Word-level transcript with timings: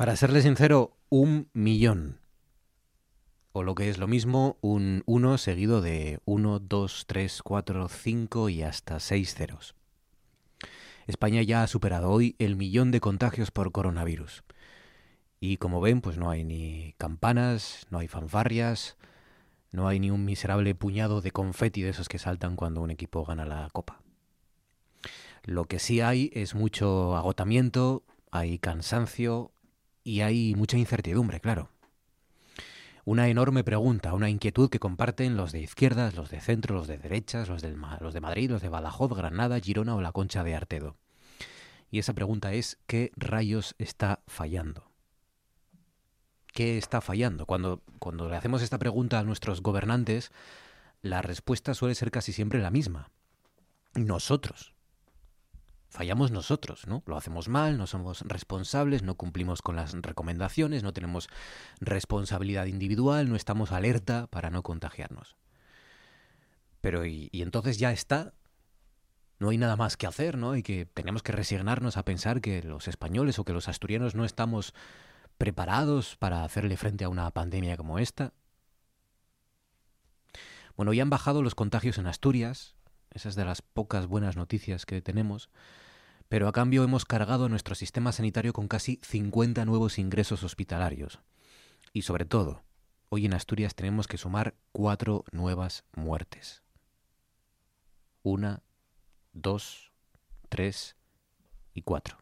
Para 0.00 0.16
serle 0.16 0.40
sincero, 0.40 0.96
un 1.10 1.50
millón. 1.52 2.20
O 3.52 3.62
lo 3.62 3.74
que 3.74 3.90
es 3.90 3.98
lo 3.98 4.08
mismo, 4.08 4.56
un 4.62 5.02
1 5.04 5.36
seguido 5.36 5.82
de 5.82 6.20
1, 6.24 6.58
2, 6.58 7.04
3, 7.06 7.42
4, 7.42 7.86
5 7.86 8.48
y 8.48 8.62
hasta 8.62 8.98
6 8.98 9.34
ceros. 9.34 9.74
España 11.06 11.42
ya 11.42 11.62
ha 11.62 11.66
superado 11.66 12.08
hoy 12.08 12.34
el 12.38 12.56
millón 12.56 12.92
de 12.92 13.00
contagios 13.00 13.50
por 13.50 13.72
coronavirus. 13.72 14.42
Y 15.38 15.58
como 15.58 15.82
ven, 15.82 16.00
pues 16.00 16.16
no 16.16 16.30
hay 16.30 16.44
ni 16.44 16.94
campanas, 16.96 17.86
no 17.90 17.98
hay 17.98 18.08
fanfarrias, 18.08 18.96
no 19.70 19.86
hay 19.86 20.00
ni 20.00 20.10
un 20.10 20.24
miserable 20.24 20.74
puñado 20.74 21.20
de 21.20 21.30
confeti 21.30 21.82
de 21.82 21.90
esos 21.90 22.08
que 22.08 22.18
saltan 22.18 22.56
cuando 22.56 22.80
un 22.80 22.90
equipo 22.90 23.26
gana 23.26 23.44
la 23.44 23.68
copa. 23.70 24.00
Lo 25.44 25.66
que 25.66 25.78
sí 25.78 26.00
hay 26.00 26.30
es 26.32 26.54
mucho 26.54 27.18
agotamiento, 27.18 28.02
hay 28.30 28.58
cansancio 28.58 29.52
y 30.04 30.20
hay 30.20 30.54
mucha 30.54 30.78
incertidumbre, 30.78 31.40
claro. 31.40 31.70
Una 33.04 33.28
enorme 33.28 33.64
pregunta, 33.64 34.14
una 34.14 34.30
inquietud 34.30 34.68
que 34.68 34.78
comparten 34.78 35.36
los 35.36 35.52
de 35.52 35.60
izquierdas, 35.60 36.14
los 36.14 36.30
de 36.30 36.40
centro, 36.40 36.76
los 36.76 36.86
de 36.86 36.98
derechas, 36.98 37.48
los, 37.48 37.62
los 38.00 38.14
de 38.14 38.20
Madrid, 38.20 38.50
los 38.50 38.62
de 38.62 38.68
Badajoz, 38.68 39.16
Granada, 39.16 39.58
Girona 39.58 39.96
o 39.96 40.00
la 40.00 40.12
Concha 40.12 40.44
de 40.44 40.54
Artedo. 40.54 40.96
Y 41.90 41.98
esa 41.98 42.12
pregunta 42.12 42.52
es, 42.52 42.78
¿qué 42.86 43.10
rayos 43.16 43.74
está 43.78 44.22
fallando? 44.26 44.90
¿Qué 46.52 46.78
está 46.78 47.00
fallando? 47.00 47.46
Cuando, 47.46 47.82
cuando 47.98 48.28
le 48.28 48.36
hacemos 48.36 48.62
esta 48.62 48.78
pregunta 48.78 49.18
a 49.18 49.24
nuestros 49.24 49.62
gobernantes, 49.62 50.30
la 51.02 51.22
respuesta 51.22 51.74
suele 51.74 51.94
ser 51.94 52.10
casi 52.10 52.32
siempre 52.32 52.60
la 52.60 52.70
misma. 52.70 53.10
Nosotros. 53.94 54.74
Fallamos 55.90 56.30
nosotros, 56.30 56.86
¿no? 56.86 57.02
Lo 57.06 57.16
hacemos 57.16 57.48
mal, 57.48 57.76
no 57.76 57.88
somos 57.88 58.22
responsables, 58.22 59.02
no 59.02 59.16
cumplimos 59.16 59.60
con 59.60 59.74
las 59.74 59.92
recomendaciones, 59.92 60.84
no 60.84 60.92
tenemos 60.92 61.28
responsabilidad 61.80 62.66
individual, 62.66 63.28
no 63.28 63.34
estamos 63.34 63.72
alerta 63.72 64.28
para 64.28 64.50
no 64.50 64.62
contagiarnos. 64.62 65.36
Pero 66.80 67.04
y, 67.04 67.28
entonces 67.32 67.78
ya 67.78 67.90
está, 67.90 68.34
no 69.40 69.48
hay 69.48 69.58
nada 69.58 69.74
más 69.74 69.96
que 69.96 70.06
hacer, 70.06 70.38
¿no? 70.38 70.54
Y 70.54 70.62
que 70.62 70.86
tenemos 70.86 71.24
que 71.24 71.32
resignarnos 71.32 71.96
a 71.96 72.04
pensar 72.04 72.40
que 72.40 72.62
los 72.62 72.86
españoles 72.86 73.40
o 73.40 73.44
que 73.44 73.52
los 73.52 73.66
asturianos 73.66 74.14
no 74.14 74.24
estamos 74.24 74.74
preparados 75.38 76.16
para 76.16 76.44
hacerle 76.44 76.76
frente 76.76 77.02
a 77.02 77.08
una 77.08 77.28
pandemia 77.32 77.76
como 77.76 77.98
esta. 77.98 78.32
Bueno, 80.76 80.92
ya 80.92 81.02
han 81.02 81.10
bajado 81.10 81.42
los 81.42 81.56
contagios 81.56 81.98
en 81.98 82.06
Asturias, 82.06 82.76
esas 83.12 83.34
de 83.34 83.44
las 83.44 83.62
pocas 83.62 84.06
buenas 84.06 84.36
noticias 84.36 84.86
que 84.86 85.02
tenemos, 85.02 85.50
pero 86.28 86.46
a 86.46 86.52
cambio 86.52 86.84
hemos 86.84 87.04
cargado 87.04 87.48
nuestro 87.48 87.74
sistema 87.74 88.12
sanitario 88.12 88.52
con 88.52 88.68
casi 88.68 89.00
50 89.02 89.64
nuevos 89.64 89.98
ingresos 89.98 90.44
hospitalarios. 90.44 91.20
Y 91.92 92.02
sobre 92.02 92.24
todo, 92.24 92.62
hoy 93.08 93.26
en 93.26 93.34
Asturias 93.34 93.74
tenemos 93.74 94.06
que 94.06 94.16
sumar 94.16 94.54
cuatro 94.72 95.24
nuevas 95.32 95.84
muertes. 95.96 96.62
Una, 98.22 98.62
dos, 99.32 99.90
tres 100.48 100.96
y 101.74 101.82
cuatro. 101.82 102.18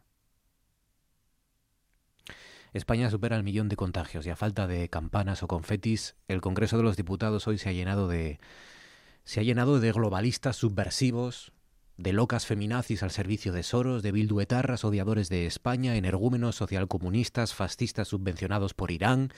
España 2.73 3.09
supera 3.09 3.35
el 3.35 3.43
millón 3.43 3.67
de 3.69 3.75
contagios 3.75 4.25
y 4.25 4.29
a 4.29 4.35
falta 4.35 4.67
de 4.67 4.89
campanas 4.89 5.41
o 5.43 5.47
confetis, 5.47 6.15
el 6.27 6.41
Congreso 6.41 6.77
de 6.77 6.83
los 6.83 6.97
Diputados 6.97 7.47
hoy 7.47 7.57
se 7.57 7.69
ha 7.69 7.73
llenado 7.73 8.07
de 8.07 8.39
se 9.29 9.39
ha 9.39 9.43
llenado 9.43 9.79
de 9.79 9.91
globalistas 9.91 10.55
subversivos, 10.55 11.51
de 11.97 12.13
locas 12.13 12.47
feminazis 12.47 13.03
al 13.03 13.11
servicio 13.11 13.53
de 13.53 13.61
Soros, 13.61 14.01
de 14.01 14.11
bilduetarras 14.11 14.83
odiadores 14.83 15.29
de 15.29 15.45
España, 15.45 15.95
energúmenos 15.97 16.55
socialcomunistas, 16.55 17.53
fascistas 17.53 18.07
subvencionados 18.07 18.73
por 18.73 18.89
Irán, 18.89 19.31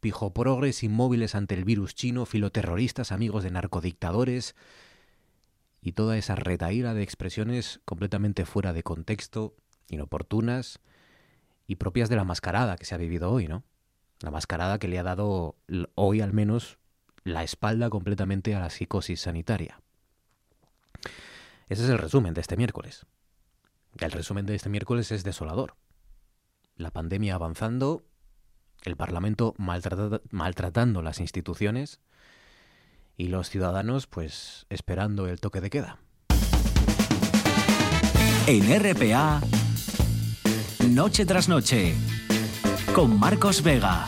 pijoprogres 0.00 0.82
inmóviles 0.82 1.34
ante 1.34 1.54
el 1.54 1.64
virus 1.64 1.94
chino, 1.94 2.26
filoterroristas 2.26 3.10
amigos 3.10 3.42
de 3.42 3.50
narcodictadores, 3.50 4.54
y 5.80 5.92
toda 5.92 6.18
esa 6.18 6.34
retaíra 6.34 6.92
de 6.92 7.02
expresiones 7.02 7.80
completamente 7.86 8.44
fuera 8.44 8.74
de 8.74 8.82
contexto, 8.82 9.56
inoportunas 9.88 10.78
y 11.66 11.76
propias 11.76 12.10
de 12.10 12.16
la 12.16 12.24
mascarada 12.24 12.76
que 12.76 12.84
se 12.84 12.94
ha 12.94 12.98
vivido 12.98 13.30
hoy, 13.30 13.48
¿no? 13.48 13.64
La 14.20 14.30
mascarada 14.30 14.78
que 14.78 14.88
le 14.88 14.98
ha 14.98 15.04
dado 15.04 15.56
hoy 15.94 16.20
al 16.20 16.34
menos 16.34 16.78
la 17.32 17.44
espalda 17.44 17.90
completamente 17.90 18.54
a 18.54 18.60
la 18.60 18.70
psicosis 18.70 19.20
sanitaria. 19.20 19.80
Ese 21.68 21.84
es 21.84 21.90
el 21.90 21.98
resumen 21.98 22.34
de 22.34 22.40
este 22.40 22.56
miércoles. 22.56 23.06
El 23.98 24.12
resumen 24.12 24.46
de 24.46 24.54
este 24.54 24.68
miércoles 24.68 25.12
es 25.12 25.24
desolador. 25.24 25.76
La 26.76 26.90
pandemia 26.90 27.34
avanzando, 27.34 28.04
el 28.84 28.96
Parlamento 28.96 29.54
maltratando 29.58 31.02
las 31.02 31.20
instituciones, 31.20 32.00
y 33.18 33.26
los 33.26 33.50
ciudadanos 33.50 34.06
pues 34.06 34.66
esperando 34.70 35.26
el 35.26 35.40
toque 35.40 35.60
de 35.60 35.70
queda. 35.70 35.98
En 38.46 38.80
RPA, 38.80 39.42
Noche 40.88 41.26
tras 41.26 41.48
Noche, 41.48 41.94
con 42.94 43.18
Marcos 43.18 43.62
Vega. 43.62 44.06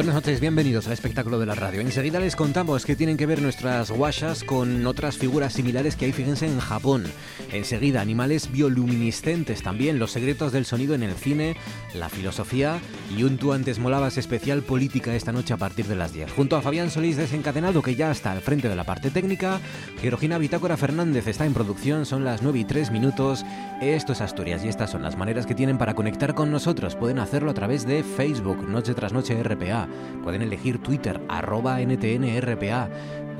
Buenas 0.00 0.14
noches, 0.14 0.40
bienvenidos 0.40 0.86
al 0.86 0.94
espectáculo 0.94 1.38
de 1.38 1.44
la 1.44 1.54
radio. 1.54 1.82
Enseguida 1.82 2.20
les 2.20 2.34
contamos 2.34 2.86
que 2.86 2.96
tienen 2.96 3.18
que 3.18 3.26
ver 3.26 3.42
nuestras 3.42 3.90
guachas 3.90 4.44
con 4.44 4.86
otras 4.86 5.18
figuras 5.18 5.52
similares 5.52 5.94
que 5.94 6.06
hay, 6.06 6.12
fíjense, 6.12 6.46
en 6.46 6.58
Japón. 6.58 7.04
Enseguida, 7.52 8.00
animales 8.00 8.50
bioluminiscentes 8.50 9.62
también, 9.62 9.98
los 9.98 10.12
secretos 10.12 10.52
del 10.52 10.64
sonido 10.64 10.94
en 10.94 11.02
el 11.02 11.12
cine, 11.12 11.54
la 11.92 12.08
filosofía 12.08 12.80
y 13.14 13.24
un 13.24 13.36
tú 13.36 13.52
antes 13.52 13.78
molabas 13.78 14.16
especial 14.16 14.62
política 14.62 15.14
esta 15.14 15.32
noche 15.32 15.52
a 15.52 15.58
partir 15.58 15.84
de 15.86 15.96
las 15.96 16.14
10. 16.14 16.32
Junto 16.32 16.56
a 16.56 16.62
Fabián 16.62 16.90
Solís 16.90 17.18
desencadenado, 17.18 17.82
que 17.82 17.94
ya 17.94 18.10
está 18.10 18.32
al 18.32 18.40
frente 18.40 18.70
de 18.70 18.76
la 18.76 18.84
parte 18.84 19.10
técnica, 19.10 19.60
Georgina 20.00 20.38
Bitácora 20.38 20.78
Fernández 20.78 21.26
está 21.26 21.44
en 21.44 21.52
producción, 21.52 22.06
son 22.06 22.24
las 22.24 22.40
9 22.40 22.60
y 22.60 22.64
3 22.64 22.90
minutos. 22.90 23.44
Esto 23.82 24.14
es 24.14 24.22
Asturias 24.22 24.64
y 24.64 24.68
estas 24.68 24.90
son 24.90 25.02
las 25.02 25.18
maneras 25.18 25.44
que 25.44 25.54
tienen 25.54 25.76
para 25.76 25.94
conectar 25.94 26.34
con 26.34 26.50
nosotros. 26.50 26.96
Pueden 26.96 27.18
hacerlo 27.18 27.50
a 27.50 27.54
través 27.54 27.86
de 27.86 28.02
Facebook, 28.02 28.66
Noche 28.66 28.94
tras 28.94 29.12
Noche 29.12 29.42
RPA 29.42 29.89
Pueden 30.22 30.42
elegir 30.42 30.78
Twitter, 30.78 31.20
NTNRPA. 31.28 32.88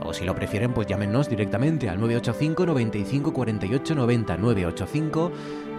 O 0.02 0.14
si 0.14 0.24
lo 0.24 0.34
prefieren, 0.34 0.72
pues 0.72 0.86
llámenos 0.86 1.28
directamente 1.28 1.88
al 1.88 2.00
985 2.00 2.66
95 2.66 3.32
48 3.32 3.94
90. 3.94 4.36
985 4.38 5.32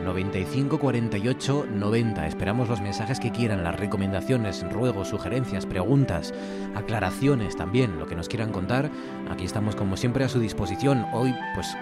95 0.04 0.80
48 0.80 1.66
90. 1.74 2.28
Esperamos 2.28 2.70
los 2.70 2.82
mensajes 2.82 3.20
que 3.20 3.32
quieran, 3.32 3.64
las 3.64 3.80
recomendaciones, 3.80 4.64
ruegos, 4.72 5.08
sugerencias, 5.08 5.66
preguntas, 5.66 6.34
aclaraciones 6.76 7.56
también, 7.56 7.98
lo 7.98 8.06
que 8.06 8.16
nos 8.16 8.30
quieran 8.30 8.52
contar. 8.52 8.92
Aquí 9.32 9.46
estamos 9.46 9.76
como 9.76 9.98
siempre 9.98 10.24
a 10.24 10.30
su 10.30 10.40
disposición. 10.40 11.06
Hoy, 11.14 11.34
pues 11.56 11.76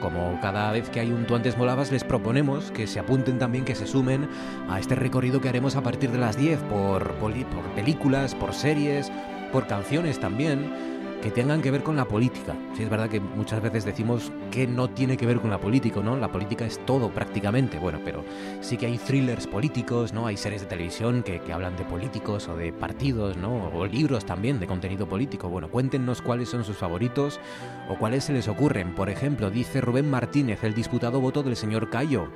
como 0.00 0.38
cada 0.40 0.70
vez 0.72 0.88
que 0.90 1.00
hay 1.00 1.10
un 1.10 1.26
Tú 1.26 1.34
antes 1.34 1.56
molabas, 1.56 1.90
les 1.90 2.04
proponemos 2.04 2.70
que 2.70 2.86
se 2.86 3.00
apunten 3.00 3.38
también, 3.38 3.64
que 3.64 3.74
se 3.74 3.86
sumen 3.86 4.28
a 4.68 4.78
este 4.78 4.94
recorrido 4.94 5.40
que 5.40 5.48
haremos 5.48 5.76
a 5.76 5.82
partir 5.82 6.10
de 6.10 6.18
las 6.18 6.36
10 6.36 6.60
por, 6.62 7.14
por 7.14 7.32
películas, 7.74 8.34
por 8.34 8.54
series, 8.54 9.10
por 9.52 9.66
canciones 9.66 10.20
también 10.20 10.95
que 11.22 11.30
tengan 11.30 11.62
que 11.62 11.70
ver 11.70 11.82
con 11.82 11.96
la 11.96 12.06
política. 12.06 12.54
Sí, 12.76 12.82
es 12.82 12.90
verdad 12.90 13.08
que 13.08 13.20
muchas 13.20 13.62
veces 13.62 13.84
decimos 13.84 14.30
que 14.50 14.66
no 14.66 14.88
tiene 14.88 15.16
que 15.16 15.26
ver 15.26 15.40
con 15.40 15.50
la 15.50 15.58
política, 15.58 16.00
¿no? 16.00 16.16
La 16.16 16.28
política 16.28 16.64
es 16.66 16.78
todo 16.86 17.10
prácticamente, 17.10 17.78
bueno, 17.78 18.00
pero 18.04 18.24
sí 18.60 18.76
que 18.76 18.86
hay 18.86 18.98
thrillers 18.98 19.46
políticos, 19.46 20.12
¿no? 20.12 20.26
Hay 20.26 20.36
series 20.36 20.62
de 20.62 20.68
televisión 20.68 21.22
que, 21.22 21.40
que 21.40 21.52
hablan 21.52 21.76
de 21.76 21.84
políticos 21.84 22.48
o 22.48 22.56
de 22.56 22.72
partidos, 22.72 23.36
¿no? 23.36 23.68
O 23.74 23.86
libros 23.86 24.24
también 24.24 24.60
de 24.60 24.66
contenido 24.66 25.06
político. 25.08 25.48
Bueno, 25.48 25.68
cuéntenos 25.68 26.22
cuáles 26.22 26.48
son 26.48 26.64
sus 26.64 26.76
favoritos 26.76 27.40
o 27.88 27.96
cuáles 27.96 28.24
se 28.24 28.32
les 28.32 28.48
ocurren. 28.48 28.94
Por 28.94 29.10
ejemplo, 29.10 29.50
dice 29.50 29.80
Rubén 29.80 30.10
Martínez, 30.10 30.62
el 30.64 30.74
disputado 30.74 31.20
voto 31.20 31.42
del 31.42 31.56
señor 31.56 31.90
Cayo. 31.90 32.28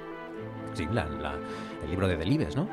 Sí, 0.75 0.87
la, 0.93 1.07
el 1.83 1.91
libro 1.91 2.07
de 2.09 2.17
Delibes, 2.17 2.57
¿no? 2.57 2.69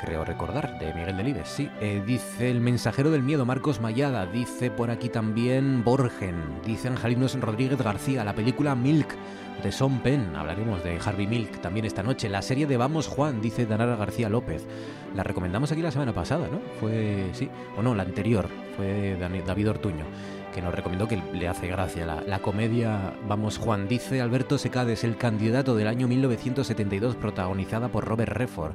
Creo 0.00 0.24
recordar, 0.24 0.78
de 0.78 0.94
Miguel 0.94 1.16
Delibes, 1.16 1.48
sí. 1.48 1.70
Eh, 1.80 2.02
dice 2.06 2.50
el 2.50 2.60
mensajero 2.60 3.10
del 3.10 3.22
miedo, 3.22 3.44
Marcos 3.44 3.80
Mayada, 3.80 4.24
dice 4.26 4.70
por 4.70 4.90
aquí 4.90 5.10
también 5.10 5.84
Borgen, 5.84 6.36
dice 6.64 6.88
Angelinos 6.88 7.38
Rodríguez 7.38 7.80
García, 7.80 8.24
la 8.24 8.34
película 8.34 8.74
Milk 8.74 9.14
de 9.62 9.72
Son 9.72 10.00
Penn, 10.00 10.34
hablaremos 10.34 10.82
de 10.82 10.98
Harvey 11.04 11.26
Milk 11.26 11.60
también 11.60 11.84
esta 11.84 12.02
noche, 12.02 12.30
la 12.30 12.40
serie 12.40 12.66
de 12.66 12.78
Vamos 12.78 13.08
Juan, 13.08 13.42
dice 13.42 13.66
Danara 13.66 13.96
García 13.96 14.30
López, 14.30 14.66
la 15.14 15.22
recomendamos 15.22 15.70
aquí 15.70 15.82
la 15.82 15.90
semana 15.90 16.14
pasada, 16.14 16.48
¿no? 16.50 16.60
Fue, 16.80 17.28
sí, 17.34 17.50
o 17.76 17.82
no, 17.82 17.94
la 17.94 18.02
anterior, 18.02 18.48
fue 18.76 19.18
David 19.18 19.68
Ortuño. 19.68 20.06
Que 20.54 20.62
nos 20.62 20.74
recomendó 20.74 21.08
que 21.08 21.22
le 21.32 21.48
hace 21.48 21.66
gracia 21.68 22.06
la, 22.06 22.22
la 22.22 22.40
comedia 22.40 23.14
Vamos 23.28 23.58
Juan. 23.58 23.88
Dice 23.88 24.20
Alberto 24.20 24.58
Secades, 24.58 25.04
el 25.04 25.16
candidato 25.16 25.76
del 25.76 25.88
año 25.88 26.08
1972, 26.08 27.16
protagonizada 27.16 27.88
por 27.88 28.04
Robert 28.04 28.32
Redford. 28.32 28.72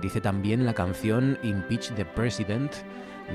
Dice 0.00 0.20
también 0.20 0.66
la 0.66 0.74
canción 0.74 1.38
Impeach 1.42 1.92
the 1.94 2.04
President 2.04 2.72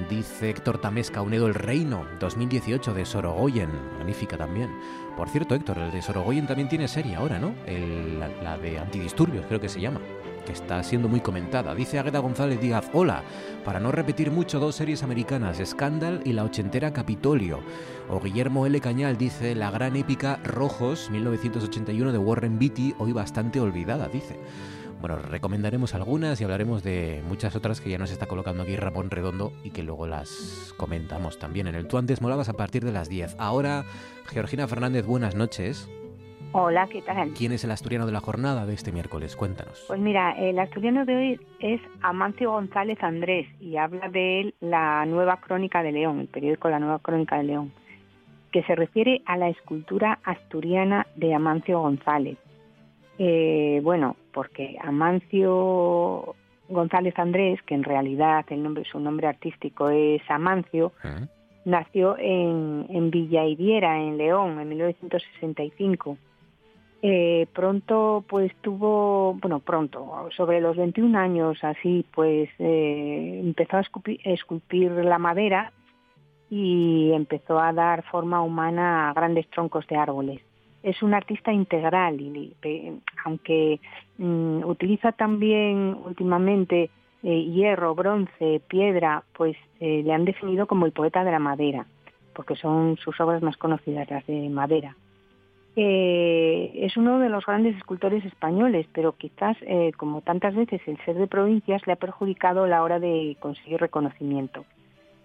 Dice 0.09 0.49
Héctor 0.49 0.79
Tamesca 0.79 1.21
Unedo 1.21 1.47
El 1.47 1.53
Reino, 1.53 2.05
2018 2.19 2.93
de 2.93 3.05
Sorogoyen, 3.05 3.69
magnífica 3.97 4.37
también. 4.37 4.69
Por 5.17 5.27
cierto, 5.27 5.53
Héctor, 5.53 5.79
el 5.79 5.91
de 5.91 6.01
Sorogoyen 6.01 6.47
también 6.47 6.69
tiene 6.69 6.87
serie 6.87 7.15
ahora, 7.15 7.39
¿no? 7.39 7.53
la, 8.41 8.57
de 8.57 8.79
antidisturbios, 8.79 9.45
creo 9.47 9.59
que 9.59 9.67
se 9.67 9.81
llama, 9.81 9.99
que 10.45 10.51
está 10.51 10.81
siendo 10.83 11.07
muy 11.07 11.21
comentada. 11.21 11.75
Dice 11.75 11.99
Agueda 11.99 12.19
González 12.19 12.59
Díaz, 12.59 12.89
hola, 12.93 13.23
para 13.63 13.79
no 13.79 13.91
repetir 13.91 14.31
mucho 14.31 14.59
dos 14.59 14.75
series 14.75 15.03
americanas, 15.03 15.61
Scandal 15.63 16.21
y 16.25 16.33
la 16.33 16.43
ochentera 16.43 16.93
Capitolio. 16.93 17.59
O 18.09 18.19
Guillermo 18.19 18.65
L. 18.65 18.79
Cañal 18.81 19.17
dice, 19.17 19.55
la 19.55 19.71
gran 19.71 19.95
épica 19.95 20.39
Rojos, 20.43 21.09
1981 21.11 22.11
de 22.11 22.17
Warren 22.17 22.59
Beatty, 22.59 22.95
hoy 22.97 23.13
bastante 23.13 23.59
olvidada, 23.59 24.07
dice. 24.07 24.39
Bueno, 25.01 25.17
recomendaremos 25.17 25.95
algunas 25.95 26.39
y 26.39 26.43
hablaremos 26.43 26.83
de 26.83 27.23
muchas 27.27 27.55
otras 27.55 27.81
que 27.81 27.89
ya 27.89 27.97
nos 27.97 28.11
está 28.11 28.27
colocando 28.27 28.61
aquí 28.61 28.75
Ramón 28.75 29.09
Redondo 29.09 29.51
y 29.63 29.71
que 29.71 29.81
luego 29.81 30.05
las 30.05 30.75
comentamos 30.77 31.39
también 31.39 31.65
en 31.65 31.73
el 31.73 31.87
Tú 31.87 31.97
antes 31.97 32.21
molabas 32.21 32.49
a 32.49 32.53
partir 32.53 32.85
de 32.85 32.91
las 32.91 33.09
10. 33.09 33.35
Ahora, 33.39 33.83
Georgina 34.27 34.67
Fernández, 34.67 35.05
buenas 35.05 35.33
noches. 35.33 35.89
Hola, 36.53 36.87
¿qué 36.87 37.01
tal? 37.01 37.33
¿Quién 37.33 37.51
es 37.51 37.63
el 37.63 37.71
asturiano 37.71 38.05
de 38.05 38.11
la 38.11 38.19
jornada 38.19 38.65
de 38.65 38.73
este 38.73 38.91
miércoles? 38.91 39.35
Cuéntanos. 39.35 39.83
Pues 39.87 39.99
mira, 39.99 40.31
el 40.31 40.59
asturiano 40.59 41.05
de 41.05 41.15
hoy 41.15 41.39
es 41.59 41.81
Amancio 42.01 42.51
González 42.51 43.01
Andrés 43.01 43.47
y 43.59 43.77
habla 43.77 44.09
de 44.09 44.41
él 44.41 44.55
la 44.59 45.05
Nueva 45.05 45.37
Crónica 45.37 45.83
de 45.83 45.91
León, 45.91 46.19
el 46.19 46.27
periódico 46.27 46.69
La 46.69 46.79
Nueva 46.79 46.99
Crónica 46.99 47.37
de 47.37 47.43
León, 47.43 47.71
que 48.51 48.63
se 48.63 48.75
refiere 48.75 49.21
a 49.25 49.37
la 49.37 49.49
escultura 49.49 50.19
asturiana 50.23 51.07
de 51.15 51.33
Amancio 51.33 51.79
González 51.79 52.37
eh, 53.23 53.81
bueno, 53.83 54.15
porque 54.33 54.77
Amancio 54.81 56.35
González 56.69 57.13
Andrés, 57.19 57.61
que 57.67 57.75
en 57.75 57.83
realidad 57.83 58.45
el 58.49 58.63
nombre, 58.63 58.83
su 58.83 58.99
nombre 58.99 59.27
artístico 59.27 59.89
es 59.89 60.23
Amancio, 60.27 60.91
nació 61.63 62.17
en, 62.17 62.87
en 62.89 63.11
Villa 63.11 63.45
Idiera, 63.45 64.01
en 64.01 64.17
León, 64.17 64.59
en 64.59 64.69
1965. 64.69 66.17
Eh, 67.03 67.47
pronto 67.53 68.23
pues 68.27 68.53
tuvo, 68.61 69.33
bueno, 69.41 69.59
pronto, 69.59 70.29
sobre 70.35 70.61
los 70.61 70.77
21 70.77 71.17
años 71.17 71.63
así, 71.63 72.05
pues 72.13 72.49
eh, 72.59 73.41
empezó 73.43 73.77
a 73.77 73.83
esculpir 74.23 74.91
la 74.91 75.17
madera 75.17 75.71
y 76.49 77.11
empezó 77.13 77.59
a 77.59 77.73
dar 77.73 78.03
forma 78.03 78.41
humana 78.43 79.09
a 79.09 79.13
grandes 79.13 79.49
troncos 79.49 79.87
de 79.87 79.95
árboles 79.95 80.41
es 80.83 81.01
un 81.03 81.13
artista 81.13 81.51
integral 81.51 82.19
y 82.19 82.55
aunque 83.25 83.79
mm, 84.17 84.63
utiliza 84.63 85.11
también 85.11 85.95
últimamente 86.05 86.89
eh, 87.23 87.43
hierro, 87.43 87.93
bronce, 87.93 88.61
piedra, 88.67 89.23
pues 89.33 89.55
eh, 89.79 90.01
le 90.03 90.13
han 90.13 90.25
definido 90.25 90.65
como 90.65 90.85
el 90.85 90.91
poeta 90.91 91.23
de 91.23 91.31
la 91.31 91.39
madera, 91.39 91.85
porque 92.33 92.55
son 92.55 92.97
sus 92.97 93.19
obras 93.19 93.43
más 93.43 93.57
conocidas, 93.57 94.09
las 94.09 94.25
de 94.25 94.49
madera. 94.49 94.95
Eh, 95.75 96.71
es 96.75 96.97
uno 96.97 97.19
de 97.19 97.29
los 97.29 97.45
grandes 97.45 97.77
escultores 97.77 98.25
españoles, 98.25 98.87
pero 98.93 99.13
quizás, 99.13 99.57
como 99.97 100.21
tantas 100.21 100.55
veces, 100.55 100.81
el 100.85 100.97
ser 101.05 101.15
de 101.15 101.27
provincias 101.27 101.85
le 101.87 101.93
ha 101.93 101.97
perjudicado 101.97 102.63
a 102.63 102.67
la 102.67 102.83
hora 102.83 102.99
de 102.99 103.37
conseguir 103.39 103.79
reconocimiento. 103.79 104.65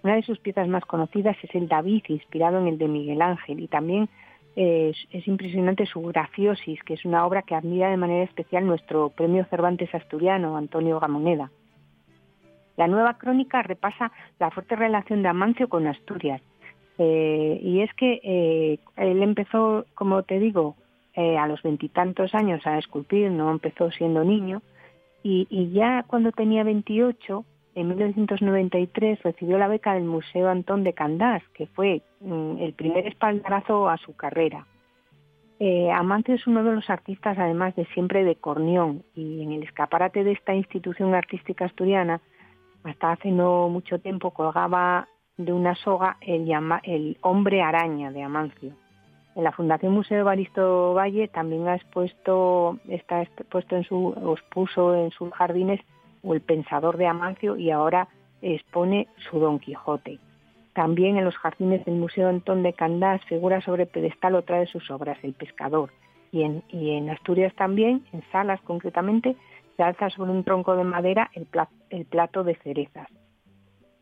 Una 0.02 0.14
de 0.14 0.22
sus 0.22 0.38
piezas 0.38 0.68
más 0.68 0.84
conocidas 0.84 1.36
es 1.42 1.52
el 1.54 1.66
David, 1.66 2.04
inspirado 2.08 2.60
en 2.60 2.68
el 2.68 2.78
de 2.78 2.86
Miguel 2.86 3.22
Ángel, 3.22 3.58
y 3.58 3.66
también 3.66 4.08
es, 4.56 5.28
impresionante 5.28 5.84
su 5.86 6.00
graciosis, 6.00 6.82
que 6.82 6.94
es 6.94 7.04
una 7.04 7.26
obra 7.26 7.42
que 7.42 7.54
admira 7.54 7.90
de 7.90 7.96
manera 7.98 8.24
especial 8.24 8.66
nuestro 8.66 9.10
premio 9.10 9.44
Cervantes 9.46 9.94
asturiano, 9.94 10.56
Antonio 10.56 10.98
Gamoneda. 10.98 11.50
La 12.76 12.88
nueva 12.88 13.18
crónica 13.18 13.62
repasa 13.62 14.12
la 14.38 14.50
fuerte 14.50 14.76
relación 14.76 15.22
de 15.22 15.28
Amancio 15.28 15.68
con 15.68 15.86
Asturias. 15.86 16.40
Eh, 16.98 17.60
y 17.62 17.80
es 17.80 17.92
que 17.94 18.20
eh, 18.22 18.78
él 18.96 19.22
empezó, 19.22 19.84
como 19.94 20.22
te 20.22 20.38
digo, 20.38 20.76
eh, 21.14 21.36
a 21.36 21.46
los 21.46 21.62
veintitantos 21.62 22.34
años 22.34 22.66
a 22.66 22.78
esculpir, 22.78 23.30
no 23.30 23.50
empezó 23.50 23.90
siendo 23.90 24.24
niño, 24.24 24.62
y, 25.22 25.72
ya 25.72 26.04
cuando 26.06 26.30
tenía 26.30 26.62
28 26.62 27.44
en 27.74 27.88
1993 27.88 29.20
recibió 29.24 29.58
la 29.58 29.66
beca 29.66 29.94
del 29.94 30.04
Museo 30.04 30.48
Antón 30.48 30.84
de 30.84 30.92
Candás, 30.92 31.42
que 31.52 31.66
fue 31.66 32.02
mm, 32.20 32.58
el 32.58 32.72
primer 32.74 33.08
espaldarazo 33.08 33.88
a 33.88 33.96
su 33.96 34.14
carrera. 34.14 34.66
Amancio 35.92 36.34
es 36.34 36.46
uno 36.46 36.62
de 36.62 36.74
los 36.74 36.88
artistas, 36.90 37.38
además 37.38 37.74
de 37.74 37.86
siempre 37.86 38.22
de 38.22 38.36
Cornión, 38.36 39.02
y 39.16 39.42
en 39.42 39.52
el 39.52 39.64
escaparate 39.64 40.22
de 40.22 40.32
esta 40.32 40.54
institución 40.54 41.14
artística 41.14 41.64
asturiana, 41.64 42.20
hasta 42.84 43.12
hace 43.12 43.32
no 43.32 43.68
mucho 43.68 43.98
tiempo 43.98 44.30
colgaba 44.30 45.08
de 45.36 45.52
una 45.52 45.74
soga 45.74 46.16
el, 46.20 46.50
el 46.84 47.18
hombre 47.20 47.62
araña 47.62 48.10
de 48.10 48.22
Amancio. 48.22 48.72
En 49.34 49.44
la 49.44 49.52
Fundación 49.52 49.92
Museo 49.92 50.24
Baristo 50.24 50.94
Valle 50.94 51.28
también 51.28 51.68
ha 51.68 51.74
expuesto, 51.74 52.78
está 52.88 53.20
expuesto 53.20 53.76
en 53.76 53.84
su, 53.84 54.14
en 54.94 55.10
sus 55.10 55.30
jardines 55.34 55.80
o 56.22 56.32
El 56.32 56.40
pensador 56.40 56.96
de 56.96 57.06
Amancio 57.06 57.56
y 57.56 57.70
ahora 57.70 58.08
expone 58.40 59.08
su 59.28 59.38
Don 59.38 59.58
Quijote. 59.58 60.18
También 60.72 61.18
en 61.18 61.24
los 61.26 61.36
jardines 61.36 61.84
del 61.84 61.96
Museo 61.96 62.30
Antón 62.30 62.62
de 62.62 62.72
Candás 62.72 63.22
figura 63.26 63.60
sobre 63.60 63.84
pedestal 63.84 64.34
otra 64.34 64.58
de 64.58 64.66
sus 64.66 64.90
obras, 64.90 65.18
El 65.22 65.34
pescador. 65.34 65.90
Y 66.32 66.42
en, 66.42 67.10
Asturias 67.10 67.54
también, 67.54 68.04
en 68.12 68.22
Salas 68.32 68.60
concretamente, 68.62 69.36
se 69.76 69.82
alza 69.82 70.10
sobre 70.10 70.30
un 70.30 70.44
tronco 70.44 70.76
de 70.76 70.84
madera 70.84 71.30
el 71.34 72.04
plato 72.06 72.42
de 72.44 72.54
cerezas. 72.56 73.08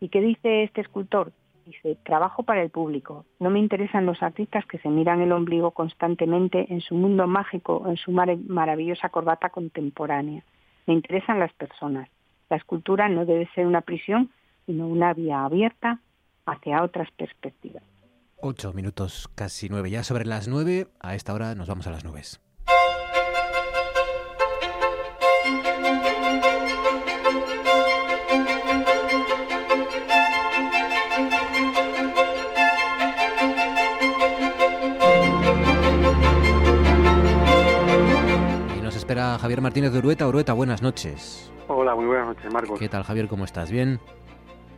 ¿Y 0.04 0.10
qué 0.10 0.20
dice 0.20 0.64
este 0.64 0.82
escultor? 0.82 1.32
Dice, 1.64 1.96
trabajo 2.04 2.42
para 2.42 2.60
el 2.60 2.68
público. 2.68 3.24
No 3.40 3.48
me 3.48 3.58
interesan 3.58 4.04
los 4.04 4.22
artistas 4.22 4.66
que 4.66 4.76
se 4.76 4.90
miran 4.90 5.22
el 5.22 5.32
ombligo 5.32 5.70
constantemente 5.70 6.66
en 6.70 6.82
su 6.82 6.94
mundo 6.94 7.26
mágico, 7.26 7.88
en 7.88 7.96
su 7.96 8.10
maravillosa 8.10 9.08
corbata 9.08 9.48
contemporánea. 9.48 10.44
Me 10.86 10.92
interesan 10.92 11.40
las 11.40 11.54
personas. 11.54 12.10
La 12.50 12.58
escultura 12.58 13.08
no 13.08 13.24
debe 13.24 13.48
ser 13.54 13.66
una 13.66 13.80
prisión, 13.80 14.30
sino 14.66 14.86
una 14.88 15.14
vía 15.14 15.42
abierta 15.42 16.00
hacia 16.44 16.82
otras 16.82 17.10
perspectivas. 17.12 17.82
Ocho 18.42 18.74
minutos, 18.74 19.30
casi 19.34 19.70
nueve. 19.70 19.88
Ya 19.88 20.04
sobre 20.04 20.26
las 20.26 20.48
nueve, 20.48 20.88
a 21.00 21.14
esta 21.14 21.32
hora 21.32 21.54
nos 21.54 21.66
vamos 21.66 21.86
a 21.86 21.92
las 21.92 22.04
nubes. 22.04 22.42
Javier 39.44 39.60
Martínez 39.60 39.92
de 39.92 39.98
Urueta. 39.98 40.26
Urueta, 40.26 40.54
buenas 40.54 40.80
noches. 40.80 41.52
Hola, 41.68 41.94
muy 41.94 42.06
buenas 42.06 42.28
noches, 42.28 42.50
Marcos. 42.50 42.78
¿Qué 42.80 42.88
tal, 42.88 43.02
Javier? 43.02 43.28
¿Cómo 43.28 43.44
estás? 43.44 43.70
¿Bien? 43.70 44.00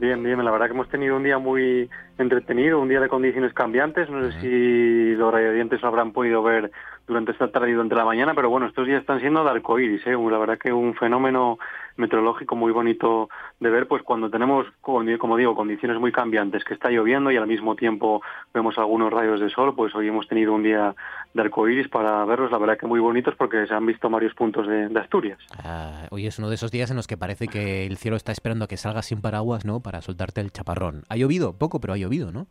Bien, 0.00 0.20
bien. 0.20 0.44
La 0.44 0.50
verdad 0.50 0.66
que 0.66 0.72
hemos 0.72 0.88
tenido 0.88 1.14
un 1.14 1.22
día 1.22 1.38
muy 1.38 1.88
entretenido, 2.18 2.80
un 2.80 2.88
día 2.88 2.98
de 2.98 3.08
condiciones 3.08 3.52
cambiantes. 3.52 4.10
No 4.10 4.28
sé 4.28 4.40
si 4.40 5.14
los 5.14 5.32
radiodientes 5.32 5.84
habrán 5.84 6.10
podido 6.10 6.42
ver 6.42 6.72
durante 7.06 7.32
esta 7.32 7.48
tarde 7.48 7.70
y 7.70 7.72
durante 7.72 7.94
la 7.94 8.04
mañana, 8.04 8.34
pero 8.34 8.50
bueno, 8.50 8.66
estos 8.66 8.86
días 8.86 9.00
están 9.00 9.20
siendo 9.20 9.44
de 9.44 9.50
arcoíris, 9.50 10.06
¿eh? 10.06 10.16
La 10.30 10.38
verdad 10.38 10.58
que 10.58 10.72
un 10.72 10.94
fenómeno 10.94 11.58
meteorológico 11.96 12.56
muy 12.56 12.72
bonito 12.72 13.28
de 13.60 13.70
ver, 13.70 13.86
pues 13.86 14.02
cuando 14.02 14.28
tenemos, 14.28 14.66
como 14.80 15.02
digo, 15.36 15.54
condiciones 15.54 15.98
muy 15.98 16.12
cambiantes, 16.12 16.64
que 16.64 16.74
está 16.74 16.90
lloviendo 16.90 17.30
y 17.30 17.36
al 17.36 17.46
mismo 17.46 17.76
tiempo 17.76 18.22
vemos 18.52 18.76
algunos 18.78 19.12
rayos 19.12 19.40
de 19.40 19.48
sol, 19.50 19.74
pues 19.74 19.94
hoy 19.94 20.08
hemos 20.08 20.26
tenido 20.28 20.52
un 20.52 20.62
día 20.62 20.94
de 21.32 21.42
arcoíris 21.42 21.88
para 21.88 22.24
verlos, 22.24 22.50
la 22.50 22.58
verdad 22.58 22.78
que 22.78 22.86
muy 22.86 23.00
bonitos 23.00 23.34
porque 23.36 23.66
se 23.66 23.74
han 23.74 23.86
visto 23.86 24.10
varios 24.10 24.34
puntos 24.34 24.66
de, 24.66 24.96
Asturias. 24.96 25.38
Ah, 25.62 26.06
hoy 26.10 26.26
es 26.26 26.38
uno 26.38 26.48
de 26.48 26.54
esos 26.56 26.70
días 26.70 26.90
en 26.90 26.96
los 26.96 27.06
que 27.06 27.16
parece 27.16 27.48
que 27.48 27.86
el 27.86 27.98
cielo 27.98 28.16
está 28.16 28.32
esperando 28.32 28.64
a 28.64 28.68
que 28.68 28.76
salga 28.76 29.02
sin 29.02 29.20
paraguas, 29.20 29.64
¿no? 29.64 29.80
Para 29.80 30.00
soltarte 30.00 30.40
el 30.40 30.50
chaparrón. 30.50 31.02
Ha 31.08 31.16
llovido 31.16 31.52
poco, 31.58 31.80
pero 31.80 31.92
ha 31.92 31.96
llovido, 31.96 32.32
¿no? 32.32 32.46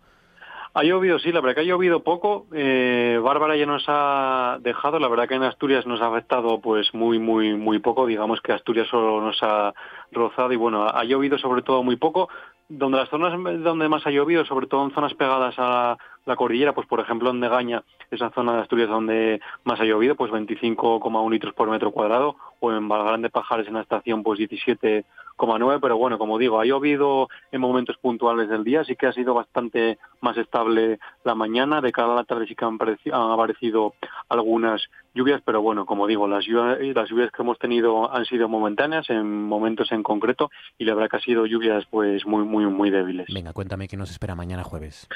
Ha 0.77 0.84
llovido, 0.84 1.20
sí, 1.20 1.32
la 1.32 1.39
verdad 1.39 1.55
que 1.55 1.62
ha 1.62 1.72
llovido 1.72 2.03
poco. 2.03 2.48
Eh, 2.53 3.17
Bárbara 3.24 3.55
ya 3.55 3.65
nos 3.65 3.86
ha 3.88 4.58
dejado, 4.60 5.00
la 5.00 5.08
verdad 5.08 5.25
que 5.25 5.36
en 5.36 5.44
Asturias 5.44 5.86
nos 5.88 6.01
ha 6.01 6.08
afectado 6.08 6.60
pues 6.60 6.94
muy, 6.94 7.17
muy, 7.17 7.53
muy 7.55 7.79
poco. 7.79 8.05
Digamos 8.05 8.41
que 8.41 8.51
Asturias 8.51 8.89
solo 8.89 9.22
nos 9.22 9.41
ha 9.41 9.74
rozado 10.12 10.51
y 10.51 10.58
bueno, 10.58 10.86
ha 10.86 11.05
llovido 11.05 11.38
sobre 11.38 11.62
todo 11.62 11.82
muy 11.82 11.96
poco. 11.96 12.27
Donde 12.67 12.98
las 12.98 13.08
zonas 13.08 13.32
donde 13.63 13.88
más 13.88 14.05
ha 14.05 14.12
llovido, 14.12 14.44
sobre 14.44 14.67
todo 14.67 14.84
en 14.84 14.91
zonas 14.91 15.13
pegadas 15.13 15.55
a 15.58 15.98
la 16.25 16.36
cordillera, 16.36 16.74
pues 16.74 16.88
por 16.88 17.00
ejemplo 17.00 17.29
en 17.29 17.39
Negaña, 17.39 17.84
esa 18.12 18.32
zona 18.32 18.55
de 18.55 18.62
Asturias 18.62 18.89
donde 18.89 19.39
más 19.63 19.79
ha 19.79 19.86
llovido, 19.86 20.15
pues 20.15 20.32
25,1 20.32 21.32
litros 21.32 21.53
por 21.53 21.70
metro 21.70 21.91
cuadrado, 21.91 22.36
o 22.60 22.72
en 22.72 22.88
Valgrán 22.88 23.22
de 23.22 23.29
Pajares 23.29 23.67
en 23.67 23.75
la 23.75 23.82
estación 23.82 24.24
pues 24.24 24.39
17,9, 24.39 25.79
pero 25.82 25.98
bueno, 25.98 26.17
como 26.17 26.38
digo, 26.38 26.60
ha 26.60 26.65
llovido 26.65 27.29
en 27.51 27.62
momentos 27.62 27.98
puntuales 27.98 28.50
del 28.50 28.63
día, 28.63 28.84
sí 28.84 28.96
que 28.96 29.08
ha 29.08 29.13
sido 29.13 29.34
bastante 29.34 29.98
más 30.22 30.38
estable 30.38 31.00
la 31.24 31.36
mañana, 31.36 31.82
de 31.82 31.91
cara 31.91 32.13
a 32.13 32.15
la 32.15 32.24
tarde 32.24 32.48
sí 32.48 32.55
que 32.55 32.65
han, 32.65 32.75
aparecido 32.75 33.94
algunas 34.29 34.82
lluvias, 35.13 35.41
pero 35.46 35.62
bueno, 35.62 35.86
como 35.86 36.08
digo, 36.08 36.27
las 36.27 36.46
lluvias, 36.46 36.79
las 36.96 37.10
lluvias 37.10 37.32
que 37.32 37.41
hemos 37.41 37.60
tenido 37.60 38.12
han 38.12 38.25
sido 38.25 38.50
momentáneas 38.50 39.10
en 39.10 39.44
momentos 39.44 39.91
en 39.91 40.03
concreto 40.03 40.50
y 40.77 40.86
la 40.86 40.96
verdad 40.96 41.10
que 41.10 41.17
ha 41.17 41.22
sido 41.22 41.46
lluvias 41.46 41.86
pues 41.89 42.25
muy 42.25 42.44
muy 42.44 42.65
muy 42.65 42.89
débiles. 42.89 43.27
Venga, 43.34 43.53
cuéntame 43.53 43.88
qué 43.88 43.98
nos 43.98 44.12
espera 44.12 44.36
mañana 44.36 44.63
jueves. 44.63 45.08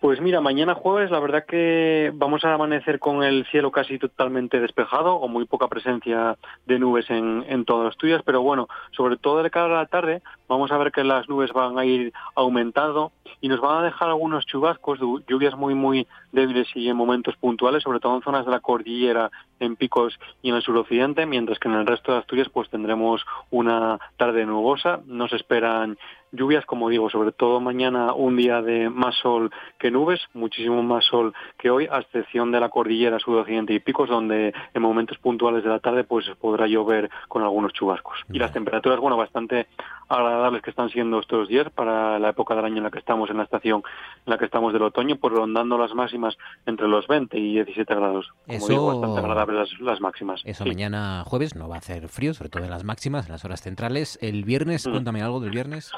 Pues 0.00 0.20
mira, 0.20 0.40
mañana 0.40 0.74
jueves 0.74 1.10
la 1.10 1.20
verdad 1.20 1.44
que 1.46 2.12
vamos 2.14 2.44
a 2.44 2.54
amanecer 2.54 2.98
con 2.98 3.22
el 3.22 3.44
cielo 3.46 3.70
casi 3.70 3.98
totalmente 3.98 4.60
despejado 4.60 5.16
o 5.16 5.28
muy 5.28 5.44
poca 5.44 5.68
presencia 5.68 6.36
de 6.66 6.78
nubes 6.78 7.10
en, 7.10 7.44
en 7.48 7.64
todas 7.64 7.88
Asturias, 7.88 8.22
pero 8.24 8.42
bueno, 8.42 8.68
sobre 8.92 9.16
todo 9.16 9.42
de 9.42 9.50
cara 9.50 9.66
a 9.66 9.82
la 9.82 9.86
tarde 9.86 10.22
vamos 10.48 10.70
a 10.72 10.78
ver 10.78 10.92
que 10.92 11.04
las 11.04 11.28
nubes 11.28 11.52
van 11.52 11.78
a 11.78 11.84
ir 11.84 12.12
aumentando 12.34 13.12
y 13.40 13.48
nos 13.48 13.60
van 13.60 13.78
a 13.78 13.84
dejar 13.84 14.08
algunos 14.08 14.46
chubascos, 14.46 14.98
lluvias 15.28 15.56
muy 15.56 15.74
muy 15.74 16.06
débiles 16.32 16.68
y 16.74 16.88
en 16.88 16.96
momentos 16.96 17.36
puntuales, 17.36 17.82
sobre 17.82 18.00
todo 18.00 18.16
en 18.16 18.22
zonas 18.22 18.44
de 18.44 18.50
la 18.50 18.60
cordillera, 18.60 19.30
en 19.60 19.76
picos 19.76 20.18
y 20.42 20.50
en 20.50 20.56
el 20.56 20.62
suroccidente, 20.62 21.26
mientras 21.26 21.58
que 21.58 21.68
en 21.68 21.74
el 21.74 21.86
resto 21.86 22.12
de 22.12 22.18
Asturias 22.18 22.48
pues 22.48 22.68
tendremos 22.70 23.24
una 23.50 23.98
tarde 24.16 24.44
nubosa, 24.46 25.00
nos 25.06 25.32
esperan 25.32 25.98
lluvias, 26.32 26.64
como 26.66 26.88
digo, 26.88 27.10
sobre 27.10 27.32
todo 27.32 27.60
mañana 27.60 28.12
un 28.12 28.36
día 28.36 28.62
de 28.62 28.90
más 28.90 29.14
sol 29.16 29.50
que 29.78 29.90
nubes, 29.90 30.20
muchísimo 30.34 30.82
más 30.82 31.04
sol 31.04 31.34
que 31.58 31.70
hoy, 31.70 31.88
a 31.90 31.98
excepción 32.00 32.50
de 32.52 32.60
la 32.60 32.68
cordillera 32.68 33.18
sudoccidente 33.18 33.74
y 33.74 33.80
picos, 33.80 34.08
donde 34.08 34.52
en 34.74 34.82
momentos 34.82 35.18
puntuales 35.18 35.64
de 35.64 35.70
la 35.70 35.78
tarde 35.78 36.04
pues 36.04 36.26
podrá 36.40 36.66
llover 36.66 37.10
con 37.28 37.42
algunos 37.42 37.72
chubascos. 37.72 38.18
Y 38.30 38.38
las 38.38 38.52
temperaturas, 38.52 39.00
bueno, 39.00 39.16
bastante 39.16 39.66
agradables 40.08 40.62
que 40.62 40.70
están 40.70 40.88
siendo 40.90 41.20
estos 41.20 41.48
días 41.48 41.68
para 41.70 42.18
la 42.18 42.30
época 42.30 42.54
del 42.54 42.64
año 42.64 42.78
en 42.78 42.84
la 42.84 42.90
que 42.90 42.98
estamos, 42.98 43.30
en 43.30 43.36
la 43.36 43.42
estación 43.44 43.82
en 44.26 44.30
la 44.30 44.38
que 44.38 44.46
estamos 44.46 44.72
del 44.72 44.82
otoño, 44.82 45.16
pues 45.16 45.34
rondando 45.34 45.76
las 45.76 45.94
máximas 45.94 46.36
entre 46.66 46.88
los 46.88 47.06
20 47.06 47.38
y 47.38 47.54
17 47.54 47.94
grados. 47.94 48.30
Como 48.46 48.68
digo, 48.68 48.86
bastante 48.86 49.20
agradables 49.20 49.80
las, 49.80 50.00
máximas. 50.00 50.40
Eso 50.44 50.64
mañana 50.64 51.24
jueves 51.26 51.54
no 51.54 51.68
va 51.68 51.76
a 51.76 51.78
hacer 51.78 52.08
frío, 52.08 52.34
sobre 52.34 52.48
todo 52.48 52.64
en 52.64 52.70
las 52.70 52.84
máximas, 52.84 53.26
en 53.26 53.32
las 53.32 53.44
horas 53.44 53.60
centrales. 53.60 54.18
El 54.22 54.44
viernes, 54.44 54.86
mm. 54.86 54.90
cuéntame 54.90 55.22
algo 55.22 55.40
del 55.40 55.50
viernes. 55.50 55.92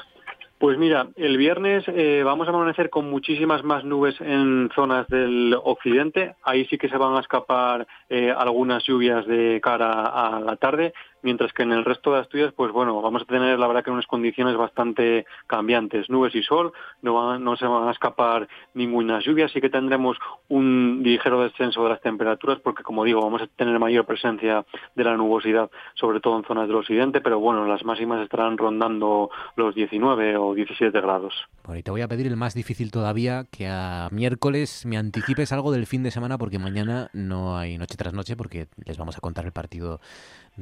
Pues 0.61 0.77
mira, 0.77 1.07
el 1.15 1.37
viernes 1.37 1.83
eh, 1.87 2.21
vamos 2.23 2.47
a 2.47 2.51
amanecer 2.51 2.91
con 2.91 3.09
muchísimas 3.09 3.63
más 3.63 3.83
nubes 3.83 4.13
en 4.21 4.69
zonas 4.75 5.07
del 5.07 5.55
occidente. 5.55 6.35
Ahí 6.43 6.65
sí 6.65 6.77
que 6.77 6.87
se 6.87 6.97
van 6.97 7.15
a 7.15 7.21
escapar 7.21 7.87
eh, 8.07 8.31
algunas 8.31 8.83
lluvias 8.83 9.25
de 9.25 9.59
cara 9.59 10.05
a 10.05 10.39
la 10.39 10.57
tarde 10.57 10.93
mientras 11.21 11.53
que 11.53 11.63
en 11.63 11.71
el 11.71 11.85
resto 11.85 12.13
de 12.13 12.19
Asturias, 12.19 12.53
pues 12.55 12.71
bueno, 12.71 13.01
vamos 13.01 13.23
a 13.23 13.25
tener 13.25 13.57
la 13.57 13.67
verdad 13.67 13.83
que 13.83 13.91
unas 13.91 14.07
condiciones 14.07 14.55
bastante 14.55 15.25
cambiantes, 15.47 16.09
nubes 16.09 16.35
y 16.35 16.43
sol, 16.43 16.73
no, 17.01 17.37
no 17.39 17.55
se 17.55 17.65
van 17.65 17.87
a 17.87 17.91
escapar 17.91 18.47
ninguna 18.73 19.19
lluvia, 19.19 19.45
así 19.45 19.61
que 19.61 19.69
tendremos 19.69 20.17
un 20.49 21.01
ligero 21.03 21.41
descenso 21.41 21.83
de 21.83 21.89
las 21.89 22.01
temperaturas, 22.01 22.59
porque 22.59 22.83
como 22.83 23.03
digo, 23.03 23.21
vamos 23.21 23.41
a 23.41 23.47
tener 23.47 23.77
mayor 23.79 24.05
presencia 24.05 24.65
de 24.95 25.03
la 25.03 25.15
nubosidad, 25.15 25.69
sobre 25.95 26.19
todo 26.19 26.37
en 26.37 26.45
zonas 26.45 26.67
del 26.67 26.77
occidente, 26.77 27.21
pero 27.21 27.39
bueno, 27.39 27.65
las 27.65 27.83
máximas 27.83 28.21
estarán 28.21 28.57
rondando 28.57 29.29
los 29.55 29.75
19 29.75 30.37
o 30.37 30.53
17 30.53 30.99
grados. 31.01 31.33
Bueno, 31.63 31.79
y 31.79 31.83
te 31.83 31.91
voy 31.91 32.01
a 32.01 32.07
pedir 32.07 32.27
el 32.27 32.37
más 32.37 32.53
difícil 32.53 32.91
todavía, 32.91 33.45
que 33.51 33.67
a 33.67 34.09
miércoles 34.11 34.85
me 34.85 34.97
anticipes 34.97 35.51
algo 35.51 35.71
del 35.71 35.85
fin 35.85 36.03
de 36.03 36.11
semana, 36.11 36.37
porque 36.37 36.59
mañana 36.59 37.09
no 37.13 37.57
hay 37.57 37.77
noche 37.77 37.95
tras 37.97 38.13
noche, 38.13 38.35
porque 38.35 38.67
les 38.85 38.97
vamos 38.97 39.17
a 39.17 39.21
contar 39.21 39.45
el 39.45 39.51
partido 39.51 39.99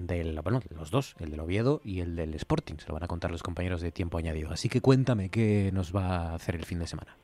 del, 0.07 0.39
bueno, 0.41 0.61
los 0.75 0.91
dos, 0.91 1.15
el 1.19 1.31
del 1.31 1.39
Oviedo 1.39 1.81
y 1.83 2.01
el 2.01 2.15
del 2.15 2.33
Sporting. 2.35 2.75
Se 2.77 2.87
lo 2.87 2.93
van 2.93 3.03
a 3.03 3.07
contar 3.07 3.31
los 3.31 3.43
compañeros 3.43 3.81
de 3.81 3.91
tiempo 3.91 4.17
añadido. 4.17 4.51
Así 4.51 4.69
que 4.69 4.81
cuéntame 4.81 5.29
qué 5.29 5.71
nos 5.73 5.95
va 5.95 6.31
a 6.31 6.35
hacer 6.35 6.55
el 6.55 6.65
fin 6.65 6.79
de 6.79 6.87
semana. 6.87 7.15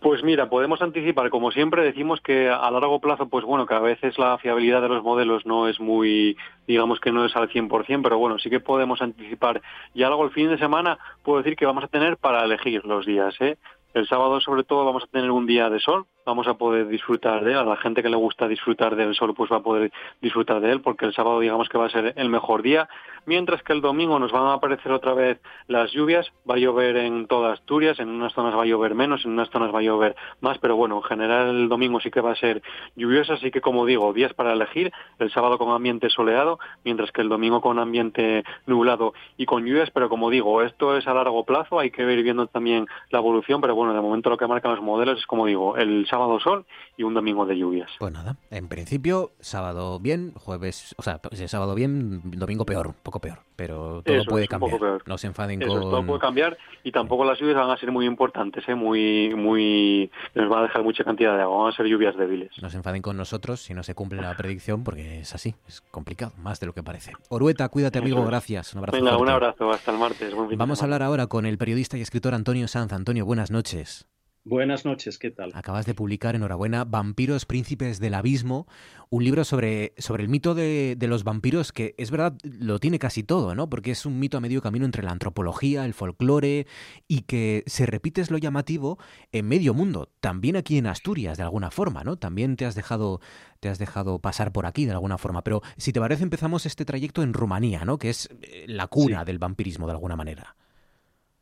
Pues 0.00 0.22
mira, 0.22 0.48
podemos 0.48 0.82
anticipar, 0.82 1.30
como 1.30 1.50
siempre 1.50 1.82
decimos 1.82 2.20
que 2.20 2.48
a 2.48 2.70
largo 2.70 3.00
plazo, 3.00 3.28
pues 3.28 3.44
bueno, 3.44 3.66
que 3.66 3.74
a 3.74 3.80
veces 3.80 4.18
la 4.18 4.36
fiabilidad 4.38 4.82
de 4.82 4.88
los 4.88 5.02
modelos 5.02 5.46
no 5.46 5.68
es 5.68 5.80
muy, 5.80 6.36
digamos 6.66 7.00
que 7.00 7.12
no 7.12 7.24
es 7.24 7.34
al 7.34 7.48
100%, 7.48 8.02
pero 8.02 8.18
bueno, 8.18 8.38
sí 8.38 8.50
que 8.50 8.60
podemos 8.60 9.00
anticipar. 9.00 9.62
Y 9.94 10.02
algo 10.02 10.24
el 10.24 10.30
fin 10.30 10.48
de 10.48 10.58
semana 10.58 10.98
puedo 11.22 11.38
decir 11.38 11.56
que 11.56 11.66
vamos 11.66 11.82
a 11.82 11.88
tener 11.88 12.18
para 12.18 12.44
elegir 12.44 12.84
los 12.84 13.06
días, 13.06 13.34
¿eh? 13.40 13.56
El 13.94 14.06
sábado 14.06 14.40
sobre 14.40 14.64
todo 14.64 14.84
vamos 14.84 15.04
a 15.04 15.06
tener 15.06 15.30
un 15.30 15.46
día 15.46 15.70
de 15.70 15.80
sol, 15.80 16.06
vamos 16.26 16.48
a 16.48 16.54
poder 16.54 16.88
disfrutar 16.88 17.44
de 17.44 17.52
él. 17.52 17.58
A 17.58 17.64
la 17.64 17.76
gente 17.76 18.02
que 18.02 18.10
le 18.10 18.16
gusta 18.16 18.48
disfrutar 18.48 18.96
del 18.96 19.14
sol, 19.14 19.32
pues 19.34 19.50
va 19.50 19.58
a 19.58 19.62
poder 19.62 19.92
disfrutar 20.20 20.60
de 20.60 20.72
él, 20.72 20.80
porque 20.82 21.06
el 21.06 21.14
sábado 21.14 21.38
digamos 21.38 21.68
que 21.68 21.78
va 21.78 21.86
a 21.86 21.90
ser 21.90 22.12
el 22.16 22.28
mejor 22.28 22.62
día, 22.62 22.88
mientras 23.26 23.62
que 23.62 23.72
el 23.72 23.80
domingo 23.80 24.18
nos 24.18 24.32
van 24.32 24.46
a 24.46 24.54
aparecer 24.54 24.90
otra 24.90 25.14
vez 25.14 25.40
las 25.68 25.92
lluvias, 25.92 26.30
va 26.48 26.56
a 26.56 26.58
llover 26.58 26.96
en 26.96 27.28
toda 27.28 27.52
Asturias, 27.52 28.00
en 28.00 28.08
unas 28.08 28.32
zonas 28.32 28.56
va 28.56 28.62
a 28.62 28.66
llover 28.66 28.96
menos, 28.96 29.24
en 29.24 29.32
unas 29.32 29.48
zonas 29.50 29.72
va 29.72 29.78
a 29.78 29.82
llover 29.82 30.16
más, 30.40 30.58
pero 30.58 30.74
bueno, 30.74 30.96
en 30.96 31.02
general 31.04 31.48
el 31.48 31.68
domingo 31.68 32.00
sí 32.00 32.10
que 32.10 32.20
va 32.20 32.32
a 32.32 32.36
ser 32.36 32.60
lluvioso, 32.96 33.34
así 33.34 33.52
que 33.52 33.60
como 33.60 33.86
digo, 33.86 34.12
días 34.12 34.34
para 34.34 34.52
elegir, 34.52 34.92
el 35.20 35.30
sábado 35.30 35.58
con 35.58 35.70
ambiente 35.70 36.10
soleado, 36.10 36.58
mientras 36.84 37.12
que 37.12 37.20
el 37.20 37.28
domingo 37.28 37.60
con 37.60 37.78
ambiente 37.78 38.42
nublado 38.66 39.14
y 39.36 39.46
con 39.46 39.64
lluvias, 39.64 39.90
pero 39.92 40.08
como 40.08 40.28
digo, 40.28 40.62
esto 40.62 40.96
es 40.96 41.06
a 41.06 41.14
largo 41.14 41.44
plazo, 41.44 41.78
hay 41.78 41.92
que 41.92 42.02
ir 42.02 42.22
viendo 42.24 42.48
también 42.48 42.86
la 43.10 43.20
evolución, 43.20 43.60
pero 43.60 43.76
bueno, 43.76 43.94
de 43.94 44.00
momento 44.00 44.28
lo 44.28 44.36
que 44.36 44.46
marcan 44.48 44.72
los 44.72 44.82
modelos 44.82 45.20
es 45.20 45.26
como 45.26 45.46
digo, 45.46 45.76
el 45.76 46.04
sábado 46.08 46.15
sábado 46.16 46.40
sol 46.40 46.64
y 46.96 47.02
un 47.02 47.12
domingo 47.12 47.44
de 47.44 47.58
lluvias. 47.58 47.90
Pues 47.98 48.10
nada, 48.10 48.36
en 48.50 48.68
principio, 48.68 49.32
sábado 49.40 50.00
bien, 50.00 50.32
jueves, 50.34 50.94
o 50.96 51.02
sea, 51.02 51.20
sábado 51.46 51.74
bien, 51.74 52.22
domingo 52.24 52.64
peor, 52.64 52.86
un 52.86 52.94
poco 53.02 53.20
peor, 53.20 53.40
pero 53.54 54.02
todo 54.02 54.24
puede 54.24 54.48
cambiar. 54.48 55.02
No 55.04 55.18
se 55.18 55.26
enfaden 55.26 55.60
con... 55.60 55.68
Todo 55.68 56.06
puede 56.06 56.20
cambiar 56.20 56.56
y 56.84 56.92
tampoco 56.92 57.26
las 57.26 57.38
lluvias 57.38 57.56
van 57.56 57.70
a 57.70 57.76
ser 57.76 57.92
muy 57.92 58.06
importantes, 58.06 58.66
¿eh? 58.66 58.74
muy, 58.74 59.34
muy, 59.34 60.10
nos 60.34 60.50
va 60.50 60.60
a 60.60 60.62
dejar 60.62 60.82
mucha 60.82 61.04
cantidad 61.04 61.36
de 61.36 61.42
agua, 61.42 61.64
van 61.64 61.72
a 61.74 61.76
ser 61.76 61.84
lluvias 61.84 62.16
débiles. 62.16 62.50
No 62.62 62.70
se 62.70 62.78
enfaden 62.78 63.02
con 63.02 63.18
nosotros 63.18 63.60
si 63.60 63.74
no 63.74 63.82
se 63.82 63.94
cumple 63.94 64.22
la 64.22 64.34
predicción, 64.34 64.82
porque 64.84 65.20
es 65.20 65.34
así, 65.34 65.54
es 65.68 65.82
complicado, 65.90 66.32
más 66.38 66.60
de 66.60 66.66
lo 66.66 66.72
que 66.72 66.82
parece. 66.82 67.12
Orueta, 67.28 67.68
cuídate 67.68 67.98
amigo, 67.98 68.24
gracias. 68.24 68.72
Un 68.72 68.78
abrazo. 68.78 68.96
Venga, 68.96 69.18
un 69.18 69.28
abrazo, 69.28 69.70
hasta 69.70 69.92
el 69.92 69.98
martes. 69.98 70.34
Vamos 70.56 70.80
a 70.80 70.84
hablar 70.84 71.02
ahora 71.02 71.26
con 71.26 71.44
el 71.44 71.58
periodista 71.58 71.98
y 71.98 72.00
escritor 72.00 72.32
Antonio 72.32 72.66
Sanz. 72.68 72.94
Antonio, 72.94 73.26
buenas 73.26 73.50
noches. 73.50 74.06
Buenas 74.48 74.84
noches, 74.84 75.18
¿qué 75.18 75.32
tal? 75.32 75.50
Acabas 75.54 75.86
de 75.86 75.94
publicar, 75.94 76.36
enhorabuena, 76.36 76.84
Vampiros 76.84 77.46
Príncipes 77.46 77.98
del 77.98 78.14
Abismo, 78.14 78.68
un 79.10 79.24
libro 79.24 79.42
sobre, 79.42 79.92
sobre 79.98 80.22
el 80.22 80.28
mito 80.28 80.54
de, 80.54 80.94
de, 80.96 81.08
los 81.08 81.24
vampiros 81.24 81.72
que 81.72 81.96
es 81.98 82.12
verdad, 82.12 82.38
lo 82.44 82.78
tiene 82.78 83.00
casi 83.00 83.24
todo, 83.24 83.56
¿no? 83.56 83.68
Porque 83.68 83.90
es 83.90 84.06
un 84.06 84.20
mito 84.20 84.38
a 84.38 84.40
medio 84.40 84.62
camino 84.62 84.84
entre 84.84 85.02
la 85.02 85.10
antropología, 85.10 85.84
el 85.84 85.94
folclore 85.94 86.68
y 87.08 87.22
que 87.22 87.64
se 87.66 87.86
repite 87.86 88.20
es 88.20 88.30
lo 88.30 88.38
llamativo 88.38 89.00
en 89.32 89.48
medio 89.48 89.74
mundo, 89.74 90.12
también 90.20 90.54
aquí 90.54 90.78
en 90.78 90.86
Asturias 90.86 91.36
de 91.36 91.42
alguna 91.42 91.72
forma, 91.72 92.04
¿no? 92.04 92.16
También 92.16 92.54
te 92.54 92.66
has 92.66 92.76
dejado 92.76 93.20
te 93.58 93.68
has 93.68 93.80
dejado 93.80 94.20
pasar 94.20 94.52
por 94.52 94.66
aquí 94.66 94.84
de 94.84 94.92
alguna 94.92 95.18
forma, 95.18 95.42
pero 95.42 95.60
si 95.76 95.92
te 95.92 95.98
parece 95.98 96.22
empezamos 96.22 96.66
este 96.66 96.84
trayecto 96.84 97.24
en 97.24 97.32
Rumanía, 97.32 97.84
¿no? 97.84 97.98
Que 97.98 98.10
es 98.10 98.28
eh, 98.42 98.66
la 98.68 98.86
cuna 98.86 99.24
del 99.24 99.40
vampirismo 99.40 99.88
de 99.88 99.94
alguna 99.94 100.14
manera. 100.14 100.54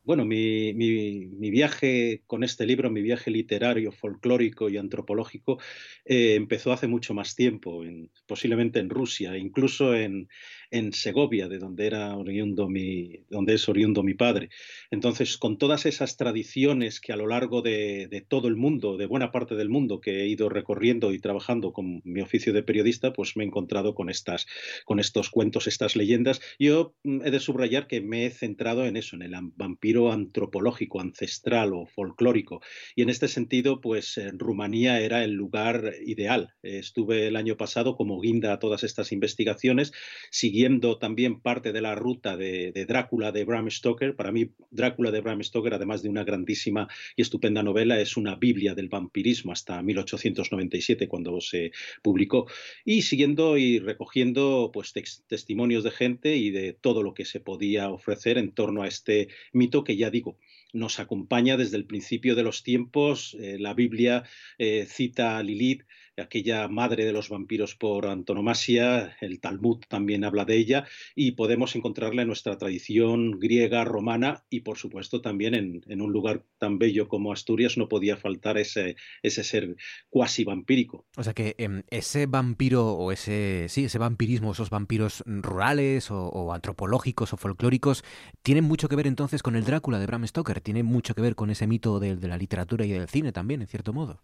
Bueno, 0.04 0.26
mi, 0.26 0.74
mi, 0.74 1.50
viaje 1.50 2.22
con 2.26 2.44
este 2.44 2.66
libro, 2.66 2.90
mi 2.90 3.00
viaje 3.00 3.30
literario, 3.30 3.90
folclórico 3.90 4.68
y 4.68 4.76
antropológico, 4.76 5.58
eh, 6.04 6.34
empezó 6.34 6.72
hace 6.72 6.86
mucho 6.88 7.14
más 7.14 7.34
tiempo, 7.34 7.84
en, 7.84 8.10
posiblemente 8.26 8.80
en 8.80 8.90
Rusia, 8.90 9.38
incluso 9.38 9.94
en, 9.94 10.28
en 10.74 10.92
Segovia, 10.92 11.48
de 11.48 11.58
donde, 11.58 11.86
era 11.86 12.16
oriundo 12.16 12.68
mi, 12.68 13.20
donde 13.30 13.54
es 13.54 13.68
oriundo 13.68 14.02
mi 14.02 14.14
padre. 14.14 14.50
Entonces, 14.90 15.38
con 15.38 15.56
todas 15.56 15.86
esas 15.86 16.16
tradiciones 16.16 17.00
que 17.00 17.12
a 17.12 17.16
lo 17.16 17.28
largo 17.28 17.62
de, 17.62 18.26
todo 18.28 18.48
el 18.48 18.56
mundo, 18.56 18.96
de 18.96 19.06
buena 19.06 19.30
parte 19.30 19.54
del 19.54 19.68
mundo, 19.68 20.00
que 20.00 20.22
he 20.22 20.26
ido 20.26 20.48
recorriendo 20.48 21.12
y 21.12 21.20
trabajando 21.20 21.72
con 21.72 22.02
mi 22.04 22.20
oficio 22.22 22.52
de 22.52 22.64
periodista, 22.64 23.12
pues 23.12 23.36
me 23.36 23.44
he 23.44 23.46
encontrado 23.46 23.94
con, 23.94 24.10
estas, 24.10 24.46
con 24.84 24.98
estos 24.98 25.30
cuentos, 25.30 25.68
estas 25.68 25.94
leyendas. 25.94 26.40
Yo 26.58 26.96
mm, 27.04 27.20
he 27.24 27.30
de 27.30 27.38
subrayar 27.38 27.86
que 27.86 28.00
me 28.00 28.26
he 28.26 28.30
centrado 28.30 28.84
en 28.84 28.96
eso, 28.96 29.14
en 29.14 29.22
el 29.22 29.34
vampiro 29.54 30.10
antropológico, 30.10 31.00
ancestral 31.00 31.72
o 31.72 31.86
folclórico. 31.86 32.62
Y 32.96 33.02
en 33.02 33.10
este 33.10 33.28
sentido, 33.28 33.80
pues 33.80 34.18
en 34.18 34.40
Rumanía 34.40 35.00
era 35.00 35.22
el 35.22 35.34
lugar 35.34 35.94
ideal. 36.04 36.52
Estuve 36.62 37.28
el 37.28 37.36
año 37.36 37.56
pasado 37.56 37.94
como 37.94 38.20
guinda 38.20 38.52
a 38.52 38.58
todas 38.58 38.82
estas 38.82 39.12
investigaciones, 39.12 39.92
siguiendo 40.32 40.63
también 40.98 41.40
parte 41.40 41.72
de 41.72 41.80
la 41.80 41.94
ruta 41.94 42.36
de, 42.36 42.72
Drácula 42.86 43.32
de 43.32 43.44
Bram 43.44 43.70
Stoker. 43.70 44.16
Para 44.16 44.32
mí, 44.32 44.50
Drácula 44.70 45.10
de 45.10 45.20
Bram 45.20 45.42
Stoker, 45.42 45.74
además 45.74 46.02
de 46.02 46.08
una 46.08 46.24
grandísima 46.24 46.88
y 47.16 47.22
estupenda 47.22 47.62
novela, 47.62 48.00
es 48.00 48.16
una 48.16 48.36
Biblia 48.36 48.74
del 48.74 48.88
vampirismo 48.88 49.52
hasta 49.52 49.82
1897, 49.82 51.08
cuando 51.08 51.40
se 51.40 51.72
publicó. 52.02 52.46
Y 52.84 53.02
siguiendo 53.02 53.58
y 53.58 53.78
recogiendo 53.78 54.70
pues, 54.72 54.92
testimonios 55.26 55.84
de 55.84 55.90
gente 55.90 56.36
y 56.36 56.50
de 56.50 56.72
todo 56.72 57.02
lo 57.02 57.14
que 57.14 57.24
se 57.24 57.40
podía 57.40 57.90
ofrecer 57.90 58.38
en 58.38 58.52
torno 58.52 58.82
a 58.82 58.88
este 58.88 59.28
mito 59.52 59.84
que 59.84 59.96
ya 59.96 60.10
digo, 60.10 60.38
nos 60.74 60.98
acompaña 60.98 61.56
desde 61.56 61.76
el 61.76 61.86
principio 61.86 62.34
de 62.34 62.42
los 62.42 62.62
tiempos. 62.62 63.36
Eh, 63.40 63.58
la 63.58 63.74
Biblia 63.74 64.24
eh, 64.58 64.86
cita 64.88 65.38
a 65.38 65.42
Lilith 65.42 65.84
aquella 66.16 66.68
madre 66.68 67.04
de 67.04 67.12
los 67.12 67.28
vampiros 67.28 67.74
por 67.74 68.06
antonomasia, 68.06 69.16
el 69.20 69.40
Talmud 69.40 69.78
también 69.88 70.24
habla 70.24 70.44
de 70.44 70.56
ella, 70.56 70.86
y 71.14 71.32
podemos 71.32 71.74
encontrarla 71.76 72.22
en 72.22 72.28
nuestra 72.28 72.56
tradición 72.58 73.38
griega, 73.38 73.84
romana, 73.84 74.44
y 74.50 74.60
por 74.60 74.78
supuesto 74.78 75.20
también 75.20 75.54
en, 75.54 76.00
un 76.00 76.12
lugar 76.12 76.44
tan 76.58 76.78
bello 76.78 77.08
como 77.08 77.32
Asturias 77.32 77.76
no 77.76 77.88
podía 77.88 78.16
faltar 78.16 78.58
ese, 78.58 78.96
ese 79.22 79.44
ser 79.44 79.76
cuasi 80.10 80.44
vampírico. 80.44 81.06
O 81.16 81.24
sea 81.24 81.34
que 81.34 81.54
em, 81.58 81.82
ese 81.90 82.26
vampiro 82.26 82.92
o 82.92 83.12
ese, 83.12 83.66
sí, 83.68 83.84
ese 83.84 83.98
vampirismo, 83.98 84.52
esos 84.52 84.70
vampiros 84.70 85.22
rurales 85.26 86.10
o, 86.10 86.52
antropológicos 86.52 87.32
o 87.32 87.36
folclóricos, 87.36 88.04
tienen 88.42 88.64
mucho 88.64 88.88
que 88.88 88.96
ver 88.96 89.06
entonces 89.06 89.42
con 89.42 89.56
el 89.56 89.64
Drácula 89.64 89.98
de 89.98 90.06
Bram 90.06 90.26
Stoker, 90.26 90.60
tiene 90.60 90.82
mucho 90.82 91.14
que 91.14 91.22
ver 91.22 91.34
con 91.34 91.50
ese 91.50 91.66
mito 91.66 92.00
de 92.00 92.28
la 92.28 92.36
literatura 92.36 92.84
y 92.84 92.90
del 92.90 93.08
cine 93.08 93.32
también, 93.32 93.62
en 93.62 93.68
cierto 93.68 93.92
modo. 93.92 94.20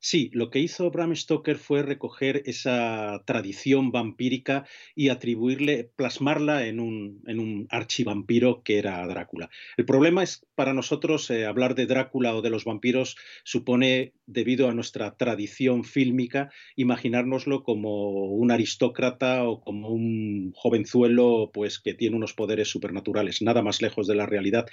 Sí, 0.00 0.30
lo 0.32 0.50
que 0.50 0.60
hizo 0.60 0.90
Bram 0.92 1.14
Stoker 1.16 1.56
fue 1.58 1.82
recoger 1.82 2.42
esa 2.46 3.20
tradición 3.26 3.90
vampírica 3.90 4.64
y 4.94 5.08
atribuirle, 5.08 5.90
plasmarla 5.96 6.66
en 6.68 6.78
un, 6.78 7.20
en 7.26 7.40
un 7.40 7.66
archivampiro 7.68 8.62
que 8.62 8.78
era 8.78 9.04
Drácula. 9.08 9.50
El 9.76 9.86
problema 9.86 10.22
es 10.22 10.46
para 10.54 10.72
nosotros 10.72 11.28
eh, 11.30 11.46
hablar 11.46 11.74
de 11.74 11.86
Drácula 11.86 12.36
o 12.36 12.42
de 12.42 12.50
los 12.50 12.64
vampiros 12.64 13.16
supone, 13.42 14.12
debido 14.26 14.68
a 14.68 14.74
nuestra 14.74 15.16
tradición 15.16 15.82
fílmica, 15.82 16.52
imaginárnoslo 16.76 17.64
como 17.64 18.30
un 18.34 18.52
aristócrata 18.52 19.48
o 19.48 19.60
como 19.60 19.88
un 19.88 20.52
jovenzuelo 20.54 21.50
pues, 21.52 21.80
que 21.80 21.94
tiene 21.94 22.14
unos 22.14 22.34
poderes 22.34 22.68
supernaturales, 22.68 23.42
nada 23.42 23.62
más 23.62 23.82
lejos 23.82 24.06
de 24.06 24.14
la 24.14 24.26
realidad. 24.26 24.66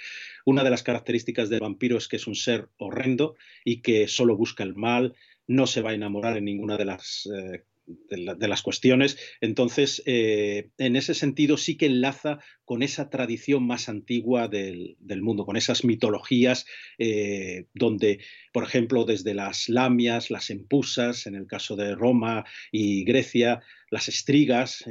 Una 0.44 0.62
de 0.62 0.70
las 0.70 0.84
características 0.84 1.48
del 1.48 1.60
vampiro 1.60 1.98
es 1.98 2.06
que 2.06 2.16
es 2.16 2.28
un 2.28 2.36
ser 2.36 2.68
horrendo 2.78 3.34
y 3.64 3.82
que 3.82 4.06
solo 4.06 4.36
busca 4.36 4.62
el 4.62 4.76
mal, 4.76 5.14
no 5.46 5.66
se 5.66 5.82
va 5.82 5.90
a 5.90 5.94
enamorar 5.94 6.36
en 6.36 6.44
ninguna 6.44 6.76
de 6.76 6.84
las, 6.84 7.28
eh, 7.32 7.64
de, 7.86 8.48
las 8.48 8.62
cuestiones. 8.62 9.16
Entonces, 9.40 10.02
eh, 10.06 10.70
en 10.78 10.96
ese 10.96 11.14
sentido 11.14 11.56
sí 11.56 11.76
que 11.76 11.86
enlaza 11.86 12.40
con 12.64 12.82
esa 12.82 13.10
tradición 13.10 13.66
más 13.66 13.88
antigua 13.88 14.48
del, 14.48 14.96
mundo, 15.20 15.44
con 15.44 15.56
esas 15.56 15.84
mitologías 15.84 16.66
eh, 16.98 17.66
donde, 17.74 18.20
por 18.52 18.64
ejemplo, 18.64 19.04
desde 19.04 19.34
las 19.34 19.68
lamias, 19.68 20.30
las 20.30 20.50
empusas, 20.50 21.26
en 21.26 21.34
el 21.34 21.46
caso 21.46 21.76
de 21.76 21.94
Roma 21.94 22.44
y 22.72 23.04
Grecia, 23.04 23.62
las 23.90 24.08
estrigas, 24.08 24.84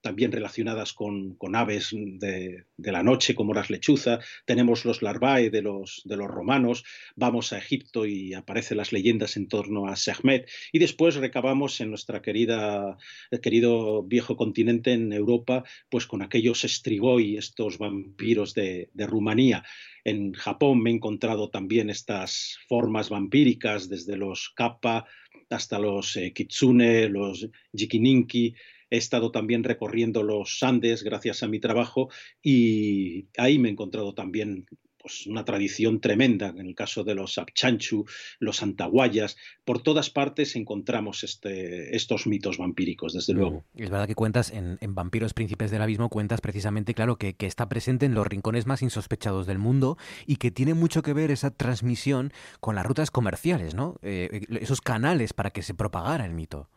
también 0.00 0.32
relacionadas 0.32 0.92
con, 0.92 1.36
aves 1.54 1.90
de, 1.92 2.64
la 2.76 3.02
noche 3.02 3.34
como 3.34 3.54
las 3.54 3.70
lechuzas, 3.70 4.24
tenemos 4.44 4.84
los 4.84 5.02
larvae 5.02 5.50
de 5.50 5.62
los, 5.62 6.02
de 6.04 6.16
los 6.16 6.28
romanos, 6.28 6.84
vamos 7.16 7.52
a 7.52 7.58
Egipto 7.58 8.06
y 8.06 8.34
aparecen 8.34 8.76
las 8.76 8.92
leyendas 8.92 9.36
en 9.36 9.48
torno 9.48 9.86
a 9.86 9.96
Sekhmet. 9.96 10.48
Y 10.72 10.78
después 10.78 11.16
recabamos 11.16 11.80
en 11.80 11.90
nuestra 11.90 12.22
querida, 12.22 12.96
querido 13.42 14.02
viejo 14.02 14.36
continente 14.36 14.92
en 14.92 15.12
Europa, 15.12 15.64
pues 15.88 16.06
con 16.06 16.22
aquellos 16.22 16.64
estrigoi, 16.64 17.36
estos 17.36 17.78
vampiros 17.78 18.54
de, 18.54 18.90
de 18.92 19.06
Rumanía. 19.06 19.64
En 20.04 20.32
Japón 20.32 20.82
me 20.82 20.90
he 20.90 20.94
encontrado 20.94 21.50
también 21.50 21.90
estas 21.90 22.58
formas 22.68 23.10
vampíricas, 23.10 23.88
desde 23.88 24.16
los 24.16 24.50
kappa 24.54 25.06
hasta 25.50 25.78
los 25.78 26.16
eh, 26.16 26.32
kitsune, 26.32 27.08
los 27.08 27.48
jikininki, 27.72 28.54
He 28.90 28.96
estado 28.96 29.30
también 29.30 29.64
recorriendo 29.64 30.22
los 30.22 30.62
Andes 30.62 31.02
gracias 31.02 31.42
a 31.42 31.48
mi 31.48 31.60
trabajo 31.60 32.08
y 32.42 33.26
ahí 33.36 33.58
me 33.58 33.68
he 33.68 33.72
encontrado 33.72 34.14
también 34.14 34.66
pues, 35.08 35.26
una 35.26 35.42
tradición 35.42 36.00
tremenda, 36.00 36.48
en 36.48 36.66
el 36.66 36.74
caso 36.74 37.02
de 37.02 37.14
los 37.14 37.38
Abchanchu, 37.38 38.04
los 38.40 38.62
Antahuayas, 38.62 39.38
por 39.64 39.82
todas 39.82 40.10
partes 40.10 40.54
encontramos 40.54 41.24
este, 41.24 41.96
estos 41.96 42.26
mitos 42.26 42.58
vampíricos, 42.58 43.14
desde 43.14 43.32
luego. 43.32 43.64
Es 43.74 43.88
verdad 43.88 44.06
que 44.06 44.14
cuentas 44.14 44.52
en, 44.52 44.78
Vampiros 44.94 45.32
Príncipes 45.32 45.70
del 45.70 45.80
Abismo, 45.80 46.10
cuentas 46.10 46.42
precisamente, 46.42 46.92
claro, 46.92 47.16
que, 47.16 47.34
está 47.38 47.70
presente 47.70 48.04
en 48.04 48.12
los 48.12 48.26
rincones 48.26 48.66
más 48.66 48.82
insospechados 48.82 49.46
del 49.46 49.58
mundo 49.58 49.96
y 50.26 50.36
que 50.36 50.50
tiene 50.50 50.74
mucho 50.74 51.00
que 51.00 51.14
ver 51.14 51.30
esa 51.30 51.50
transmisión 51.50 52.30
con 52.60 52.74
las 52.74 52.84
rutas 52.84 53.10
comerciales, 53.10 53.74
¿no? 53.74 53.98
Eh, 54.02 54.42
esos 54.60 54.82
canales 54.82 55.32
para 55.32 55.50
que 55.50 55.62
se 55.62 55.72
propagara 55.72 56.26
el 56.26 56.34
mito. 56.34 56.68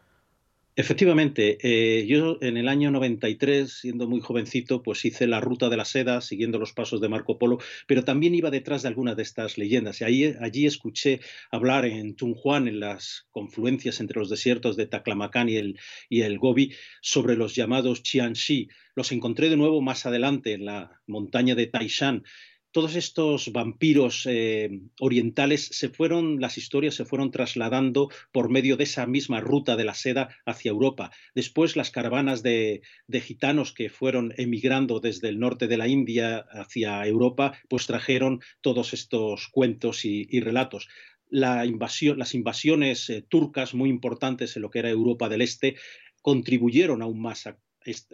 Efectivamente, 0.78 1.58
eh, 1.64 2.06
yo 2.08 2.38
en 2.40 2.56
el 2.56 2.70
año 2.70 2.92
93, 2.92 3.70
siendo 3.70 4.08
muy 4.08 4.22
jovencito, 4.22 4.82
pues 4.82 5.04
hice 5.04 5.28
la 5.28 5.42
ruta 5.42 5.68
de 5.68 5.76
la 5.76 5.84
seda, 5.84 6.22
siguiendo 6.22 6.60
los 6.60 6.72
pasos 6.72 7.02
de 7.02 7.10
Marco 7.10 7.38
Polo, 7.38 7.58
pero 7.88 8.06
también 8.06 8.36
iba 8.36 8.50
detrás 8.50 8.82
de 8.82 8.88
alguna 8.88 9.14
de 9.14 9.24
estas 9.24 9.58
leyendas. 9.58 10.00
Y 10.00 10.06
ahí, 10.06 10.36
allí 10.40 10.66
escuché 10.66 11.20
hablar 11.52 11.86
en 11.86 12.16
Tunjuan, 12.16 12.70
en 12.70 12.80
las 12.80 13.28
confluencias 13.32 14.00
entre 14.00 14.20
los 14.20 14.30
desiertos 14.30 14.78
de 14.78 14.88
Taclamacán 14.88 15.50
y 15.50 15.58
el, 15.58 15.78
y 16.08 16.22
el 16.22 16.40
Gobi, 16.40 16.74
sobre 17.02 17.36
los 17.36 17.54
llamados 17.54 18.00
Qianxi. 18.00 18.70
Los 18.96 19.12
encontré 19.12 19.50
de 19.50 19.58
nuevo 19.58 19.82
más 19.82 20.06
adelante 20.06 20.54
en 20.54 20.64
la 20.64 21.02
montaña 21.06 21.54
de 21.54 21.68
Taishan, 21.68 22.24
todos 22.72 22.96
estos 22.96 23.52
vampiros 23.52 24.26
eh, 24.26 24.82
orientales 25.00 25.68
se 25.72 25.90
fueron, 25.90 26.40
las 26.40 26.58
historias 26.58 26.96
se 26.96 27.06
fueron 27.06 27.32
trasladando 27.32 28.10
por 28.32 28.50
medio 28.50 28.78
de 28.78 28.86
esa 28.86 29.06
misma 29.06 29.42
ruta 29.42 29.76
de 29.76 29.84
la 29.84 29.94
seda 29.94 30.30
hacia 30.46 30.72
Europa. 30.72 31.12
Después 31.36 31.76
las 31.76 31.92
caravanas 31.92 32.44
de, 32.44 32.82
gitanos 33.12 33.74
que 33.74 33.90
fueron 33.90 34.34
emigrando 34.38 35.00
desde 35.00 35.30
el 35.30 35.40
norte 35.40 35.68
de 35.68 35.78
la 35.78 35.88
India 35.88 36.46
hacia 36.52 37.06
Europa, 37.06 37.54
pues 37.70 37.88
trajeron 37.88 38.42
todos 38.62 38.94
estos 38.94 39.48
cuentos 39.50 40.06
y, 40.06 40.40
relatos. 40.40 40.88
Las 41.30 42.34
invasiones 42.34 43.10
eh, 43.10 43.22
turcas 43.28 43.74
muy 43.74 43.90
importantes 43.90 44.56
en 44.56 44.64
lo 44.64 44.70
que 44.70 44.80
era 44.80 44.90
Europa 44.90 45.30
del 45.30 45.42
Este 45.42 45.76
contribuyeron 46.22 47.02
aún 47.02 47.22
más 47.22 47.48
a 47.48 47.58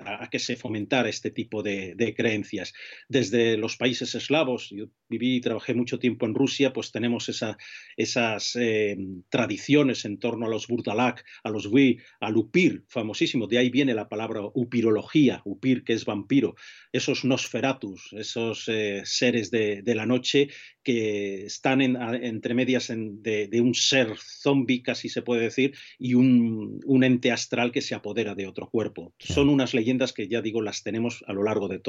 a 0.04 0.30
que 0.30 0.40
se 0.40 0.56
fomentara 0.56 1.10
este 1.10 1.32
tipo 1.32 1.62
de, 1.64 2.14
creencias. 2.16 2.74
Desde 3.10 3.58
los 3.58 3.78
países 3.78 4.16
eslavos, 4.16 4.70
yo 4.70 4.88
viví 5.10 5.36
y 5.36 5.42
trabajé 5.42 5.74
mucho 5.74 6.00
tiempo 6.00 6.26
en 6.26 6.36
Rusia, 6.36 6.74
pues 6.74 6.92
tenemos 6.92 7.30
esas 7.30 8.56
eh, 8.56 8.98
tradiciones 9.30 10.06
en 10.06 10.20
torno 10.20 10.46
a 10.46 10.50
los 10.50 10.68
burdalak, 10.68 11.26
a 11.44 11.50
los 11.50 11.72
vi, 11.72 11.98
al 12.20 12.38
upir, 12.38 12.86
famosísimo, 12.88 13.48
de 13.48 13.58
ahí 13.58 13.70
viene 13.70 13.94
la 13.94 14.10
palabra 14.10 14.42
upirología, 14.54 15.42
upir 15.46 15.84
que 15.84 15.94
es 15.94 16.06
vampiro, 16.06 16.56
esos 16.92 17.26
nosferatus, 17.26 18.14
esos 18.14 18.68
eh, 18.68 19.02
seres 19.06 19.52
de, 19.52 19.84
la 19.98 20.06
noche 20.06 20.50
que 20.88 21.46
están 21.46 21.82
entre 21.82 22.54
medias 22.54 22.88
de, 22.88 23.60
un 23.62 23.76
ser 23.76 24.16
zombie, 24.18 24.82
casi 24.82 25.10
se 25.10 25.22
puede 25.22 25.42
decir, 25.42 25.76
y 26.00 26.14
un, 26.14 26.80
ente 27.04 27.34
astral 27.34 27.74
que 27.74 27.82
se 27.82 27.94
apodera 27.94 28.36
de 28.36 28.48
otro 28.48 28.70
cuerpo. 28.70 29.12
Son 29.20 29.50
unas 29.50 29.74
leyendas 29.74 30.14
que 30.14 30.30
ya 30.30 30.42
digo 30.42 30.62
las 30.62 30.84
tenemos 30.84 31.26
a 31.28 31.34
lo 31.34 31.44
largo 31.44 31.68
de, 31.68 31.82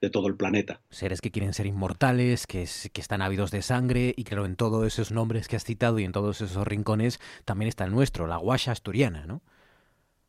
de 0.00 0.10
todo 0.10 0.28
el 0.28 0.36
planeta. 0.36 0.80
Seres 0.88 1.20
que 1.20 1.30
quieren 1.30 1.52
ser 1.52 1.66
inmortales, 1.66 2.46
que, 2.46 2.66
que 2.90 3.00
están 3.02 3.20
ávidos 3.20 3.50
de 3.50 3.60
sangre 3.60 4.14
y 4.16 4.24
claro, 4.24 4.46
en 4.46 4.56
todos 4.56 4.86
esos 4.86 5.12
nombres 5.12 5.46
que 5.46 5.56
has 5.56 5.64
citado 5.64 5.98
y 5.98 6.04
en 6.04 6.12
todos 6.12 6.40
esos 6.40 6.66
rincones 6.66 7.20
también 7.44 7.68
está 7.68 7.84
el 7.84 7.90
nuestro, 7.90 8.26
la 8.26 8.38
guasha 8.38 8.72
asturiana, 8.72 9.26
¿no? 9.26 9.42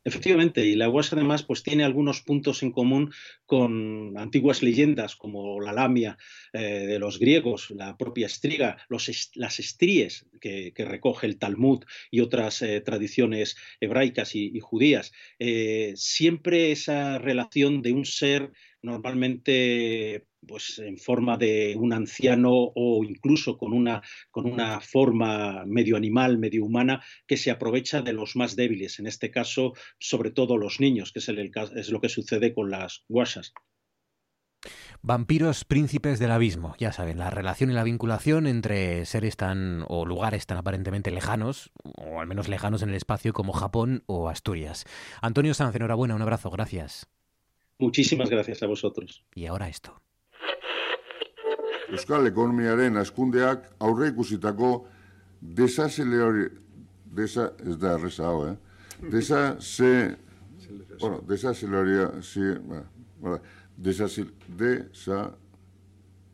Efectivamente, 0.10 0.66
y 0.66 0.74
la 0.74 0.88
guasa 0.88 1.16
además 1.16 1.44
pues 1.44 1.62
tiene 1.62 1.84
algunos 1.84 2.22
puntos 2.22 2.64
en 2.64 2.72
común 2.72 3.14
con 3.46 4.18
antiguas 4.18 4.64
leyendas 4.64 5.16
como 5.16 5.62
la 5.62 5.72
lamia 5.72 6.18
eh, 6.52 6.88
de 6.88 6.98
los 6.98 7.20
griegos, 7.20 7.70
la 7.70 7.96
propia 7.96 8.26
estriga, 8.26 8.80
las 8.90 9.60
estríes 9.60 10.26
que, 10.42 10.74
recoge 10.76 11.28
el 11.28 11.38
Talmud 11.38 11.84
y 12.10 12.22
otras 12.22 12.64
eh, 12.64 12.82
tradiciones 12.82 13.56
hebraicas 13.80 14.34
y, 14.34 14.60
judías. 14.60 15.12
Eh, 15.38 15.94
siempre 15.96 16.72
esa 16.72 17.20
relación 17.20 17.84
de 17.84 17.94
un 17.94 18.06
ser 18.06 18.52
normalmente 18.82 20.26
pues 20.48 20.80
en 20.80 20.98
forma 20.98 21.38
de 21.38 21.76
un 21.78 21.94
anciano 21.94 22.52
o 22.52 23.04
incluso 23.04 23.58
con 23.58 23.74
una, 23.74 24.02
con 24.32 24.46
una 24.46 24.80
forma 24.82 25.66
medio 25.66 25.98
animal, 25.98 26.38
medio 26.38 26.66
humana, 26.66 27.04
que 27.28 27.38
se 27.38 27.52
aprovecha 27.52 28.02
de 28.02 28.14
los 28.14 28.36
más 28.36 28.56
débiles, 28.56 29.00
en 29.00 29.08
este 29.08 29.32
caso, 29.32 29.74
sobre 30.00 30.32
todo 30.32 30.58
los 30.58 30.80
niños, 30.80 31.12
que 31.12 31.20
es, 31.20 31.30
el, 31.30 31.52
es 31.76 31.90
lo 31.90 32.02
que 32.02 32.10
sucede 32.10 32.54
con 32.54 32.70
las 32.70 33.04
guasas. 33.08 33.54
Vampiros 35.02 35.64
príncipes 35.64 36.20
del 36.20 36.32
abismo, 36.32 36.76
ya 36.78 36.92
saben, 36.92 37.18
la 37.18 37.30
relación 37.30 37.72
y 37.72 37.74
la 37.74 37.84
vinculación 37.84 38.48
entre 38.48 39.06
seres 39.06 39.38
tan 39.38 39.86
o 39.88 40.06
lugares 40.06 40.46
tan 40.46 40.58
aparentemente 40.58 41.12
lejanos, 41.12 41.72
o 41.84 42.20
al 42.20 42.28
menos 42.28 42.50
lejanos 42.50 42.82
en 42.82 42.90
el 42.90 42.96
espacio 42.96 43.32
como 43.32 43.54
Japón 43.54 44.04
o 44.08 44.28
Asturias. 44.28 44.86
Antonio 45.22 45.54
Sanz, 45.54 45.76
enhorabuena, 45.76 46.16
un 46.16 46.22
abrazo, 46.22 46.50
gracias. 46.50 47.08
Muchísimas 47.78 48.30
gracias 48.30 48.62
a 48.62 48.68
vosotros. 48.68 49.24
Y 49.34 49.46
ahora 49.46 49.70
esto. 49.70 50.02
Euskal 51.92 52.28
ekonomiaren 52.30 52.98
askundeak 53.02 53.70
aurre 53.80 54.12
ikusitako 54.14 54.74
desazeleori... 55.42 56.50
Desa, 57.10 57.48
ez 57.66 57.74
da 57.82 57.96
erreza 57.98 58.28
hau, 58.30 58.44
eh? 58.46 58.56
Desa, 59.10 59.56
se... 59.60 60.16
Bueno, 61.00 61.24
desazeleoria... 61.28 62.12
Si, 62.22 62.44
ba, 62.70 62.84
ba, 63.24 63.40
desazil... 63.78 64.30
Desa... 64.48 65.24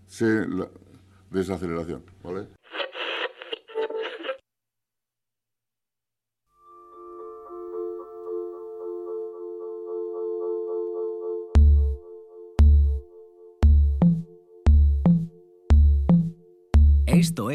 Se... 0.07 0.33
La, 0.47 0.67
desaceleración, 1.31 2.03
¿vale? 2.23 2.47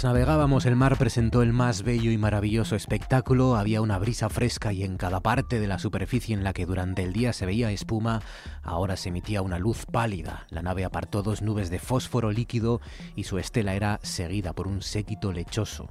Mientras 0.00 0.14
navegábamos 0.14 0.64
el 0.64 0.76
mar 0.76 0.96
presentó 0.98 1.42
el 1.42 1.52
más 1.52 1.82
bello 1.82 2.10
y 2.10 2.16
maravilloso 2.16 2.74
espectáculo, 2.74 3.56
había 3.56 3.82
una 3.82 3.98
brisa 3.98 4.30
fresca 4.30 4.72
y 4.72 4.82
en 4.82 4.96
cada 4.96 5.20
parte 5.20 5.60
de 5.60 5.66
la 5.66 5.78
superficie 5.78 6.34
en 6.34 6.42
la 6.42 6.54
que 6.54 6.64
durante 6.64 7.02
el 7.02 7.12
día 7.12 7.34
se 7.34 7.44
veía 7.44 7.70
espuma, 7.70 8.20
ahora 8.62 8.96
se 8.96 9.10
emitía 9.10 9.42
una 9.42 9.58
luz 9.58 9.84
pálida. 9.84 10.46
La 10.48 10.62
nave 10.62 10.86
apartó 10.86 11.22
dos 11.22 11.42
nubes 11.42 11.68
de 11.68 11.78
fósforo 11.78 12.32
líquido 12.32 12.80
y 13.14 13.24
su 13.24 13.36
estela 13.38 13.74
era 13.74 13.98
seguida 14.00 14.54
por 14.54 14.68
un 14.68 14.80
séquito 14.80 15.32
lechoso. 15.32 15.90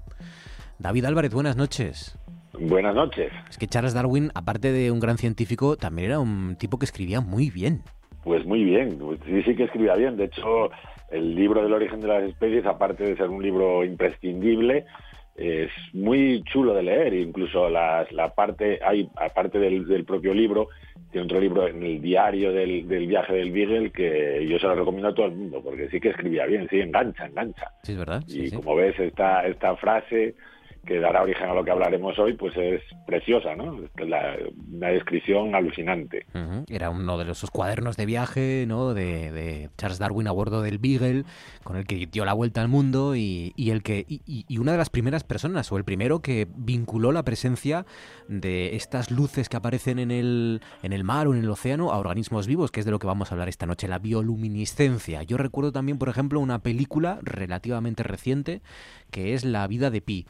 David 0.79 1.05
Álvarez, 1.05 1.31
buenas 1.31 1.55
noches. 1.55 2.17
Buenas 2.59 2.95
noches. 2.95 3.31
Es 3.47 3.59
que 3.59 3.67
Charles 3.67 3.93
Darwin, 3.93 4.31
aparte 4.33 4.71
de 4.71 4.89
un 4.89 4.99
gran 4.99 5.19
científico, 5.19 5.77
también 5.77 6.09
era 6.09 6.19
un 6.19 6.55
tipo 6.55 6.79
que 6.79 6.85
escribía 6.85 7.21
muy 7.21 7.51
bien. 7.51 7.83
Pues 8.23 8.43
muy 8.43 8.63
bien, 8.63 8.97
pues 8.97 9.19
sí, 9.23 9.43
sí 9.43 9.55
que 9.55 9.65
escribía 9.65 9.93
bien. 9.93 10.17
De 10.17 10.25
hecho, 10.25 10.71
el 11.11 11.35
libro 11.35 11.63
del 11.63 11.73
origen 11.73 12.01
de 12.01 12.07
las 12.07 12.23
especies, 12.23 12.65
aparte 12.65 13.03
de 13.03 13.17
ser 13.17 13.29
un 13.29 13.41
libro 13.41 13.83
imprescindible, 13.83 14.85
es 15.35 15.71
muy 15.93 16.43
chulo 16.43 16.73
de 16.73 16.83
leer. 16.83 17.13
Incluso 17.13 17.69
las, 17.69 18.11
la 18.11 18.33
parte, 18.33 18.79
hay, 18.83 19.09
aparte 19.15 19.59
del, 19.59 19.87
del, 19.87 20.03
propio 20.03 20.33
libro, 20.33 20.67
tiene 21.11 21.25
otro 21.25 21.39
libro 21.39 21.67
en 21.67 21.81
el 21.81 22.01
diario 22.01 22.51
del, 22.51 22.87
del, 22.87 23.07
viaje 23.07 23.33
del 23.33 23.51
Beagle 23.51 23.91
que 23.91 24.45
yo 24.47 24.59
se 24.59 24.67
lo 24.67 24.75
recomiendo 24.75 25.09
a 25.09 25.13
todo 25.13 25.27
el 25.27 25.35
mundo, 25.35 25.61
porque 25.63 25.89
sí 25.89 25.99
que 25.99 26.09
escribía 26.09 26.45
bien, 26.45 26.67
sí, 26.69 26.79
engancha, 26.79 27.25
engancha. 27.25 27.71
Sí, 27.83 27.93
es 27.93 27.97
verdad. 27.97 28.23
Y 28.27 28.49
sí. 28.49 28.55
como 28.55 28.75
ves, 28.75 28.99
esta, 28.99 29.45
esta 29.47 29.75
frase 29.77 30.35
que 30.85 30.99
dará 30.99 31.21
origen 31.21 31.49
a 31.49 31.53
lo 31.53 31.63
que 31.63 31.71
hablaremos 31.71 32.17
hoy, 32.17 32.33
pues 32.33 32.55
es 32.57 32.81
preciosa, 33.05 33.55
¿no? 33.55 33.79
La- 33.97 34.35
una 34.71 34.87
descripción 34.87 35.53
alucinante. 35.53 36.25
Era 36.67 36.89
uno 36.89 37.17
de 37.17 37.31
esos 37.31 37.51
cuadernos 37.51 37.97
de 37.97 38.05
viaje, 38.05 38.65
¿no? 38.67 38.93
De, 38.93 39.31
de 39.31 39.69
Charles 39.77 39.99
Darwin 39.99 40.27
a 40.27 40.31
bordo 40.31 40.61
del 40.61 40.77
Beagle, 40.79 41.25
con 41.63 41.75
el 41.75 41.85
que 41.85 42.07
dio 42.07 42.25
la 42.25 42.33
vuelta 42.33 42.61
al 42.61 42.69
mundo 42.69 43.15
y, 43.15 43.53
y 43.55 43.71
el 43.71 43.83
que 43.83 44.05
y 44.07 44.57
una 44.57 44.71
de 44.71 44.77
las 44.77 44.89
primeras 44.89 45.23
personas 45.23 45.71
o 45.71 45.77
el 45.77 45.83
primero 45.83 46.21
que 46.21 46.47
vinculó 46.55 47.11
la 47.11 47.23
presencia 47.23 47.85
de 48.27 48.75
estas 48.75 49.11
luces 49.11 49.49
que 49.49 49.57
aparecen 49.57 49.99
en 49.99 50.11
el 50.11 50.61
en 50.81 50.93
el 50.93 51.03
mar 51.03 51.27
o 51.27 51.33
en 51.33 51.39
el 51.43 51.49
océano 51.49 51.91
a 51.91 51.97
organismos 51.97 52.47
vivos, 52.47 52.71
que 52.71 52.79
es 52.79 52.85
de 52.85 52.91
lo 52.91 52.99
que 52.99 53.07
vamos 53.07 53.31
a 53.31 53.35
hablar 53.35 53.49
esta 53.49 53.65
noche, 53.65 53.87
la 53.87 53.99
bioluminiscencia. 53.99 55.23
Yo 55.23 55.37
recuerdo 55.37 55.71
también, 55.71 55.97
por 55.97 56.09
ejemplo, 56.09 56.39
una 56.39 56.59
película 56.59 57.19
relativamente 57.21 58.03
reciente 58.03 58.61
que 59.11 59.33
es 59.33 59.43
La 59.43 59.67
vida 59.67 59.89
de 59.91 60.01
Pi 60.01 60.25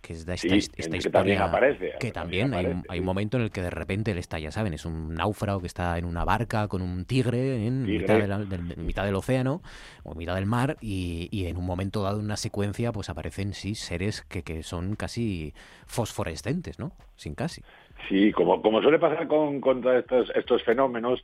que 0.00 0.14
de 0.14 0.34
Sí, 0.34 0.48
esta 0.76 0.96
que 1.00 1.08
historia 1.08 1.10
también 1.10 1.42
aparece, 1.44 1.92
que 1.98 2.12
también 2.12 2.12
también 2.12 2.54
hay, 2.54 2.68
un, 2.68 2.84
aparece, 2.84 2.88
hay 2.88 3.00
un 3.00 3.04
sí. 3.04 3.06
momento 3.06 3.36
en 3.38 3.44
el 3.44 3.50
que 3.50 3.62
de 3.62 3.70
repente 3.70 4.12
él 4.12 4.18
está, 4.18 4.38
ya 4.38 4.52
saben, 4.52 4.72
es 4.74 4.84
un 4.84 5.14
náufrago 5.14 5.60
que 5.60 5.66
está 5.66 5.98
en 5.98 6.04
una 6.04 6.24
barca 6.24 6.68
con 6.68 6.82
un 6.82 7.04
tigre 7.04 7.66
en 7.66 7.82
Tigre. 7.84 7.96
mitad, 7.96 8.18
de 8.20 8.28
la- 8.28 8.38
del- 8.44 8.72
en 8.72 8.86
mitad 8.86 9.04
del 9.04 9.16
océano 9.16 9.62
o 10.04 10.12
en 10.12 10.18
mitad 10.18 10.34
del 10.36 10.46
mar 10.46 10.76
y, 10.80 11.28
y 11.32 11.46
en 11.46 11.56
un 11.56 11.66
momento 11.66 12.02
dado 12.02 12.18
en 12.20 12.24
una 12.26 12.36
secuencia 12.36 12.92
pues 12.92 13.08
aparecen 13.10 13.52
sí 13.54 13.74
seres 13.74 14.22
que, 14.22 14.42
que 14.42 14.62
son 14.62 14.94
casi 14.96 15.54
fosforescentes, 15.86 16.78
¿no? 16.78 16.92
Sin 17.16 17.34
casi. 17.34 17.62
Sí, 18.08 18.32
como, 18.32 18.62
como 18.62 18.80
suele 18.82 18.98
pasar 18.98 19.26
con, 19.28 19.60
con 19.60 19.82
todos 19.82 19.96
estos, 19.98 20.30
estos 20.34 20.62
fenómenos, 20.64 21.22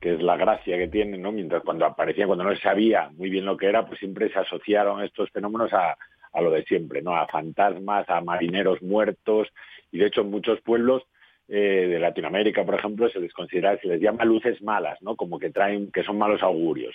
que 0.00 0.14
es 0.14 0.22
la 0.22 0.36
gracia 0.36 0.76
que 0.76 0.88
tienen, 0.88 1.22
¿no? 1.22 1.32
Mientras 1.32 1.62
cuando 1.62 1.86
aparecían, 1.86 2.26
cuando 2.26 2.44
no 2.44 2.54
se 2.54 2.60
sabía 2.62 3.08
muy 3.10 3.30
bien 3.30 3.44
lo 3.46 3.56
que 3.56 3.66
era, 3.66 3.86
pues 3.86 3.98
siempre 4.00 4.30
se 4.32 4.38
asociaron 4.38 5.02
estos 5.02 5.30
fenómenos 5.30 5.72
a, 5.72 5.96
a 6.36 6.42
lo 6.42 6.50
de 6.50 6.64
siempre, 6.64 7.02
¿no? 7.02 7.16
A 7.16 7.26
fantasmas, 7.26 8.08
a 8.08 8.20
marineros 8.20 8.82
muertos, 8.82 9.48
y 9.90 9.98
de 9.98 10.06
hecho 10.06 10.20
en 10.20 10.30
muchos 10.30 10.60
pueblos 10.60 11.02
eh, 11.48 11.86
de 11.88 11.98
Latinoamérica, 11.98 12.64
por 12.64 12.74
ejemplo, 12.74 13.08
se 13.08 13.20
les 13.20 13.32
considera, 13.32 13.78
se 13.78 13.88
les 13.88 14.00
llama 14.00 14.24
luces 14.24 14.60
malas, 14.62 15.00
¿no? 15.00 15.16
Como 15.16 15.38
que 15.38 15.50
traen, 15.50 15.90
que 15.90 16.02
son 16.02 16.18
malos 16.18 16.42
augurios. 16.42 16.94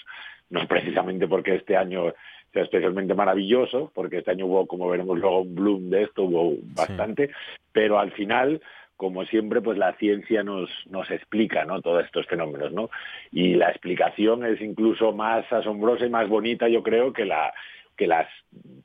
No 0.50 0.68
precisamente 0.68 1.28
porque 1.28 1.56
este 1.56 1.76
año 1.76 2.14
sea 2.54 2.64
especialmente 2.64 3.16
maravilloso, 3.16 3.92
porque 3.96 4.18
este 4.18 4.32
año 4.32 4.46
hubo, 4.46 4.68
como 4.68 4.90
veremos 4.90 5.18
luego, 5.18 5.42
un 5.42 5.56
bloom 5.56 5.90
de 5.90 6.04
esto, 6.04 6.24
hubo 6.24 6.58
bastante, 6.76 7.32
pero 7.72 7.98
al 7.98 8.12
final 8.12 8.62
como 9.02 9.26
siempre, 9.26 9.62
pues 9.62 9.80
la 9.80 9.94
ciencia 9.94 10.44
nos, 10.44 10.70
nos 10.88 11.10
explica 11.10 11.66
¿no? 11.66 11.82
todos 11.82 12.06
estos 12.06 12.28
fenómenos, 12.28 12.72
¿no? 12.72 12.92
Y 13.32 13.56
la 13.56 13.70
explicación 13.70 14.46
es 14.46 14.62
incluso 14.62 15.12
más 15.12 15.52
asombrosa 15.52 16.06
y 16.06 16.12
más 16.12 16.30
bonita, 16.30 16.70
yo 16.70 16.84
creo, 16.84 17.12
que 17.12 17.26
la 17.26 17.52
que 18.02 18.08
las 18.08 18.26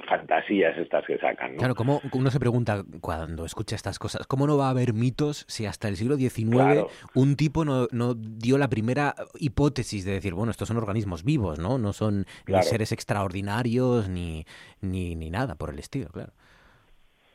fantasías 0.07 0.77
estas 0.77 1.07
que 1.07 1.17
sacan, 1.17 1.53
¿no? 1.53 1.57
Claro, 1.59 1.75
como 1.75 2.03
uno 2.13 2.31
se 2.31 2.39
pregunta 2.39 2.85
cuando 3.01 3.47
escucha 3.47 3.75
estas 3.75 3.99
cosas, 3.99 4.27
¿cómo 4.27 4.47
no 4.47 4.59
va 4.59 4.67
a 4.67 4.71
haber 4.71 4.93
mitos 4.93 5.47
si 5.49 5.65
hasta 5.65 5.89
el 5.89 5.97
siglo 5.97 6.17
XIX 6.17 6.51
Claro. 6.51 6.89
un 7.15 7.35
tipo 7.37 7.65
no, 7.65 7.89
no 7.93 8.13
dio 8.15 8.59
la 8.59 8.69
primera 8.69 9.15
hipótesis 9.39 10.05
de 10.05 10.13
decir, 10.13 10.35
bueno, 10.35 10.51
estos 10.51 10.69
son 10.69 10.77
organismos 10.77 11.25
vivos, 11.25 11.59
¿no? 11.59 11.79
No 11.79 11.95
son 11.95 12.27
Claro. 12.45 12.63
ni 12.63 12.69
seres 12.69 12.93
extraordinarios 12.93 14.09
ni, 14.11 14.45
ni, 14.83 15.17
ni 15.17 15.31
nada 15.31 15.55
por 15.55 15.71
el 15.71 15.79
estilo, 15.79 16.09
claro. 16.11 16.33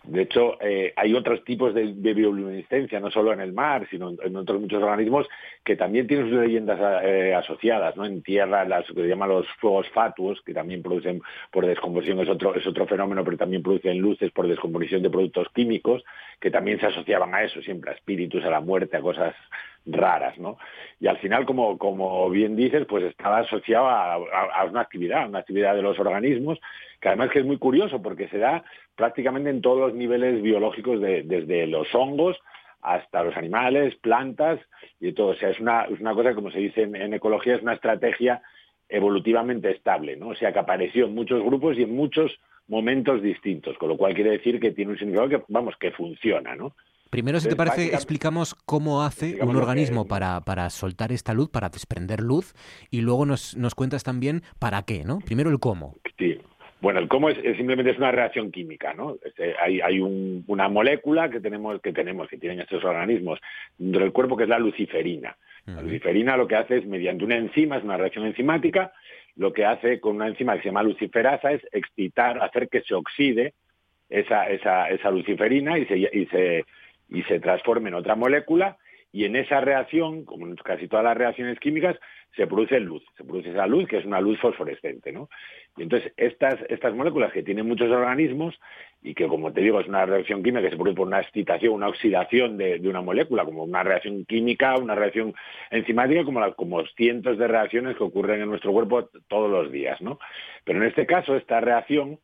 De 0.04 0.24
hecho, 0.24 0.58
eh, 0.62 0.94
hay 0.96 1.14
otros 1.14 1.44
tipos 1.44 1.76
de, 1.76 1.94
de 1.94 2.14
bioluminiscencia, 2.16 3.00
no 3.00 3.12
solo 3.12 3.34
en 3.34 3.40
el 3.40 3.54
mar, 3.54 3.88
sino 3.92 4.10
en, 4.10 4.36
otros 4.36 4.60
muchos 4.60 4.82
organismos 4.82 5.28
que 5.64 5.76
también 5.76 6.08
tienen 6.08 6.28
sus 6.30 6.40
leyendas 6.40 6.80
eh, 7.04 7.36
asociadas, 7.36 7.96
¿no? 7.96 8.06
En 8.06 8.24
tierra, 8.24 8.66
las 8.66 8.88
que 8.88 8.96
se 8.96 9.08
llaman 9.08 9.30
los 9.30 9.48
fuegos 9.60 9.88
fatuos, 9.90 10.42
que 10.42 10.56
también 10.56 10.82
producen 10.82 11.22
por 11.52 11.68
descomposición, 11.68 12.20
es 12.20 12.30
otro, 12.30 12.56
es 12.56 12.66
otro 12.66 12.88
fenómeno, 12.88 13.24
pero 13.24 13.38
también 13.38 13.62
producen 13.62 14.00
luces 14.00 14.32
por 14.32 14.48
descomposición 14.48 15.04
de 15.04 15.12
productos 15.12 15.48
químicos, 15.54 16.04
que 16.40 16.50
también 16.50 16.80
se 16.80 16.88
asociaban 16.88 17.36
a 17.36 17.44
eso, 17.44 17.62
siempre 17.62 17.92
a 17.92 17.94
espíritus, 17.94 18.44
a 18.44 18.50
la 18.50 18.60
muerte, 18.60 18.98
a 18.98 19.02
cosas 19.02 19.36
raras, 19.86 20.38
¿no? 20.38 20.58
Y 21.00 21.08
al 21.08 21.18
final, 21.18 21.46
como, 21.46 21.78
como 21.78 22.30
bien 22.30 22.56
dices, 22.56 22.86
pues 22.88 23.04
estaba 23.04 23.40
asociado 23.40 23.88
a, 23.90 24.18
una 24.66 24.82
actividad, 24.82 25.28
una 25.28 25.40
actividad 25.40 25.76
de 25.76 25.82
los 25.82 26.00
organismos, 26.00 26.60
que 27.00 27.08
además 27.08 27.32
que 27.32 27.40
es 27.40 27.46
muy 27.46 27.58
curioso 27.58 28.02
porque 28.02 28.28
se 28.28 28.38
da 28.38 28.64
prácticamente 28.96 29.50
en 29.50 29.62
todos 29.62 29.80
los 29.80 29.94
niveles 29.94 30.42
biológicos, 30.42 31.02
de, 31.02 31.24
desde 31.24 31.68
los 31.68 31.94
hongos 31.96 32.40
hasta 32.82 33.24
los 33.24 33.36
animales, 33.36 33.96
plantas 33.96 34.60
y 35.00 35.14
todo. 35.14 35.30
O 35.30 35.36
sea, 35.36 35.50
es 35.50 35.60
una, 35.60 35.84
es 35.84 36.00
una 36.00 36.14
cosa, 36.14 36.34
como 36.36 36.52
se 36.52 36.60
dice 36.60 36.84
en, 36.84 36.96
en 36.96 37.14
ecología, 37.14 37.56
es 37.56 37.62
una 37.62 37.74
estrategia 37.74 38.42
evolutivamente 38.90 39.72
estable, 39.72 40.18
¿no? 40.18 40.30
O 40.30 40.36
sea, 40.36 40.52
que 40.52 40.60
apareció 40.60 41.06
en 41.06 41.16
muchos 41.16 41.42
grupos 41.44 41.78
y 41.78 41.84
en 41.84 41.96
muchos 41.96 42.40
momentos 42.68 43.22
distintos, 43.22 43.78
con 43.78 43.90
lo 43.90 43.98
cual 43.98 44.14
quiere 44.14 44.32
decir 44.32 44.60
que 44.60 44.72
tiene 44.72 44.92
un 44.92 44.98
significado 44.98 45.30
que, 45.30 45.44
vamos, 45.48 45.76
que 45.78 45.92
funciona, 45.92 46.56
¿no? 46.56 46.76
Primero, 47.12 47.40
si 47.40 47.48
te 47.48 47.52
Entonces, 47.52 47.76
parece, 47.76 47.94
explicamos 47.96 48.56
cómo 48.66 49.04
hace 49.04 49.38
un 49.44 49.56
organismo 49.56 50.08
para, 50.08 50.42
para 50.42 50.70
soltar 50.72 51.12
esta 51.12 51.34
luz, 51.34 51.50
para 51.50 51.70
desprender 51.70 52.22
luz, 52.22 52.56
y 52.90 53.02
luego 53.02 53.26
nos, 53.26 53.56
nos 53.58 53.76
cuentas 53.76 54.04
también 54.04 54.42
para 54.60 54.82
qué, 54.84 55.04
¿no? 55.04 55.20
Primero 55.20 55.50
el 55.52 55.60
cómo. 55.60 55.96
Sí. 56.18 56.40
Bueno, 56.80 57.00
el 57.00 57.08
cómo 57.08 57.30
es, 57.30 57.38
es 57.44 57.58
simplemente 57.58 57.92
es 57.92 57.98
una 58.00 58.12
reacción 58.12 58.50
química, 58.50 58.94
¿no? 58.96 59.18
Este, 59.24 59.54
hay 59.62 59.82
hay 59.82 60.00
un- 60.00 60.44
una 60.48 60.68
molécula 60.68 61.30
que 61.30 61.40
tenemos, 61.40 61.80
que 61.82 61.94
tenemos, 61.94 62.28
que 62.28 62.38
tienen 62.38 62.60
estos 62.62 62.84
organismos 62.84 63.40
dentro 63.78 64.02
del 64.02 64.12
cuerpo, 64.12 64.36
que 64.36 64.44
es 64.44 64.50
la 64.50 64.58
luciferina. 64.58 65.38
La 65.68 65.82
luciferina 65.84 66.36
lo 66.38 66.48
que 66.48 66.56
hace 66.56 66.78
es, 66.78 66.86
mediante 66.88 67.24
una 67.24 67.38
enzima, 67.38 67.78
es 67.78 67.84
una 67.84 67.98
reacción 67.98 68.26
enzimática, 68.26 68.94
lo 69.36 69.54
que 69.54 69.64
hace 69.64 70.00
con 70.00 70.16
una 70.16 70.28
enzima 70.28 70.56
que 70.56 70.64
se 70.64 70.70
llama 70.70 70.82
luciferasa 70.82 71.52
es 71.52 71.62
excitar, 71.72 72.42
hacer 72.42 72.68
que 72.68 72.82
se 72.82 72.96
oxide 72.96 73.54
esa, 74.10 74.50
esa, 74.50 74.90
esa 74.90 75.12
luciferina 75.12 75.78
y 75.78 75.86
se, 75.86 75.98
y, 76.00 76.26
se, 76.32 76.66
y 77.12 77.24
se 77.24 77.40
transforme 77.40 77.90
en 77.90 77.96
otra 77.96 78.16
molécula 78.16 78.78
y 79.14 79.26
en 79.26 79.36
esa 79.36 79.60
reacción, 79.60 80.24
como 80.24 80.48
en 80.48 80.56
casi 80.56 80.88
todas 80.88 81.04
las 81.04 81.18
reacciones 81.18 81.60
químicas, 81.60 81.98
se 82.36 82.48
produce 82.48 82.80
luz, 82.80 83.04
se 83.18 83.26
produce 83.26 83.50
esa 83.50 83.68
luz 83.68 83.86
que 83.86 83.98
es 83.98 84.06
una 84.06 84.22
luz 84.22 84.40
fosforescente, 84.40 85.12
¿no? 85.12 85.30
Y 85.76 85.84
entonces 85.84 86.14
estas, 86.16 86.56
estas 86.70 86.96
moléculas 86.96 87.34
que 87.34 87.44
tienen 87.44 87.68
muchos 87.68 87.92
organismos 87.92 88.58
y 89.02 89.14
que 89.14 89.28
como 89.28 89.52
te 89.52 89.60
digo 89.60 89.82
es 89.82 89.88
una 89.88 90.06
reacción 90.06 90.42
química 90.42 90.62
que 90.62 90.70
se 90.70 90.78
produce 90.78 90.96
por 90.96 91.08
una 91.08 91.20
excitación, 91.20 91.74
una 91.74 91.90
oxidación 91.90 92.58
de, 92.58 92.80
una 92.88 93.02
molécula, 93.02 93.44
como 93.44 93.64
una 93.66 93.84
reacción 93.84 94.24
química, 94.24 94.78
una 94.78 94.96
reacción 94.96 95.34
enzimática, 95.72 96.24
como, 96.24 96.54
como 96.56 96.86
cientos 96.96 97.38
de 97.38 97.48
reacciones 97.50 97.98
que 97.98 98.04
ocurren 98.04 98.42
en 98.42 98.50
nuestro 98.50 98.72
cuerpo 98.72 99.10
todos 99.28 99.52
los 99.52 99.70
días, 99.74 100.00
¿no? 100.00 100.18
Pero 100.64 100.82
en 100.82 100.88
este 100.88 101.06
caso 101.06 101.36
esta 101.36 101.60
reacción 101.60 102.18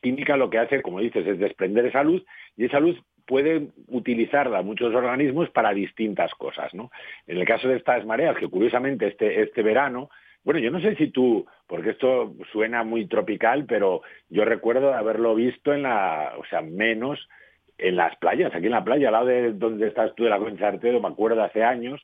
química 0.00 0.38
lo 0.38 0.48
que 0.48 0.58
hace, 0.58 0.80
como 0.80 1.00
dices, 1.00 1.26
es 1.26 1.38
desprender 1.38 1.84
esa 1.84 2.02
luz 2.02 2.24
Y 2.56 2.64
esa 2.64 2.80
luz 2.80 2.98
puede 3.26 3.68
utilizarla 3.88 4.62
muchos 4.62 4.94
organismos 4.94 5.50
para 5.50 5.72
distintas 5.72 6.32
cosas, 6.34 6.72
¿no? 6.74 6.90
En 7.26 7.38
el 7.38 7.46
caso 7.46 7.68
de 7.68 7.76
estas 7.76 8.04
mareas, 8.04 8.36
que 8.36 8.48
curiosamente 8.48 9.06
este, 9.06 9.42
este 9.42 9.62
verano, 9.62 10.10
bueno, 10.44 10.60
yo 10.60 10.70
no 10.70 10.80
sé 10.80 10.94
si 10.96 11.08
tú, 11.08 11.46
porque 11.66 11.90
esto 11.90 12.34
suena 12.52 12.84
muy 12.84 13.06
tropical, 13.06 13.64
pero 13.66 14.02
yo 14.28 14.44
recuerdo 14.44 14.92
haberlo 14.92 15.34
visto 15.34 15.72
en 15.72 15.82
la, 15.82 16.34
o 16.38 16.44
sea, 16.44 16.60
menos 16.60 17.28
en 17.76 17.96
las 17.96 18.14
playas, 18.16 18.54
aquí 18.54 18.66
en 18.66 18.72
la 18.72 18.84
playa, 18.84 19.08
al 19.08 19.12
lado 19.12 19.26
de 19.26 19.52
donde 19.52 19.88
estás 19.88 20.14
tú 20.14 20.24
de 20.24 20.30
la 20.30 20.38
Concha 20.38 20.68
Artedo, 20.68 21.00
me 21.00 21.08
acuerdo 21.08 21.42
hace 21.42 21.64
años, 21.64 22.00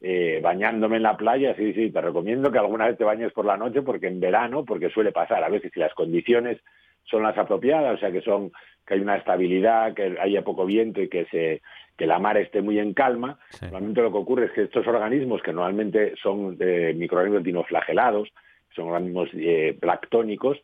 eh, 0.00 0.40
bañándome 0.42 0.96
en 0.96 1.04
la 1.04 1.16
playa, 1.16 1.54
sí, 1.54 1.72
sí, 1.74 1.90
te 1.90 2.00
recomiendo 2.00 2.50
que 2.50 2.58
alguna 2.58 2.86
vez 2.86 2.98
te 2.98 3.04
bañes 3.04 3.32
por 3.32 3.44
la 3.44 3.56
noche, 3.56 3.82
porque 3.82 4.08
en 4.08 4.18
verano, 4.18 4.64
porque 4.64 4.90
suele 4.90 5.12
pasar, 5.12 5.44
a 5.44 5.48
veces 5.48 5.70
si 5.72 5.78
las 5.78 5.94
condiciones 5.94 6.58
son 7.04 7.22
las 7.22 7.38
apropiadas, 7.38 7.94
o 7.94 7.98
sea 7.98 8.10
que 8.10 8.22
son 8.22 8.52
que 8.86 8.94
hay 8.94 9.00
una 9.00 9.16
estabilidad, 9.16 9.94
que 9.94 10.16
haya 10.20 10.42
poco 10.42 10.66
viento 10.66 11.00
y 11.00 11.08
que 11.08 11.26
se 11.26 11.62
que 11.96 12.06
la 12.06 12.18
mar 12.18 12.36
esté 12.36 12.62
muy 12.62 12.78
en 12.78 12.94
calma. 12.94 13.38
Normalmente 13.60 14.00
lo 14.02 14.10
que 14.10 14.18
ocurre 14.18 14.46
es 14.46 14.52
que 14.52 14.62
estos 14.62 14.86
organismos, 14.86 15.42
que 15.42 15.52
normalmente 15.52 16.14
son 16.22 16.56
de 16.56 16.94
microorganismos 16.94 17.44
dinoflagelados, 17.44 18.28
son 18.74 18.88
organismos 18.88 19.28
eh, 19.34 19.76
planctónicos, 19.78 20.58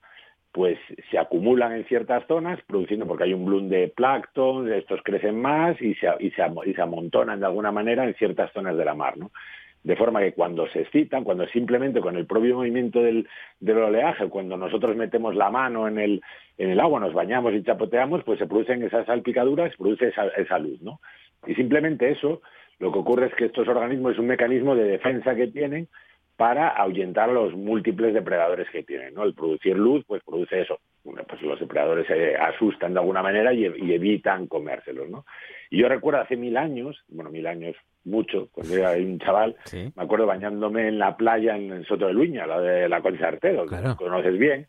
pues 0.50 0.78
se 1.10 1.18
acumulan 1.18 1.72
en 1.72 1.84
ciertas 1.84 2.26
zonas, 2.26 2.58
produciendo, 2.66 3.06
porque 3.06 3.24
hay 3.24 3.34
un 3.34 3.44
bloom 3.44 3.68
de 3.68 3.92
plancton, 3.94 4.72
estos 4.72 5.00
crecen 5.04 5.40
más 5.40 5.80
y 5.80 5.94
se, 5.96 6.08
y 6.20 6.30
se, 6.30 6.42
y 6.64 6.74
se 6.74 6.82
amontonan 6.82 7.38
de 7.38 7.46
alguna 7.46 7.70
manera 7.70 8.04
en 8.04 8.14
ciertas 8.14 8.50
zonas 8.52 8.76
de 8.76 8.84
la 8.84 8.94
mar, 8.94 9.16
¿no? 9.18 9.30
De 9.82 9.96
forma 9.96 10.20
que 10.20 10.32
cuando 10.32 10.68
se 10.68 10.80
excitan, 10.82 11.24
cuando 11.24 11.46
simplemente 11.46 12.00
con 12.00 12.16
el 12.16 12.26
propio 12.26 12.56
movimiento 12.56 13.00
del, 13.00 13.26
oleaje, 13.60 14.28
cuando 14.28 14.56
nosotros 14.56 14.96
metemos 14.96 15.34
la 15.34 15.50
mano 15.50 15.88
en 15.88 15.98
el, 15.98 16.22
en 16.58 16.70
el 16.70 16.80
agua, 16.80 17.00
nos 17.00 17.14
bañamos 17.14 17.54
y 17.54 17.62
chapoteamos, 17.62 18.24
pues 18.24 18.38
se 18.38 18.46
producen 18.46 18.82
esas 18.82 19.06
salpicaduras, 19.06 19.70
se 19.70 19.78
produce 19.78 20.08
esa, 20.08 20.26
esa 20.28 20.58
luz, 20.58 20.80
¿no? 20.82 21.00
Y 21.46 21.54
simplemente 21.54 22.10
eso, 22.10 22.42
lo 22.78 22.92
que 22.92 22.98
ocurre 22.98 23.26
es 23.26 23.34
que 23.34 23.46
estos 23.46 23.68
organismos 23.68 24.12
es 24.12 24.18
un 24.18 24.26
mecanismo 24.26 24.74
de 24.74 24.84
defensa 24.84 25.34
que 25.34 25.46
tienen 25.46 25.88
para 26.36 26.68
ahuyentar 26.68 27.28
los 27.30 27.52
múltiples 27.54 28.14
depredadores 28.14 28.70
que 28.70 28.84
tienen, 28.84 29.14
¿no? 29.14 29.24
El 29.24 29.34
producir 29.34 29.76
luz, 29.76 30.04
pues 30.06 30.22
produce 30.22 30.60
eso. 30.60 30.78
pues 31.02 31.42
los 31.42 31.58
depredadores 31.58 32.06
se 32.06 32.36
asustan 32.36 32.94
de 32.94 33.00
alguna 33.00 33.22
manera 33.22 33.52
y, 33.52 33.66
y 33.66 33.92
evitan 33.92 34.46
comérselos, 34.46 35.08
¿no? 35.08 35.24
Y 35.68 35.78
yo 35.78 35.88
recuerdo 35.88 36.20
hace 36.20 36.36
mil 36.36 36.56
años, 36.56 37.02
bueno, 37.08 37.30
mil 37.30 37.46
años, 37.46 37.74
mucho, 38.08 38.48
cuando 38.52 38.74
era 38.74 38.92
un 38.92 39.18
chaval, 39.18 39.56
me 39.72 40.02
acuerdo 40.02 40.26
bañándome 40.26 40.88
en 40.88 40.98
la 40.98 41.16
playa 41.16 41.56
en 41.56 41.84
Soto 41.84 42.06
de 42.06 42.12
Luña, 42.12 42.46
la 42.46 42.60
de 42.60 42.88
la 42.88 43.00
Concha 43.00 43.28
Artero, 43.28 43.66
que 43.66 43.76
conoces 43.96 44.38
bien, 44.38 44.66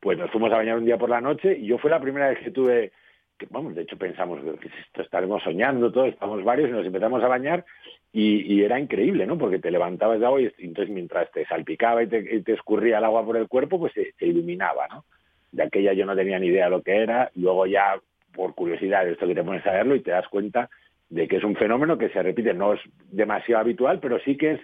pues 0.00 0.18
nos 0.18 0.30
fuimos 0.30 0.52
a 0.52 0.56
bañar 0.56 0.78
un 0.78 0.84
día 0.84 0.98
por 0.98 1.10
la 1.10 1.20
noche 1.20 1.56
y 1.58 1.66
yo 1.66 1.78
fue 1.78 1.90
la 1.90 2.00
primera 2.00 2.28
vez 2.28 2.38
que 2.40 2.50
tuve, 2.50 2.92
que 3.38 3.46
vamos, 3.50 3.74
de 3.74 3.82
hecho 3.82 3.96
pensamos 3.96 4.40
que 4.60 4.68
esto 4.68 5.02
estaremos 5.02 5.42
soñando 5.42 5.90
todos, 5.90 6.08
estamos 6.08 6.44
varios 6.44 6.68
y 6.68 6.72
nos 6.72 6.86
empezamos 6.86 7.22
a 7.22 7.28
bañar 7.28 7.64
y, 8.12 8.62
era 8.62 8.78
increíble, 8.78 9.26
¿no? 9.26 9.36
Porque 9.36 9.58
te 9.58 9.72
levantabas 9.72 10.20
de 10.20 10.26
agua 10.26 10.40
y 10.40 10.52
entonces 10.58 10.94
mientras 10.94 11.30
te 11.32 11.44
salpicaba 11.46 12.02
y 12.04 12.06
te, 12.06 12.52
escurría 12.52 12.98
el 12.98 13.04
agua 13.04 13.24
por 13.24 13.36
el 13.36 13.48
cuerpo, 13.48 13.78
pues 13.80 13.92
se, 13.92 14.12
se, 14.12 14.26
iluminaba, 14.26 14.86
¿no? 14.86 15.04
De 15.50 15.64
aquella 15.64 15.92
yo 15.94 16.06
no 16.06 16.14
tenía 16.14 16.38
ni 16.38 16.46
idea 16.46 16.66
de 16.66 16.70
lo 16.70 16.82
que 16.82 16.96
era, 16.96 17.30
luego 17.34 17.66
ya 17.66 17.98
por 18.32 18.54
curiosidad 18.54 19.08
esto 19.08 19.26
que 19.26 19.34
te 19.34 19.42
pones 19.42 19.66
a 19.66 19.72
verlo 19.72 19.96
y 19.96 20.00
te 20.00 20.10
das 20.10 20.28
cuenta 20.28 20.70
de 21.08 21.28
que 21.28 21.36
es 21.36 21.44
un 21.44 21.54
fenómeno 21.54 21.98
que 21.98 22.08
se 22.08 22.22
repite, 22.22 22.54
no 22.54 22.72
es 22.74 22.80
demasiado 23.10 23.60
habitual, 23.60 24.00
pero 24.00 24.18
sí 24.20 24.36
que 24.36 24.52
es 24.52 24.60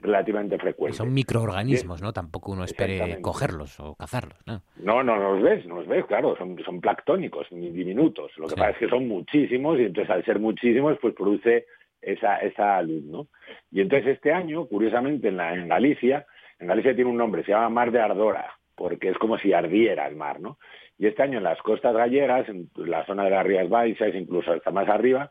relativamente 0.00 0.58
frecuente. 0.58 0.96
son 0.96 1.12
microorganismos, 1.12 2.02
¿no? 2.02 2.12
Tampoco 2.12 2.52
uno 2.52 2.64
espere 2.64 3.20
cogerlos 3.20 3.78
o 3.80 3.94
cazarlos, 3.94 4.38
¿no? 4.46 4.62
No, 4.76 5.02
no, 5.02 5.16
no 5.16 5.34
los 5.34 5.42
ves, 5.42 5.66
no 5.66 5.76
los 5.76 5.86
ves, 5.86 6.04
claro, 6.06 6.36
son, 6.36 6.58
son 6.64 6.80
planctónicos, 6.80 7.46
diminutos. 7.50 8.32
Lo 8.36 8.48
que 8.48 8.56
pasa 8.56 8.70
es 8.70 8.78
que 8.78 8.88
son 8.88 9.06
muchísimos 9.06 9.78
y 9.78 9.84
entonces 9.84 10.10
al 10.10 10.24
ser 10.24 10.38
muchísimos, 10.38 10.98
pues 11.00 11.14
produce 11.14 11.66
esa, 12.00 12.38
esa 12.38 12.82
luz, 12.82 13.04
¿no? 13.04 13.28
Y 13.70 13.80
entonces 13.80 14.16
este 14.16 14.32
año, 14.32 14.66
curiosamente, 14.66 15.28
en, 15.28 15.36
la, 15.36 15.54
en 15.54 15.68
Galicia, 15.68 16.26
en 16.58 16.66
Galicia 16.66 16.94
tiene 16.94 17.10
un 17.10 17.16
nombre, 17.16 17.44
se 17.44 17.52
llama 17.52 17.68
Mar 17.68 17.92
de 17.92 18.00
Ardora, 18.00 18.52
porque 18.74 19.08
es 19.08 19.18
como 19.18 19.38
si 19.38 19.52
ardiera 19.52 20.06
el 20.08 20.16
mar, 20.16 20.40
¿no? 20.40 20.58
Y 20.98 21.06
este 21.06 21.22
año 21.22 21.38
en 21.38 21.44
las 21.44 21.60
costas 21.62 21.94
gallegas, 21.94 22.48
en 22.48 22.70
la 22.76 23.04
zona 23.06 23.24
de 23.24 23.30
las 23.30 23.46
Rías 23.46 23.68
Baixas, 23.68 24.14
incluso 24.14 24.52
hasta 24.52 24.70
más 24.70 24.88
arriba, 24.88 25.30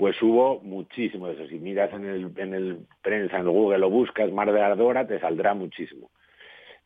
pues 0.00 0.20
hubo 0.22 0.62
muchísimo 0.62 1.26
de 1.26 1.34
eso. 1.34 1.46
Si 1.46 1.58
miras 1.58 1.92
en 1.92 2.06
el, 2.06 2.32
en 2.38 2.54
el 2.54 2.78
prensa, 3.02 3.36
en 3.36 3.46
Google, 3.46 3.76
lo 3.76 3.90
buscas, 3.90 4.32
Mar 4.32 4.50
de 4.50 4.58
Ardora, 4.58 5.06
te 5.06 5.20
saldrá 5.20 5.52
muchísimo. 5.52 6.10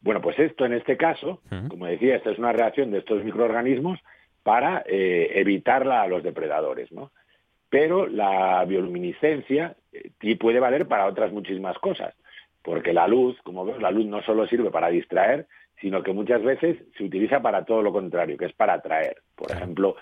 Bueno, 0.01 0.21
pues 0.21 0.37
esto 0.41 0.67
en 0.67 0.73
este 0.73 0.97
caso, 0.97 1.41
como 1.69 1.87
decía, 1.87 2.17
esta 2.17 2.33
es 2.33 2.41
una 2.41 2.53
reacción 2.53 2.91
de 2.91 2.99
estos 2.99 3.23
microorganismos 3.23 4.01
para 4.43 4.83
eh, 4.85 5.31
evitarla 5.37 6.03
a 6.03 6.09
los 6.09 6.25
depredadores, 6.25 6.91
¿no? 6.91 7.13
Pero 7.71 8.09
la 8.09 8.65
bioluminiscencia 8.65 9.77
eh, 9.93 10.37
puede 10.37 10.59
valer 10.59 10.89
para 10.89 11.07
otras 11.07 11.31
muchísimas 11.31 11.79
cosas, 11.79 12.17
porque 12.65 12.93
la 12.93 13.07
luz, 13.07 13.41
como 13.45 13.65
vemos, 13.65 13.81
la 13.81 13.93
luz 13.93 14.07
no 14.07 14.23
solo 14.23 14.45
sirve 14.49 14.73
para 14.73 14.89
distraer, 14.89 15.47
sino 15.81 16.03
que 16.03 16.13
muchas 16.13 16.43
veces 16.43 16.79
se 16.99 17.05
utiliza 17.05 17.41
para 17.41 17.65
todo 17.65 17.81
lo 17.81 17.93
contrario, 17.93 18.37
que 18.37 18.47
es 18.47 18.53
para 18.55 18.73
atraer. 18.73 19.19
Por 19.37 19.53
ejemplo, 19.53 19.95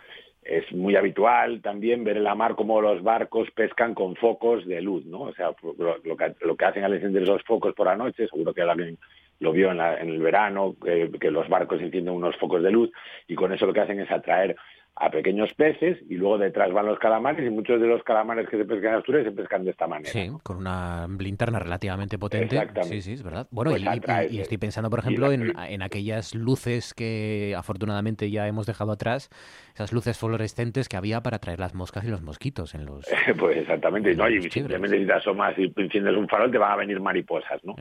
es 0.42 0.70
muy 0.72 0.96
habitual 0.96 1.60
también 1.62 2.04
ver 2.04 2.16
en 2.16 2.24
la 2.24 2.34
mar 2.34 2.54
cómo 2.54 2.80
los 2.80 3.02
barcos 3.02 3.50
pescan 3.52 3.94
con 3.94 4.16
focos 4.16 4.66
de 4.66 4.80
luz, 4.80 5.04
¿no? 5.06 5.22
O 5.22 5.34
sea, 5.34 5.52
lo, 5.78 6.16
que, 6.16 6.34
lo 6.40 6.56
que, 6.56 6.64
hacen 6.64 6.84
al 6.84 6.94
encender 6.94 7.22
esos 7.22 7.42
focos 7.44 7.74
por 7.74 7.86
la 7.86 7.96
noche, 7.96 8.26
seguro 8.26 8.52
que 8.52 8.62
alguien 8.62 8.98
lo 9.38 9.52
vio 9.52 9.70
en, 9.70 9.80
en 9.80 10.08
el 10.08 10.20
verano, 10.20 10.74
que 10.80 11.30
los 11.30 11.48
barcos 11.48 11.80
encienden 11.80 12.14
unos 12.14 12.36
focos 12.36 12.62
de 12.62 12.70
luz 12.70 12.90
y 13.26 13.34
con 13.34 13.52
eso 13.52 13.66
lo 13.66 13.72
que 13.72 13.80
hacen 13.80 14.00
es 14.00 14.10
atraer 14.10 14.56
a 14.94 15.10
pequeños 15.10 15.52
peces 15.54 15.98
y 16.08 16.16
luego 16.16 16.36
detrás 16.36 16.70
van 16.72 16.86
los 16.86 16.98
calamares 16.98 17.46
y 17.46 17.50
muchos 17.50 17.80
de 17.80 17.86
los 17.86 18.02
calamares 18.02 18.48
que 18.48 18.58
se 18.58 18.64
pescan 18.64 18.92
en 18.92 18.98
Asturias 18.98 19.24
se 19.24 19.32
pescan 19.32 19.64
de 19.64 19.70
esta 19.70 19.86
manera. 19.86 20.10
Sí, 20.10 20.30
con 20.42 20.58
una 20.58 21.08
linterna 21.18 21.58
relativamente 21.58 22.18
potente. 22.18 22.60
Sí, 22.82 23.00
sí, 23.00 23.14
es 23.14 23.22
verdad. 23.22 23.48
Bueno, 23.50 23.70
pues 23.70 23.82
y, 24.30 24.40
estoy 24.40 24.58
pensando, 24.58 24.90
por 24.90 24.98
ejemplo, 24.98 25.32
en, 25.32 25.54
en, 25.58 25.82
aquellas 25.82 26.34
luces 26.34 26.92
que 26.92 27.54
afortunadamente 27.56 28.30
ya 28.30 28.46
hemos 28.46 28.66
dejado 28.66 28.92
atrás, 28.92 29.30
esas 29.74 29.92
luces 29.92 30.18
fluorescentes 30.18 30.88
que 30.90 30.96
había 30.98 31.22
para 31.22 31.38
traer 31.38 31.58
las 31.58 31.74
moscas 31.74 32.04
y 32.04 32.08
los 32.08 32.20
mosquitos 32.20 32.74
en 32.74 32.84
los... 32.84 33.06
pues 33.38 33.56
exactamente, 33.56 34.14
¿no? 34.14 34.28
Y 34.28 34.42
simplemente 34.50 34.98
si 34.98 35.06
te 35.06 35.12
asomas 35.12 35.58
y 35.58 35.72
enciendes 35.74 36.14
un 36.16 36.28
farol 36.28 36.50
te 36.50 36.58
van 36.58 36.72
a 36.72 36.76
venir 36.76 37.00
mariposas, 37.00 37.64
¿no? 37.64 37.74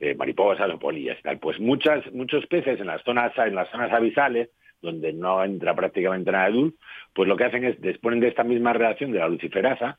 Eh, 0.00 0.14
mariposas 0.16 0.68
o 0.70 0.78
polillas 0.78 1.18
y 1.20 1.22
tal. 1.22 1.38
Pues 1.38 1.60
muchas, 1.60 2.04
muchos 2.12 2.46
peces 2.46 2.80
en 2.80 2.88
las 2.88 3.02
zonas, 3.04 3.32
en 3.38 3.54
las 3.54 3.70
zonas 3.70 3.92
abisales 3.92 4.50
donde 4.80 5.12
no 5.12 5.44
entra 5.44 5.74
prácticamente 5.74 6.32
nada 6.32 6.46
de 6.46 6.52
luz, 6.52 6.74
pues 7.12 7.28
lo 7.28 7.36
que 7.36 7.44
hacen 7.44 7.64
es, 7.64 7.80
disponen 7.80 8.20
de 8.20 8.28
esta 8.28 8.44
misma 8.44 8.72
reacción 8.72 9.12
de 9.12 9.18
la 9.18 9.28
luciferasa 9.28 9.98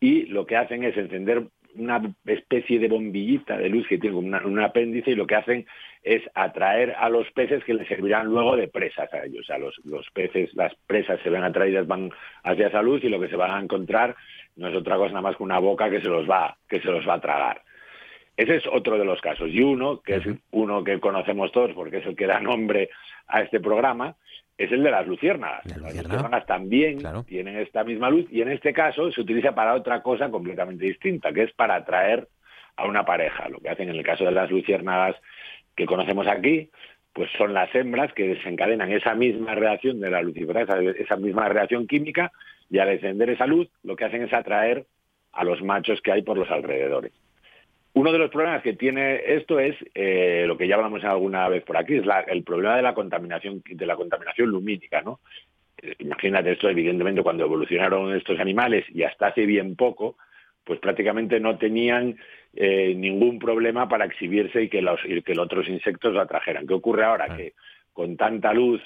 y 0.00 0.26
lo 0.26 0.46
que 0.46 0.56
hacen 0.56 0.84
es 0.84 0.96
encender 0.96 1.44
una 1.74 2.00
especie 2.24 2.78
de 2.78 2.88
bombillita 2.88 3.56
de 3.58 3.68
luz 3.68 3.86
que 3.86 3.98
tiene 3.98 4.16
un 4.16 4.60
apéndice 4.60 5.10
y 5.10 5.14
lo 5.14 5.26
que 5.26 5.34
hacen 5.34 5.66
es 6.02 6.22
atraer 6.34 6.94
a 6.98 7.08
los 7.08 7.30
peces 7.32 7.62
que 7.64 7.74
les 7.74 7.86
servirán 7.88 8.28
luego 8.28 8.56
de 8.56 8.68
presas 8.68 9.12
a 9.12 9.24
ellos. 9.24 9.40
O 9.40 9.44
sea, 9.44 9.58
los, 9.58 9.74
los 9.84 10.08
peces, 10.10 10.54
las 10.54 10.74
presas 10.86 11.20
se 11.22 11.30
ven 11.30 11.42
atraídas, 11.42 11.86
van 11.86 12.10
hacia 12.44 12.68
esa 12.68 12.82
luz 12.82 13.02
y 13.04 13.08
lo 13.08 13.20
que 13.20 13.28
se 13.28 13.36
van 13.36 13.50
a 13.50 13.60
encontrar 13.60 14.16
no 14.56 14.68
es 14.68 14.74
otra 14.74 14.96
cosa 14.96 15.10
nada 15.10 15.22
más 15.22 15.36
que 15.36 15.42
una 15.42 15.58
boca 15.58 15.90
que 15.90 16.00
se 16.00 16.08
los 16.08 16.28
va, 16.28 16.56
que 16.68 16.80
se 16.80 16.88
los 16.88 17.06
va 17.06 17.14
a 17.14 17.20
tragar. 17.20 17.62
Ese 18.36 18.56
es 18.56 18.66
otro 18.66 18.98
de 18.98 19.04
los 19.04 19.20
casos. 19.20 19.48
Y 19.50 19.62
uno, 19.62 20.02
que 20.02 20.16
es 20.16 20.24
uno 20.50 20.84
que 20.84 21.00
conocemos 21.00 21.50
todos 21.52 21.72
porque 21.72 21.98
es 21.98 22.06
el 22.06 22.16
que 22.16 22.26
da 22.26 22.38
nombre 22.40 22.90
a 23.26 23.42
este 23.42 23.60
programa, 23.60 24.16
es 24.58 24.72
el 24.72 24.82
de 24.82 24.90
las 24.90 25.06
luciérnagas. 25.06 25.64
Las 25.66 25.94
luciérnagas 25.94 26.46
también 26.46 26.98
tienen 27.26 27.56
esta 27.56 27.84
misma 27.84 28.10
luz 28.10 28.26
y 28.30 28.42
en 28.42 28.50
este 28.50 28.72
caso 28.72 29.10
se 29.12 29.20
utiliza 29.20 29.54
para 29.54 29.74
otra 29.74 30.02
cosa 30.02 30.30
completamente 30.30 30.84
distinta, 30.84 31.32
que 31.32 31.44
es 31.44 31.52
para 31.52 31.76
atraer 31.76 32.28
a 32.76 32.86
una 32.86 33.04
pareja. 33.04 33.48
Lo 33.48 33.58
que 33.58 33.70
hacen 33.70 33.88
en 33.88 33.96
el 33.96 34.04
caso 34.04 34.24
de 34.24 34.32
las 34.32 34.50
luciérnagas 34.50 35.16
que 35.74 35.86
conocemos 35.86 36.26
aquí, 36.26 36.70
pues 37.12 37.30
son 37.38 37.54
las 37.54 37.74
hembras 37.74 38.12
que 38.12 38.28
desencadenan 38.28 38.92
esa 38.92 39.14
misma 39.14 39.54
reacción 39.54 40.00
de 40.00 40.10
la 40.10 40.22
luciferasa, 40.22 40.80
esa 40.82 41.16
misma 41.16 41.48
reacción 41.48 41.86
química, 41.86 42.32
y 42.68 42.78
al 42.78 42.90
encender 42.90 43.30
esa 43.30 43.46
luz, 43.46 43.68
lo 43.82 43.96
que 43.96 44.04
hacen 44.04 44.22
es 44.22 44.32
atraer 44.32 44.86
a 45.32 45.44
los 45.44 45.62
machos 45.62 46.00
que 46.02 46.12
hay 46.12 46.22
por 46.22 46.36
los 46.36 46.50
alrededores. 46.50 47.12
Uno 47.96 48.12
de 48.12 48.18
los 48.18 48.30
problemas 48.30 48.62
que 48.62 48.74
tiene 48.74 49.22
esto 49.26 49.58
es 49.58 49.74
eh, 49.94 50.44
lo 50.46 50.58
que 50.58 50.68
ya 50.68 50.74
hablamos 50.74 51.02
alguna 51.02 51.48
vez 51.48 51.64
por 51.64 51.78
aquí, 51.78 51.94
es 51.94 52.04
el 52.26 52.42
problema 52.42 52.76
de 52.76 52.82
la 52.82 52.92
contaminación, 52.92 53.62
de 53.66 53.86
la 53.86 53.96
contaminación 53.96 54.50
lumínica, 54.50 55.00
¿no? 55.00 55.20
Eh, 55.80 55.94
imagínate 56.00 56.52
esto, 56.52 56.68
evidentemente, 56.68 57.22
cuando 57.22 57.44
evolucionaron 57.44 58.14
estos 58.14 58.38
animales 58.38 58.84
y 58.90 59.02
hasta 59.02 59.28
hace 59.28 59.46
bien 59.46 59.76
poco, 59.76 60.18
pues 60.62 60.78
prácticamente 60.78 61.40
no 61.40 61.56
tenían 61.56 62.18
eh, 62.54 62.92
ningún 62.94 63.38
problema 63.38 63.88
para 63.88 64.04
exhibirse 64.04 64.64
y 64.64 64.68
que 64.68 64.82
los, 64.82 65.00
y 65.06 65.22
que 65.22 65.34
los 65.34 65.46
otros 65.46 65.66
insectos 65.66 66.12
lo 66.12 66.20
atrajeran. 66.20 66.66
¿Qué 66.66 66.74
ocurre 66.74 67.02
ahora? 67.02 67.34
Que 67.34 67.54
con 67.94 68.18
tanta 68.18 68.52
luz 68.52 68.82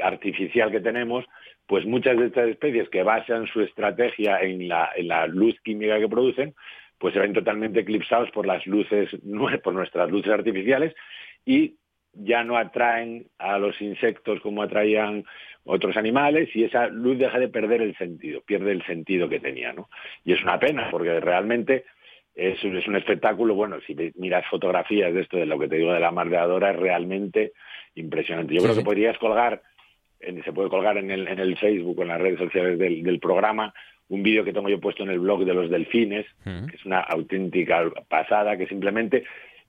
artificial 0.00 0.70
que 0.70 0.80
tenemos, 0.80 1.26
pues 1.66 1.84
muchas 1.84 2.16
de 2.16 2.28
estas 2.28 2.48
especies 2.48 2.88
que 2.88 3.02
basan 3.02 3.46
su 3.46 3.60
estrategia 3.60 4.40
en 4.40 4.68
la, 4.68 4.88
en 4.96 5.08
la 5.08 5.26
luz 5.26 5.54
química 5.60 5.98
que 5.98 6.08
producen, 6.08 6.54
pues 6.98 7.14
se 7.14 7.20
ven 7.20 7.32
totalmente 7.32 7.80
eclipsados 7.80 8.30
por 8.30 8.46
las 8.46 8.66
luces, 8.66 9.10
por 9.62 9.74
nuestras 9.74 10.10
luces 10.10 10.32
artificiales 10.32 10.94
y 11.44 11.76
ya 12.12 12.44
no 12.44 12.56
atraen 12.56 13.26
a 13.38 13.58
los 13.58 13.80
insectos 13.80 14.40
como 14.40 14.62
atraían 14.62 15.24
otros 15.64 15.96
animales 15.96 16.48
y 16.54 16.64
esa 16.64 16.88
luz 16.88 17.18
deja 17.18 17.38
de 17.38 17.48
perder 17.48 17.82
el 17.82 17.96
sentido, 17.96 18.42
pierde 18.42 18.72
el 18.72 18.84
sentido 18.84 19.28
que 19.28 19.40
tenía, 19.40 19.72
¿no? 19.72 19.88
Y 20.24 20.32
es 20.32 20.42
una 20.42 20.58
pena 20.58 20.88
porque 20.90 21.18
realmente 21.20 21.84
es, 22.34 22.62
es 22.62 22.86
un 22.86 22.96
espectáculo, 22.96 23.54
bueno, 23.54 23.78
si 23.86 23.96
miras 24.16 24.44
fotografías 24.46 25.12
de 25.14 25.22
esto, 25.22 25.36
de 25.36 25.46
lo 25.46 25.58
que 25.58 25.68
te 25.68 25.76
digo 25.76 25.92
de 25.92 26.00
la 26.00 26.10
Mar 26.10 26.28
de 26.28 26.36
Adora, 26.36 26.70
es 26.70 26.76
realmente 26.76 27.52
impresionante. 27.94 28.54
Yo 28.54 28.62
creo 28.62 28.74
que 28.74 28.82
podrías 28.82 29.18
colgar, 29.18 29.62
se 30.20 30.52
puede 30.52 30.68
colgar 30.68 30.98
en 30.98 31.10
el, 31.10 31.26
en 31.28 31.38
el 31.38 31.56
Facebook, 31.56 32.00
en 32.02 32.08
las 32.08 32.20
redes 32.20 32.38
sociales 32.38 32.78
del, 32.78 33.02
del 33.02 33.18
programa, 33.18 33.72
un 34.08 34.22
vídeo 34.22 34.44
que 34.44 34.52
tengo 34.52 34.68
yo 34.68 34.80
puesto 34.80 35.02
en 35.02 35.10
el 35.10 35.18
blog 35.18 35.44
de 35.44 35.54
los 35.54 35.70
delfines, 35.70 36.26
que 36.44 36.76
es 36.76 36.84
una 36.84 37.00
auténtica 37.00 37.90
pasada, 38.08 38.56
que 38.56 38.66
simplemente 38.66 39.24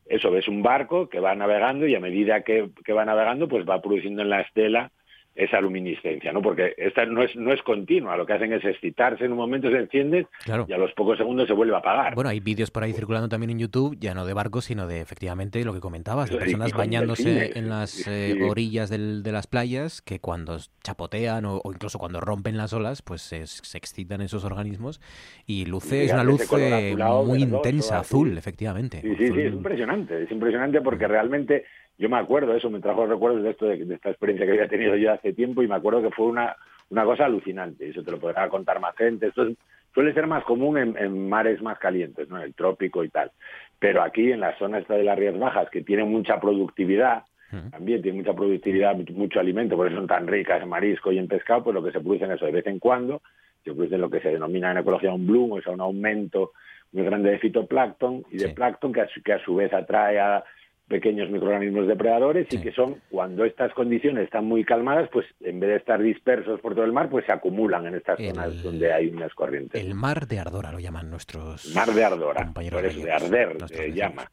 eso, 0.05 0.29
ves 0.29 0.47
un 0.47 0.61
barco 0.61 1.09
que 1.09 1.19
va 1.19 1.33
navegando 1.35 1.87
y 1.87 1.95
a 1.95 1.99
medida 1.99 2.41
que, 2.41 2.69
que 2.83 2.93
va 2.93 3.05
navegando, 3.05 3.47
pues 3.47 3.65
va 3.67 3.81
produciendo 3.81 4.21
en 4.21 4.29
la 4.29 4.41
estela 4.41 4.91
esa 5.35 5.59
luminiscencia, 5.59 6.31
¿no? 6.31 6.41
Porque 6.41 6.73
esta 6.77 7.05
no 7.05 7.21
es, 7.21 7.35
no 7.35 7.51
es 7.51 7.61
continua, 7.61 8.15
lo 8.15 8.25
que 8.25 8.33
hacen 8.33 8.53
es 8.53 8.63
excitarse 8.63 9.25
en 9.25 9.33
un 9.33 9.37
momento, 9.37 9.69
se 9.69 9.77
enciende 9.77 10.27
y 10.67 10.73
a 10.73 10.77
los 10.77 10.93
pocos 10.93 11.17
segundos 11.17 11.47
se 11.47 11.53
vuelve 11.53 11.75
a 11.75 11.79
apagar. 11.79 12.15
Bueno, 12.15 12.29
hay 12.29 12.39
vídeos 12.39 12.71
por 12.71 12.83
ahí 12.83 12.93
circulando 12.93 13.27
también 13.27 13.49
en 13.49 13.59
YouTube, 13.59 13.97
ya 13.99 14.13
no 14.13 14.25
de 14.25 14.33
barcos, 14.33 14.65
sino 14.65 14.87
de 14.87 15.01
efectivamente 15.01 15.63
lo 15.65 15.73
que 15.73 15.81
comentabas, 15.81 16.29
de 16.29 16.37
personas 16.37 16.73
bañándose 16.73 17.57
en 17.57 17.69
las 17.69 18.07
eh, 18.07 18.37
orillas 18.49 18.89
de 18.89 19.31
las 19.31 19.47
playas 19.47 20.01
que 20.01 20.19
cuando 20.19 20.57
chapotean 20.83 21.45
o, 21.45 21.61
incluso 21.65 21.99
cuando 21.99 22.21
rompen 22.21 22.55
las 22.55 22.71
olas, 22.73 23.01
pues 23.01 23.21
se, 23.21 23.41
excitan 23.77 24.21
esos 24.21 24.45
organismos 24.45 25.01
y 25.45 25.65
luce, 25.65 26.05
es 26.05 26.13
una 26.13 26.23
luz 26.23 26.41
eh, 26.57 26.95
muy 27.25 27.41
intensa, 27.41 27.99
azul, 27.99 28.37
efectivamente. 28.37 29.01
Sí, 29.01 29.15
sí, 29.17 29.27
sí, 29.27 29.41
es 29.41 29.53
impresionante, 29.53 30.23
es 30.23 30.31
impresionante 30.31 30.81
porque 30.81 31.07
realmente 31.07 31.65
yo 31.97 32.09
me 32.09 32.17
acuerdo, 32.17 32.55
eso 32.55 32.69
me 32.69 32.79
trajo 32.79 33.05
recuerdos 33.05 33.43
de 33.43 33.51
esto, 33.51 33.65
de, 33.65 33.93
esta 33.93 34.09
experiencia 34.09 34.45
que 34.45 34.51
había 34.53 34.67
tenido 34.67 34.95
yo 34.95 35.13
hace 35.13 35.33
tiempo 35.33 35.63
y 35.63 35.67
me 35.67 35.75
acuerdo 35.75 36.01
que 36.01 36.11
fue 36.11 36.25
una, 36.25 36.55
una 36.89 37.05
cosa 37.05 37.25
alucinante. 37.25 37.89
Eso 37.89 38.03
te 38.03 38.11
lo 38.11 38.19
podrá 38.19 38.49
contar 38.49 38.79
más 38.79 38.95
gente. 38.95 39.27
Esto 39.27 39.47
suele 39.93 40.13
ser 40.13 40.27
más 40.27 40.43
común 40.43 40.77
en, 40.77 41.29
mares 41.29 41.61
más 41.61 41.79
calientes, 41.79 42.27
¿no? 42.27 42.37
En 42.37 42.43
el 42.43 42.53
trópico 42.53 43.03
y 43.03 43.09
tal. 43.09 43.31
Pero 43.79 44.03
aquí, 44.03 44.31
en 44.31 44.41
la 44.41 44.57
zona 44.57 44.79
esta 44.79 44.95
de 44.95 45.05
las 45.05 45.17
Rías 45.17 45.39
Bajas, 45.39 45.69
que 45.69 45.81
tiene 45.81 46.03
mucha 46.03 46.39
productividad, 46.39 47.23
también 47.71 48.01
tiene 48.01 48.17
mucha 48.17 48.33
productividad, 48.33 48.97
mucho, 49.11 49.39
alimento, 49.39 49.77
por 49.77 49.87
eso 49.87 49.95
son 49.95 50.07
tan 50.07 50.27
ricas 50.27 50.61
en 50.61 50.67
marisco 50.67 51.13
y 51.13 51.17
en 51.17 51.29
pescado, 51.29 51.63
pues 51.63 51.73
lo 51.73 51.81
que 51.81 51.93
se 51.93 52.01
produce 52.01 52.25
en 52.25 52.31
eso 52.31 52.45
de 52.45 52.51
vez 52.51 52.67
en 52.67 52.79
cuando, 52.79 53.21
se 53.63 53.71
produce 53.71 53.97
lo 53.97 54.09
que 54.09 54.19
se 54.19 54.29
denomina 54.29 54.71
en 54.71 54.79
ecología 54.79 55.13
un 55.13 55.25
bloom, 55.25 55.53
o 55.53 55.61
sea, 55.61 55.71
un 55.71 55.79
aumento 55.79 56.51
muy 56.91 57.03
grande 57.03 57.31
de 57.31 57.39
fitoplancton 57.39 58.25
y 58.29 58.37
de 58.37 58.49
plancton 58.49 58.91
que 58.91 59.05
que 59.23 59.33
a 59.33 59.39
su 59.39 59.55
vez 59.55 59.71
atrae 59.73 60.19
a 60.19 60.43
pequeños 60.87 61.29
microorganismos 61.29 61.87
depredadores 61.87 62.47
y 62.51 62.59
que 62.59 62.71
son, 62.71 63.01
cuando 63.09 63.43
estas 63.43 63.73
condiciones 63.73 64.25
están 64.25 64.45
muy 64.45 64.63
calmadas, 64.63 65.09
pues 65.11 65.25
en 65.41 65.59
vez 65.59 65.71
de 65.71 65.75
estar 65.77 66.01
dispersos 66.01 66.59
por 66.59 66.75
todo 66.75 66.85
el 66.85 66.93
mar, 66.93 67.09
pues 67.09 67.25
se 67.25 67.31
acumulan 67.31 67.87
en 67.87 67.95
estas 67.95 68.19
zonas 68.19 68.61
donde 68.61 68.93
hay 68.93 69.07
unas 69.07 69.33
corrientes. 69.33 69.81
El 69.81 69.95
mar 69.95 70.27
de 70.27 70.39
Ardora 70.39 70.71
lo 70.71 70.79
llaman 70.79 71.09
nuestros 71.09 71.73
Mar 71.75 71.89
de 71.89 72.03
Ardora, 72.03 72.51
por 72.53 72.85
eso 72.85 72.99
de 72.99 73.11
arder 73.11 73.57
se 73.67 73.91
llama. 73.93 74.31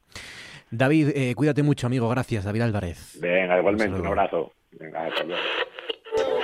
David, 0.71 1.11
eh, 1.15 1.35
cuídate 1.35 1.63
mucho, 1.63 1.87
amigo. 1.87 2.09
Gracias, 2.09 2.45
David 2.45 2.63
Álvarez. 2.63 3.19
Venga, 3.21 3.59
igualmente, 3.59 4.01
un, 4.01 4.07
abrazo. 4.07 4.53
Venga, 4.73 5.05
hasta 5.05 5.25
luego. 5.25 5.43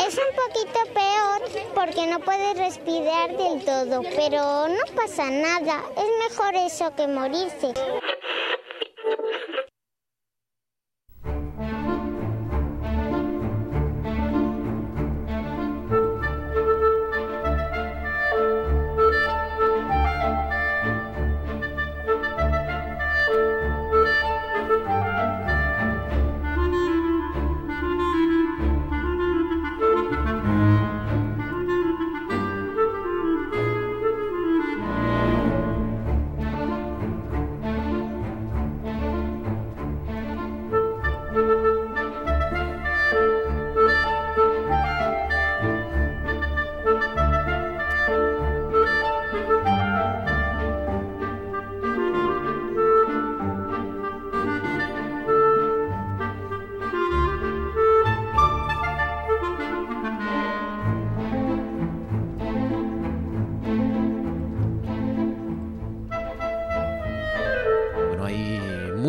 Es 0.06 0.18
un 0.18 0.36
poquito 0.36 0.78
peor 0.92 1.74
porque 1.74 2.06
no 2.10 2.20
puedes 2.20 2.58
respirar 2.58 3.30
del 3.30 3.64
todo, 3.64 4.02
pero 4.16 4.68
no 4.68 4.94
pasa 4.94 5.30
nada. 5.30 5.82
Es 5.96 6.30
mejor 6.30 6.54
eso 6.54 6.94
que 6.94 7.08
morirse. 7.08 7.72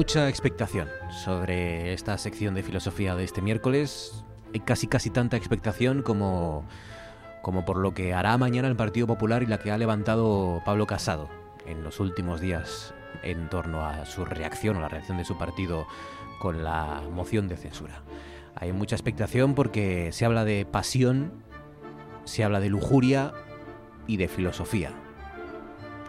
Mucha 0.09 0.27
expectación 0.27 0.87
sobre 1.11 1.93
esta 1.93 2.17
sección 2.17 2.55
de 2.55 2.63
filosofía 2.63 3.15
de 3.15 3.23
este 3.23 3.43
miércoles. 3.43 4.25
Hay 4.51 4.59
casi 4.61 4.87
casi 4.87 5.11
tanta 5.11 5.37
expectación 5.37 6.01
como, 6.01 6.65
como 7.43 7.63
por 7.63 7.77
lo 7.77 7.93
que 7.93 8.15
hará 8.15 8.35
mañana 8.39 8.67
el 8.67 8.75
Partido 8.75 9.05
Popular 9.05 9.43
y 9.43 9.45
la 9.45 9.59
que 9.59 9.69
ha 9.69 9.77
levantado 9.77 10.63
Pablo 10.65 10.87
Casado 10.87 11.29
en 11.67 11.83
los 11.83 11.99
últimos 11.99 12.41
días 12.41 12.91
en 13.21 13.49
torno 13.49 13.85
a 13.85 14.07
su 14.07 14.25
reacción 14.25 14.77
o 14.77 14.81
la 14.81 14.89
reacción 14.89 15.19
de 15.19 15.25
su 15.25 15.37
partido 15.37 15.85
con 16.39 16.63
la 16.63 17.03
moción 17.11 17.47
de 17.47 17.57
censura. 17.57 18.01
Hay 18.55 18.73
mucha 18.73 18.95
expectación 18.95 19.53
porque 19.53 20.09
se 20.11 20.25
habla 20.25 20.43
de 20.43 20.65
pasión, 20.65 21.33
se 22.23 22.43
habla 22.43 22.59
de 22.59 22.69
lujuria 22.69 23.31
y 24.07 24.17
de 24.17 24.27
filosofía 24.27 24.91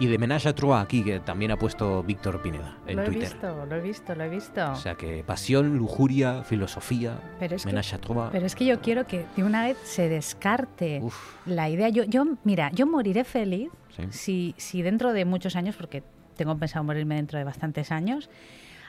y 0.01 0.07
de 0.07 0.17
Menage 0.17 0.49
a 0.49 0.55
Trois 0.55 0.83
aquí, 0.83 1.05
que 1.05 1.21
también 1.21 1.51
ha 1.51 1.59
puesto 1.59 2.03
Víctor 2.03 2.41
Pineda 2.41 2.79
en 2.87 2.97
lo 2.97 3.05
Twitter. 3.05 3.37
Lo 3.43 3.49
he 3.49 3.51
visto, 3.51 3.67
lo 3.67 3.77
he 3.77 3.81
visto, 3.81 4.15
lo 4.15 4.25
he 4.25 4.29
visto. 4.31 4.73
O 4.73 4.77
sea 4.77 4.95
que 4.95 5.23
pasión, 5.23 5.77
lujuria, 5.77 6.43
filosofía, 6.43 7.21
pero 7.39 7.57
Menage 7.67 7.97
a 7.97 8.01
Trois. 8.01 8.31
Pero 8.33 8.47
es 8.47 8.55
que 8.55 8.65
yo 8.65 8.81
quiero 8.81 9.07
que 9.07 9.27
de 9.37 9.45
una 9.45 9.63
vez 9.63 9.77
se 9.85 10.09
descarte 10.09 11.03
la 11.45 11.69
idea. 11.69 11.91
Yo, 11.91 12.05
yo, 12.05 12.25
mira, 12.45 12.71
yo 12.73 12.87
moriré 12.87 13.25
feliz 13.25 13.71
si, 14.09 14.55
si 14.57 14.81
dentro 14.81 15.13
de 15.13 15.27
muchos 15.27 15.55
años, 15.55 15.77
porque 15.77 16.03
tengo 16.37 16.57
pensado 16.57 16.83
morirme 16.83 17.17
dentro 17.17 17.39
de 17.39 17.45
bastantes 17.45 17.93
años, 17.93 18.31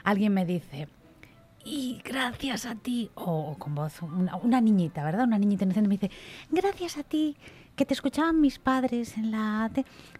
alguien 0.04 0.32
me 0.32 0.46
dice, 0.46 0.88
y 1.62 2.00
gracias 2.02 2.64
a 2.64 2.74
ti, 2.74 3.10
o, 3.14 3.56
con 3.58 3.74
voz, 3.74 4.00
una, 4.00 4.36
una, 4.36 4.62
niñita, 4.62 5.04
¿verdad? 5.04 5.26
Una 5.26 5.38
niñita 5.38 5.64
inocente 5.66 5.88
me 5.88 5.98
dice, 5.98 6.10
gracias 6.50 6.96
a 6.96 7.02
ti 7.02 7.36
que 7.76 7.86
te 7.86 7.94
escuchaban 7.94 8.40
mis 8.40 8.58
padres 8.58 9.16
en 9.16 9.30
la 9.30 9.70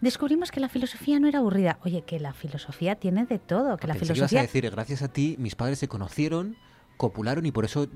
descubrimos 0.01 0.51
que 0.51 0.59
la 0.59 0.69
filosofía 0.69 1.19
no 1.19 1.27
era 1.27 1.39
aburrida. 1.39 1.77
Oye, 1.83 2.01
que 2.01 2.19
la 2.19 2.33
filosofía 2.33 2.95
tiene 2.95 3.25
de 3.25 3.39
todo, 3.39 3.77
que 3.77 3.87
la 3.87 3.95
filosofía... 3.95 4.39
a 4.39 4.41
decir, 4.43 4.69
gracias 4.69 5.01
a 5.01 5.07
ti 5.07 5.35
mis 5.39 5.55
padres 5.55 5.79
se 5.79 5.87
conocieron, 5.87 6.55
copularon 6.97 7.45
y 7.45 7.51
por 7.51 7.65
eso 7.65 7.87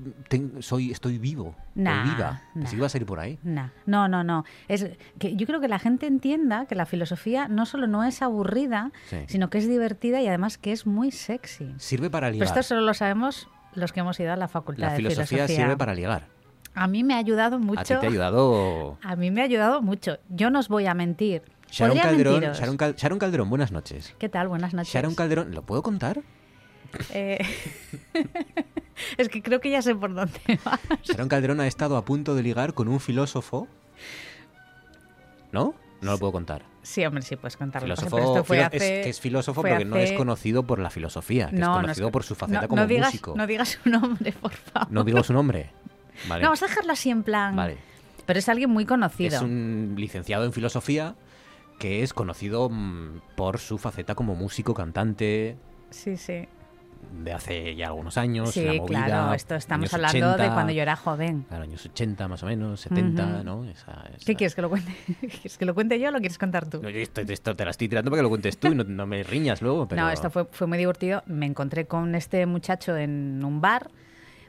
soy 0.60 0.90
estoy 0.90 1.18
vivo, 1.18 1.56
nah, 1.74 2.04
viva. 2.04 2.42
Nah, 2.54 2.72
ibas 2.72 2.94
a 2.94 2.98
ir 2.98 3.06
por 3.06 3.20
ahí. 3.20 3.38
no, 3.42 4.08
no, 4.08 4.24
no. 4.24 4.44
Es 4.68 4.86
que 5.18 5.34
yo 5.36 5.46
creo 5.46 5.60
que 5.60 5.68
la 5.68 5.78
gente 5.78 6.06
entienda 6.06 6.66
que 6.66 6.74
la 6.74 6.86
filosofía 6.86 7.48
no 7.48 7.66
solo 7.66 7.86
no 7.86 8.04
es 8.04 8.22
aburrida, 8.22 8.92
sino 9.26 9.50
que 9.50 9.58
es 9.58 9.68
divertida 9.68 10.20
y 10.20 10.28
además 10.28 10.58
que 10.58 10.72
es 10.72 10.86
muy 10.86 11.10
sexy. 11.10 11.74
Sirve 11.78 12.10
para 12.10 12.30
ligar. 12.30 12.46
Pero 12.46 12.60
esto 12.60 12.74
solo 12.74 12.86
lo 12.86 12.94
sabemos 12.94 13.48
los 13.74 13.92
que 13.92 14.00
hemos 14.00 14.18
ido 14.20 14.32
a 14.32 14.36
la 14.36 14.48
facultad 14.48 14.86
la 14.86 14.90
de 14.92 14.96
filosofía. 14.96 15.26
filosofía 15.26 15.56
sirve 15.56 15.76
para 15.76 15.94
ligar. 15.94 16.37
A 16.78 16.86
mí 16.86 17.02
me 17.02 17.14
ha 17.14 17.18
ayudado 17.18 17.58
mucho. 17.58 17.80
A 17.80 17.82
ti 17.82 17.94
te 17.94 18.06
ha 18.06 18.08
ayudado. 18.08 18.98
A 19.02 19.16
mí 19.16 19.32
me 19.32 19.40
ha 19.40 19.44
ayudado 19.44 19.82
mucho. 19.82 20.18
Yo 20.28 20.48
no 20.50 20.60
os 20.60 20.68
voy 20.68 20.86
a 20.86 20.94
mentir. 20.94 21.42
Sharon 21.72 21.98
Calderón, 21.98 22.40
Sharon, 22.96 23.18
Calderón, 23.18 23.50
buenas 23.50 23.72
noches. 23.72 24.14
¿Qué 24.18 24.28
tal? 24.28 24.46
Buenas 24.46 24.72
noches. 24.74 24.94
Sharon 24.94 25.16
Calderón, 25.16 25.54
¿lo 25.54 25.62
puedo 25.62 25.82
contar? 25.82 26.22
Eh, 27.12 27.44
es 29.18 29.28
que 29.28 29.42
creo 29.42 29.60
que 29.60 29.70
ya 29.70 29.82
sé 29.82 29.94
por 29.94 30.14
dónde 30.14 30.40
vas. 30.64 30.80
Sharon 31.02 31.28
Calderón 31.28 31.60
ha 31.60 31.66
estado 31.66 31.96
a 31.96 32.04
punto 32.04 32.36
de 32.36 32.44
ligar 32.44 32.74
con 32.74 32.86
un 32.86 33.00
filósofo. 33.00 33.66
¿No? 35.50 35.74
No 36.00 36.12
lo 36.12 36.18
puedo 36.18 36.30
contar. 36.30 36.62
Sí, 36.82 37.04
hombre, 37.04 37.22
sí 37.22 37.34
puedes 37.34 37.56
contarlo. 37.56 37.96
Filósofo, 37.96 38.54
es, 38.54 38.70
que 38.70 39.08
es 39.08 39.20
filósofo 39.20 39.62
porque 39.62 39.84
no 39.84 39.96
es 39.96 40.12
conocido 40.12 40.62
por 40.62 40.78
la 40.78 40.90
filosofía, 40.90 41.50
es 41.52 41.60
conocido 41.60 42.12
por 42.12 42.22
su 42.22 42.36
faceta 42.36 42.68
como 42.68 42.86
músico. 42.86 43.34
No 43.36 43.48
digas 43.48 43.78
su 43.82 43.90
nombre, 43.90 44.30
por 44.32 44.52
favor. 44.52 44.92
No 44.92 45.02
digo 45.02 45.24
su 45.24 45.32
nombre. 45.32 45.72
No, 46.28 46.38
vamos 46.40 46.62
a 46.62 46.66
dejarlo 46.66 46.92
así 46.92 47.10
en 47.10 47.22
plan. 47.22 47.54
Vale. 47.54 47.76
Pero 48.26 48.38
es 48.38 48.48
alguien 48.48 48.70
muy 48.70 48.84
conocido. 48.84 49.36
Es 49.36 49.42
un 49.42 49.94
licenciado 49.96 50.44
en 50.44 50.52
filosofía 50.52 51.14
que 51.78 52.02
es 52.02 52.12
conocido 52.12 52.68
mm, 52.70 53.20
por 53.36 53.58
su 53.58 53.78
faceta 53.78 54.14
como 54.14 54.34
músico, 54.34 54.74
cantante. 54.74 55.56
Sí, 55.90 56.16
sí. 56.16 56.46
de 57.24 57.32
hace 57.32 57.76
ya 57.76 57.86
algunos 57.86 58.18
años. 58.18 58.50
Sí, 58.50 58.64
la 58.64 58.74
movida, 58.74 59.04
claro, 59.06 59.32
esto 59.32 59.54
estamos 59.54 59.94
hablando 59.94 60.26
80, 60.32 60.42
de 60.42 60.50
cuando 60.52 60.72
yo 60.72 60.82
era 60.82 60.96
joven. 60.96 61.46
Claro, 61.48 61.62
años 61.62 61.86
80 61.86 62.26
más 62.28 62.42
o 62.42 62.46
menos, 62.46 62.80
70, 62.80 63.24
Ujú. 63.24 63.44
¿no? 63.44 63.64
Esa- 63.64 64.04
esa- 64.14 64.26
¿Qué 64.26 64.34
quieres 64.34 64.54
que 64.56 64.62
lo 64.62 64.68
cuente? 64.68 64.92
¿Quieres 65.20 65.56
que 65.56 65.64
lo 65.64 65.74
cuente 65.74 65.98
yo 66.00 66.08
o 66.08 66.10
lo 66.10 66.18
quieres 66.18 66.36
contar 66.36 66.66
tú? 66.68 66.82
No, 66.82 66.90
yo 66.90 66.98
esto, 67.00 67.20
esto 67.22 67.54
te 67.56 67.64
la 67.64 67.70
estoy 67.70 67.88
tirando 67.88 68.10
para 68.10 68.18
que 68.18 68.24
lo 68.24 68.28
cuentes 68.28 68.58
tú 68.58 68.68
y 68.68 68.74
no, 68.74 68.82
no 68.84 69.06
me 69.06 69.22
riñas 69.22 69.62
luego. 69.62 69.86
Pero... 69.88 70.02
No, 70.02 70.10
esto 70.10 70.28
fue, 70.28 70.44
fue 70.50 70.66
muy 70.66 70.76
divertido. 70.76 71.22
Me 71.26 71.46
encontré 71.46 71.86
con 71.86 72.14
este 72.16 72.44
muchacho 72.44 72.96
en 72.96 73.42
un 73.44 73.60
bar 73.60 73.88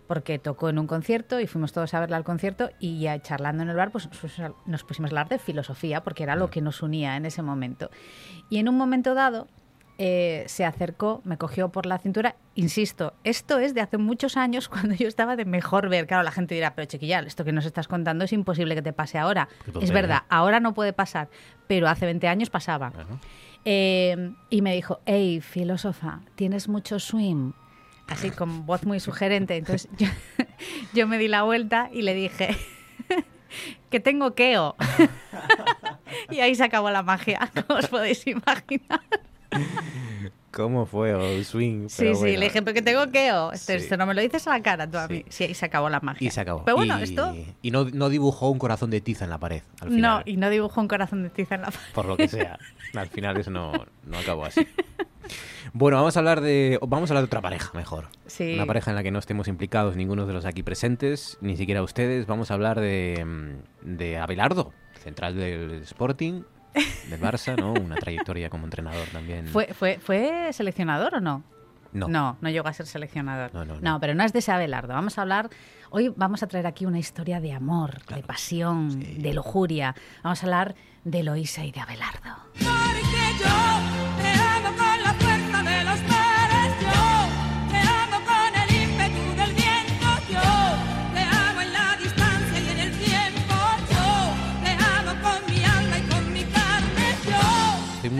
porque 0.10 0.40
tocó 0.40 0.70
en 0.70 0.80
un 0.80 0.88
concierto 0.88 1.40
y 1.40 1.46
fuimos 1.46 1.72
todos 1.72 1.94
a 1.94 2.00
verle 2.00 2.16
al 2.16 2.24
concierto 2.24 2.72
y 2.80 3.00
ya 3.02 3.22
charlando 3.22 3.62
en 3.62 3.70
el 3.70 3.76
bar 3.76 3.92
pues 3.92 4.10
nos 4.66 4.84
pusimos 4.84 5.10
a 5.10 5.12
hablar 5.12 5.30
de 5.30 5.38
filosofía 5.38 6.02
porque 6.04 6.24
era 6.24 6.36
Mm. 6.36 6.40
lo 6.40 6.50
que 6.50 6.62
nos 6.62 6.82
unía 6.82 7.16
en 7.16 7.28
ese 7.28 7.44
momento. 7.44 7.92
Y 8.50 8.58
en 8.58 8.68
un 8.68 8.76
momento 8.76 9.14
dado 9.14 9.48
eh, 10.00 10.46
se 10.48 10.66
acercó, 10.66 11.22
me 11.26 11.38
cogió 11.38 11.70
por 11.70 11.86
la 11.86 12.00
cintura, 12.00 12.36
insisto, 12.56 13.14
esto 13.24 13.60
es 13.60 13.74
de 13.76 13.82
hace 13.82 13.98
muchos 14.00 14.36
años 14.36 14.68
cuando 14.70 14.96
yo 14.96 15.08
estaba 15.08 15.36
de 15.36 15.46
mejor 15.46 15.90
ver. 15.90 16.08
Claro, 16.08 16.24
la 16.24 16.32
gente 16.32 16.56
dirá, 16.56 16.74
pero 16.74 16.88
chiquilla, 16.88 17.20
esto 17.20 17.44
que 17.46 17.52
nos 17.52 17.66
estás 17.66 17.88
contando 17.88 18.26
es 18.26 18.34
imposible 18.34 18.74
que 18.74 18.82
te 18.82 18.94
pase 18.94 19.20
ahora. 19.20 19.48
Es 19.80 19.92
verdad, 19.92 20.24
ahora 20.30 20.60
no 20.60 20.74
puede 20.74 20.92
pasar, 20.94 21.30
pero 21.68 21.88
hace 21.88 22.06
20 22.08 22.28
años 22.28 22.50
pasaba. 22.50 22.92
Eh, 23.66 24.32
y 24.50 24.62
me 24.64 24.74
dijo, 24.74 25.02
hey, 25.06 25.42
filósofa, 25.42 26.22
tienes 26.34 26.68
mucho 26.68 26.98
swing. 26.98 27.52
Así 28.10 28.32
con 28.32 28.66
voz 28.66 28.86
muy 28.86 29.00
sugerente. 29.00 29.56
Entonces 29.56 29.90
yo, 29.98 30.08
yo 30.94 31.08
me 31.08 31.18
di 31.18 31.28
la 31.28 31.44
vuelta 31.44 31.90
y 31.94 32.02
le 32.02 32.14
dije 32.14 32.58
que 33.90 34.00
tengo 34.00 34.36
keo. 34.36 34.76
y 36.30 36.40
ahí 36.40 36.56
se 36.56 36.64
acabó 36.64 36.90
la 36.90 37.04
magia, 37.04 37.52
como 37.54 37.80
os 37.80 37.88
podéis 37.88 38.26
imaginar. 38.28 39.02
¿Cómo 40.52 40.86
fue? 40.86 41.14
O 41.14 41.44
swing. 41.44 41.88
Sí, 41.90 41.98
pero 42.00 42.16
sí, 42.16 42.20
bueno. 42.22 42.40
le 42.40 42.46
dije, 42.46 42.62
pero 42.62 42.74
que 42.74 42.82
tengo 42.82 43.12
keo. 43.12 43.52
Esto, 43.52 43.74
Sí. 43.74 43.78
esto 43.78 43.98
no 43.98 44.06
me 44.06 44.14
lo 44.14 44.22
dices 44.22 44.48
a 44.48 44.52
la 44.52 44.62
cara 44.64 44.90
tú 44.90 44.98
a 44.98 45.08
mí. 45.08 45.24
Sí, 45.30 45.44
ahí 45.44 45.54
se 45.54 45.66
acabó 45.66 45.90
la 45.90 46.00
magia. 46.00 46.28
Y 46.28 46.32
se 46.32 46.42
acabó. 46.42 46.66
Pero 46.66 46.78
bueno, 46.78 47.00
y, 47.00 47.04
esto... 47.04 47.36
Y 47.62 47.72
no, 47.72 47.86
no 47.86 48.10
dibujó 48.10 48.50
un 48.50 48.58
corazón 48.58 48.90
de 48.90 49.00
tiza 49.02 49.26
en 49.26 49.30
la 49.30 49.38
pared. 49.38 49.62
Al 49.82 50.00
No, 50.00 50.22
y 50.26 50.38
no 50.38 50.50
dibujó 50.50 50.82
un 50.82 50.88
corazón 50.88 51.24
de 51.24 51.30
tiza 51.30 51.56
en 51.56 51.62
la 51.62 51.74
Por 51.94 52.06
lo 52.06 52.18
que 52.18 52.28
sea. 52.28 52.58
Al 52.96 53.08
final 53.10 53.38
eso 53.38 53.52
no, 53.52 53.72
no 54.06 54.18
acabó 54.18 54.46
así. 54.46 54.68
Bueno, 55.74 55.98
vamos 55.98 56.16
a 56.18 56.20
hablar 56.20 56.42
de 56.42 56.80
vamos 56.82 57.10
a 57.10 57.14
hablar 57.14 57.24
de 57.24 57.28
otra 57.28 57.42
pareja 57.42 57.72
mejor. 57.78 58.08
Sí. 58.26 58.56
Una 58.56 58.66
pareja 58.66 58.90
en 58.90 58.96
la 58.96 59.04
que 59.04 59.12
no 59.12 59.20
estemos 59.20 59.48
implicados 59.48 59.96
ninguno 59.96 60.26
de 60.26 60.34
los 60.34 60.46
aquí 60.46 60.64
presentes, 60.64 61.38
ni 61.42 61.58
siquiera 61.58 61.84
ustedes. 61.84 62.26
Vamos 62.26 62.50
a 62.50 62.56
hablar 62.56 62.80
de, 62.80 63.24
mm, 63.24 63.98
de 63.98 64.18
Abelardo, 64.18 64.74
central 65.04 65.36
del 65.36 65.84
Sporting, 65.84 66.42
del 66.74 67.20
Barça, 67.20 67.58
¿no? 67.58 67.74
Una 67.74 67.96
trayectoria 67.96 68.50
como 68.50 68.66
entrenador 68.66 69.08
también. 69.10 69.48
¿Fue, 69.48 69.74
fue, 69.74 70.00
¿Fue 70.00 70.50
seleccionador 70.54 71.16
o 71.16 71.20
no? 71.20 71.44
No. 71.92 72.08
No, 72.08 72.38
no 72.40 72.50
llegó 72.50 72.68
a 72.68 72.74
ser 72.74 72.86
seleccionador. 72.86 73.54
No, 73.54 73.66
no, 73.66 73.80
no. 73.80 74.00
pero 74.00 74.14
no 74.14 74.24
es 74.24 74.32
de 74.32 74.40
ese 74.40 74.52
Abelardo. 74.52 74.94
Vamos 74.94 75.18
a 75.18 75.22
hablar, 75.24 75.50
hoy 75.90 76.14
vamos 76.16 76.44
a 76.44 76.48
traer 76.48 76.68
aquí 76.68 76.86
una 76.86 77.00
historia 77.00 77.40
de 77.40 77.52
amor, 77.52 78.06
de 78.06 78.22
pasión, 78.22 79.00
de 79.00 79.34
lujuria. 79.34 79.96
Vamos 80.24 80.44
a 80.44 80.46
hablar 80.46 80.76
de 81.04 81.20
Eloísa 81.22 81.66
y 81.66 81.72
de 81.72 81.80
Abelardo. 81.80 82.36
Porque 82.54 83.40
yo 83.40 84.22
te 84.22 84.32
amo 84.32 84.70
con 84.78 84.99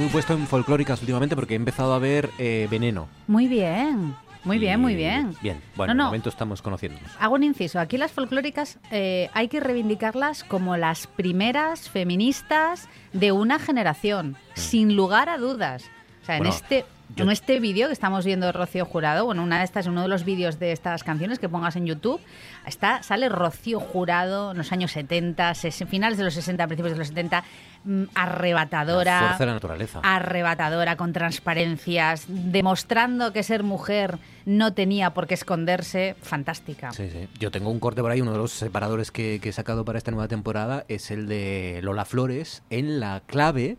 muy 0.10 0.14
puesto 0.14 0.34
en 0.34 0.48
folclóricas 0.48 1.00
últimamente 1.02 1.36
porque 1.36 1.54
he 1.54 1.58
empezado 1.58 1.94
a 1.94 2.00
ver 2.00 2.32
eh, 2.40 2.68
Veneno. 2.72 3.08
Muy 3.28 3.48
bien, 3.48 4.16
muy 4.44 4.58
bien, 4.58 4.80
muy 4.82 4.96
bien. 4.96 5.36
Bien, 5.40 5.62
bueno, 5.76 5.94
No, 5.94 5.98
no. 5.98 6.04
de 6.06 6.08
momento 6.08 6.30
estamos 6.30 6.64
conociéndonos. 6.64 7.12
Hago 7.20 7.36
un 7.36 7.44
inciso. 7.44 7.80
Aquí 7.80 7.96
las 7.98 8.12
folclóricas 8.12 8.80
eh, 8.90 9.30
hay 9.34 9.50
que 9.50 9.60
reivindicarlas 9.60 10.44
como 10.44 10.78
las 10.78 11.06
primeras 11.06 11.90
feministas 11.90 12.90
de 13.14 13.32
una 13.32 13.60
generación, 13.60 14.36
sin 14.56 14.96
lugar 14.96 15.30
a 15.30 15.38
dudas. 15.38 15.84
O 16.24 16.26
sea, 16.26 16.38
Bueno, 16.38 16.52
en 16.54 16.56
este, 16.56 16.86
yo- 17.16 17.24
en 17.26 17.32
este 17.32 17.60
vídeo 17.60 17.88
que 17.88 17.94
estamos 17.94 18.26
viendo 18.26 18.46
de 18.46 18.52
Rocío 18.52 18.86
Jurado, 18.86 19.26
bueno, 19.26 19.44
una 19.44 19.60
de 19.60 19.66
estas, 19.66 19.88
uno 19.88 20.02
de 20.04 20.08
los 20.08 20.24
vídeos 20.24 20.60
de 20.60 20.72
estas 20.72 21.04
canciones 21.04 21.40
que 21.40 21.50
pongas 21.50 21.76
en 21.76 21.86
YouTube, 21.86 22.22
está, 22.66 23.04
sale 23.04 23.30
Rocío 23.30 23.80
Jurado 23.80 24.52
en 24.52 24.58
los 24.58 24.72
años 24.72 24.92
70, 24.92 25.52
ses- 25.52 25.88
finales 25.88 26.18
de 26.18 26.24
los 26.24 26.34
60, 26.34 26.68
principios 26.68 26.94
de 26.94 26.98
los 27.00 27.08
70, 27.08 27.44
mm, 27.84 28.04
arrebatadora. 28.16 29.14
La 29.14 29.20
fuerza 29.28 29.40
de 29.40 29.46
la 29.48 29.54
naturaleza. 29.54 30.00
arrebatadora, 30.04 30.96
con 30.98 31.14
transparencias, 31.14 32.26
demostrando 32.28 33.34
que 33.34 33.44
ser 33.44 33.64
mujer 33.64 34.18
no 34.46 34.74
tenía 34.74 35.12
por 35.14 35.28
qué 35.28 35.34
esconderse. 35.34 36.16
Fantástica. 36.22 36.92
Sí, 36.92 37.10
sí. 37.10 37.28
Yo 37.40 37.52
tengo 37.52 37.70
un 37.70 37.80
corte 37.80 38.02
por 38.02 38.12
ahí, 38.12 38.22
uno 38.22 38.32
de 38.32 38.38
los 38.38 38.52
separadores 38.52 39.12
que, 39.12 39.40
que 39.42 39.50
he 39.50 39.54
sacado 39.54 39.86
para 39.86 39.98
esta 39.98 40.12
nueva 40.12 40.28
temporada 40.28 40.86
es 40.88 41.12
el 41.12 41.28
de 41.28 41.80
Lola 41.84 42.06
Flores 42.06 42.64
en 42.70 43.00
la 43.00 43.22
clave, 43.26 43.78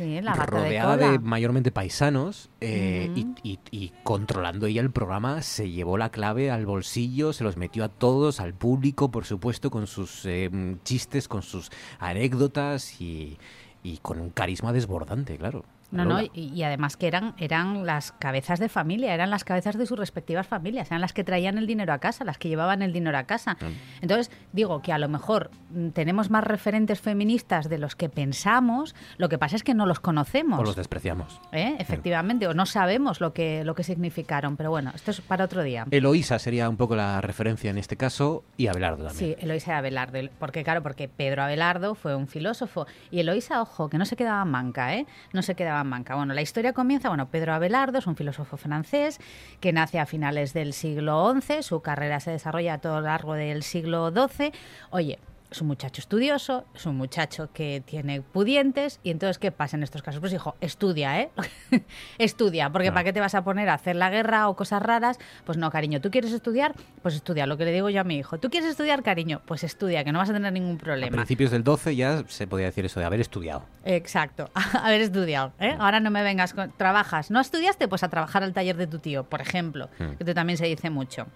Sí, 0.00 0.20
la 0.22 0.32
de 0.32 0.46
rodeada 0.46 0.96
de, 0.96 1.18
mayormente 1.18 1.70
paisanos 1.70 2.48
eh, 2.62 3.10
Ujú. 3.10 3.34
y, 3.42 3.50
y- 3.52 3.58
y 3.70 3.92
controlando 4.02 4.66
ella 4.66 4.80
el 4.80 4.90
programa, 4.90 5.42
se 5.42 5.70
llevó 5.70 5.98
la 5.98 6.10
clave 6.10 6.50
al 6.50 6.64
bolsillo, 6.64 7.32
se 7.34 7.44
los 7.44 7.56
metió 7.58 7.84
a 7.84 7.88
todos, 7.90 8.40
al 8.40 8.54
público, 8.54 9.10
por 9.10 9.26
supuesto, 9.26 9.70
con 9.70 9.86
sus 9.86 10.24
eh, 10.24 10.50
chistes, 10.84 11.28
con 11.28 11.42
sus 11.42 11.70
anécdotas 11.98 13.00
y, 13.00 13.38
y 13.82 13.98
con 13.98 14.20
un 14.20 14.30
carisma 14.30 14.72
desbordante, 14.72 15.36
claro. 15.36 15.64
No, 15.92 16.04
no, 16.04 16.20
y, 16.22 16.30
y 16.34 16.62
además 16.62 16.96
que 16.96 17.06
eran, 17.08 17.34
eran 17.38 17.84
las 17.84 18.12
cabezas 18.12 18.58
de 18.60 18.68
familia, 18.68 19.12
eran 19.14 19.30
las 19.30 19.44
cabezas 19.44 19.76
de 19.76 19.86
sus 19.86 19.98
respectivas 19.98 20.46
familias, 20.46 20.88
eran 20.90 21.00
las 21.00 21.12
que 21.12 21.24
traían 21.24 21.58
el 21.58 21.66
dinero 21.66 21.92
a 21.92 21.98
casa, 21.98 22.24
las 22.24 22.38
que 22.38 22.48
llevaban 22.48 22.82
el 22.82 22.92
dinero 22.92 23.18
a 23.18 23.24
casa. 23.24 23.54
Mm. 23.60 24.02
Entonces, 24.02 24.30
digo 24.52 24.82
que 24.82 24.92
a 24.92 24.98
lo 24.98 25.08
mejor 25.08 25.50
mm, 25.70 25.88
tenemos 25.88 26.30
más 26.30 26.44
referentes 26.44 27.00
feministas 27.00 27.68
de 27.68 27.78
los 27.78 27.96
que 27.96 28.08
pensamos, 28.08 28.94
lo 29.18 29.28
que 29.28 29.38
pasa 29.38 29.56
es 29.56 29.62
que 29.64 29.74
no 29.74 29.86
los 29.86 30.00
conocemos. 30.00 30.60
O 30.60 30.62
los 30.62 30.76
despreciamos. 30.76 31.40
¿eh? 31.52 31.74
Efectivamente, 31.78 32.46
o 32.46 32.54
no 32.54 32.66
sabemos 32.66 33.20
lo 33.20 33.32
que, 33.32 33.64
lo 33.64 33.74
que 33.74 33.82
significaron, 33.82 34.56
pero 34.56 34.70
bueno, 34.70 34.92
esto 34.94 35.10
es 35.10 35.20
para 35.20 35.44
otro 35.44 35.62
día. 35.62 35.86
Eloísa 35.90 36.38
sería 36.38 36.68
un 36.68 36.76
poco 36.76 36.94
la 36.96 37.20
referencia 37.20 37.70
en 37.70 37.78
este 37.78 37.96
caso 37.96 38.44
y 38.56 38.68
Abelardo 38.68 39.04
también. 39.06 39.34
Sí, 39.36 39.36
Eloisa 39.40 39.76
Abelardo, 39.76 40.18
el- 40.18 40.30
porque 40.30 40.62
claro, 40.64 40.82
porque 40.82 41.08
Pedro 41.08 41.42
Abelardo 41.42 41.94
fue 41.94 42.14
un 42.14 42.28
filósofo 42.28 42.86
y 43.10 43.20
Eloisa, 43.20 43.60
ojo, 43.60 43.88
que 43.90 43.98
no 43.98 44.04
se 44.04 44.16
quedaba 44.16 44.44
manca, 44.44 44.94
¿eh? 44.94 45.06
No 45.32 45.42
se 45.42 45.54
quedaba 45.54 45.79
manca. 45.84 46.14
Bueno, 46.14 46.34
la 46.34 46.42
historia 46.42 46.72
comienza, 46.72 47.08
bueno, 47.08 47.28
Pedro 47.28 47.54
Abelardo 47.54 47.98
es 47.98 48.06
un 48.06 48.16
filósofo 48.16 48.56
francés 48.56 49.18
que 49.60 49.72
nace 49.72 49.98
a 49.98 50.06
finales 50.06 50.52
del 50.52 50.72
siglo 50.72 51.34
XI, 51.40 51.62
su 51.62 51.80
carrera 51.82 52.20
se 52.20 52.30
desarrolla 52.30 52.74
a 52.74 52.78
todo 52.78 53.00
lo 53.00 53.06
largo 53.06 53.34
del 53.34 53.62
siglo 53.62 54.10
XII. 54.10 54.52
Oye, 54.90 55.18
es 55.50 55.60
un 55.60 55.66
muchacho 55.66 56.00
estudioso, 56.00 56.64
es 56.74 56.86
un 56.86 56.96
muchacho 56.96 57.50
que 57.52 57.82
tiene 57.84 58.22
pudientes 58.22 59.00
y 59.02 59.10
entonces, 59.10 59.38
¿qué 59.38 59.50
pasa 59.50 59.76
en 59.76 59.82
estos 59.82 60.02
casos? 60.02 60.20
Pues 60.20 60.32
hijo, 60.32 60.54
estudia, 60.60 61.20
¿eh? 61.20 61.30
estudia, 62.18 62.70
porque. 62.70 62.90
¿para 62.92 63.04
qué 63.04 63.12
te 63.12 63.20
vas 63.20 63.34
a 63.34 63.42
poner 63.44 63.68
a 63.68 63.74
hacer 63.74 63.96
la 63.96 64.10
guerra 64.10 64.48
o 64.48 64.56
cosas 64.56 64.82
raras? 64.82 65.18
Pues 65.44 65.58
no, 65.58 65.70
cariño, 65.70 66.00
¿tú 66.00 66.10
quieres 66.10 66.32
estudiar? 66.32 66.74
Pues 67.02 67.14
estudia, 67.14 67.46
lo 67.46 67.56
que 67.56 67.64
le 67.64 67.72
digo 67.72 67.88
yo 67.90 68.00
a 68.00 68.04
mi 68.04 68.16
hijo. 68.16 68.38
¿Tú 68.38 68.50
quieres 68.50 68.70
estudiar, 68.70 69.02
cariño? 69.02 69.40
Pues 69.46 69.64
estudia, 69.64 70.04
que 70.04 70.12
no 70.12 70.18
vas 70.18 70.30
a 70.30 70.32
tener 70.32 70.52
ningún 70.52 70.76
A 70.76 70.78
problema. 70.78 71.10
principios 71.16 71.50
del 71.50 71.64
12 71.64 71.96
ya 71.96 72.24
se 72.28 72.46
podía 72.46 72.66
decir 72.66 72.84
eso 72.84 73.00
de 73.00 73.06
haber 73.06 73.20
estudiado. 73.20 73.64
Exacto, 73.84 74.50
haber 74.82 75.00
estudiado. 75.00 75.52
¿eh? 75.58 75.74
Ahora 75.78 76.00
no 76.00 76.10
me 76.10 76.22
vengas 76.22 76.54
con... 76.54 76.72
¿Trabajas? 76.76 77.30
¿No 77.30 77.40
estudiaste? 77.40 77.88
Pues 77.88 78.02
a 78.02 78.08
trabajar 78.08 78.42
al 78.42 78.52
taller 78.52 78.76
de 78.76 78.86
tu 78.86 78.98
tío, 78.98 79.24
por 79.24 79.40
ejemplo, 79.40 79.88
Hmm. 79.98 80.14
que 80.24 80.34
también 80.34 80.56
se 80.56 80.66
dice 80.66 80.90
mucho. 80.90 81.26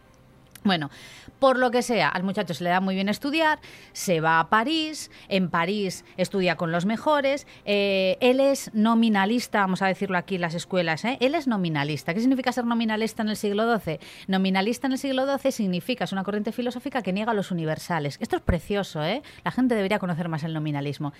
Bueno, 0.64 0.90
por 1.38 1.58
lo 1.58 1.70
que 1.70 1.82
sea, 1.82 2.08
al 2.08 2.22
muchacho 2.22 2.54
se 2.54 2.64
le 2.64 2.70
da 2.70 2.80
muy 2.80 2.94
bien 2.94 3.10
estudiar, 3.10 3.58
se 3.92 4.20
va 4.20 4.40
a 4.40 4.48
París, 4.48 5.10
en 5.28 5.50
París 5.50 6.06
estudia 6.16 6.56
con 6.56 6.72
los 6.72 6.86
mejores, 6.86 7.46
eh, 7.66 8.16
él 8.20 8.40
es 8.40 8.72
nominalista, 8.72 9.60
vamos 9.60 9.82
a 9.82 9.86
decirlo 9.86 10.16
aquí 10.16 10.36
en 10.36 10.40
las 10.40 10.54
escuelas, 10.54 11.04
¿eh? 11.04 11.18
él 11.20 11.34
es 11.34 11.46
nominalista. 11.46 12.14
¿Qué 12.14 12.20
significa 12.20 12.50
ser 12.50 12.64
nominalista 12.64 13.22
en 13.22 13.28
el 13.28 13.36
siglo 13.36 13.78
XII? 13.78 13.98
Nominalista 14.26 14.86
en 14.86 14.94
el 14.94 14.98
siglo 14.98 15.26
XII 15.26 15.52
significa, 15.52 16.04
es 16.04 16.12
una 16.12 16.24
corriente 16.24 16.50
filosófica 16.50 17.02
que 17.02 17.12
niega 17.12 17.34
los 17.34 17.50
universales. 17.50 18.16
Esto 18.22 18.36
es 18.36 18.42
precioso, 18.42 19.04
¿eh? 19.04 19.22
la 19.44 19.50
gente 19.50 19.74
debería 19.74 19.98
conocer 19.98 20.30
más 20.30 20.44
el 20.44 20.54
nominalismo. 20.54 21.12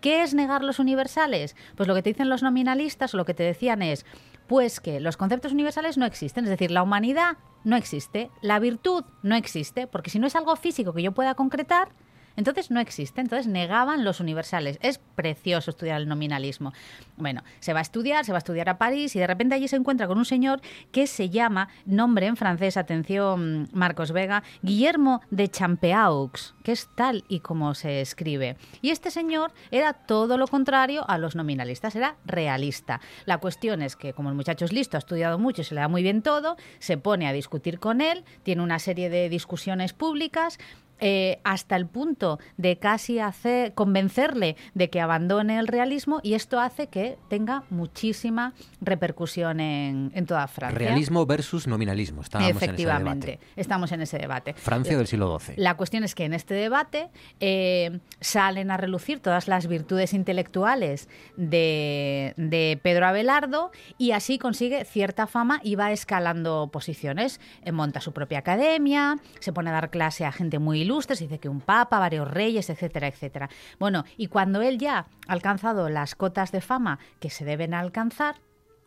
¿Qué 0.00 0.22
es 0.22 0.32
negar 0.32 0.62
los 0.62 0.78
universales? 0.78 1.56
Pues 1.74 1.88
lo 1.88 1.96
que 1.96 2.02
te 2.02 2.10
dicen 2.10 2.28
los 2.28 2.44
nominalistas 2.44 3.14
lo 3.14 3.24
que 3.24 3.34
te 3.34 3.42
decían 3.42 3.82
es, 3.82 4.06
pues 4.46 4.80
que 4.80 5.00
los 5.00 5.16
conceptos 5.16 5.52
universales 5.52 5.98
no 5.98 6.06
existen, 6.06 6.44
es 6.44 6.50
decir, 6.50 6.70
la 6.70 6.82
humanidad 6.82 7.36
no 7.64 7.76
existe, 7.76 8.30
la 8.40 8.58
virtud 8.58 9.04
no 9.22 9.34
existe, 9.34 9.86
porque 9.86 10.10
si 10.10 10.18
no 10.18 10.26
es 10.26 10.36
algo 10.36 10.56
físico 10.56 10.92
que 10.92 11.02
yo 11.02 11.12
pueda 11.12 11.34
concretar, 11.34 11.88
Entonces 12.36 12.70
no 12.70 12.80
existe, 12.80 13.20
entonces 13.20 13.46
negaban 13.46 14.04
los 14.04 14.20
universales. 14.20 14.78
Es 14.82 14.98
precioso 14.98 15.70
estudiar 15.70 16.00
el 16.00 16.08
nominalismo. 16.08 16.72
Bueno, 17.16 17.42
se 17.60 17.72
va 17.72 17.80
a 17.80 17.82
estudiar, 17.82 18.24
se 18.24 18.32
va 18.32 18.38
a 18.38 18.44
estudiar 18.44 18.68
a 18.68 18.78
París 18.78 19.14
y 19.16 19.18
de 19.18 19.26
repente 19.26 19.54
allí 19.54 19.68
se 19.68 19.76
encuentra 19.76 20.06
con 20.06 20.18
un 20.18 20.24
señor 20.24 20.60
que 20.90 21.06
se 21.06 21.30
llama, 21.30 21.68
nombre 21.84 22.26
en 22.26 22.36
francés, 22.36 22.76
atención 22.76 23.68
Marcos 23.72 24.12
Vega, 24.12 24.42
Guillermo 24.62 25.20
de 25.30 25.48
Champeaux, 25.48 26.54
que 26.62 26.72
es 26.72 26.88
tal 26.94 27.24
y 27.28 27.40
como 27.40 27.74
se 27.74 28.00
escribe. 28.00 28.56
Y 28.80 28.90
este 28.90 29.10
señor 29.10 29.52
era 29.70 29.92
todo 29.92 30.38
lo 30.38 30.46
contrario 30.46 31.08
a 31.08 31.18
los 31.18 31.36
nominalistas, 31.36 31.96
era 31.96 32.16
realista. 32.24 33.00
La 33.24 33.38
cuestión 33.38 33.82
es 33.82 33.96
que 33.96 34.12
como 34.12 34.28
el 34.28 34.34
muchacho 34.34 34.64
es 34.64 34.72
listo, 34.72 34.96
ha 34.96 34.98
estudiado 34.98 35.38
mucho, 35.38 35.64
se 35.64 35.74
le 35.74 35.80
da 35.80 35.88
muy 35.88 36.02
bien 36.02 36.22
todo, 36.22 36.56
se 36.78 36.96
pone 36.96 37.26
a 37.26 37.32
discutir 37.32 37.78
con 37.78 38.00
él, 38.00 38.24
tiene 38.42 38.62
una 38.62 38.78
serie 38.78 39.10
de 39.10 39.28
discusiones 39.28 39.92
públicas, 39.92 40.58
eh, 41.04 41.40
hasta 41.42 41.74
el 41.74 41.86
punto 41.86 42.38
de 42.56 42.78
casi 42.78 43.18
hacer, 43.18 43.74
convencerle 43.74 44.56
de 44.74 44.88
que 44.88 45.00
abandone 45.00 45.58
el 45.58 45.66
realismo 45.66 46.20
y 46.22 46.34
esto 46.34 46.60
hace 46.60 46.86
que 46.86 47.18
tenga 47.28 47.64
muchísima 47.70 48.54
repercusión 48.80 49.58
en, 49.58 50.12
en 50.14 50.26
toda 50.26 50.46
Francia. 50.46 50.78
Realismo 50.78 51.26
versus 51.26 51.66
nominalismo. 51.66 52.22
Estábamos 52.22 52.62
Efectivamente, 52.62 53.26
en 53.26 53.32
ese 53.32 53.38
debate. 53.40 53.60
estamos 53.60 53.90
en 53.90 54.00
ese 54.02 54.18
debate. 54.18 54.54
Francia 54.54 54.96
del 54.96 55.08
siglo 55.08 55.40
XII. 55.40 55.54
La 55.56 55.76
cuestión 55.76 56.04
es 56.04 56.14
que 56.14 56.24
en 56.24 56.34
este 56.34 56.54
debate 56.54 57.10
eh, 57.40 57.98
salen 58.20 58.70
a 58.70 58.76
relucir 58.76 59.18
todas 59.18 59.48
las 59.48 59.66
virtudes 59.66 60.14
intelectuales 60.14 61.08
de, 61.36 62.34
de 62.36 62.78
Pedro 62.80 63.06
Abelardo 63.06 63.72
y 63.98 64.12
así 64.12 64.38
consigue 64.38 64.84
cierta 64.84 65.26
fama 65.26 65.60
y 65.64 65.74
va 65.74 65.90
escalando 65.90 66.70
posiciones. 66.72 67.40
Eh, 67.64 67.72
monta 67.72 68.00
su 68.00 68.12
propia 68.12 68.38
academia, 68.38 69.18
se 69.40 69.52
pone 69.52 69.70
a 69.70 69.72
dar 69.72 69.90
clase 69.90 70.24
a 70.24 70.30
gente 70.30 70.60
muy 70.60 70.82
ilustre, 70.82 70.91
se 71.00 71.24
dice 71.24 71.38
que 71.38 71.48
un 71.48 71.60
papa, 71.60 71.98
varios 71.98 72.30
reyes, 72.30 72.68
etcétera, 72.68 73.08
etcétera. 73.08 73.48
Bueno, 73.78 74.04
y 74.16 74.26
cuando 74.26 74.60
él 74.60 74.78
ya 74.78 74.98
ha 74.98 75.06
alcanzado 75.32 75.88
las 75.88 76.14
cotas 76.14 76.52
de 76.52 76.60
fama 76.60 76.98
que 77.20 77.30
se 77.30 77.44
deben 77.44 77.74
alcanzar, 77.74 78.36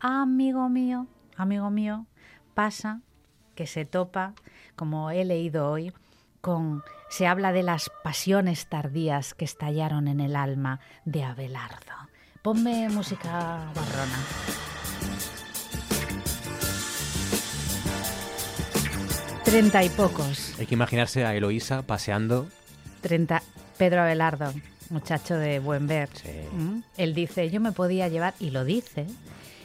amigo 0.00 0.68
mío, 0.68 1.06
amigo 1.36 1.70
mío, 1.70 2.06
pasa 2.54 3.00
que 3.54 3.66
se 3.66 3.84
topa, 3.84 4.34
como 4.76 5.10
he 5.10 5.24
leído 5.24 5.70
hoy, 5.70 5.92
con 6.40 6.82
se 7.08 7.26
habla 7.26 7.52
de 7.52 7.62
las 7.62 7.90
pasiones 8.04 8.68
tardías 8.68 9.34
que 9.34 9.44
estallaron 9.44 10.06
en 10.06 10.20
el 10.20 10.36
alma 10.36 10.80
de 11.04 11.24
Abelardo. 11.24 11.94
Ponme 12.42 12.88
música 12.88 13.72
barrona. 13.74 14.75
Treinta 19.46 19.84
y 19.84 19.88
pocos. 19.90 20.58
Hay 20.58 20.66
que 20.66 20.74
imaginarse 20.74 21.24
a 21.24 21.32
Eloísa 21.36 21.82
paseando. 21.82 22.48
Treinta. 23.00 23.44
Pedro 23.78 24.02
Abelardo, 24.02 24.52
muchacho 24.90 25.36
de 25.36 25.60
buen 25.60 25.86
ver. 25.86 26.08
¿Mm? 26.52 26.80
Él 26.96 27.14
dice, 27.14 27.48
yo 27.48 27.60
me 27.60 27.70
podía 27.70 28.08
llevar, 28.08 28.34
y 28.40 28.50
lo 28.50 28.64
dice, 28.64 29.06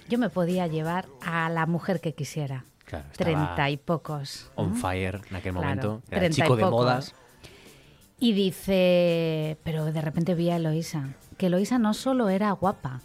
yo 0.07 0.19
me 0.19 0.29
podía 0.29 0.67
llevar 0.67 1.07
a 1.21 1.49
la 1.49 1.65
mujer 1.65 1.99
que 1.99 2.13
quisiera. 2.13 2.63
Claro, 2.85 3.05
Treinta 3.17 3.69
y 3.71 3.77
pocos. 3.77 4.51
On 4.55 4.73
¿Mm? 4.73 4.75
fire 4.75 5.21
en 5.29 5.35
aquel 5.35 5.53
Claro, 5.53 5.65
momento. 5.65 6.01
Era 6.11 6.27
y 6.27 6.29
chico 6.29 6.55
de 6.55 6.65
modas. 6.65 7.15
Y 8.19 8.33
dice, 8.33 9.57
pero 9.63 9.85
de 9.85 10.01
repente 10.01 10.35
vi 10.35 10.51
a 10.51 10.57
Eloísa, 10.57 11.15
que 11.37 11.47
Eloísa 11.47 11.79
no 11.79 11.95
solo 11.95 12.29
era 12.29 12.51
guapa, 12.51 13.01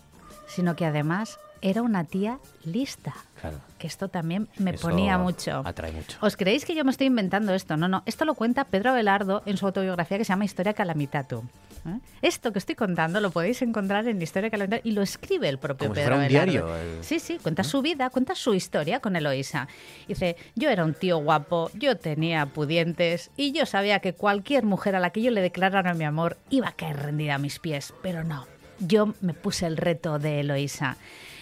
sino 0.47 0.77
que 0.77 0.85
además 0.85 1.39
era 1.63 1.81
una 1.81 2.05
tía 2.05 2.39
lista. 2.65 3.15
Claro. 3.41 3.61
Que 3.79 3.87
esto 3.87 4.09
también 4.09 4.49
me 4.59 4.71
Eso 4.71 4.89
ponía 4.89 5.19
mucho. 5.19 5.63
Atrae 5.65 5.93
mucho. 5.93 6.17
¿Os 6.23 6.37
creéis 6.37 6.65
que 6.65 6.75
yo 6.75 6.83
me 6.85 6.91
estoy 6.91 7.09
inventando 7.09 7.53
esto? 7.53 7.77
No, 7.77 7.89
no. 7.89 8.03
Esto 8.07 8.25
lo 8.25 8.35
cuenta 8.35 8.65
Pedro 8.65 8.91
Abelardo 8.91 9.43
en 9.45 9.57
su 9.59 9.67
autobiografía 9.67 10.17
que 10.17 10.25
se 10.25 10.31
llama 10.31 10.47
Historia 10.47 10.73
Calamitatum. 10.73 11.47
¿eh? 11.87 11.99
Esto 12.23 12.53
que 12.53 12.59
estoy 12.59 12.75
contando 12.75 13.21
lo 13.21 13.31
podéis 13.31 13.61
encontrar 13.61 14.09
en 14.09 14.21
Historia 14.23 14.49
Calamitatum 14.49 14.89
y 14.91 14.93
lo 14.95 15.03
escribe 15.03 15.49
el 15.51 15.59
propio 15.59 15.89
Como 15.89 15.95
si 15.95 16.01
Pedro 16.01 16.17
fuera 16.17 16.29
un 16.31 16.37
Abelardo. 16.37 16.69
diario, 16.75 16.97
el- 16.99 17.05
Sí, 17.05 17.21
sí, 17.21 17.39
cuenta 17.43 17.65
su 17.65 17.83
vida, 17.83 18.09
cuenta 18.09 18.35
su 18.35 18.55
historia 18.55 19.01
con 19.01 19.15
Eloísa. 19.15 19.69
Dice, 20.09 20.37
yo 20.55 20.71
era 20.71 20.83
un 20.85 20.95
tío 20.95 21.19
guapo, 21.19 21.71
yo 21.75 21.99
tenía 21.99 22.47
pudientes 22.47 23.31
y 23.37 23.53
yo 23.53 23.67
sabía 23.67 23.99
que 24.01 24.15
cualquier 24.15 24.65
mujer 24.65 24.97
a 24.97 25.01
la 25.01 25.11
que 25.11 25.21
yo 25.21 25.31
le 25.31 25.43
declarara 25.43 25.93
mi 25.93 26.05
amor 26.05 26.39
iba 26.49 26.69
a 26.69 26.73
caer 26.73 26.97
rendida 26.97 27.35
a 27.35 27.39
mis 27.39 27.59
pies, 27.59 27.93
pero 28.03 28.25
no. 28.25 28.47
Yo 28.81 29.15
me 29.21 29.33
puse 29.35 29.67
el 29.67 29.77
reto 29.77 30.19
de 30.19 30.41
Eloísa. 30.41 30.97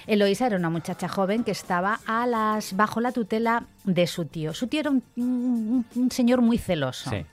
Eloísa 0.06 0.46
era 0.46 0.56
una 0.56 0.70
muchacha 0.70 1.08
joven 1.08 1.44
que 1.44 1.50
estaba 1.50 2.00
a 2.06 2.26
las, 2.26 2.76
bajo 2.76 3.00
la 3.00 3.12
tutela 3.12 3.64
de 3.84 4.06
su 4.06 4.26
tío. 4.26 4.52
Su 4.52 4.66
tío 4.68 4.80
era 4.80 4.90
un, 4.90 5.02
un- 5.16 5.86
un 5.94 6.10
señor 6.10 6.42
muy 6.42 6.58
celoso 6.58 7.10
Sí. 7.10 7.24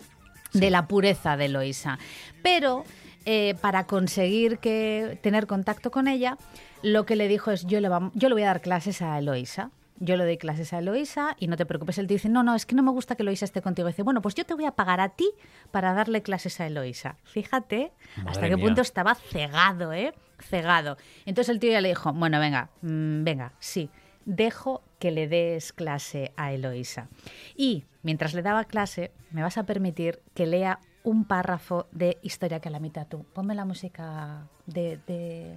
de 0.57 0.69
la 0.69 0.87
pureza 0.87 1.35
de 1.37 1.45
Eloísa. 1.45 1.99
Pero 2.41 2.85
eh, 3.25 3.55
para 3.61 3.85
conseguir 3.85 4.57
que, 4.59 5.19
tener 5.21 5.47
contacto 5.47 5.91
con 5.91 6.07
ella, 6.07 6.37
lo 6.81 7.05
que 7.05 7.15
le 7.15 7.27
dijo 7.27 7.51
es, 7.51 7.65
yo 7.67 7.79
le, 7.81 7.89
yo 8.13 8.29
le 8.29 8.33
voy 8.35 8.43
a 8.43 8.47
dar 8.47 8.61
clases 8.61 9.01
a 9.01 9.19
Eloísa. 9.19 9.69
Yo 10.03 10.17
le 10.17 10.25
doy 10.25 10.37
clases 10.39 10.73
a 10.73 10.79
Eloísa 10.79 11.35
y 11.39 11.45
no 11.45 11.57
te 11.57 11.65
preocupes. 11.67 11.99
Él 11.99 12.07
te 12.07 12.15
dice, 12.15 12.27
no, 12.27 12.41
no, 12.41 12.55
es 12.55 12.65
que 12.65 12.73
no 12.73 12.81
me 12.81 12.89
gusta 12.89 13.15
que 13.15 13.21
Eloísa 13.21 13.45
esté 13.45 13.61
contigo. 13.61 13.87
dice, 13.87 14.01
bueno, 14.01 14.19
pues 14.23 14.33
yo 14.33 14.43
te 14.47 14.55
voy 14.55 14.65
a 14.65 14.71
pagar 14.71 14.99
a 14.99 15.09
ti 15.09 15.29
para 15.69 15.93
darle 15.93 16.23
clases 16.23 16.59
a 16.59 16.65
Eloísa. 16.65 17.17
Fíjate 17.23 17.91
hasta 18.25 18.49
qué 18.49 18.55
mía. 18.55 18.65
punto 18.65 18.81
estaba 18.81 19.13
cegado, 19.13 19.93
¿eh? 19.93 20.13
Cegado. 20.39 20.97
Entonces 21.25 21.49
el 21.53 21.59
tío 21.59 21.71
ya 21.71 21.81
le 21.81 21.89
dijo, 21.89 22.11
bueno, 22.13 22.39
venga, 22.39 22.69
mm, 22.81 23.23
venga, 23.23 23.53
sí, 23.59 23.91
dejo 24.25 24.81
que 24.97 25.11
le 25.11 25.27
des 25.27 25.71
clase 25.71 26.31
a 26.35 26.51
Eloísa. 26.51 27.07
Y 27.55 27.85
mientras 28.01 28.33
le 28.33 28.41
daba 28.41 28.63
clase, 28.63 29.11
me 29.29 29.43
vas 29.43 29.59
a 29.59 29.67
permitir 29.67 30.19
que 30.33 30.47
lea 30.47 30.79
un 31.03 31.25
párrafo 31.25 31.85
de 31.91 32.17
Historia 32.23 32.59
que 32.59 32.69
a 32.69 32.71
la 32.71 32.79
mitad 32.79 33.05
tú. 33.07 33.23
Ponme 33.33 33.53
la 33.53 33.65
música 33.65 34.47
de... 34.65 34.99
de- 35.05 35.55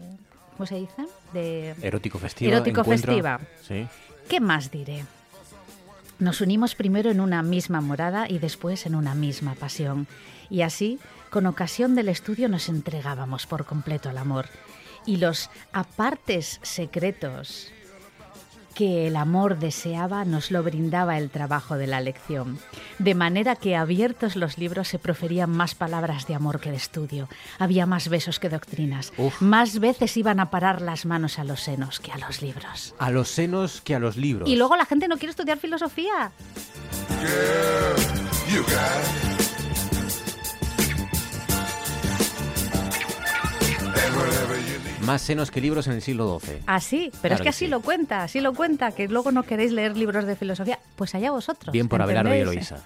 ¿Cómo 0.57 0.66
se 0.66 0.76
dice? 0.76 1.03
De... 1.32 1.74
Erótico 1.82 2.18
festiva. 2.18 2.53
Erótico 2.53 2.82
encuentro. 2.82 3.12
festiva. 3.12 3.40
Sí. 3.62 3.86
¿Qué 4.29 4.41
más 4.41 4.70
diré? 4.70 5.05
Nos 6.18 6.41
unimos 6.41 6.75
primero 6.75 7.11
en 7.11 7.20
una 7.20 7.43
misma 7.43 7.81
morada 7.81 8.27
y 8.29 8.39
después 8.39 8.87
en 8.87 8.95
una 8.95 9.14
misma 9.14 9.55
pasión. 9.55 10.07
Y 10.49 10.62
así, 10.62 10.99
con 11.31 11.47
ocasión 11.47 11.95
del 11.95 12.09
estudio, 12.09 12.49
nos 12.49 12.68
entregábamos 12.68 13.47
por 13.47 13.66
completo 13.66 14.09
al 14.09 14.18
amor. 14.18 14.47
Y 15.07 15.16
los 15.18 15.51
apartes 15.72 16.61
secretos 16.62 17.72
que 18.75 19.07
el 19.07 19.16
amor 19.16 19.59
deseaba 19.59 20.25
nos 20.25 20.51
lo 20.51 20.62
brindaba 20.62 21.18
el 21.18 21.31
trabajo 21.31 21.77
de 21.77 21.87
la 21.87 22.01
lección. 22.01 22.59
De 22.99 23.14
manera 23.14 23.57
que 23.57 23.77
abiertos 23.77 24.37
los 24.37 24.59
libros 24.59 24.89
se 24.89 24.99
proferían 24.99 25.51
más 25.51 25.75
palabras 25.75 26.27
de 26.27 26.35
amor 26.35 26.61
que 26.61 26.70
de 26.70 26.77
estudio. 26.77 27.29
Había 27.59 27.87
más 27.87 28.09
besos 28.09 28.39
que 28.39 28.49
doctrinas. 28.49 29.12
Uf. 29.16 29.41
Más 29.41 29.79
veces 29.79 30.16
iban 30.16 30.41
a 30.41 30.51
parar 30.51 30.83
las 30.83 31.07
manos 31.07 31.39
a 31.39 31.45
los 31.45 31.61
senos 31.61 32.01
que 32.01 32.12
a 32.12 32.18
los 32.18 32.43
libros. 32.43 32.95
A 32.99 33.11
los 33.11 33.29
senos 33.29 33.81
que 33.81 33.95
a 33.95 33.99
los 33.99 34.16
libros. 34.16 34.49
Y 34.49 34.57
luego 34.57 34.77
la 34.77 34.85
gente 34.85 35.09
no 35.09 35.16
quiere 35.16 35.31
estudiar 35.31 35.59
filosofía. 35.59 36.33
Más 45.05 45.23
senos 45.23 45.51
que 45.51 45.61
libros 45.61 45.87
en 45.87 45.95
el 45.95 46.03
siglo 46.03 46.39
XII. 46.41 46.61
Así, 46.67 47.11
pero 47.13 47.21
Claro 47.21 47.35
es 47.35 47.41
que 47.41 47.45
que 47.45 47.49
así 47.51 47.65
sí. 47.67 47.71
lo 47.71 47.81
cuenta, 47.81 48.23
así 48.23 48.41
lo 48.41 48.55
cuenta, 48.55 48.93
que 48.93 49.09
luego 49.09 49.31
no 49.33 49.43
queréis 49.43 49.73
leer 49.73 49.97
libros 49.97 50.25
de 50.27 50.37
filosofía, 50.37 50.79
pues 50.97 51.15
allá 51.15 51.31
vosotros. 51.31 51.73
Bien 51.73 51.89
por 51.89 52.01
Abelardo 52.03 52.35
y. 52.35 52.39
Eloísa. 52.39 52.83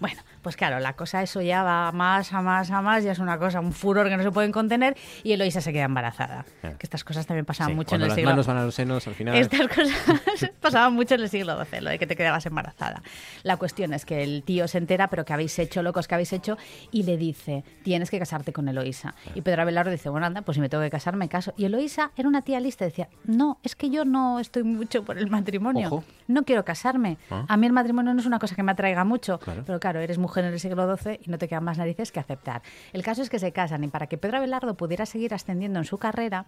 Bueno, 0.00 0.20
pues 0.48 0.56
claro, 0.56 0.80
la 0.80 0.94
cosa 0.94 1.22
eso 1.22 1.42
ya 1.42 1.62
va 1.62 1.92
más, 1.92 2.32
a 2.32 2.40
más, 2.40 2.70
a 2.70 2.80
más, 2.80 3.04
ya 3.04 3.12
es 3.12 3.18
una 3.18 3.38
cosa, 3.38 3.60
un 3.60 3.74
furor 3.74 4.08
que 4.08 4.16
no 4.16 4.22
se 4.22 4.30
pueden 4.30 4.50
contener 4.50 4.96
y 5.22 5.32
Eloísa 5.32 5.60
se 5.60 5.74
queda 5.74 5.84
embarazada. 5.84 6.46
Que 6.62 6.78
estas 6.80 7.04
cosas 7.04 7.26
también 7.26 7.44
pasaban 7.44 7.72
Sí, 7.72 7.76
mucho 7.76 7.96
en 7.96 8.00
el 8.00 8.08
las 8.08 8.14
siglo 8.14 8.30
manos 8.30 8.46
van 8.46 8.56
a 8.56 8.64
los 8.64 8.74
senos, 8.74 9.06
al 9.06 9.14
final. 9.14 9.34
Estas 9.36 9.68
cosas 9.68 10.50
pasaban 10.62 10.94
mucho 10.94 11.16
en 11.16 11.20
el 11.20 11.28
siglo 11.28 11.62
XII, 11.62 11.82
lo 11.82 11.90
de 11.90 11.98
que 11.98 12.06
te 12.06 12.16
quedabas 12.16 12.46
embarazada. 12.46 13.02
La 13.42 13.58
cuestión 13.58 13.92
es 13.92 14.06
que 14.06 14.22
el 14.24 14.42
tío 14.42 14.66
se 14.68 14.78
entera, 14.78 15.08
pero 15.08 15.26
que 15.26 15.34
habéis 15.34 15.58
hecho, 15.58 15.82
locos 15.82 16.08
que 16.08 16.14
habéis 16.14 16.32
hecho, 16.32 16.56
y 16.90 17.02
le 17.02 17.18
dice, 17.18 17.62
tienes 17.82 18.10
que 18.10 18.18
casarte 18.18 18.54
con 18.54 18.66
Eloísa. 18.70 19.14
Y 19.34 19.42
Pedro 19.42 19.60
Abelardo 19.60 19.90
dice, 19.90 20.08
bueno, 20.08 20.24
anda, 20.24 20.40
pues 20.40 20.54
si 20.54 20.62
me 20.62 20.70
tengo 20.70 20.82
que 20.82 20.88
casar, 20.88 21.14
me 21.14 21.28
caso. 21.28 21.52
Y 21.58 21.66
Eloísa 21.66 22.12
era 22.16 22.26
una 22.26 22.40
tía 22.40 22.58
lista, 22.58 22.86
decía, 22.86 23.10
no, 23.24 23.58
es 23.62 23.76
que 23.76 23.90
yo 23.90 24.06
no 24.06 24.40
estoy 24.40 24.62
mucho 24.62 25.04
por 25.04 25.18
el 25.18 25.28
matrimonio. 25.28 25.88
Ojo. 25.88 26.04
No 26.28 26.44
quiero 26.44 26.64
casarme. 26.64 27.18
Ah. 27.30 27.44
A 27.48 27.56
mí 27.56 27.66
el 27.66 27.72
matrimonio 27.72 28.14
no 28.14 28.20
es 28.20 28.26
una 28.26 28.38
cosa 28.38 28.54
que 28.54 28.62
me 28.62 28.70
atraiga 28.72 29.02
mucho. 29.04 29.38
Claro. 29.40 29.64
Pero 29.66 29.80
claro, 29.80 29.98
eres 30.00 30.18
mujer 30.18 30.44
en 30.44 30.52
el 30.52 30.60
siglo 30.60 30.96
XII 30.96 31.18
y 31.24 31.30
no 31.30 31.38
te 31.38 31.48
quedan 31.48 31.64
más 31.64 31.78
narices 31.78 32.12
que 32.12 32.20
aceptar. 32.20 32.62
El 32.92 33.02
caso 33.02 33.22
es 33.22 33.30
que 33.30 33.38
se 33.40 33.50
casan 33.52 33.82
y 33.82 33.88
para 33.88 34.06
que 34.06 34.16
Pedro 34.18 34.36
Abelardo 34.38 34.74
pudiera 34.76 35.06
seguir 35.06 35.34
ascendiendo 35.34 35.78
en 35.80 35.84
su 35.84 35.98
carrera, 35.98 36.46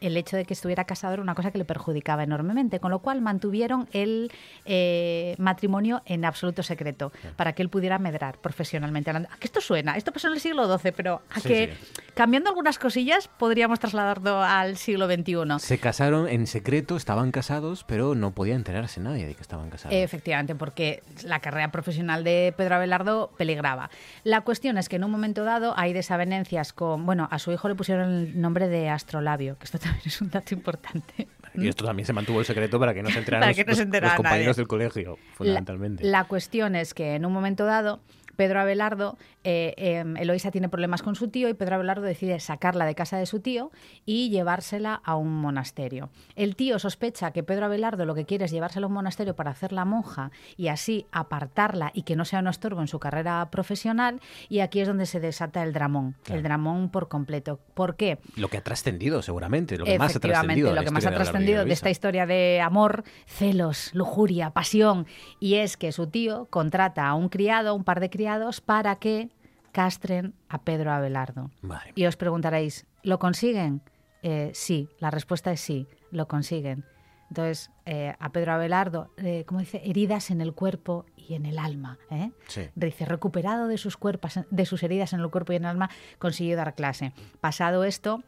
el 0.00 0.16
hecho 0.16 0.36
de 0.36 0.44
que 0.44 0.52
estuviera 0.54 0.84
casado 0.84 1.14
era 1.14 1.22
una 1.22 1.34
cosa 1.34 1.50
que 1.50 1.58
le 1.58 1.64
perjudicaba 1.64 2.22
enormemente, 2.22 2.78
con 2.80 2.90
lo 2.90 3.00
cual 3.00 3.20
mantuvieron 3.20 3.88
el 3.92 4.30
eh, 4.64 5.34
matrimonio 5.38 6.02
en 6.06 6.24
absoluto 6.24 6.62
secreto 6.62 7.12
para 7.36 7.52
que 7.54 7.62
él 7.62 7.68
pudiera 7.68 7.98
medrar 7.98 8.38
profesionalmente 8.38 9.10
hablando. 9.10 9.28
¿A 9.32 9.36
qué 9.38 9.46
esto 9.46 9.60
suena? 9.60 9.96
Esto 9.96 10.12
pasó 10.12 10.28
en 10.28 10.34
el 10.34 10.40
siglo 10.40 10.78
XII, 10.78 10.92
pero 10.92 11.22
a 11.30 11.40
Sí, 11.40 11.48
que 11.48 11.74
sí. 11.74 12.02
cambiando 12.14 12.50
algunas 12.50 12.78
cosillas, 12.78 13.28
podríamos 13.28 13.80
trasladarlo 13.80 14.42
al 14.42 14.76
siglo 14.76 15.06
XXI. 15.06 15.58
Se 15.58 15.78
casaron 15.78 16.28
en 16.28 16.46
secreto, 16.46 16.96
estaban 16.96 17.30
casados, 17.32 17.84
pero 17.84 18.14
no 18.14 18.32
podía 18.32 18.54
enterarse 18.54 19.00
nadie 19.00 19.21
de 19.26 19.34
que 19.34 19.42
estaban 19.42 19.70
casados. 19.70 19.96
Efectivamente, 19.96 20.54
porque 20.54 21.02
la 21.24 21.40
carrera 21.40 21.70
profesional 21.70 22.24
de 22.24 22.54
Pedro 22.56 22.76
Abelardo 22.76 23.32
peligraba. 23.36 23.90
La 24.24 24.42
cuestión 24.42 24.78
es 24.78 24.88
que 24.88 24.96
en 24.96 25.04
un 25.04 25.10
momento 25.10 25.44
dado 25.44 25.74
hay 25.76 25.92
desavenencias 25.92 26.72
con, 26.72 27.06
bueno, 27.06 27.28
a 27.30 27.38
su 27.38 27.52
hijo 27.52 27.68
le 27.68 27.74
pusieron 27.74 28.10
el 28.10 28.40
nombre 28.40 28.68
de 28.68 28.88
Astrolabio, 28.88 29.58
que 29.58 29.64
esto 29.64 29.78
también 29.78 30.02
es 30.04 30.20
un 30.20 30.30
dato 30.30 30.54
importante. 30.54 31.28
Y 31.54 31.68
esto 31.68 31.84
también 31.84 32.06
se 32.06 32.12
mantuvo 32.12 32.40
el 32.40 32.46
secreto 32.46 32.80
para 32.80 32.94
que 32.94 33.02
no 33.02 33.10
se 33.10 33.18
enteraran 33.18 33.48
los, 33.48 33.58
no 33.58 34.16
compañeros 34.16 34.22
nadie. 34.24 34.54
del 34.54 34.66
colegio, 34.66 35.18
fundamentalmente. 35.34 36.04
La, 36.04 36.10
la 36.10 36.24
cuestión 36.24 36.76
es 36.76 36.94
que 36.94 37.14
en 37.14 37.26
un 37.26 37.32
momento 37.32 37.64
dado, 37.64 38.00
Pedro 38.36 38.60
Abelardo, 38.60 39.16
eh, 39.44 39.74
eh, 39.76 40.04
Eloísa 40.18 40.50
tiene 40.50 40.68
problemas 40.68 41.02
con 41.02 41.14
su 41.14 41.28
tío 41.28 41.48
y 41.48 41.54
Pedro 41.54 41.76
Abelardo 41.76 42.02
decide 42.02 42.40
sacarla 42.40 42.86
de 42.86 42.94
casa 42.94 43.16
de 43.18 43.26
su 43.26 43.40
tío 43.40 43.70
y 44.06 44.30
llevársela 44.30 45.00
a 45.04 45.16
un 45.16 45.34
monasterio. 45.36 46.10
El 46.36 46.56
tío 46.56 46.78
sospecha 46.78 47.32
que 47.32 47.42
Pedro 47.42 47.66
Abelardo 47.66 48.06
lo 48.06 48.14
que 48.14 48.24
quiere 48.24 48.44
es 48.46 48.50
llevársela 48.50 48.86
a 48.86 48.88
un 48.88 48.94
monasterio 48.94 49.36
para 49.36 49.50
hacerla 49.50 49.84
monja 49.84 50.30
y 50.56 50.68
así 50.68 51.06
apartarla 51.12 51.90
y 51.94 52.02
que 52.02 52.16
no 52.16 52.24
sea 52.24 52.40
un 52.40 52.48
estorbo 52.48 52.80
en 52.80 52.88
su 52.88 52.98
carrera 52.98 53.48
profesional 53.50 54.20
y 54.48 54.60
aquí 54.60 54.80
es 54.80 54.88
donde 54.88 55.06
se 55.06 55.20
desata 55.20 55.62
el 55.62 55.72
dramón, 55.72 56.14
Claro. 56.24 56.38
el 56.38 56.42
dramón 56.42 56.88
por 56.90 57.08
completo. 57.08 57.60
¿Por 57.74 57.96
qué? 57.96 58.18
Lo 58.36 58.48
que 58.48 58.56
ha 58.58 58.62
trascendido, 58.62 59.22
seguramente, 59.22 59.76
lo 59.76 59.84
que 59.84 59.98
más 59.98 60.16
ha 60.16 60.20
trascendido. 60.20 60.70
De 60.70 60.76
lo 60.76 60.84
que 60.84 60.90
más 60.90 61.06
ha 61.06 61.10
de 61.10 61.16
trascendido 61.16 61.58
de 61.58 61.64
Bella 61.64 61.74
esta 61.74 61.90
historia 61.90 62.26
de 62.26 62.60
amor, 62.60 63.04
celos, 63.26 63.90
lujuria, 63.94 64.50
pasión, 64.50 65.06
y 65.40 65.54
es 65.56 65.76
que 65.76 65.92
su 65.92 66.06
tío 66.06 66.46
contrata 66.50 67.08
a 67.08 67.14
un 67.14 67.28
criado, 67.28 67.74
un 67.74 67.84
par 67.84 68.00
de 68.00 68.08
criados, 68.08 68.21
para 68.60 68.96
que 68.96 69.30
castren 69.72 70.34
a 70.48 70.62
Pedro 70.62 70.92
Abelardo. 70.92 71.50
Y 71.94 72.06
os 72.06 72.16
preguntaréis, 72.16 72.86
¿lo 73.02 73.18
consiguen? 73.18 73.82
Eh, 74.22 74.50
sí, 74.54 74.88
la 74.98 75.10
respuesta 75.10 75.50
es 75.52 75.60
sí, 75.60 75.86
lo 76.10 76.28
consiguen. 76.28 76.84
Entonces, 77.32 77.70
eh, 77.86 78.14
a 78.18 78.30
Pedro 78.30 78.52
Abelardo, 78.52 79.10
eh, 79.16 79.44
como 79.46 79.60
dice, 79.60 79.80
heridas 79.86 80.30
en 80.30 80.42
el 80.42 80.52
cuerpo 80.52 81.06
y 81.16 81.32
en 81.32 81.46
el 81.46 81.58
alma. 81.58 81.98
¿eh? 82.10 82.30
Sí. 82.46 82.68
Dice, 82.74 83.06
recuperado 83.06 83.68
de 83.68 83.78
sus, 83.78 83.96
cuerpos, 83.96 84.38
de 84.50 84.66
sus 84.66 84.82
heridas 84.82 85.14
en 85.14 85.20
el 85.20 85.30
cuerpo 85.30 85.54
y 85.54 85.56
en 85.56 85.64
el 85.64 85.70
alma, 85.70 85.88
consiguió 86.18 86.56
dar 86.58 86.74
clase. 86.74 87.14
Pasado 87.40 87.84
esto, 87.84 88.22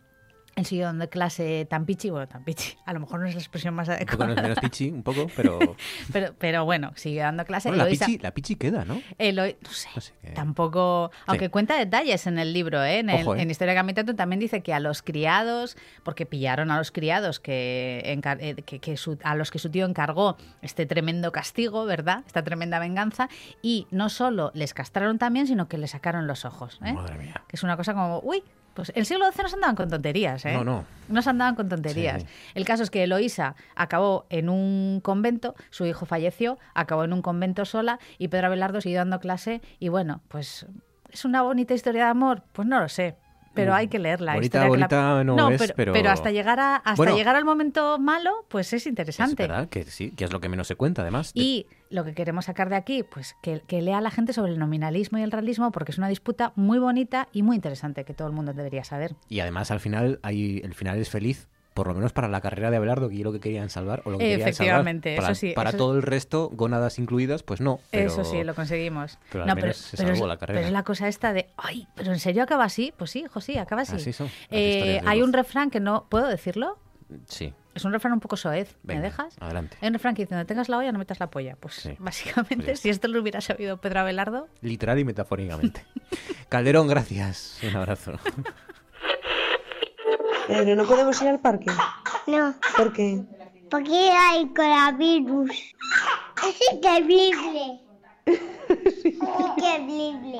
él 0.56 0.64
siguió 0.66 0.86
dando 0.86 1.08
clase 1.10 1.66
tan 1.68 1.84
pichi, 1.84 2.10
bueno, 2.10 2.28
tan 2.28 2.44
pichi, 2.44 2.76
a 2.86 2.92
lo 2.92 3.00
mejor 3.00 3.20
no 3.20 3.26
es 3.26 3.34
la 3.34 3.40
expresión 3.40 3.74
más 3.74 3.88
Un 3.88 3.96
poco 3.98 4.22
adecuada. 4.22 4.42
menos 4.42 4.58
pichi, 4.60 4.90
un 4.90 5.02
poco, 5.02 5.26
pero... 5.36 5.58
pero, 6.12 6.34
pero 6.38 6.64
bueno, 6.64 6.92
siguió 6.94 7.22
dando 7.22 7.44
clase. 7.44 7.68
Bueno, 7.70 7.84
la, 7.84 7.90
pichi, 7.90 8.18
la 8.18 8.30
pichi 8.32 8.56
queda, 8.56 8.84
¿no? 8.84 8.94
No 8.94 9.00
sé, 9.70 9.88
No 9.94 10.00
sé 10.00 10.12
qué- 10.22 10.30
tampoco, 10.30 11.10
aunque 11.26 11.48
cuenta 11.50 11.76
detalles 11.76 12.26
en 12.26 12.38
el 12.38 12.52
libro, 12.52 12.82
¿eh? 12.84 13.00
en, 13.00 13.10
el- 13.10 13.26
¿eh? 13.26 13.42
en 13.42 13.50
Historia 13.50 13.72
de 13.72 13.76
Gamitato 13.76 14.14
también 14.14 14.38
dice 14.40 14.62
que 14.62 14.72
a 14.72 14.80
los 14.80 15.02
criados, 15.02 15.76
porque 16.02 16.26
pillaron 16.26 16.70
a 16.70 16.78
los 16.78 16.90
criados 16.92 17.40
que, 17.40 18.02
encar- 18.06 18.38
eh, 18.40 18.54
que- 18.64 18.78
que 18.78 18.96
su- 18.96 19.18
a 19.24 19.34
los 19.34 19.50
que 19.50 19.58
su 19.58 19.70
tío 19.70 19.86
encargó 19.86 20.36
este 20.62 20.86
tremendo 20.86 21.32
castigo, 21.32 21.84
¿verdad? 21.84 22.22
Esta 22.26 22.44
tremenda 22.44 22.78
venganza, 22.78 23.28
y 23.62 23.86
no 23.90 24.08
solo 24.08 24.50
les 24.54 24.74
castraron 24.74 25.18
también, 25.18 25.46
sino 25.46 25.68
que 25.68 25.78
le 25.78 25.88
sacaron 25.88 26.26
los 26.26 26.44
ojos. 26.44 26.78
¿eh? 26.84 26.92
Madre 26.92 27.16
mía. 27.18 27.42
Que 27.48 27.56
es 27.56 27.62
una 27.62 27.76
cosa 27.76 27.92
como, 27.94 28.20
uy, 28.20 28.42
pues 28.74 28.92
el 28.94 29.06
siglo 29.06 29.30
XII 29.30 29.42
no 29.42 29.48
se 29.48 29.54
andaban 29.54 29.76
con 29.76 29.88
tonterías, 29.88 30.44
¿eh? 30.44 30.52
No, 30.52 30.64
no. 30.64 30.84
No 31.08 31.22
se 31.22 31.30
andaban 31.30 31.54
con 31.54 31.68
tonterías. 31.68 32.22
Sí. 32.22 32.28
El 32.54 32.64
caso 32.64 32.82
es 32.82 32.90
que 32.90 33.04
Eloísa 33.04 33.54
acabó 33.74 34.26
en 34.30 34.48
un 34.48 35.00
convento, 35.02 35.54
su 35.70 35.86
hijo 35.86 36.06
falleció, 36.06 36.58
acabó 36.74 37.04
en 37.04 37.12
un 37.12 37.22
convento 37.22 37.64
sola 37.64 37.98
y 38.18 38.28
Pedro 38.28 38.48
Abelardo 38.48 38.80
siguió 38.80 38.98
dando 38.98 39.20
clase 39.20 39.62
y 39.78 39.88
bueno, 39.88 40.22
pues 40.28 40.66
¿es 41.10 41.24
una 41.24 41.42
bonita 41.42 41.74
historia 41.74 42.04
de 42.04 42.10
amor? 42.10 42.42
Pues 42.52 42.66
no 42.66 42.80
lo 42.80 42.88
sé. 42.88 43.16
Pero 43.54 43.74
hay 43.74 43.88
que 43.88 43.98
leerla. 43.98 44.32
Mm, 44.32 44.36
Bonita, 44.36 44.58
que 44.58 44.64
la- 44.64 44.68
bonita 44.68 45.24
no 45.24 45.50
es, 45.50 45.72
pero- 45.76 46.10
hasta 46.10 46.30
llegar 46.30 46.60
a 46.60 46.76
hasta 46.76 46.94
Bueno. 46.96 47.16
llegar 47.16 47.36
al 47.36 47.44
momento 47.44 47.98
malo, 47.98 48.44
pues 48.48 48.72
es 48.72 48.82
Es 48.82 48.86
interesante. 48.86 49.42
verdad 49.46 49.68
que 49.68 49.84
sí, 49.84 50.10
que 50.12 50.24
es 50.24 50.32
lo 50.32 50.40
que 50.40 50.48
menos 50.48 50.66
se 50.66 50.76
cuenta, 50.76 51.02
además. 51.02 51.32
De- 51.32 51.40
Y 51.42 51.66
lo 51.90 52.04
que 52.04 52.14
queremos 52.14 52.44
sacar 52.46 52.68
de 52.68 52.76
aquí, 52.76 53.02
pues 53.02 53.36
que, 53.42 53.62
que 53.66 53.80
lea 53.82 53.98
a 53.98 54.00
la 54.00 54.10
gente 54.10 54.32
sobre 54.32 54.52
el 54.52 54.58
nominalismo 54.58 55.18
y 55.18 55.22
el 55.22 55.30
realismo, 55.30 55.70
porque 55.72 55.92
es 55.92 55.98
una 55.98 56.08
disputa 56.08 56.52
muy 56.56 56.78
bonita 56.78 57.28
y 57.32 57.42
muy 57.42 57.56
interesante 57.56 58.04
que 58.04 58.14
todo 58.14 58.28
el 58.28 58.34
mundo 58.34 58.52
debería 58.52 58.84
saber. 58.84 59.14
Y 59.28 59.40
además 59.40 59.70
al 59.70 59.80
final 59.80 60.18
hay, 60.22 60.60
el 60.64 60.74
final 60.74 60.98
es 60.98 61.08
feliz, 61.10 61.48
por 61.74 61.88
lo 61.88 61.94
menos 61.94 62.12
para 62.12 62.28
la 62.28 62.40
carrera 62.40 62.70
de 62.70 62.76
Abelardo, 62.76 63.08
que 63.08 63.16
es 63.16 63.20
lo 63.22 63.32
que 63.32 63.40
querían 63.40 63.68
salvar, 63.68 64.02
o 64.04 64.10
lo 64.10 64.18
que 64.18 64.24
querían 64.24 64.38
salvar. 64.40 64.48
Efectivamente, 64.54 65.16
Para, 65.16 65.28
eso 65.32 65.34
sí, 65.40 65.52
para 65.54 65.68
eso- 65.70 65.78
todo 65.78 65.96
el 65.96 66.02
resto, 66.02 66.48
gónadas 66.52 66.98
incluidas, 67.00 67.42
pues 67.42 67.60
no. 67.60 67.80
pero- 67.90 68.06
Eso 68.06 68.24
sí, 68.24 68.42
lo 68.44 68.54
conseguimos. 68.54 69.18
pero 69.30 69.44
al 69.44 69.54
menos 69.56 69.76
se 69.76 69.96
pero 69.96 70.10
salvó 70.10 70.24
es, 70.24 70.28
la 70.28 70.36
carrera. 70.38 70.58
pero 70.60 70.66
es 70.68 70.72
la 70.72 70.82
cosa 70.84 71.08
esta 71.08 71.32
de, 71.32 71.50
ay, 71.56 71.86
pero 71.96 72.12
¿en 72.12 72.20
serio 72.20 72.42
acaba 72.44 72.64
así? 72.64 72.92
Pues 72.96 73.10
sí, 73.10 73.20
hijo, 73.24 73.40
sí, 73.40 73.58
acaba 73.58 73.82
así. 73.82 73.96
Así 73.96 74.12
son 74.12 74.30
Eh, 74.50 75.00
hay 75.04 75.20
un 75.20 75.32
refrán 75.32 75.70
que 75.70 75.80
no, 75.80 76.06
¿puedo 76.08 76.28
decirlo? 76.28 76.78
Sí, 77.26 77.52
Es 77.74 77.84
un 77.84 77.92
refrán 77.92 78.12
un 78.14 78.20
poco 78.20 78.36
soez, 78.36 78.76
¿me 78.84 79.00
dejas? 79.00 79.36
adelante. 79.40 79.76
Hay 79.80 79.88
un 79.88 79.94
refrán 79.94 80.14
que 80.14 80.22
dice, 80.22 80.34
donde 80.36 80.46
tengas 80.46 80.68
la 80.68 80.78
olla 80.78 80.92
no 80.92 80.98
metas 81.00 81.18
la 81.18 81.28
polla. 81.28 81.56
Pues 81.58 81.74
Sí. 81.74 81.96
básicamente, 81.98 82.64
Pues 82.66 82.80
si 82.80 82.88
esto 82.88 83.08
lo 83.08 83.20
hubiera 83.20 83.40
sabido 83.40 83.78
Pedro 83.80 84.00
Abelardo, 84.00 84.46
literal 84.62 84.98
y 85.00 85.04
metafóricamente. 85.04 85.84
Calderón, 86.48 86.86
gracias. 86.86 87.58
Un 87.64 87.74
abrazo. 87.76 88.12
Pero 90.46 90.76
no 90.76 90.84
podemos 90.84 91.20
ir 91.22 91.28
al 91.28 91.40
parque. 91.40 91.70
No, 92.26 92.54
¿Por 92.76 92.92
qué? 92.92 93.22
porque 93.70 94.10
hay 94.10 94.46
coronavirus. 94.54 95.50
Es 95.50 96.72
increíble. 96.72 97.80
Increíble. 99.56 100.38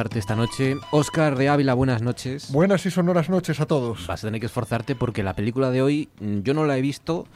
Esforzarte 0.00 0.18
esta 0.18 0.34
noche. 0.36 0.76
Oscar 0.92 1.36
de 1.36 1.48
Ávila, 1.50 1.74
buenas 1.74 2.00
noches. 2.00 2.50
Buenas 2.52 2.86
y 2.86 2.90
sonoras 2.90 3.28
noches 3.28 3.60
a 3.60 3.66
todos. 3.66 4.06
Vas 4.06 4.24
a 4.24 4.28
tener 4.28 4.40
que 4.40 4.46
esforzarte 4.46 4.94
porque 4.94 5.22
la 5.22 5.34
película 5.34 5.70
de 5.70 5.82
hoy 5.82 6.08
mm, 6.20 6.40
yo 6.40 6.54
no 6.54 6.64
la 6.64 6.78
he 6.78 6.80
visto. 6.80 7.26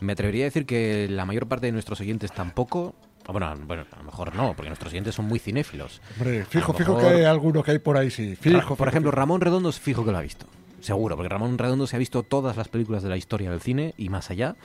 Me 0.00 0.12
atrevería 0.12 0.44
a 0.44 0.48
decir 0.48 0.66
que 0.66 1.08
la 1.08 1.24
mayor 1.24 1.46
parte 1.46 1.66
de 1.66 1.72
nuestros 1.72 1.98
oyentes 2.00 2.30
tampoco. 2.32 2.94
Ah, 3.26 3.32
Bueno, 3.32 3.54
bueno, 3.66 3.84
a 3.92 3.96
lo 3.98 4.04
mejor 4.04 4.34
no, 4.34 4.52
porque 4.54 4.68
nuestros 4.68 4.92
oyentes 4.92 5.14
son 5.14 5.26
muy 5.26 5.38
cinéfilos. 5.38 6.02
Hombre, 6.18 6.44
fijo, 6.44 6.74
fijo 6.74 6.98
que 6.98 7.06
hay 7.06 7.24
alguno 7.24 7.62
que 7.62 7.70
hay 7.72 7.78
por 7.78 7.96
ahí, 7.96 8.10
sí. 8.10 8.34
Ra- 8.34 8.40
Fijo, 8.42 8.76
por 8.76 8.76
fijo, 8.76 8.88
ejemplo. 8.88 9.10
Ramón 9.12 9.40
Redondo 9.40 9.70
es 9.70 9.80
fijo 9.80 10.04
que 10.04 10.12
lo 10.12 10.18
ha 10.18 10.22
visto. 10.22 10.44
Seguro, 10.80 11.16
porque 11.16 11.28
Ramón 11.30 11.56
Redondo 11.58 11.86
se 11.86 11.96
ha 11.96 11.98
visto 11.98 12.22
todas 12.22 12.56
las 12.56 12.68
películas 12.68 13.02
de 13.02 13.08
la 13.10 13.16
historia 13.16 13.50
del 13.50 13.60
cine 13.60 13.94
y 13.98 14.08
más 14.10 14.30
allá. 14.30 14.56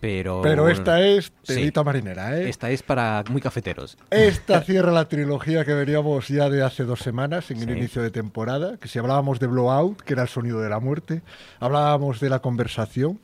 Pero, 0.00 0.40
Pero 0.42 0.68
esta 0.68 1.00
es 1.00 1.26
Sí. 1.42 1.54
telita 1.54 1.82
marinera, 1.82 2.36
¿eh? 2.38 2.48
Esta 2.48 2.70
es 2.70 2.82
para 2.82 3.24
muy 3.30 3.40
cafeteros. 3.40 3.96
Esta 4.10 4.60
cierra 4.62 4.92
la 4.92 5.08
trilogía 5.08 5.64
que 5.64 5.74
veníamos 5.74 6.28
ya 6.28 6.48
de 6.48 6.62
hace 6.62 6.84
dos 6.84 7.00
semanas, 7.00 7.50
en 7.50 7.58
el 7.58 7.66
Sí. 7.66 7.72
inicio 7.72 8.02
de 8.02 8.10
temporada, 8.10 8.76
que 8.76 8.86
si 8.88 8.98
hablábamos 8.98 9.40
de 9.40 9.48
Blowout, 9.48 10.00
que 10.02 10.12
era 10.14 10.22
el 10.22 10.28
sonido 10.28 10.60
de 10.60 10.68
la 10.68 10.78
muerte, 10.78 11.22
hablábamos 11.58 12.20
de 12.20 12.30
la 12.30 12.38
conversación, 12.38 13.18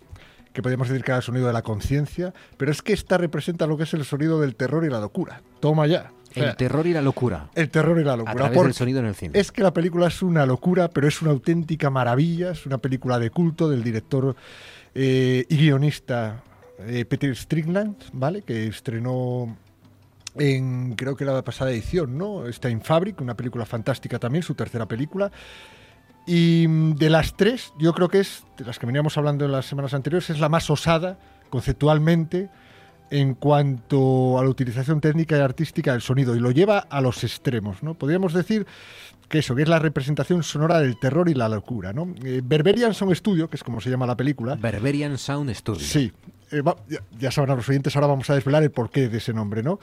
que 0.53 0.63
podríamos 0.63 0.89
decir 0.89 1.05
que 1.05 1.11
era 1.13 1.19
el 1.19 1.23
sonido 1.23 1.47
de 1.47 1.53
la 1.53 1.63
conciencia, 1.63 2.33
pero 2.57 2.71
es 2.73 2.83
que 2.83 2.93
esta 2.93 3.19
representa 3.19 3.67
lo 3.67 3.77
que 3.77 3.85
es 3.85 3.95
el 3.95 4.05
sonido 4.05 4.41
del 4.41 4.55
terror 4.57 4.85
y 4.85 4.91
la 4.91 5.01
locura. 5.01 5.43
Toma 5.61 5.87
ya. 5.87 6.11
O 6.31 6.35
sea, 6.35 6.51
El 6.51 6.57
terror 6.57 6.85
y 6.89 6.93
la 6.93 7.01
locura. 7.03 7.49
el 7.55 7.71
terror 7.71 8.01
y 8.01 8.05
la 8.05 8.15
A 8.15 8.17
locura. 8.17 8.35
través 8.35 8.57
porque 8.57 8.67
del 8.69 8.75
sonido 8.75 8.99
en 8.99 9.07
el 9.07 9.15
cine. 9.15 9.39
Es 9.39 9.53
que 9.53 9.63
la 9.63 9.73
película 9.73 10.09
es 10.09 10.21
una 10.23 10.45
locura, 10.47 10.89
pero 10.89 11.07
es 11.07 11.23
una 11.23 11.31
auténtica 11.31 11.91
maravilla. 11.91 12.51
Es 12.51 12.67
una 12.67 12.79
película 12.79 13.21
de 13.21 13.31
culto 13.31 13.69
del 13.69 13.85
director 13.85 14.35
eh, 14.97 15.45
y 15.49 15.57
guionista 15.57 16.43
eh, 16.79 17.05
Peter 17.05 17.35
Strickland, 17.35 17.97
¿vale? 18.13 18.43
Que 18.43 18.67
estrenó 18.67 19.57
en, 20.37 20.95
creo 20.95 21.17
que 21.17 21.25
la 21.25 21.43
pasada 21.43 21.71
edición, 21.71 22.19
¿no? 22.19 22.47
Está 22.47 22.69
en 22.69 22.81
Fabric, 22.81 23.21
una 23.21 23.37
película 23.37 23.65
fantástica 23.65 24.19
también, 24.19 24.43
su 24.43 24.55
tercera 24.55 24.87
película. 24.87 25.31
Y 26.27 26.67
mm, 26.69 26.95
de 26.95 27.11
las 27.11 27.37
tres, 27.37 27.73
yo 27.79 27.93
creo 27.93 28.09
que 28.09 28.21
es, 28.21 28.45
de 28.57 28.65
las 28.65 28.79
que 28.79 28.87
veníamos 28.87 29.17
hablando 29.17 29.45
en 29.45 29.53
las 29.53 29.67
semanas 29.67 29.95
anteriores, 29.95 30.31
es 30.31 30.41
la 30.41 30.49
más 30.49 30.69
osada 30.71 31.19
conceptualmente 31.51 32.51
en 33.11 33.35
cuanto 33.35 34.39
a 34.39 34.43
la 34.43 34.49
utilización 34.49 35.01
técnica 35.01 35.37
y 35.37 35.41
artística 35.41 35.93
del 35.93 36.01
sonido 36.01 36.35
y 36.35 36.41
lo 36.41 36.51
lleva 36.51 36.79
a 36.79 37.01
los 37.01 37.23
extremos, 37.23 37.83
¿no? 37.83 37.95
Podríamos 37.95 38.33
decir 38.33 38.67
que 39.29 39.39
eso, 39.39 39.55
que 39.55 39.63
es 39.63 39.69
la 39.69 39.79
representación 39.79 40.43
sonora 40.43 40.81
del 40.81 40.99
terror 40.99 41.29
y 41.29 41.35
la 41.35 41.49
locura, 41.49 41.93
¿no? 41.93 42.13
Eh, 42.25 42.41
Berberian 42.43 42.95
Sound 42.95 43.15
Studio, 43.15 43.49
que 43.49 43.57
es 43.57 43.63
como 43.63 43.81
se 43.81 43.91
llama 43.91 44.07
la 44.07 44.17
película. 44.17 44.57
Berberian 44.57 45.19
Sound 45.19 45.55
Studio. 45.55 45.81
Sí. 45.81 46.13
Eh, 46.55 46.63
va- 46.63 46.77
ya, 46.89 46.99
ya 47.19 47.31
sabrán 47.31 47.57
los 47.57 47.69
oyentes, 47.69 47.95
ahora 47.97 48.07
vamos 48.09 48.29
a 48.31 48.35
desvelar 48.35 48.63
el 48.63 48.71
porqué 48.71 49.09
de 49.09 49.19
ese 49.19 49.33
nombre, 49.33 49.63
¿no? 49.63 49.81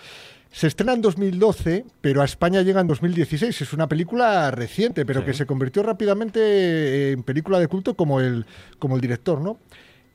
Se 0.51 0.67
estrena 0.67 0.93
en 0.93 1.01
2012, 1.01 1.85
pero 2.01 2.21
a 2.21 2.25
España 2.25 2.61
llega 2.61 2.81
en 2.81 2.87
2016. 2.87 3.61
Es 3.61 3.73
una 3.73 3.87
película 3.87 4.51
reciente, 4.51 5.05
pero 5.05 5.21
Sí. 5.21 5.27
que 5.27 5.33
se 5.33 5.45
convirtió 5.45 5.81
rápidamente 5.83 7.11
en 7.13 7.23
película 7.23 7.59
de 7.59 7.67
culto 7.67 7.93
como 7.95 8.19
el, 8.19 8.45
como 8.79 8.95
el 8.95 9.01
director, 9.01 9.39
¿no? 9.41 9.57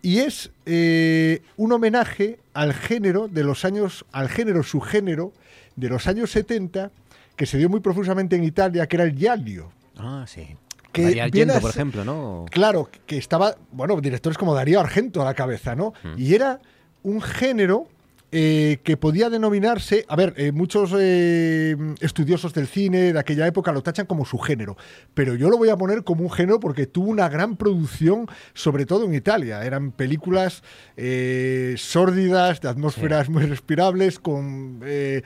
Y 0.02 0.18
es 0.18 0.50
eh, 0.66 1.40
un 1.56 1.72
homenaje 1.72 2.38
al 2.54 2.74
género 2.74 3.28
de 3.28 3.44
los 3.44 3.64
años, 3.64 4.04
al 4.12 4.28
género, 4.28 4.62
subgénero 4.62 5.32
de 5.74 5.88
los 5.88 6.06
años 6.06 6.30
70, 6.30 6.90
que 7.34 7.46
se 7.46 7.58
dio 7.58 7.68
muy 7.68 7.80
profusamente 7.80 8.36
en 8.36 8.44
Italia, 8.44 8.86
que 8.86 8.96
era 8.96 9.04
el 9.04 9.14
giallo. 9.16 9.70
Ah, 9.96 10.24
sí. 10.28 10.56
Que 10.96 11.02
Darío 11.02 11.24
Argento, 11.24 11.60
por 11.60 11.70
ejemplo, 11.70 12.04
¿no? 12.04 12.46
Claro, 12.50 12.88
que 13.06 13.18
estaba, 13.18 13.56
bueno, 13.72 14.00
directores 14.00 14.38
como 14.38 14.54
Darío 14.54 14.80
Argento 14.80 15.22
a 15.22 15.24
la 15.24 15.34
cabeza, 15.34 15.74
¿no? 15.74 15.92
Mm. 16.02 16.14
Y 16.18 16.34
era 16.34 16.60
un 17.02 17.20
género 17.20 17.86
eh, 18.32 18.78
que 18.82 18.96
podía 18.96 19.30
denominarse, 19.30 20.04
a 20.08 20.16
ver, 20.16 20.34
eh, 20.36 20.52
muchos 20.52 20.92
eh, 20.98 21.76
estudiosos 22.00 22.52
del 22.54 22.66
cine 22.66 23.12
de 23.12 23.18
aquella 23.18 23.46
época 23.46 23.72
lo 23.72 23.82
tachan 23.82 24.06
como 24.06 24.24
su 24.24 24.38
género, 24.38 24.76
pero 25.14 25.34
yo 25.36 25.48
lo 25.48 25.56
voy 25.58 25.68
a 25.68 25.76
poner 25.76 26.02
como 26.04 26.22
un 26.24 26.30
género 26.30 26.58
porque 26.60 26.86
tuvo 26.86 27.10
una 27.10 27.28
gran 27.28 27.56
producción, 27.56 28.26
sobre 28.52 28.84
todo 28.84 29.04
en 29.04 29.14
Italia. 29.14 29.64
Eran 29.64 29.92
películas 29.92 30.62
eh, 30.96 31.74
sórdidas, 31.78 32.60
de 32.60 32.68
atmósferas 32.68 33.28
muy 33.28 33.44
respirables, 33.46 34.18
con 34.18 34.80
eh, 34.84 35.22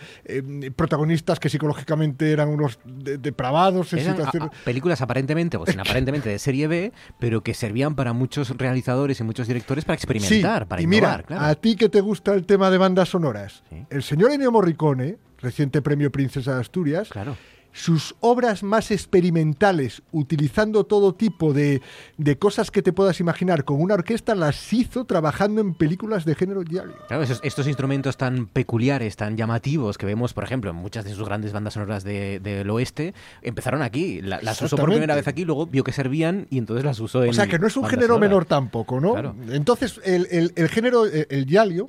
protagonistas 0.76 1.40
que 1.40 1.48
psicológicamente 1.48 2.30
eran 2.32 2.48
unos 2.48 2.78
de- 2.84 3.18
depravados 3.18 3.92
en 3.92 4.00
Eran 4.00 4.12
a- 4.12 4.16
situaciones... 4.16 4.50
a- 4.50 4.64
películas 4.64 5.00
aparentemente, 5.00 5.56
o 5.56 5.66
sin 5.66 5.80
aparentemente 5.80 6.28
de 6.28 6.38
serie 6.38 6.68
B, 6.68 6.92
pero 7.18 7.42
que 7.42 7.54
servían 7.54 7.94
para 7.94 8.12
muchos 8.12 8.50
realizadores 8.56 9.20
y 9.20 9.24
muchos 9.24 9.46
directores 9.46 9.84
para 9.84 9.94
experimentar, 9.94 10.62
Sí, 10.62 10.68
para 10.68 10.82
y 10.82 10.84
innovar, 10.84 11.18
mira, 11.18 11.22
claro. 11.26 11.44
a 11.46 11.54
ti 11.54 11.76
que 11.76 11.88
te 11.88 12.00
gusta 12.00 12.34
el 12.34 12.44
tema 12.46 12.70
de 12.70 12.78
bandas 12.90 13.08
sonoras, 13.08 13.62
Sí. 13.70 13.76
el 13.90 14.02
señor 14.02 14.32
Ennio 14.32 14.50
Morricone, 14.52 15.16
reciente 15.40 15.80
premio 15.80 16.10
Princesa 16.10 16.54
de 16.54 16.60
Asturias, 16.60 17.08
Claro. 17.08 17.36
sus 17.72 18.16
obras 18.18 18.64
más 18.64 18.90
experimentales, 18.90 20.02
utilizando 20.10 20.82
todo 20.82 21.14
tipo 21.14 21.52
de, 21.52 21.80
de 22.18 22.36
cosas 22.36 22.72
que 22.72 22.82
te 22.82 22.92
puedas 22.92 23.20
imaginar 23.20 23.64
con 23.64 23.80
una 23.80 23.94
orquesta, 23.94 24.34
las 24.34 24.72
hizo 24.72 25.04
trabajando 25.04 25.60
en 25.60 25.74
películas 25.74 26.24
de 26.24 26.34
género 26.34 26.64
diario. 26.64 26.94
Claro, 27.06 27.22
esos- 27.22 27.38
estos 27.44 27.68
instrumentos 27.68 28.16
tan 28.16 28.46
peculiares, 28.46 29.14
tan 29.16 29.36
llamativos 29.36 29.98
que 29.98 30.04
vemos, 30.06 30.34
por 30.34 30.42
ejemplo, 30.42 30.70
en 30.70 30.76
muchas 30.76 31.04
de 31.04 31.14
sus 31.14 31.24
grandes 31.26 31.52
bandas 31.52 31.74
sonoras 31.74 32.02
de- 32.02 32.40
del 32.40 32.68
oeste, 32.70 33.14
empezaron 33.40 33.82
aquí. 33.82 34.20
La- 34.20 34.42
las 34.42 34.60
usó 34.60 34.76
por 34.76 34.90
primera 34.90 35.14
vez 35.14 35.28
aquí, 35.28 35.44
luego 35.44 35.66
vio 35.68 35.84
que 35.84 35.92
servían 35.92 36.48
y 36.50 36.58
entonces 36.58 36.84
las 36.84 36.98
usó 36.98 37.22
en. 37.22 37.30
O 37.30 37.32
sea, 37.34 37.46
que 37.46 37.60
no 37.60 37.68
es 37.68 37.76
un 37.76 37.84
género 37.84 38.14
sonoras. 38.14 38.28
menor 38.28 38.44
tampoco, 38.46 39.00
¿no? 39.00 39.12
Claro. 39.12 39.36
Entonces, 39.48 40.00
el, 40.04 40.26
el- 40.32 40.52
el 40.56 40.68
género, 40.68 41.06
el, 41.06 41.26
el 41.30 41.46
giallo, 41.46 41.88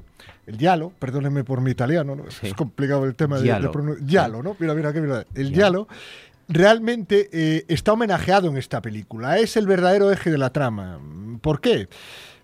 el 0.52 0.58
giallo, 0.58 0.92
perdónenme 1.00 1.44
por 1.44 1.62
mi 1.62 1.72
italiano, 1.72 2.16
¿no? 2.16 2.24
Sí. 2.30 2.48
es 2.48 2.54
complicado 2.54 3.06
el 3.06 3.16
tema 3.16 3.40
de- 3.40 3.52
de, 3.52 3.70
pronunciar. 3.70 4.08
Giallo, 4.08 4.44
¿no? 4.44 4.56
Mira, 4.60 4.74
mira, 4.76 4.94
qué 4.94 5.02
mira. 5.02 5.26
El 5.36 5.52
giallo 5.54 5.88
realmente 6.48 7.30
eh, 7.32 7.66
está 7.68 7.94
homenajeado 7.94 8.50
en 8.50 8.58
esta 8.58 8.82
película. 8.82 9.38
Es 9.38 9.56
el 9.58 9.68
verdadero 9.68 10.12
eje 10.12 10.30
de 10.32 10.38
la 10.38 10.52
trama. 10.52 11.00
¿Por 11.42 11.62
qué? 11.62 11.88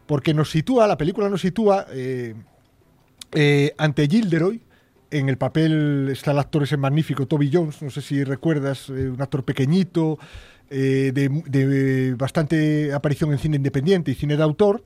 Porque 0.06 0.34
nos 0.34 0.50
sitúa, 0.50 0.88
la 0.88 0.98
película 0.98 1.30
nos 1.30 1.42
sitúa 1.42 1.86
eh, 1.92 2.34
eh, 3.34 3.74
ante 3.78 4.08
Gilderoy. 4.08 4.62
En 5.12 5.30
el 5.30 5.38
papel 5.38 6.10
está 6.12 6.32
el 6.32 6.40
actor 6.40 6.64
ese 6.64 6.76
magnífico 6.78 7.26
Toby 7.28 7.50
Jones, 7.52 7.82
no 7.82 7.90
sé 7.90 8.02
si 8.02 8.24
recuerdas, 8.26 8.90
un 8.90 9.22
actor 9.22 9.44
pequeñito, 9.44 10.20
de, 10.70 11.12
de 11.14 12.14
bastante 12.18 12.92
aparición 12.94 13.32
en 13.32 13.40
cine 13.40 13.56
independiente 13.56 14.12
y 14.12 14.16
cine 14.16 14.36
de 14.36 14.44
autor, 14.44 14.84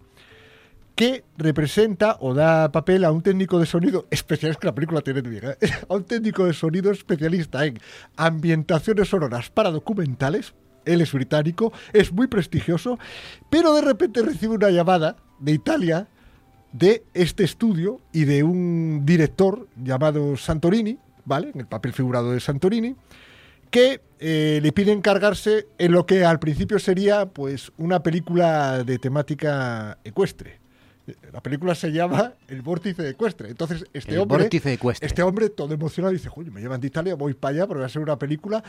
que 0.96 1.24
representa 1.38 2.18
o 2.20 2.34
da 2.34 2.72
papel 2.72 3.06
a 3.06 3.12
un 3.12 3.22
técnico 3.22 3.60
de 3.60 3.66
sonido 3.66 4.08
especial, 4.12 4.52
es 4.52 4.58
que 4.58 4.68
la 4.68 4.76
película 4.76 5.02
tiene 5.02 5.22
bien, 5.22 5.44
¿eh? 5.46 5.58
a 5.90 5.96
un 5.96 6.04
técnico 6.04 6.46
de 6.46 6.54
sonido 6.54 6.92
especialista 6.92 7.66
en 7.66 7.80
ambientaciones 8.18 9.10
sonoras 9.10 9.50
para 9.50 9.72
documentales. 9.72 10.54
Él 10.86 11.02
es 11.02 11.14
británico, 11.14 11.72
es 11.94 12.12
muy 12.12 12.28
prestigioso, 12.28 12.98
pero 13.50 13.74
de 13.74 13.82
repente 13.82 14.22
recibe 14.22 14.56
una 14.56 14.70
llamada 14.70 15.16
de 15.40 15.52
Italia 15.52 16.08
de 16.72 17.04
este 17.14 17.44
estudio 17.44 18.00
y 18.12 18.26
de 18.26 18.44
un 18.44 19.06
director 19.06 19.68
llamado 19.84 20.38
Santorini, 20.38 20.98
¿vale? 21.26 21.52
En 21.54 21.60
el 21.60 21.68
papel 21.68 21.94
figurado 21.94 22.32
de 22.32 22.40
Santorini, 22.40 22.96
que 23.70 24.02
eh, 24.20 24.60
le 24.62 24.72
pide 24.72 24.92
encargarse 24.92 25.68
en 25.78 25.92
lo 25.92 26.06
que 26.06 26.26
al 26.26 26.40
principio 26.40 26.80
sería 26.80 27.28
pues 27.28 27.72
una 27.78 28.04
película 28.04 28.84
de 28.84 29.00
temática 29.00 29.98
ecuestre. 30.04 30.61
La 31.34 31.42
película 31.42 31.74
se 31.76 31.92
llama 31.92 32.34
El 32.48 32.62
vórtice 32.62 33.08
ecuestre. 33.10 33.50
Entonces, 33.50 33.86
este 33.94 34.14
El 34.14 34.20
hombre, 34.20 34.38
vórtice 34.44 34.74
ecuestre. 34.74 35.08
este 35.08 35.24
hombre 35.24 35.50
todo 35.50 35.74
emocionado 35.74 36.14
dice, 36.14 36.30
"Joder, 36.30 36.52
me 36.52 36.62
llevan 36.62 36.80
de 36.80 36.88
Italia, 36.88 37.16
voy 37.16 37.34
para 37.34 37.56
allá 37.56 37.68
porque 37.68 37.80
va 37.82 37.86
a 37.88 37.90
ser 37.90 38.02
una 38.02 38.18
película 38.20 38.64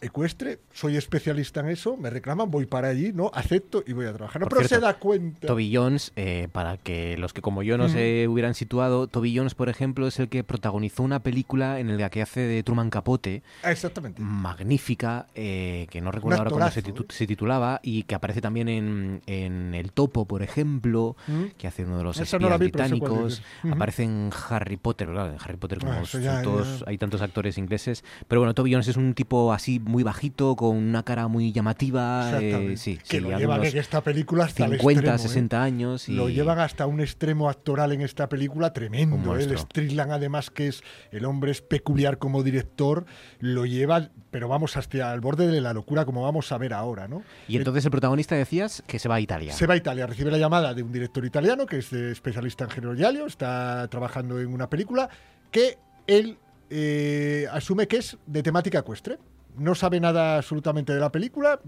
ecuestre, 0.00 0.58
soy 0.72 0.96
especialista 0.96 1.60
en 1.60 1.68
eso, 1.68 1.96
me 1.96 2.10
reclaman, 2.10 2.50
voy 2.50 2.66
para 2.66 2.88
allí, 2.88 3.12
no, 3.12 3.30
acepto 3.34 3.82
y 3.86 3.92
voy 3.92 4.06
a 4.06 4.12
trabajar. 4.12 4.40
No, 4.42 4.48
pero 4.48 4.60
cierto, 4.62 4.74
se 4.76 4.80
da 4.80 4.94
cuenta. 4.98 5.46
Toby 5.46 5.74
Jones, 5.74 6.12
eh, 6.16 6.48
para 6.52 6.76
que 6.76 7.16
los 7.18 7.32
que 7.32 7.42
como 7.42 7.62
yo 7.62 7.76
no 7.78 7.88
Mm. 7.88 7.92
se 7.92 8.28
hubieran 8.28 8.54
situado, 8.54 9.06
Toby 9.06 9.36
Jones, 9.36 9.54
por 9.54 9.68
ejemplo, 9.68 10.06
es 10.06 10.18
el 10.18 10.28
que 10.28 10.44
protagonizó 10.44 11.02
una 11.02 11.22
película 11.22 11.80
en 11.80 11.98
la 11.98 12.10
que 12.10 12.22
hace 12.22 12.40
de 12.40 12.62
Truman 12.62 12.90
Capote, 12.90 13.42
Ah, 13.62 13.70
Exactamente. 13.72 14.22
magnífica, 14.22 15.26
eh, 15.34 15.86
que 15.90 16.00
no 16.00 16.10
recuerdo 16.12 16.38
ahora 16.38 16.50
cómo 16.50 16.70
se, 16.70 16.82
titu- 16.82 17.10
se 17.10 17.26
titulaba, 17.26 17.80
y 17.82 18.02
que 18.04 18.14
aparece 18.14 18.40
también 18.40 18.68
en, 18.68 19.22
en 19.26 19.74
El 19.74 19.92
Topo, 19.92 20.26
por 20.26 20.42
ejemplo, 20.42 21.16
Mm. 21.26 21.44
que 21.58 21.66
hace 21.66 21.84
uno 21.84 21.98
de 21.98 22.04
los 22.04 22.16
no 22.16 22.22
espías 22.22 22.42
vi, 22.52 22.56
británicos. 22.66 23.42
Aparece 23.70 24.04
en 24.04 24.30
Harry 24.48 24.76
Potter, 24.76 25.08
claro, 25.08 25.32
en 25.32 25.38
Harry 25.42 25.56
Potter 25.56 25.78
como 25.78 25.92
Ah, 25.92 26.02
ya- 26.04 26.42
todos, 26.42 26.80
ya- 26.80 26.84
hay 26.88 26.98
tantos 26.98 27.20
actores 27.22 27.58
ingleses. 27.58 28.04
Pero 28.28 28.40
bueno, 28.40 28.54
Toby 28.54 28.72
Jones 28.72 28.88
es 28.88 28.96
un 28.96 29.14
tipo 29.14 29.52
así 29.52 29.78
muy 29.90 30.02
bajito, 30.02 30.56
con 30.56 30.76
una 30.76 31.02
cara 31.02 31.28
muy 31.28 31.52
llamativa. 31.52 32.40
eh, 32.40 32.76
sí, 32.76 32.96
que 32.96 33.18
sí, 33.18 33.20
lo 33.20 33.36
llevan 33.36 33.64
en 33.64 33.76
esta 33.76 34.02
película 34.02 34.44
hasta 34.44 34.64
el 34.64 34.78
50, 34.78 35.00
extremo, 35.00 35.16
¿eh? 35.16 35.18
60 35.18 35.62
años. 35.62 36.08
Y... 36.08 36.12
Lo 36.12 36.28
llevan 36.28 36.58
hasta 36.58 36.86
un 36.86 37.00
extremo 37.00 37.50
actoral 37.50 37.92
en 37.92 38.02
esta 38.02 38.28
película 38.28 38.72
tremendo. 38.72 39.36
¿eh? 39.36 39.44
El. 39.44 39.58
Strickland, 39.58 40.12
además, 40.12 40.50
que 40.50 40.68
es 40.68 40.82
el 41.10 41.24
hombre 41.24 41.50
es 41.50 41.60
peculiar 41.60 42.18
como 42.18 42.42
director, 42.42 43.04
lo 43.40 43.66
lleva, 43.66 44.10
pero 44.30 44.48
vamos 44.48 44.76
hasta 44.76 45.12
el 45.12 45.20
borde 45.20 45.46
de 45.46 45.60
la 45.60 45.72
locura, 45.72 46.04
como 46.04 46.22
vamos 46.22 46.50
a 46.52 46.58
ver 46.58 46.72
ahora, 46.72 47.08
¿no? 47.08 47.22
Y 47.48 47.56
entonces 47.56 47.84
el 47.84 47.90
protagonista 47.90 48.34
decías 48.34 48.82
que 48.86 48.98
se 48.98 49.08
va 49.08 49.16
a 49.16 49.20
Italia. 49.20 49.52
Se 49.52 49.66
va 49.66 49.74
a 49.74 49.76
Italia, 49.76 50.06
recibe 50.06 50.30
la 50.30 50.38
llamada 50.38 50.74
de 50.74 50.82
un 50.82 50.92
director 50.92 51.24
italiano 51.24 51.66
que 51.66 51.78
es 51.78 51.92
eh, 51.92 52.10
especialista 52.10 52.64
en 52.64 52.70
género 52.70 52.94
giallo, 52.94 53.26
está 53.26 53.88
trabajando 53.88 54.40
en 54.40 54.52
una 54.52 54.68
película 54.68 55.08
que 55.50 55.78
él 56.06 56.38
eh, 56.70 57.46
asume 57.50 57.88
que 57.88 57.98
es 57.98 58.16
de 58.26 58.42
temática 58.42 58.78
ecuestre. 58.78 59.18
No 59.56 59.74
sabe 59.74 60.00
nada 60.00 60.36
absolutamente 60.36 60.92
de 60.92 61.00
la 61.00 61.12
película, 61.12 61.60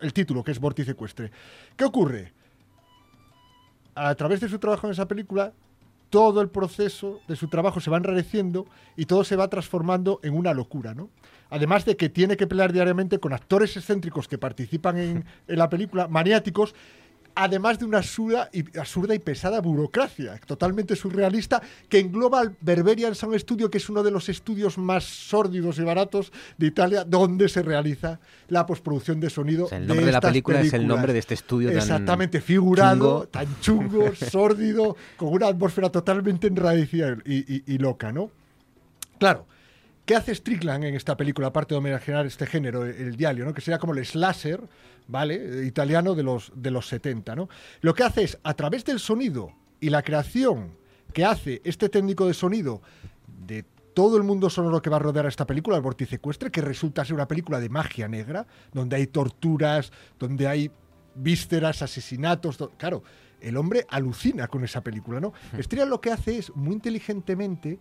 el 0.00 0.12
título, 0.12 0.42
que 0.42 0.52
es 0.52 0.58
Vórtice 0.58 0.92
Ecuestre. 0.92 1.30
¿Qué 1.76 1.84
ocurre? 1.84 2.32
A 3.94 4.14
través 4.14 4.40
de 4.40 4.48
su 4.48 4.58
trabajo 4.58 4.86
en 4.86 4.92
esa 4.92 5.08
película, 5.08 5.52
todo 6.10 6.40
el 6.40 6.48
proceso 6.48 7.20
de 7.28 7.36
su 7.36 7.48
trabajo 7.48 7.80
se 7.80 7.90
va 7.90 7.98
enrareciendo 7.98 8.66
y 8.96 9.04
todo 9.04 9.24
se 9.24 9.36
va 9.36 9.48
transformando 9.48 10.20
en 10.22 10.34
una 10.34 10.54
locura, 10.54 10.94
¿no? 10.94 11.10
Además 11.50 11.84
de 11.84 11.96
que 11.96 12.08
tiene 12.08 12.36
que 12.36 12.46
pelear 12.46 12.72
diariamente 12.72 13.18
con 13.18 13.32
actores 13.32 13.76
excéntricos 13.76 14.28
que 14.28 14.38
participan 14.38 14.98
en, 14.98 15.24
en 15.48 15.58
la 15.58 15.68
película, 15.68 16.08
maniáticos, 16.08 16.74
además 17.40 17.78
de 17.78 17.84
una 17.84 17.98
absurda 17.98 18.50
y, 18.52 18.76
absurda 18.78 19.14
y 19.14 19.20
pesada 19.20 19.60
burocracia, 19.60 20.38
totalmente 20.44 20.96
surrealista, 20.96 21.62
que 21.88 22.00
engloba 22.00 22.40
al 22.40 22.56
Berberian 22.60 23.14
Sound 23.14 23.38
Studio, 23.38 23.70
que 23.70 23.78
es 23.78 23.88
uno 23.88 24.02
de 24.02 24.10
los 24.10 24.28
estudios 24.28 24.76
más 24.76 25.04
sórdidos 25.04 25.78
y 25.78 25.82
baratos 25.82 26.32
de 26.56 26.66
Italia, 26.66 27.04
donde 27.04 27.48
se 27.48 27.62
realiza 27.62 28.18
la 28.48 28.66
postproducción 28.66 29.20
de 29.20 29.30
sonido. 29.30 29.66
O 29.66 29.68
sea, 29.68 29.78
el 29.78 29.86
nombre 29.86 30.06
de, 30.06 30.12
la 30.12 30.20
película 30.20 30.60
es 30.60 30.72
el 30.72 30.86
nombre 30.86 31.12
de 31.12 31.20
este 31.20 31.34
estudio 31.34 31.68
tan 31.68 31.78
Exactamente, 31.78 32.40
figurado, 32.40 32.98
chungo. 32.98 33.26
tan 33.28 33.60
chungo, 33.60 34.14
sórdido, 34.30 34.96
con 35.16 35.28
una 35.32 35.46
atmósfera 35.46 35.90
totalmente 35.90 36.48
enrarecida 36.48 37.16
y, 37.24 37.36
y- 37.54 37.62
y 37.66 37.78
loca, 37.78 38.10
¿no? 38.12 38.30
Claro, 39.18 39.46
¿qué 40.08 40.16
hace 40.16 40.34
Strickland 40.34 40.84
en 40.84 40.94
esta 40.94 41.16
película, 41.16 41.48
aparte 41.48 41.74
de 41.74 41.78
homenajear 41.78 42.24
este 42.26 42.46
género, 42.46 42.84
el, 42.86 42.94
el 42.96 43.16
diario, 43.16 43.44
¿no? 43.44 43.52
que 43.52 43.60
sería 43.60 43.78
como 43.78 43.92
el 43.94 44.04
slasher, 44.06 44.60
¿vale? 45.06 45.64
Italiano 45.66 46.14
de 46.14 46.22
los, 46.22 46.50
de 46.56 46.70
los 46.70 46.88
70, 46.88 47.36
¿no? 47.36 47.48
Lo 47.82 47.92
que 47.94 48.02
hace 48.04 48.22
es, 48.24 48.38
a 48.42 48.54
través 48.54 48.84
del 48.86 48.98
sonido 49.00 49.52
y 49.80 49.90
la 49.90 50.02
creación 50.02 50.76
que 51.12 51.24
hace 51.26 51.60
este 51.64 51.88
técnico 51.90 52.26
de 52.26 52.32
sonido 52.34 52.80
de 53.46 53.64
todo 53.94 54.16
el 54.16 54.22
mundo 54.22 54.48
sonoro 54.48 54.80
que 54.80 54.90
va 54.90 54.96
a 54.96 55.00
rodear 55.00 55.26
a 55.26 55.28
esta 55.28 55.46
película, 55.46 55.76
el 55.76 55.82
Vórtice 55.82 56.16
Ecuestre, 56.16 56.50
que 56.50 56.60
resulta 56.62 57.04
ser 57.04 57.14
una 57.14 57.28
película 57.28 57.60
de 57.60 57.68
magia 57.68 58.08
negra, 58.08 58.46
donde 58.72 58.96
hay 58.96 59.08
torturas, 59.08 59.92
donde 60.18 60.48
hay 60.48 60.70
vísceras, 61.16 61.82
asesinatos. 61.82 62.56
to- 62.56 62.70
Claro, 62.78 63.02
el 63.40 63.56
hombre 63.56 63.86
alucina 63.90 64.46
con 64.48 64.64
esa 64.64 64.82
película, 64.82 65.20
¿no? 65.20 65.32
Strickland 65.58 65.90
lo 65.90 66.00
que 66.00 66.12
hace 66.12 66.38
es 66.38 66.54
muy 66.56 66.74
inteligentemente 66.74 67.78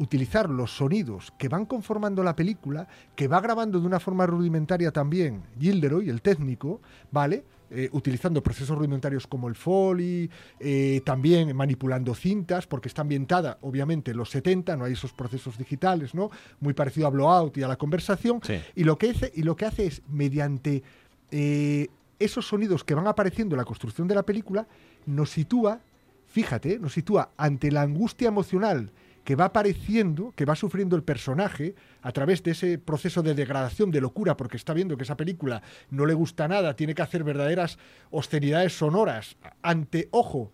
utilizar 0.00 0.48
los 0.48 0.74
sonidos 0.74 1.30
que 1.36 1.48
van 1.48 1.66
conformando 1.66 2.24
la 2.24 2.34
película, 2.34 2.88
que 3.14 3.28
va 3.28 3.40
grabando 3.40 3.78
de 3.78 3.86
una 3.86 4.00
forma 4.00 4.26
rudimentaria 4.26 4.90
también 4.92 5.42
Gilderoy, 5.58 6.08
el 6.08 6.22
técnico, 6.22 6.80
¿vale? 7.12 7.44
Eh, 7.70 7.88
utilizando 7.92 8.42
procesos 8.42 8.76
rudimentarios 8.76 9.26
como 9.26 9.46
el 9.46 9.54
Foley, 9.54 10.28
eh, 10.58 11.02
también 11.04 11.54
manipulando 11.54 12.14
cintas, 12.14 12.66
porque 12.66 12.88
está 12.88 13.02
ambientada, 13.02 13.58
obviamente, 13.60 14.10
en 14.10 14.16
los 14.16 14.30
70, 14.30 14.76
no 14.76 14.86
hay 14.86 14.94
esos 14.94 15.12
procesos 15.12 15.58
digitales, 15.58 16.14
¿no? 16.14 16.30
Muy 16.60 16.72
parecido 16.72 17.06
a 17.06 17.10
Blowout 17.10 17.58
y 17.58 17.62
a 17.62 17.68
la 17.68 17.76
conversación. 17.76 18.40
Sí. 18.42 18.54
Y, 18.74 18.84
lo 18.84 18.96
que 18.96 19.10
hace, 19.10 19.30
y 19.36 19.42
lo 19.42 19.54
que 19.54 19.66
hace 19.66 19.86
es, 19.86 20.02
mediante 20.08 20.82
eh, 21.30 21.88
esos 22.18 22.48
sonidos 22.48 22.84
que 22.84 22.94
van 22.94 23.06
apareciendo 23.06 23.54
en 23.54 23.58
la 23.58 23.64
construcción 23.66 24.08
de 24.08 24.14
la 24.14 24.24
película, 24.24 24.66
nos 25.04 25.30
sitúa, 25.30 25.80
fíjate, 26.26 26.78
nos 26.78 26.94
sitúa 26.94 27.32
ante 27.36 27.70
la 27.70 27.82
angustia 27.82 28.28
emocional 28.28 28.90
que 29.24 29.36
va 29.36 29.46
apareciendo, 29.46 30.32
que 30.34 30.44
va 30.44 30.56
sufriendo 30.56 30.96
el 30.96 31.02
personaje 31.02 31.74
a 32.02 32.12
través 32.12 32.42
de 32.42 32.52
ese 32.52 32.78
proceso 32.78 33.22
de 33.22 33.34
degradación, 33.34 33.90
de 33.90 34.00
locura, 34.00 34.36
porque 34.36 34.56
está 34.56 34.72
viendo 34.74 34.96
que 34.96 35.04
esa 35.04 35.16
película 35.16 35.62
no 35.90 36.06
le 36.06 36.14
gusta 36.14 36.48
nada, 36.48 36.74
tiene 36.74 36.94
que 36.94 37.02
hacer 37.02 37.24
verdaderas 37.24 37.78
austeridades 38.12 38.76
sonoras 38.76 39.36
ante, 39.62 40.08
ojo, 40.10 40.52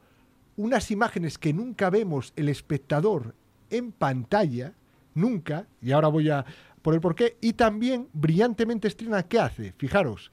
unas 0.57 0.91
imágenes 0.91 1.39
que 1.39 1.53
nunca 1.53 1.91
vemos 1.91 2.33
el 2.37 2.49
espectador 2.49 3.35
en 3.71 3.93
pantalla, 3.93 4.75
nunca, 5.14 5.67
y 5.81 5.93
ahora 5.93 6.09
voy 6.09 6.31
a 6.31 6.45
poner 6.83 7.01
por 7.01 7.14
qué, 7.14 7.37
y 7.41 7.55
también 7.55 8.09
brillantemente 8.12 8.89
estrena, 8.89 9.23
¿qué 9.25 9.39
hace? 9.39 9.73
Fijaros, 9.77 10.33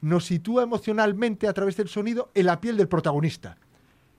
nos 0.00 0.26
sitúa 0.26 0.62
emocionalmente 0.62 1.48
a 1.48 1.52
través 1.52 1.76
del 1.76 1.88
sonido 1.88 2.30
en 2.34 2.46
la 2.46 2.60
piel 2.60 2.76
del 2.76 2.88
protagonista. 2.88 3.58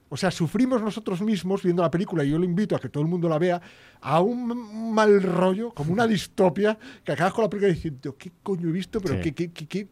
O 0.09 0.15
sea, 0.17 0.31
sufrimos 0.31 0.81
nosotros 0.81 1.21
mismos 1.21 1.63
viendo 1.63 1.81
la 1.81 1.91
película, 1.91 2.23
y 2.23 2.29
yo 2.29 2.37
lo 2.37 2.45
invito 2.45 2.75
a 2.75 2.79
que 2.79 2.87
todo 2.89 3.03
el 3.03 3.09
mundo 3.09 3.27
la 3.27 3.37
vea, 3.37 3.61
a 4.01 4.21
un 4.21 4.93
mal 4.93 5.21
rollo, 5.21 5.71
como 5.73 5.91
una 5.91 6.07
distopia, 6.07 6.77
que 7.03 7.11
acabas 7.11 7.33
con 7.33 7.43
la 7.43 7.49
película 7.49 7.73
diciendo, 7.73 8.15
¿qué 8.17 8.31
coño 8.41 8.69
he 8.69 8.71
visto? 8.71 9.01
Pero 9.01 9.15
Sí. 9.15 9.21
qué, 9.21 9.33
qué- 9.33 9.51
qué- 9.51 9.67
qué 9.67 9.87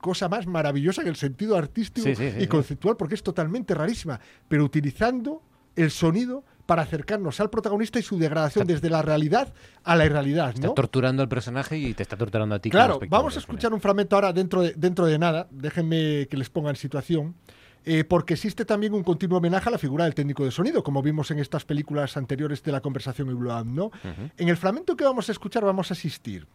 cosa 0.00 0.28
más 0.28 0.46
maravillosa 0.46 1.02
en 1.02 1.08
el 1.08 1.16
sentido 1.16 1.56
artístico 1.56 2.06
Sí, 2.06 2.14
sí, 2.14 2.30
sí, 2.30 2.36
y 2.42 2.46
conceptual, 2.46 2.96
porque 2.96 3.16
es 3.16 3.22
totalmente 3.24 3.74
rarísima, 3.74 4.20
pero 4.46 4.64
utilizando 4.64 5.42
el 5.74 5.90
sonido 5.90 6.44
para 6.66 6.82
acercarnos 6.82 7.40
al 7.40 7.50
protagonista 7.50 7.98
y 7.98 8.02
su 8.02 8.16
degradación 8.18 8.66
desde 8.66 8.90
la 8.90 9.00
realidad 9.02 9.52
a 9.84 9.96
la 9.96 10.04
irrealidad, 10.06 10.50
Está 10.50 10.68
¿no? 10.68 10.74
torturando 10.74 11.22
al 11.22 11.28
personaje 11.28 11.78
y 11.78 11.94
te 11.94 12.02
está 12.04 12.16
torturando 12.16 12.54
a 12.54 12.58
ti. 12.60 12.68
Claro, 12.70 13.00
vamos 13.08 13.34
a 13.36 13.38
escuchar 13.40 13.72
un 13.72 13.80
fragmento 13.80 14.14
ahora 14.14 14.32
dentro 14.32 14.62
de, 14.62 14.74
dentro 14.76 15.06
de 15.06 15.18
nada. 15.18 15.48
Déjenme 15.50 16.28
que 16.30 16.36
les 16.36 16.48
ponga 16.50 16.70
en 16.70 16.76
situación. 16.76 17.34
Eh, 17.90 18.04
porque 18.04 18.34
existe 18.34 18.64
también 18.64 18.92
un 18.92 19.02
continuo 19.02 19.38
homenaje 19.38 19.68
a 19.68 19.72
la 19.72 19.78
figura 19.78 20.04
del 20.04 20.14
técnico 20.14 20.44
de 20.44 20.50
sonido, 20.50 20.82
como 20.82 21.00
vimos 21.02 21.30
en 21.30 21.38
estas 21.38 21.64
películas 21.64 22.16
anteriores 22.16 22.62
de 22.62 22.70
la 22.72 22.80
conversación 22.82 23.30
y 23.30 23.34
Blood, 23.34 23.64
¿no? 23.64 23.86
Ujú. 23.86 24.30
En 24.36 24.48
el 24.48 24.56
fragmento 24.56 24.94
que 24.96 25.04
vamos 25.04 25.28
a 25.28 25.32
escuchar 25.32 25.64
vamos 25.64 25.90
a 25.90 25.94
asistir 25.94 26.46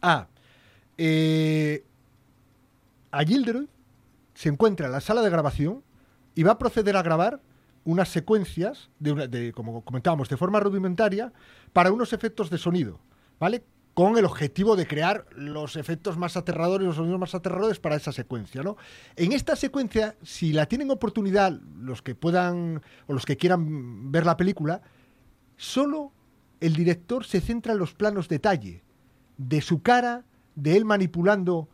a, 0.00 0.28
eh, 0.98 1.84
a 3.10 3.24
Gilderoy, 3.24 3.68
se 4.34 4.48
encuentra 4.48 4.86
en 4.86 4.92
la 4.92 5.00
sala 5.00 5.22
de 5.22 5.30
grabación 5.30 5.82
y 6.34 6.42
va 6.42 6.52
a 6.52 6.58
proceder 6.58 6.96
a 6.96 7.02
grabar 7.02 7.40
unas 7.84 8.08
secuencias, 8.08 8.90
de, 8.98 9.12
una- 9.12 9.26
de, 9.26 9.52
como 9.52 9.82
comentábamos, 9.84 10.28
de 10.28 10.36
forma 10.36 10.58
rudimentaria, 10.60 11.32
para 11.72 11.92
unos 11.92 12.12
efectos 12.12 12.50
de 12.50 12.58
sonido, 12.58 12.98
¿vale? 13.38 13.62
Con 13.94 14.18
el 14.18 14.24
objetivo 14.24 14.74
de 14.74 14.88
crear 14.88 15.24
los 15.36 15.76
efectos 15.76 16.18
más 16.18 16.36
aterradores, 16.36 16.86
los 16.86 16.96
sonidos 16.96 17.20
más 17.20 17.34
aterradores 17.34 17.78
para 17.78 17.94
esa 17.94 18.10
secuencia, 18.10 18.62
¿no? 18.62 18.76
En 19.14 19.32
esta 19.32 19.54
secuencia, 19.54 20.16
si 20.22 20.52
la 20.52 20.66
tienen 20.66 20.90
oportunidad, 20.90 21.52
los 21.78 22.02
que 22.02 22.16
puedan 22.16 22.82
o 23.06 23.12
los 23.12 23.24
que 23.24 23.36
quieran 23.36 24.10
ver 24.10 24.26
la 24.26 24.36
película, 24.36 24.82
solo 25.56 26.12
el 26.60 26.74
director 26.74 27.24
se 27.24 27.40
centra 27.40 27.72
en 27.74 27.78
los 27.78 27.94
planos 27.94 28.28
detalle 28.28 28.82
de 29.36 29.60
su 29.60 29.82
cara, 29.82 30.24
de 30.56 30.76
él 30.76 30.84
manipulando 30.84 31.68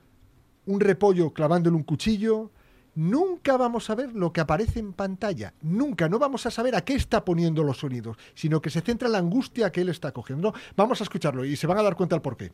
un 0.66 0.80
repollo 0.80 1.32
clavándole 1.32 1.76
un 1.76 1.84
cuchillo. 1.84 2.50
Nunca 2.94 3.56
vamos 3.56 3.88
a 3.90 3.94
ver 3.94 4.12
lo 4.14 4.32
que 4.32 4.40
aparece 4.40 4.80
en 4.80 4.92
pantalla. 4.92 5.54
Nunca. 5.62 6.08
No 6.08 6.18
vamos 6.18 6.44
a 6.46 6.50
saber 6.50 6.74
a 6.74 6.82
qué 6.84 6.94
está 6.94 7.24
poniendo 7.24 7.62
los 7.62 7.78
sonidos, 7.78 8.16
sino 8.34 8.60
que 8.60 8.70
se 8.70 8.80
centra 8.80 9.06
en 9.06 9.12
la 9.12 9.18
angustia 9.18 9.70
que 9.72 9.80
él 9.82 9.88
está 9.88 10.12
cogiendo. 10.12 10.52
Vamos 10.76 11.00
a 11.00 11.04
escucharlo 11.04 11.44
y 11.44 11.56
se 11.56 11.66
van 11.66 11.78
a 11.78 11.82
dar 11.82 11.96
cuenta 11.96 12.16
el 12.16 12.22
porqué. 12.22 12.52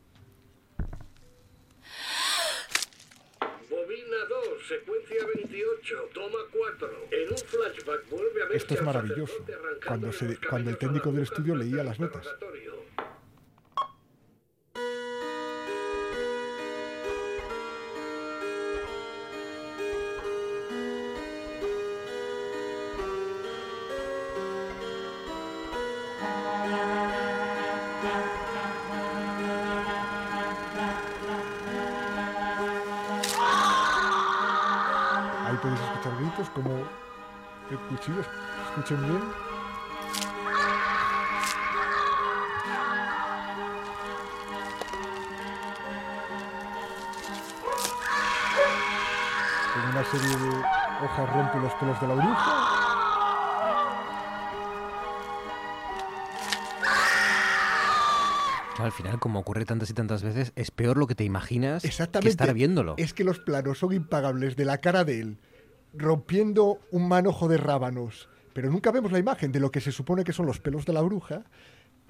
Bobina 3.71 4.17
2, 4.29 4.69
secuencia 4.69 5.17
28, 5.35 5.95
toma 6.15 6.39
4. 6.53 6.89
En 7.11 7.31
un 7.31 7.37
flashback 7.39 8.11
vuelve 8.11 8.43
a 8.43 8.47
ver 8.47 8.57
Esto 8.57 8.75
es 8.75 8.83
maravilloso. 8.83 9.35
Cuando, 9.87 10.13
se- 10.13 10.39
cuando 10.49 10.71
el 10.71 10.79
técnico 10.79 11.11
del 11.13 11.23
estudio 11.23 11.55
leía 11.57 11.83
las 11.83 11.99
notas. 11.99 12.27
Tantas 59.95 60.21
y 60.21 60.25
tantas 60.25 60.35
veces, 60.37 60.53
es 60.57 60.71
peor 60.71 60.97
lo 60.97 61.07
que 61.07 61.15
te 61.15 61.25
imaginas 61.25 61.83
que 61.83 61.89
Exactamente. 61.89 62.31
estar 62.31 62.53
viéndolo. 62.55 62.95
Es 62.99 63.13
que 63.15 63.25
los 63.25 63.39
planos 63.41 63.79
son 63.79 63.93
impagables 63.93 64.57
de 64.57 64.65
la 64.65 64.79
cara 64.79 65.05
de 65.05 65.21
él, 65.21 65.39
rompiendo 65.95 66.79
un 66.91 67.09
manojo 67.09 67.49
de 67.49 67.57
rábanos. 67.57 68.29
Pero 68.53 68.71
nunca 68.71 68.91
vemos 68.91 69.13
la 69.13 69.19
imagen 69.19 69.53
de 69.53 69.61
lo 69.61 69.71
que 69.71 69.81
se 69.81 69.93
supone 69.93 70.25
que 70.25 70.33
son 70.33 70.47
los 70.47 70.61
pelos 70.61 70.87
de 70.87 70.93
la 70.93 71.03
bruja, 71.03 71.45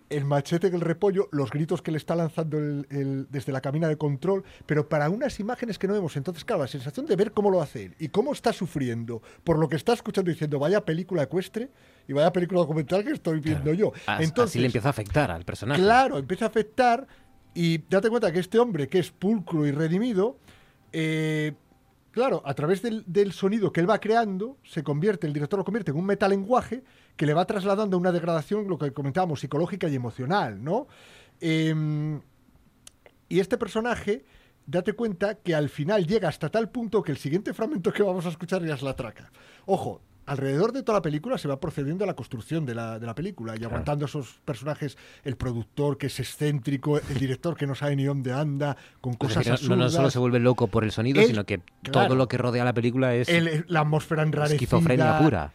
el 0.09 0.25
machete 0.25 0.71
del 0.71 0.83
repollo, 0.83 1.29
los 1.33 1.51
gritos 1.51 1.83
que 1.83 1.91
le 1.91 1.97
está 1.99 2.15
lanzando 2.15 2.59
el- 2.59 2.87
el- 2.91 3.27
desde 3.29 3.51
la 3.51 3.61
cabina 3.61 3.89
de 3.89 3.97
control, 3.99 4.45
pero 4.65 4.89
para 4.89 5.11
unas 5.11 5.41
imágenes 5.41 5.79
que 5.81 5.89
no 5.89 5.95
vemos. 5.95 6.17
Entonces, 6.17 6.45
claro, 6.45 6.63
la 6.63 6.69
sensación 6.69 7.07
de 7.07 7.17
ver 7.17 7.33
cómo 7.33 7.51
lo 7.51 7.61
hace 7.61 7.87
él 7.87 7.95
y 7.99 8.09
cómo 8.11 8.33
está 8.33 8.53
sufriendo 8.53 9.21
por 9.43 9.59
lo 9.59 9.69
que 9.69 9.75
está 9.75 9.95
escuchando 9.95 10.31
diciendo, 10.31 10.61
vaya 10.61 10.85
película 10.85 11.25
ecuestre 11.25 11.71
y 12.07 12.13
vaya 12.13 12.33
película 12.33 12.61
documental 12.61 13.03
que 13.05 13.11
estoy 13.11 13.41
viendo 13.41 13.73
yo. 13.73 13.93
Entonces, 14.21 14.51
así 14.53 14.61
le 14.61 14.67
empieza 14.67 14.89
a 14.89 14.91
afectar 14.91 15.33
al 15.33 15.45
personaje. 15.45 15.83
Claro, 15.83 16.19
empieza 16.19 16.45
a 16.45 16.49
afectar 16.49 17.09
y 17.57 17.79
date 17.89 18.11
cuenta 18.11 18.31
que 18.31 18.39
este 18.39 18.59
hombre 18.59 18.87
que 18.87 18.99
es 18.99 19.11
pulcro 19.11 19.67
y 19.67 19.73
redimido, 19.73 20.37
eh, 20.93 21.55
claro, 22.11 22.43
a 22.45 22.53
través 22.53 22.83
del, 22.83 23.03
del 23.07 23.33
sonido 23.33 23.73
que 23.73 23.81
él 23.81 23.89
va 23.89 23.99
creando, 23.99 24.59
se 24.63 24.83
convierte, 24.83 25.27
el 25.27 25.33
director 25.33 25.59
lo 25.59 25.65
convierte 25.65 25.91
en 25.91 25.97
un 25.97 26.05
metalenguaje 26.05 26.85
que 27.17 27.25
le 27.25 27.33
va 27.33 27.47
trasladando 27.47 27.97
una 27.97 28.13
degradación, 28.13 28.69
lo 28.69 28.77
que 28.77 28.93
comentábamos, 28.93 29.41
psicológica 29.41 29.89
y 29.89 29.95
emocional, 29.95 30.63
¿no? 30.63 30.87
Em, 31.41 32.21
y 33.27 33.41
este 33.41 33.57
personaje, 33.57 34.27
date 34.67 34.93
cuenta 34.93 35.37
que 35.37 35.55
al 35.55 35.71
final 35.71 36.07
llega 36.07 36.29
hasta 36.29 36.51
tal 36.51 36.69
punto 36.69 37.03
que 37.03 37.13
el 37.13 37.19
siguiente 37.19 37.55
fragmento 37.55 37.91
que 37.91 38.03
vamos 38.03 38.27
a 38.27 38.29
escuchar 38.29 38.63
ya 38.67 38.75
es 38.75 38.83
la 38.83 38.95
traca. 38.95 39.33
Ojo, 39.65 40.03
alrededor 40.27 40.73
de 40.73 40.83
toda 40.83 40.99
la 40.99 41.03
película 41.03 41.39
se 41.39 41.49
va 41.49 41.59
procediendo 41.61 42.05
a 42.05 42.07
la 42.07 42.15
construcción 42.15 42.67
de 42.67 42.75
la, 42.75 42.99
de 42.99 43.07
la 43.07 43.15
película 43.15 43.55
y 43.59 43.65
aguantando 43.65 44.05
esos 44.07 44.41
personajes, 44.45 44.99
el 45.25 45.37
productor 45.37 45.97
que 45.99 46.09
es 46.09 46.21
excéntrico, 46.21 46.99
el 46.99 47.19
director 47.19 47.57
que 47.57 47.67
no 47.67 47.75
sabe 47.75 47.97
ni 47.97 48.05
dónde 48.05 48.33
anda, 48.33 48.77
con 49.01 49.13
Es 49.13 49.19
cosas 49.19 49.63
no- 49.63 49.77
no, 49.77 49.85
no 49.85 49.91
solo 49.91 50.11
se 50.11 50.19
vuelve 50.19 50.39
loco 50.41 50.67
por 50.67 50.85
el 50.85 50.91
sonido, 50.93 51.23
sino 51.23 51.45
que 51.45 51.61
claro. 51.83 52.09
todo 52.09 52.17
lo 52.17 52.29
que 52.29 52.39
rodea 52.39 52.65
la 52.65 52.73
película 52.75 53.15
es 53.15 53.29
El- 53.29 53.65
la 53.69 53.81
atmósfera 53.81 54.23
enrarecida. 54.23 54.57
esquizofrenia 54.57 55.19
pura. 55.19 55.53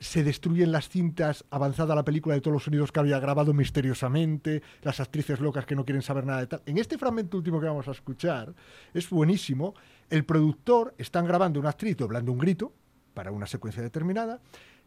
Se 0.00 0.22
destruyen 0.22 0.70
las 0.70 0.88
cintas 0.90 1.44
avanzada 1.50 1.94
la 1.94 2.04
película 2.04 2.34
de 2.34 2.42
todos 2.42 2.52
los 2.52 2.64
sonidos 2.64 2.92
que 2.92 3.00
había 3.00 3.18
grabado 3.20 3.54
misteriosamente, 3.54 4.62
las 4.82 5.00
actrices 5.00 5.40
locas 5.40 5.64
que 5.64 5.74
no 5.76 5.84
quieren 5.84 6.02
saber 6.02 6.26
nada 6.26 6.40
de 6.40 6.46
tal. 6.46 6.62
En 6.66 6.76
este 6.78 6.98
fragmento 6.98 7.36
último 7.38 7.58
que 7.60 7.66
vamos 7.66 7.88
a 7.88 7.92
escuchar, 7.92 8.52
es 8.92 9.08
buenísimo. 9.08 9.74
El 10.10 10.24
productor 10.24 10.94
están 10.98 11.24
grabando 11.26 11.58
una 11.60 11.70
actriz 11.70 11.96
doblando 11.96 12.32
un 12.32 12.38
grito 12.38 12.72
para 13.14 13.30
una 13.30 13.46
secuencia 13.46 13.82
determinada 13.82 14.40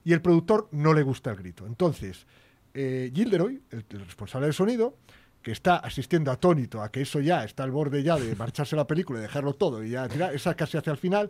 y 0.04 0.14
el 0.14 0.22
productor 0.22 0.70
no 0.72 0.94
le 0.94 1.04
gusta 1.04 1.32
el 1.32 1.38
grito. 1.38 1.66
Entonces, 1.66 2.28
eh, 2.74 3.12
Gilderoy, 3.14 3.62
el, 3.72 3.86
responsable 4.06 4.46
del 4.48 4.54
sonido, 4.54 4.98
que 5.42 5.52
está 5.52 5.78
asistiendo 5.78 6.32
atónito 6.32 6.82
a 6.82 6.92
que 6.92 7.02
eso 7.02 7.20
ya 7.20 7.44
está 7.44 7.64
al 7.64 7.72
borde 7.72 8.04
ya 8.04 8.18
de 8.18 8.36
marcharse 8.36 8.76
la 8.76 8.86
película 8.86 9.20
y 9.20 9.22
dejarlo 9.24 9.54
todo 9.54 9.84
y 9.84 9.92
ya 9.92 10.08
tirar, 10.08 10.36
esa 10.36 10.56
casi 10.56 10.78
hacia 10.78 10.92
el 10.92 10.98
final, 10.98 11.30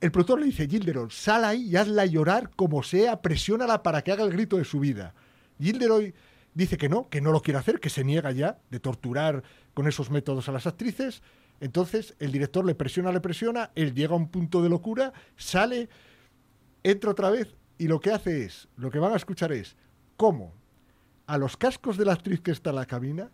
el 0.00 0.10
productor 0.10 0.40
le 0.40 0.46
dice, 0.46 0.66
Gilderoy, 0.66 1.10
sal 1.10 1.44
ahí 1.44 1.68
y 1.68 1.76
hazla 1.76 2.06
llorar 2.06 2.50
como 2.56 2.82
sea, 2.82 3.20
presiónala 3.20 3.82
para 3.82 4.02
que 4.02 4.12
haga 4.12 4.24
el 4.24 4.32
grito 4.32 4.56
de 4.56 4.64
su 4.64 4.80
vida. 4.80 5.14
Gilderoy 5.60 6.14
dice 6.54 6.78
que 6.78 6.88
no, 6.88 7.08
que 7.08 7.20
no 7.20 7.32
lo 7.32 7.42
quiere 7.42 7.58
hacer, 7.58 7.80
que 7.80 7.90
se 7.90 8.02
niega 8.02 8.32
ya 8.32 8.58
de 8.70 8.80
torturar 8.80 9.42
con 9.74 9.86
esos 9.86 10.10
métodos 10.10 10.48
a 10.48 10.52
las 10.52 10.66
actrices. 10.66 11.22
Entonces 11.60 12.14
el 12.18 12.32
director 12.32 12.64
le 12.64 12.74
presiona, 12.74 13.12
le 13.12 13.20
presiona, 13.20 13.70
él 13.74 13.94
llega 13.94 14.14
a 14.14 14.16
un 14.16 14.28
punto 14.28 14.62
de 14.62 14.70
locura, 14.70 15.12
sale, 15.36 15.90
entra 16.82 17.10
otra 17.10 17.30
vez 17.30 17.54
y 17.78 17.88
lo 17.88 18.00
que 18.00 18.10
hace 18.12 18.44
es, 18.44 18.68
lo 18.76 18.90
que 18.90 18.98
van 18.98 19.12
a 19.12 19.16
escuchar 19.16 19.52
es 19.52 19.76
cómo 20.16 20.52
a 21.26 21.38
los 21.38 21.56
cascos 21.56 21.96
de 21.96 22.04
la 22.04 22.12
actriz 22.12 22.40
que 22.40 22.50
está 22.50 22.70
en 22.70 22.76
la 22.76 22.86
cabina 22.86 23.30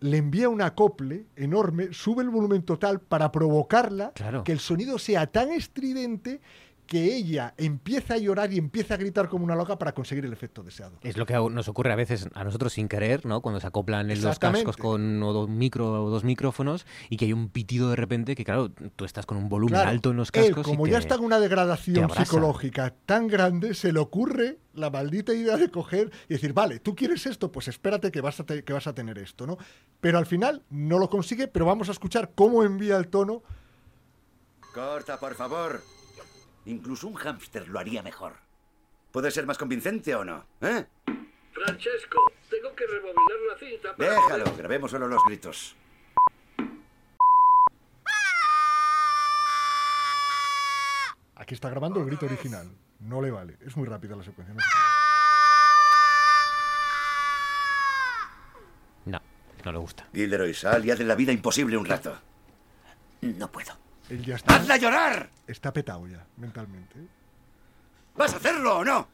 le 0.00 0.18
envía 0.18 0.48
un 0.50 0.60
acople 0.60 1.26
enorme, 1.36 1.88
sube 1.92 2.22
el 2.22 2.28
volumen 2.28 2.62
total 2.62 3.00
para 3.00 3.32
provocarla, 3.32 4.12
Claro. 4.12 4.44
que 4.44 4.52
el 4.52 4.58
sonido 4.60 4.98
sea 4.98 5.26
tan 5.26 5.50
estridente 5.50 6.40
que 6.86 7.16
ella 7.16 7.54
empieza 7.56 8.14
a 8.14 8.18
llorar 8.18 8.52
y 8.52 8.58
empieza 8.58 8.94
a 8.94 8.96
gritar 8.96 9.28
como 9.28 9.44
una 9.44 9.54
loca 9.56 9.78
para 9.78 9.92
conseguir 9.92 10.24
el 10.24 10.32
efecto 10.32 10.62
deseado. 10.62 10.98
Es 11.02 11.16
lo 11.16 11.26
que 11.26 11.34
nos 11.34 11.68
ocurre 11.68 11.92
a 11.92 11.96
veces 11.96 12.28
a 12.34 12.44
nosotros 12.44 12.72
sin 12.72 12.88
querer, 12.88 13.26
¿no? 13.26 13.40
Cuando 13.42 13.60
se 13.60 13.66
acoplan 13.66 14.10
en 14.10 14.22
los 14.22 14.38
cascos 14.38 14.76
con 14.76 15.22
o 15.22 15.32
dos 15.32 15.48
micro 15.48 16.04
o 16.04 16.10
dos 16.10 16.24
micrófonos 16.24 16.86
y 17.10 17.16
que 17.16 17.24
hay 17.26 17.32
un 17.32 17.48
pitido 17.48 17.90
de 17.90 17.96
repente 17.96 18.34
que 18.34 18.44
claro, 18.44 18.70
tú 18.70 19.04
estás 19.04 19.26
con 19.26 19.36
un 19.38 19.48
volumen 19.48 19.74
Claro, 19.74 19.90
alto 19.90 20.10
en 20.10 20.16
los 20.16 20.30
él, 20.32 20.44
cascos 20.46 20.64
como 20.66 20.86
y 20.86 20.90
ya 20.90 20.96
te- 20.98 21.02
está 21.02 21.14
en 21.16 21.24
una 21.24 21.40
degradación 21.40 22.08
psicológica 22.10 22.94
tan 23.04 23.26
grande, 23.28 23.74
se 23.74 23.92
le 23.92 23.98
ocurre 23.98 24.58
la 24.74 24.90
maldita 24.90 25.32
idea 25.34 25.56
de 25.56 25.70
coger 25.70 26.10
y 26.28 26.34
decir, 26.34 26.52
vale, 26.52 26.78
tú 26.80 26.94
quieres 26.94 27.26
esto, 27.26 27.50
pues 27.50 27.66
espérate 27.68 28.10
que 28.12 28.20
vas 28.20 28.38
a, 28.40 28.44
te- 28.44 28.62
que 28.62 28.72
vas 28.72 28.86
a 28.86 28.94
tener 28.94 29.18
esto, 29.18 29.46
¿no? 29.46 29.56
Pero 30.00 30.18
al 30.18 30.26
final 30.26 30.62
no 30.70 30.98
lo 30.98 31.08
consigue, 31.10 31.48
pero 31.48 31.64
vamos 31.66 31.88
a 31.88 31.92
escuchar 31.92 32.30
cómo 32.34 32.62
envía 32.62 32.96
el 32.96 33.08
tono. 33.08 33.42
Corta, 34.74 35.18
por 35.18 35.34
favor. 35.34 35.80
Incluso 36.66 37.08
un 37.08 37.14
hámster 37.14 37.68
lo 37.68 37.78
haría 37.78 38.02
mejor. 38.02 38.34
¿Puede 39.12 39.30
ser 39.30 39.46
más 39.46 39.56
convincente 39.56 40.14
o 40.14 40.24
no? 40.24 40.44
¿Eh? 40.60 40.84
Francesco, 41.52 42.32
tengo 42.50 42.74
que 42.74 42.86
rebobinar 42.86 43.38
la 43.50 43.58
cinta 43.58 43.96
para 43.96 44.10
Déjalo, 44.10 44.56
grabemos 44.56 44.90
solo 44.90 45.08
los 45.08 45.22
gritos. 45.24 45.74
Aquí 51.36 51.54
está 51.54 51.70
grabando 51.70 52.00
el 52.00 52.06
grito 52.06 52.26
original. 52.26 52.68
No 53.00 53.22
le 53.22 53.30
vale. 53.30 53.56
Es 53.64 53.76
muy 53.76 53.86
rápida 53.86 54.16
la 54.16 54.24
secuencia. 54.24 54.54
no 54.54 54.60
no 59.64 59.72
le 59.72 59.78
gusta. 59.78 60.06
Gilderoy, 60.14 60.54
sal 60.54 60.84
y 60.84 60.90
hazle 60.90 61.04
la 61.04 61.14
vida 61.14 61.32
imposible 61.32 61.76
un 61.76 61.86
rato. 61.86 62.16
No 63.20 63.50
puedo. 63.50 63.85
Él 64.10 64.24
ya 64.24 64.36
está. 64.36 64.56
¡Hazla 64.56 64.76
llorar! 64.76 65.30
Está 65.46 65.72
petado 65.72 66.06
ya, 66.06 66.24
mentalmente. 66.36 66.96
¿Vas 68.14 68.32
a 68.32 68.36
hacerlo 68.36 68.78
o 68.78 68.84
no? 68.84 69.08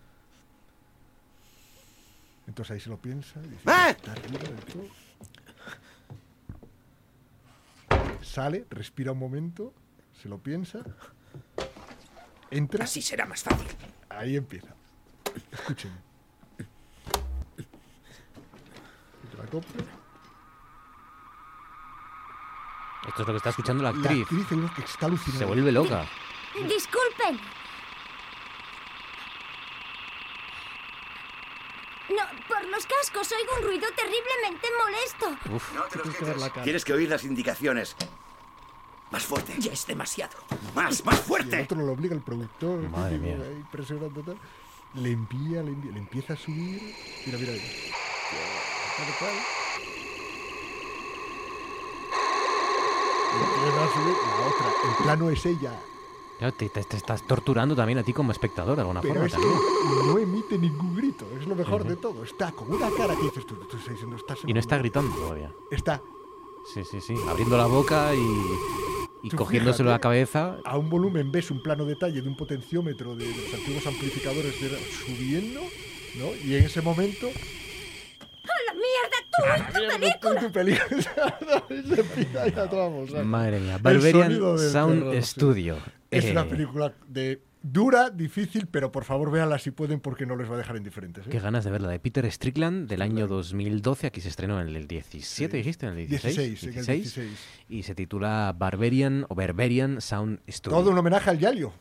Entonces 2.46 2.72
ahí 2.72 2.80
se 2.80 2.90
lo 2.90 2.98
piensa. 2.98 3.40
y 3.44 3.48
dice, 3.48 3.70
¡Eh! 3.70 3.90
"Está 3.90 4.12
arriba 4.12 4.38
del 4.38 4.64
todo". 4.64 4.88
Sale, 8.22 8.66
respira 8.70 9.12
un 9.12 9.18
momento, 9.18 9.72
se 10.22 10.28
lo 10.28 10.38
piensa. 10.38 10.80
Entra. 12.50 12.84
Así 12.84 13.00
será 13.02 13.26
más 13.26 13.42
fácil. 13.42 13.68
Ahí 14.08 14.36
empieza. 14.36 14.74
Escuchen. 15.52 15.92
Copla. 19.50 19.84
Esto 23.08 23.22
es 23.22 23.26
lo 23.28 23.32
que 23.34 23.36
está 23.38 23.50
escuchando 23.50 23.82
la 23.82 23.92
La 23.92 23.98
actriz. 23.98 24.22
actriz 24.22 24.46
es 24.52 24.58
lo 24.58 24.74
que 24.74 24.82
está 24.82 25.06
alucinando. 25.06 25.38
Se 25.38 25.44
vuelve 25.44 25.72
loca. 25.72 26.06
Disculpen. 26.54 27.40
No, 32.08 32.22
por 32.46 32.64
los 32.68 32.86
cascos 32.86 33.32
oigo 33.32 33.52
un 33.58 33.62
ruido 33.64 33.86
terriblemente 33.96 34.68
molesto. 34.78 35.54
Uf. 35.54 35.72
No 35.74 35.82
te 35.84 35.98
los 35.98 36.02
Tienes 36.16 36.34
que 36.34 36.40
la. 36.40 36.62
Tienes 36.64 36.84
que 36.84 36.92
oír 36.92 37.08
las 37.08 37.24
indicaciones. 37.24 37.96
Más 39.10 39.24
fuerte. 39.24 39.54
Ya 39.58 39.72
es 39.72 39.86
demasiado. 39.86 40.36
Más, 40.74 41.04
más 41.04 41.14
Y 41.16 41.18
el 41.18 41.24
fuerte. 41.24 41.62
otro 41.62 41.78
lo 41.78 41.92
obliga 41.92 42.14
el 42.14 42.22
productor. 42.22 42.88
Madre 42.88 43.18
mía. 43.18 43.34
ahí 43.42 43.64
presionando 43.70 44.22
tal. 44.22 44.38
Le 44.94 45.10
envía, 45.10 45.62
le 45.62 45.70
envía, 45.70 45.92
le 45.92 45.98
empieza 45.98 46.34
a 46.34 46.36
subir. 46.36 46.80
Mira, 47.26 47.38
mira 47.38 47.52
ahí. 47.52 47.60
Tal, 48.96 49.06
tal. 49.18 49.28
Le 49.28 49.30
empieza 49.30 49.30
a 49.30 49.74
subir. 49.74 50.02
La 53.36 54.46
otra, 54.46 54.66
el 54.88 55.04
plano 55.04 55.30
es 55.30 55.46
ella. 55.46 55.80
Claro, 56.38 56.54
te, 56.54 56.68
te- 56.68 56.84
te 56.84 56.96
estás 56.96 57.22
torturando 57.22 57.74
también 57.76 57.98
a 57.98 58.02
ti 58.02 58.12
como 58.12 58.32
espectador 58.32 58.74
de 58.76 58.80
alguna 58.82 59.00
Pero 59.00 59.14
forma 59.14 59.26
es 59.26 59.32
también. 59.32 59.52
que 59.54 60.06
no 60.06 60.18
emite 60.18 60.58
ningún 60.58 60.94
grito. 60.96 61.24
Es 61.40 61.46
lo 61.46 61.54
mejor 61.54 61.84
de 61.84 61.96
todo. 61.96 62.24
Está 62.24 62.52
con 62.52 62.72
una 62.72 62.90
cara 62.90 63.14
que 63.16 63.22
dices 63.24 63.46
tú. 63.46 63.54
tú 63.56 63.76
estás 63.76 63.88
diciendo, 63.90 64.16
estás 64.16 64.38
Y 64.46 64.52
no 64.52 64.58
está 64.60 64.76
gritando 64.78 65.14
todavía. 65.14 65.52
Está. 65.70 66.02
Sí, 66.72 66.82
sí, 66.84 67.00
sí. 67.00 67.14
Abriendo 67.28 67.56
la 67.56 67.66
boca 67.66 68.12
y, 68.14 69.26
y 69.26 69.30
cogiéndoselo 69.30 69.90
a 69.90 69.92
la 69.94 70.00
cabeza. 70.00 70.58
A 70.64 70.76
un 70.78 70.90
volumen 70.90 71.30
ves 71.30 71.50
un 71.50 71.62
plano 71.62 71.84
detalle 71.84 72.20
de 72.22 72.28
un 72.28 72.36
potenciómetro 72.36 73.14
de 73.14 73.26
los 73.26 73.54
antiguos 73.54 73.86
amplificadores 73.86 74.60
de- 74.60 74.78
subiendo, 75.06 75.60
¿no? 76.16 76.26
Y 76.44 76.56
en 76.56 76.64
ese 76.64 76.82
momento 76.82 77.28
¡A 77.28 77.30
la 77.30 77.61
mierda, 78.72 79.18
tú 79.30 80.28
y 80.28 80.46
tu 80.46 80.52
película! 80.52 81.38
tu 81.40 81.68
película 81.68 81.94
se 81.94 82.00
empieza 82.00 82.48
ya 82.48 82.68
toda 82.68 82.86
a 82.86 82.90
mostrar. 82.90 83.24
Madre 83.24 83.60
mía. 83.60 83.76
El 83.76 83.82
Barbarian 83.82 84.58
Sound 84.58 84.98
terror, 85.00 85.14
sí. 85.16 85.22
Studio. 85.22 85.76
Es 86.10 86.24
una 86.30 86.42
Eh, 86.42 86.46
película 86.46 86.92
de 87.08 87.40
dura, 87.62 88.10
difícil, 88.10 88.66
pero 88.66 88.90
por 88.90 89.04
favor 89.04 89.30
véanla 89.30 89.58
si 89.58 89.70
pueden 89.70 90.00
porque 90.00 90.26
no 90.26 90.36
les 90.36 90.50
va 90.50 90.54
a 90.54 90.58
dejar 90.58 90.76
indiferentes. 90.76 91.26
¿eh? 91.26 91.30
Qué 91.30 91.38
ganas 91.38 91.64
de 91.64 91.70
verla. 91.70 91.88
De 91.88 91.98
Peter 92.00 92.30
Strickland 92.30 92.88
del 92.88 93.02
año 93.02 93.26
2012. 93.28 94.08
Aquí 94.08 94.20
se 94.20 94.28
estrenó 94.28 94.60
en 94.60 94.68
el 94.74 94.86
17, 94.86 95.56
dijiste, 95.56 95.86
en 95.86 95.92
el 95.98 96.08
16. 96.08 96.36
16, 96.36 96.62
en 96.62 96.78
el 96.80 96.86
16. 97.02 97.38
Y 97.68 97.82
se 97.84 97.94
titula 97.94 98.54
Barbarian 98.58 99.24
o 99.28 99.34
Berberian 99.34 100.00
Sound 100.00 100.40
Studio. 100.48 100.78
Todo 100.78 100.90
un 100.90 100.98
homenaje 100.98 101.30
al 101.30 101.38
Yalio, 101.38 101.72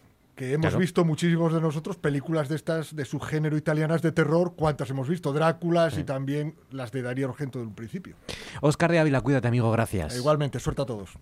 que 0.41 0.53
hemos 0.53 0.69
Claro. 0.69 0.79
visto 0.79 1.05
muchísimos 1.05 1.53
de 1.53 1.61
nosotros 1.61 1.97
películas 1.99 2.49
de 2.49 2.55
estas 2.55 2.95
de 2.95 3.05
subgénero 3.05 3.55
italianas 3.55 4.01
de 4.01 4.11
terror, 4.11 4.53
cuántas 4.57 4.89
hemos 4.89 5.07
visto, 5.07 5.31
Dráculas 5.33 5.99
y 5.99 6.03
también 6.03 6.55
las 6.71 6.91
de 6.91 7.03
Darío 7.03 7.29
Argento 7.29 7.59
de 7.59 7.65
un 7.65 7.75
principio. 7.75 8.15
Oscar 8.61 8.89
de 8.89 8.97
Ávila, 8.97 9.21
cuídate, 9.21 9.47
amigo, 9.47 9.71
gracias. 9.71 10.17
Igualmente, 10.17 10.57
suerte 10.59 10.81
a 10.81 10.85
todos. 10.87 11.13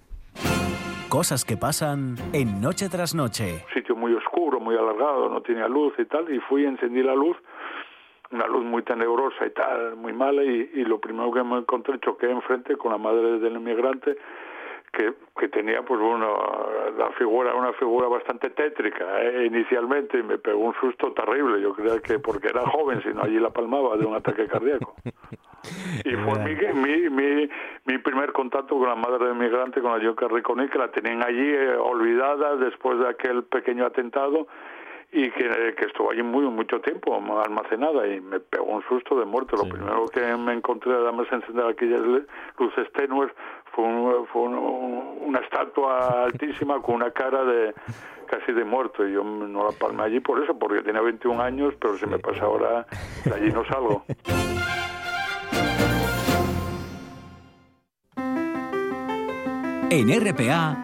Cosas 1.09 1.43
que 1.43 1.57
pasan 1.57 2.15
en 2.31 2.61
Noche 2.61 2.87
tras 2.87 3.13
Noche. 3.13 3.65
sitio 3.73 3.93
muy 3.93 4.13
oscuro, 4.13 4.61
muy 4.61 4.75
alargado, 4.77 5.27
no 5.29 5.41
tenía 5.41 5.67
luz 5.67 5.93
y 5.97 6.05
tal, 6.05 6.33
y 6.33 6.39
fui, 6.47 6.63
encendí 6.65 7.03
la 7.03 7.13
luz, 7.13 7.35
una 8.31 8.47
luz 8.47 8.63
muy 8.63 8.83
tenebrosa 8.83 9.45
y 9.45 9.49
tal, 9.49 9.97
muy 9.97 10.13
mala, 10.13 10.45
y, 10.45 10.69
y 10.75 10.85
lo 10.85 11.01
primero 11.01 11.29
que 11.33 11.43
me 11.43 11.57
encontré, 11.57 11.99
choqué 11.99 12.31
enfrente 12.31 12.77
con 12.77 12.93
la 12.93 12.97
madre 12.97 13.39
del 13.39 13.53
inmigrante, 13.57 14.15
que, 14.91 15.13
que 15.37 15.47
tenía 15.49 15.81
pues 15.83 15.99
bueno, 15.99 16.37
la 16.97 17.11
figura, 17.11 17.53
una 17.55 17.73
figura 17.73 18.07
bastante 18.07 18.49
tétrica 18.49 19.21
¿eh? 19.21 19.45
inicialmente, 19.45 20.19
y 20.19 20.23
me 20.23 20.37
pegó 20.37 20.59
un 20.59 20.73
susto 20.75 21.11
terrible, 21.13 21.61
yo 21.61 21.73
creía 21.73 21.99
que 21.99 22.19
porque 22.19 22.47
era 22.47 22.65
joven, 22.67 23.01
sino 23.03 23.21
allí 23.23 23.39
la 23.39 23.51
palmaba 23.51 23.97
de 23.97 24.05
un 24.05 24.15
ataque 24.15 24.47
cardíaco. 24.47 24.95
Y 26.05 26.15
fue 26.15 26.39
mi, 26.39 26.55
mi, 26.55 27.09
mi, 27.09 27.49
mi 27.83 27.97
primer 27.97 28.31
contacto 28.31 28.77
con 28.77 28.87
la 28.87 28.95
madre 28.95 29.25
del 29.25 29.35
migrante, 29.35 29.81
con 29.81 29.91
la 29.91 30.01
Yonka 30.01 30.29
Riconi, 30.29 30.69
que 30.69 30.77
la 30.77 30.89
tenían 30.89 31.21
allí 31.21 31.51
eh, 31.53 31.75
olvidada 31.75 32.55
después 32.55 32.97
de 32.99 33.09
aquel 33.09 33.43
pequeño 33.43 33.85
atentado 33.85 34.47
y 35.11 35.29
que, 35.31 35.75
que 35.75 35.85
estuvo 35.85 36.11
allí 36.11 36.21
muy 36.21 36.45
mucho 36.45 36.79
tiempo 36.81 37.15
almacenada 37.43 38.07
y 38.07 38.21
me 38.21 38.39
pegó 38.39 38.65
un 38.65 38.83
susto 38.83 39.19
de 39.19 39.25
muerte. 39.25 39.55
Lo 39.57 39.67
primero 39.67 40.05
que 40.07 40.21
me 40.37 40.53
encontré, 40.53 40.93
además 40.93 41.27
de 41.29 41.37
encender 41.37 41.65
aquellas 41.65 42.01
luces 42.57 42.91
tenues, 42.93 43.31
fue, 43.79 43.87
un- 43.87 44.27
fue 44.27 44.41
un- 44.43 45.19
una 45.27 45.39
estatua 45.39 46.23
altísima 46.25 46.81
con 46.81 46.95
una 46.95 47.11
cara 47.11 47.43
de 47.43 47.73
casi 48.27 48.51
de 48.51 48.63
muerto 48.63 49.07
y 49.07 49.13
yo 49.13 49.23
no 49.23 49.63
la 49.63 49.71
palmé 49.71 50.03
allí 50.03 50.19
por 50.19 50.43
eso, 50.43 50.57
porque 50.57 50.81
tenía 50.81 51.01
21 51.01 51.41
años, 51.41 51.73
pero 51.79 51.97
si 51.97 52.05
me 52.05 52.19
pasa 52.19 52.43
ahora, 52.45 52.85
de 53.25 53.33
allí 53.33 53.51
no 53.51 53.63
salgo. 53.65 54.03
En 59.91 60.09
RPA, 60.09 60.77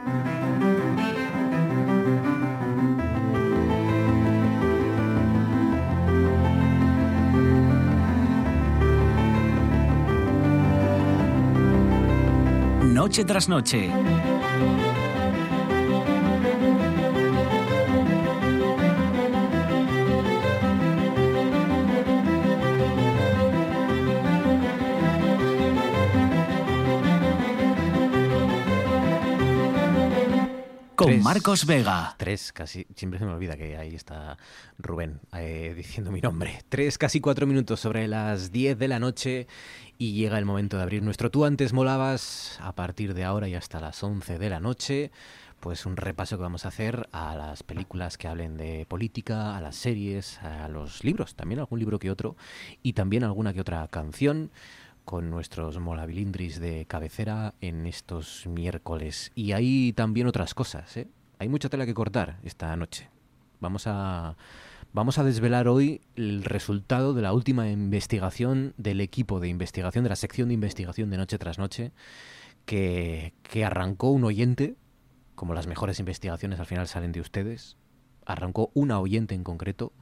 Noche 12.95 13.25
tras 13.25 13.49
noche. 13.49 14.14
Con 30.95 31.07
Tres. 31.07 31.23
Marcos 31.23 31.65
Vega. 31.65 32.15
Tres, 32.17 32.51
casi. 32.51 32.87
Siempre 32.95 33.19
se 33.19 33.25
me 33.25 33.33
olvida 33.33 33.57
que 33.57 33.77
ahí 33.77 33.93
está 33.93 34.37
Rubén 34.77 35.19
eh, 35.33 35.73
diciendo 35.75 36.11
mi 36.11 36.21
nombre. 36.21 36.63
Tres, 36.69 36.97
casi 36.97 37.19
cuatro 37.19 37.45
minutos 37.45 37.79
sobre 37.79 38.07
las 38.07 38.51
10 38.51 38.77
de 38.77 38.87
la 38.87 38.99
noche 38.99 39.47
y 39.97 40.13
llega 40.13 40.37
el 40.37 40.45
momento 40.45 40.77
de 40.77 40.83
abrir 40.83 41.03
nuestro 41.03 41.29
Tú 41.31 41.45
antes 41.45 41.73
molabas 41.73 42.57
a 42.61 42.73
partir 42.75 43.13
de 43.13 43.23
ahora 43.23 43.47
y 43.47 43.55
hasta 43.55 43.79
las 43.79 44.01
11 44.03 44.39
de 44.39 44.49
la 44.49 44.59
noche. 44.59 45.11
Pues 45.59 45.85
un 45.85 45.97
repaso 45.97 46.37
que 46.37 46.43
vamos 46.43 46.65
a 46.65 46.67
hacer 46.67 47.07
a 47.11 47.35
las 47.35 47.63
películas 47.63 48.17
que 48.17 48.27
hablen 48.27 48.55
de 48.55 48.85
política, 48.87 49.57
a 49.57 49.61
las 49.61 49.75
series, 49.75 50.39
a 50.39 50.67
los 50.67 51.03
libros, 51.03 51.35
también 51.35 51.59
algún 51.59 51.79
libro 51.79 51.97
que 51.97 52.11
otro 52.11 52.35
y 52.83 52.93
también 52.93 53.23
alguna 53.23 53.53
que 53.53 53.61
otra 53.61 53.87
canción 53.87 54.51
con 55.06 55.30
nuestros 55.30 55.80
molabilindris 55.80 56.60
de 56.60 56.86
cabecera 56.86 57.53
en 57.62 57.86
estos 57.86 58.47
miércoles. 58.47 59.32
Y 59.36 59.53
hay 59.53 59.93
también 59.93 60.28
otras 60.28 60.53
cosas, 60.53 60.97
¿eh? 60.97 61.08
Hay 61.38 61.47
mucha 61.47 61.70
tela 61.70 61.86
que 61.86 61.93
cortar 61.93 62.39
esta 62.43 62.76
noche. 62.76 63.10
Vamos 63.60 63.88
a, 63.88 64.36
vamos 64.93 65.18
a 65.20 65.24
desvelar 65.24 65.68
hoy 65.68 66.01
el 66.16 66.43
resultado 66.43 67.14
de 67.14 67.22
la 67.22 67.34
última 67.34 67.70
investigación 67.70 68.74
del 68.78 68.99
equipo 68.99 69.39
de 69.39 69.47
investigación, 69.47 70.03
de 70.03 70.10
la 70.10 70.16
sección 70.16 70.47
de 70.47 70.56
investigación 70.56 71.10
de 71.10 71.18
Noche 71.18 71.38
tras 71.38 71.60
Noche, 71.60 71.91
que, 72.66 73.34
que 73.43 73.64
arrancó 73.64 74.10
un 74.10 74.24
oyente, 74.24 74.76
como 75.36 75.53
las 75.53 75.68
mejores 75.68 75.99
investigaciones 75.99 76.60
al 76.60 76.66
final 76.66 76.88
salen 76.88 77.12
de 77.12 77.22
ustedes, 77.22 77.78
arrancó 78.26 78.72
una 78.74 78.99
oyente 78.99 79.36
en 79.36 79.43
concreto 79.43 79.93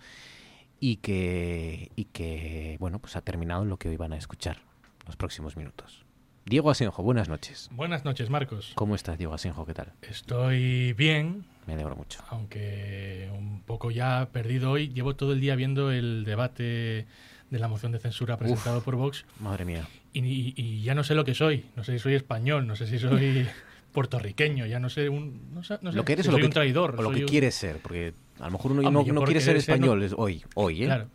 y 0.79 0.97
que, 0.97 1.91
y 1.95 2.05
que 2.05 2.77
bueno, 2.79 2.99
pues 2.99 3.15
ha 3.15 3.21
terminado 3.21 3.63
en 3.63 3.69
lo 3.69 3.77
que 3.77 3.89
hoy 3.89 3.97
van 3.97 4.13
a 4.13 4.17
escuchar 4.17 4.72
los 5.05 5.15
próximos 5.15 5.57
minutos. 5.57 6.05
Diego 6.45 6.69
Asenjo, 6.69 7.01
buenas 7.03 7.29
noches. 7.29 7.69
Buenas 7.71 8.03
noches, 8.03 8.29
Marcos. 8.29 8.73
¿Cómo 8.75 8.95
estás, 8.95 9.17
Diego 9.17 9.33
Asenjo? 9.33 9.65
¿Qué 9.65 9.73
tal? 9.73 9.93
Estoy 10.01 10.91
bien. 10.93 11.45
Me 11.67 11.73
alegro 11.73 11.95
mucho. 11.95 12.21
Aunque 12.29 13.29
un 13.37 13.61
poco 13.61 13.91
ya 13.91 14.27
perdido 14.33 14.71
hoy. 14.71 14.89
Llevo 14.89 15.15
todo 15.15 15.31
el 15.31 15.39
día 15.39 15.55
viendo 15.55 15.91
el 15.91 16.25
debate 16.25 17.05
de 17.49 17.59
la 17.59 17.69
moción 17.69 17.93
de 17.93 17.99
censura 17.99 18.37
presentado 18.37 18.79
Uf, 18.79 18.83
por 18.83 18.95
Vox. 18.97 19.25
Madre 19.39 19.63
mía. 19.63 19.87
Y, 20.11 20.19
y- 20.25 20.53
y 20.57 20.81
ya 20.83 20.95
no 20.95 21.03
sé 21.05 21.15
lo 21.15 21.23
que 21.23 21.33
soy. 21.33 21.65
No 21.77 21.83
sé 21.85 21.93
si 21.93 21.99
soy 21.99 22.15
español, 22.15 22.67
no 22.67 22.75
sé 22.75 22.87
si 22.87 22.99
soy 22.99 23.47
puertorriqueño, 23.93 24.65
ya 24.65 24.79
no 24.79 24.89
sé, 24.89 25.07
un, 25.07 25.53
no 25.53 25.63
sé, 25.63 25.77
no 25.81 25.91
sé 25.91 25.97
lo 25.97 26.03
que 26.03 26.13
eres 26.13 26.25
si 26.25 26.29
o 26.29 26.33
lo 26.33 26.39
que, 26.39 26.45
un 26.45 26.51
traidor. 26.51 26.95
o 26.99 27.03
lo 27.03 27.11
que 27.11 27.21
un- 27.21 27.27
quieres 27.27 27.55
ser, 27.55 27.77
porque 27.77 28.13
a 28.39 28.45
lo 28.47 28.51
mejor 28.51 28.71
uno 28.73 28.87
Hombre, 28.87 29.13
no, 29.13 29.23
quiere 29.23 29.39
ser 29.39 29.61
ser, 29.61 29.75
español 29.75 30.03
es 30.03 30.13
hoy, 30.17 30.43
hoy, 30.55 30.83
¿eh? 30.83 30.85
Claro. 30.87 31.07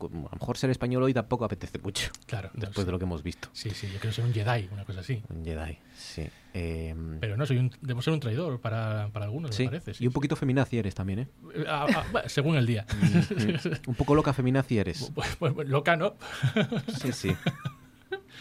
A 0.00 0.08
lo 0.08 0.38
mejor 0.38 0.56
ser 0.58 0.70
español 0.70 1.02
hoy 1.02 1.14
tampoco 1.14 1.44
apetece 1.44 1.78
mucho. 1.78 2.10
Claro, 2.26 2.50
Después 2.54 2.86
de 2.86 2.92
lo 2.92 2.98
que 2.98 3.04
hemos 3.04 3.22
visto. 3.22 3.48
Sí, 3.52 3.70
sí, 3.70 3.88
yo 3.92 3.98
quiero 3.98 4.12
ser 4.12 4.24
un 4.24 4.32
Jedi, 4.32 4.68
una 4.72 4.84
cosa 4.84 5.00
así. 5.00 5.22
Un 5.28 5.44
Jedi, 5.44 5.78
sí. 5.96 6.26
Eh, 6.54 6.94
Pero 7.20 7.36
no, 7.36 7.44
soy 7.46 7.58
un, 7.58 7.70
debo 7.80 8.00
ser 8.02 8.12
un 8.12 8.20
traidor 8.20 8.60
para, 8.60 9.08
para 9.12 9.26
algunos, 9.26 9.54
sí. 9.54 9.64
me 9.64 9.70
parece. 9.70 9.94
sí, 9.94 10.04
y 10.04 10.06
un 10.06 10.12
poquito 10.12 10.36
feminazi 10.36 10.78
eres 10.78 10.94
también, 10.94 11.20
¿eh? 11.20 11.28
sí. 11.54 11.64
Ah, 11.66 11.86
ah, 12.14 12.22
según 12.26 12.56
el 12.56 12.66
día. 12.66 12.86
un 13.86 13.94
poco 13.94 14.14
loca 14.14 14.32
feminazi 14.32 14.78
eres. 14.78 15.12
Loca, 15.66 15.96
¿no? 15.96 16.14
Sí, 17.00 17.12
sí. 17.12 17.36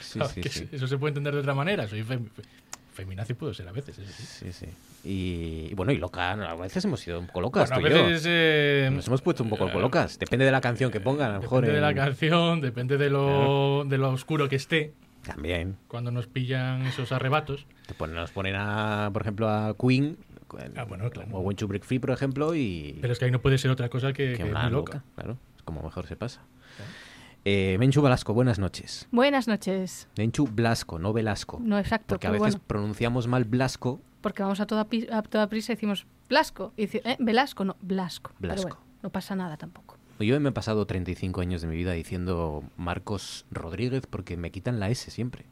Sí, 0.01 0.20
sí. 0.49 0.68
Eso 0.72 0.88
se 0.88 0.97
puede 0.97 1.12
entender 1.12 1.34
de 1.34 1.39
otra 1.39 1.53
manera. 1.53 1.88
Soy 1.88 2.06
feminazi 2.96 3.34
puedo 3.36 3.54
ser 3.54 3.68
a 3.68 3.72
veces. 3.72 3.96
sí. 3.98 4.52
Sí. 4.52 4.66
Y, 5.04 5.68
y 5.72 5.74
bueno, 5.76 5.91
y 5.91 5.98
loca, 5.98 6.32
a 6.32 6.56
veces 6.56 6.84
hemos 6.86 7.00
sido 7.00 7.20
un 7.20 7.28
poco 7.28 7.41
locas, 7.41 7.70
Bueno, 7.70 7.86
a 7.86 7.89
tú 7.89 7.96
y 7.96 8.00
yo. 8.00 8.06
veces, 8.08 8.26
eh, 8.28 8.89
Nos 8.91 9.06
hemos 9.08 9.22
puesto 9.22 9.43
un 9.43 9.50
poco 9.50 9.68
locas. 9.80 10.18
Depende 10.18 10.46
de 10.46 10.52
la 10.52 10.62
canción 10.62 10.91
que 10.91 11.00
pongan, 11.00 11.32
a 11.32 11.36
lo 11.36 11.41
mejor. 11.41 11.62
Depende 11.62 11.82
de 11.82 11.86
la 11.86 11.93
canción, 11.93 12.62
depende 12.62 12.98
de 12.98 13.10
lo, 13.12 13.86
de 13.88 13.98
lo 14.00 14.10
oscuro 14.12 14.50
que 14.50 14.56
esté. 14.56 14.93
También. 15.24 15.78
Cuando 15.88 16.12
nos 16.12 16.28
pillan 16.28 16.84
esos 16.88 17.12
arrebatos. 17.12 17.66
Te 17.88 17.93
ponen, 17.93 18.16
nos 18.16 18.32
ponen 18.32 18.56
a, 18.58 19.10
por 19.14 19.22
ejemplo, 19.22 19.50
a 19.50 19.76
Queen. 19.78 20.18
Ah, 20.76 20.84
bueno, 20.84 21.10
claro. 21.10 21.30
O 21.34 21.39
When 21.41 21.58
to 21.58 21.68
Break 21.68 21.84
Free, 21.84 22.00
por 22.00 22.12
ejemplo, 22.12 22.56
y. 22.56 22.98
Pero 23.02 23.12
es 23.12 23.20
que 23.20 23.26
ahí 23.26 23.32
no 23.32 23.41
puede 23.41 23.58
ser 23.58 23.72
otra 23.72 23.89
cosa 23.89 24.14
que, 24.14 24.32
que 24.34 24.38
que 24.38 24.43
una 24.50 24.64
muy 24.64 24.72
loca. 24.72 24.93
loca. 25.00 25.06
Claro, 25.16 25.38
es 25.58 25.64
como 25.64 25.82
mejor 25.84 26.08
se 26.08 26.16
pasa. 26.16 26.41
Eh, 27.48 27.78
Menchu 27.80 28.02
Velasco, 28.02 28.34
buenas 28.34 28.58
noches. 28.58 29.08
Buenas 29.12 29.48
noches. 29.48 30.08
Menchu 30.18 30.48
Blasco, 30.48 30.98
no 30.98 31.14
Velasco. 31.14 31.60
No, 31.62 31.78
exacto. 31.78 32.08
Porque 32.08 32.26
a 32.28 32.32
veces 32.32 32.54
bueno, 32.56 32.64
pronunciamos 32.66 33.28
mal 33.28 33.43
Blasco. 33.46 34.02
porque 34.22 34.41
vamos 34.41 34.60
a 34.60 34.66
toda, 34.66 34.86
pi- 34.86 35.08
a 35.12 35.22
toda 35.22 35.48
prisa 35.48 35.72
y 35.72 35.76
decimos 35.76 36.08
Blasco. 36.28 36.74
Y 36.76 36.84
dice, 36.84 37.02
¿eh? 37.06 37.18
Velasco, 37.20 37.64
no, 37.64 37.78
Blasco. 37.82 38.32
Pero 38.39 38.54
Blasco. 38.54 38.70
bueno, 38.70 38.84
no 39.04 39.10
pasa 39.12 39.36
nada 39.36 39.58
tampoco. 39.58 39.98
Yo 40.20 40.39
me 40.39 40.50
he 40.50 40.52
pasado 40.54 40.86
35 40.88 41.41
años 41.41 41.62
de 41.62 41.68
mi 41.68 41.76
vida 41.76 41.91
diciendo 41.91 42.64
Marcos 42.78 43.46
Rodríguez 43.52 44.08
porque 44.10 44.38
me 44.38 44.50
quitan 44.50 44.80
la 44.80 44.89
S 44.89 45.12
siempre. 45.12 45.46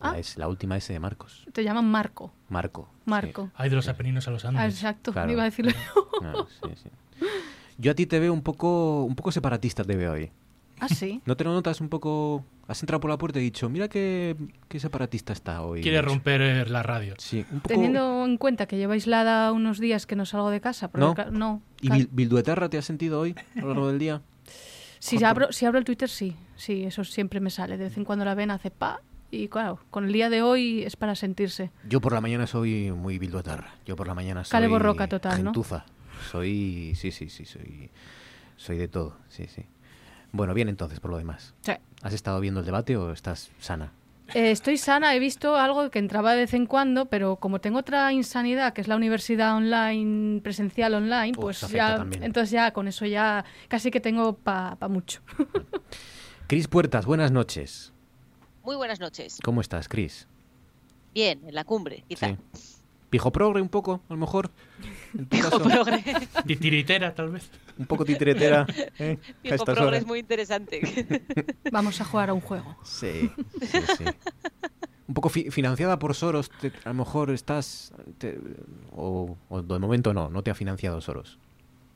La, 0.00 0.10
Ah. 0.12 0.18
S, 0.18 0.38
la 0.38 0.48
última 0.48 0.76
S 0.76 0.90
de 0.92 1.00
Marcos. 1.00 1.44
Te 1.52 1.64
llaman 1.64 1.84
Marco. 1.90 2.32
Marco. 2.48 2.88
Marco. 3.04 3.50
Hay 3.56 3.68
de 3.68 3.76
los 3.76 3.88
Apeninos 3.88 4.26
a 4.28 4.30
los 4.30 4.44
Andes. 4.44 4.62
Ah, 4.62 4.66
exacto, 4.68 5.12
Claro. 5.12 5.30
iba 5.32 5.42
a 5.42 5.46
decirlo. 5.46 5.72
Ah, 6.22 6.46
sí, 6.62 6.70
sí. 6.82 6.90
Yo 7.78 7.92
a 7.92 7.94
ti 7.94 8.06
te 8.06 8.18
veo 8.18 8.32
un 8.32 8.42
poco, 8.42 9.04
un 9.04 9.14
poco 9.14 9.30
separatista, 9.32 9.84
te 9.84 9.94
veo 9.94 10.12
hoy. 10.12 10.30
Ah, 10.80 10.88
sí. 10.88 11.20
¿No 11.26 11.36
te 11.36 11.44
lo 11.44 11.52
notas 11.52 11.80
un 11.80 11.88
poco? 11.88 12.44
Has 12.66 12.82
entrado 12.82 13.00
por 13.00 13.10
la 13.10 13.16
puerta 13.16 13.38
y 13.38 13.42
dicho, 13.42 13.68
mira 13.70 13.88
qué, 13.88 14.36
qué 14.68 14.78
separatista 14.78 15.32
está 15.32 15.62
hoy. 15.62 15.80
Quiere 15.80 15.98
Menchu". 15.98 16.10
romper 16.14 16.40
eh, 16.42 16.66
la 16.66 16.82
radio. 16.82 17.14
Sí, 17.18 17.38
un 17.50 17.60
poco... 17.60 17.68
Teniendo 17.68 18.24
en 18.26 18.36
cuenta 18.36 18.66
que 18.66 18.76
llevo 18.76 18.92
aislada 18.92 19.52
unos 19.52 19.78
días 19.78 20.06
que 20.06 20.16
no 20.16 20.26
salgo 20.26 20.50
de 20.50 20.60
casa. 20.60 20.88
porque 20.88 21.06
¿No? 21.06 21.14
ca- 21.14 21.30
no. 21.30 21.62
¿Y 21.80 21.88
ca- 21.88 21.96
Bil- 21.96 22.08
Bilduetarra 22.12 22.68
te 22.68 22.76
has 22.76 22.84
sentido 22.84 23.20
hoy 23.20 23.34
a 23.56 23.60
lo 23.60 23.68
largo 23.68 23.88
del 23.88 23.98
día? 23.98 24.20
Si 24.98 25.22
abro, 25.24 25.52
si 25.52 25.64
abro 25.64 25.78
el 25.78 25.84
Twitter, 25.84 26.08
sí. 26.08 26.36
Sí, 26.56 26.84
eso 26.84 27.04
siempre 27.04 27.40
me 27.40 27.50
sale. 27.50 27.76
De 27.78 27.84
vez 27.84 27.96
en 27.96 28.04
cuando 28.04 28.24
la 28.24 28.34
ven, 28.34 28.50
hace 28.50 28.70
pa. 28.70 29.00
Y 29.30 29.48
claro, 29.48 29.78
con 29.90 30.04
el 30.06 30.12
día 30.12 30.28
de 30.30 30.42
hoy 30.42 30.82
es 30.82 30.96
para 30.96 31.14
sentirse. 31.14 31.70
Yo 31.88 32.00
por 32.00 32.12
la 32.12 32.20
mañana 32.20 32.46
soy 32.46 32.90
muy 32.92 33.18
Bilduetarra. 33.18 33.74
Yo 33.86 33.94
por 33.96 34.06
la 34.08 34.14
mañana 34.14 34.42
soy... 34.44 34.50
Cale 34.52 34.68
borroca 34.68 35.06
total, 35.06 35.38
¿no? 35.44 35.50
gentuza. 35.52 35.84
Soy... 36.30 36.94
Sí, 36.96 37.12
sí, 37.12 37.28
sí, 37.30 37.44
soy... 37.44 37.90
Soy 38.56 38.76
de 38.76 38.88
todo, 38.88 39.16
sí, 39.28 39.46
sí. 39.46 39.62
Bueno, 40.32 40.54
bien 40.54 40.68
entonces, 40.68 41.00
por 41.00 41.10
lo 41.10 41.18
demás. 41.18 41.54
Sí. 41.62 41.72
¿Has 42.02 42.12
estado 42.12 42.40
viendo 42.40 42.60
el 42.60 42.66
debate 42.66 42.96
o 42.96 43.12
estás 43.12 43.50
sana? 43.58 43.92
Eh, 44.34 44.50
estoy 44.50 44.76
sana, 44.76 45.14
he 45.14 45.18
visto 45.18 45.56
algo 45.56 45.88
que 45.90 45.98
entraba 45.98 46.32
de 46.32 46.40
vez 46.40 46.52
en 46.52 46.66
cuando, 46.66 47.06
pero 47.06 47.36
como 47.36 47.60
tengo 47.62 47.78
otra 47.78 48.12
insanidad, 48.12 48.74
que 48.74 48.82
es 48.82 48.88
la 48.88 48.96
universidad 48.96 49.56
online, 49.56 50.42
presencial 50.42 50.92
online, 50.94 51.32
Oh, 51.38 51.40
pues 51.40 51.60
ya, 51.68 51.96
también. 51.96 52.22
entonces 52.22 52.50
ya 52.50 52.70
con 52.72 52.88
eso 52.88 53.06
ya 53.06 53.46
casi 53.68 53.90
que 53.90 54.00
tengo 54.00 54.34
para 54.34 54.76
mucho. 54.88 55.22
Cris 56.46 56.68
Puertas, 56.68 57.06
buenas 57.06 57.32
noches. 57.32 57.92
Muy 58.64 58.76
buenas 58.76 59.00
noches. 59.00 59.38
¿Cómo 59.42 59.62
estás, 59.62 59.88
Cris? 59.88 60.28
Bien, 61.14 61.40
en 61.48 61.54
la 61.54 61.64
cumbre, 61.64 62.04
quizá. 62.06 62.28
Sí. 62.28 62.36
Pijo 63.10 63.32
progre 63.32 63.62
un 63.62 63.68
poco, 63.70 64.02
a 64.08 64.12
lo 64.12 64.18
mejor. 64.18 64.50
Pijo 65.30 65.58
progre. 65.60 66.02
Titiritera, 66.46 67.14
tal 67.14 67.30
vez. 67.30 67.50
Un 67.78 67.86
poco 67.86 68.04
titiretera. 68.04 68.66
¿eh? 68.98 69.18
Pijo 69.42 69.64
progre 69.64 69.84
horas. 69.86 70.00
es 70.00 70.06
muy 70.06 70.18
interesante. 70.18 70.80
Vamos 71.72 72.00
a 72.00 72.04
jugar 72.04 72.28
a 72.30 72.34
un 72.34 72.40
juego. 72.40 72.76
Sí, 72.84 73.30
sí, 73.62 73.78
sí. 73.96 74.04
Un 75.06 75.14
poco 75.14 75.30
fi- 75.30 75.50
financiada 75.50 75.98
por 75.98 76.14
Soros, 76.14 76.50
te- 76.60 76.70
a 76.84 76.88
lo 76.90 76.94
mejor 76.94 77.30
estás... 77.30 77.92
te- 78.18 78.38
o, 78.94 79.38
o 79.48 79.62
de 79.62 79.78
momento 79.78 80.12
no, 80.12 80.28
no 80.28 80.42
te 80.42 80.50
ha 80.50 80.54
financiado 80.54 81.00
Soros. 81.00 81.38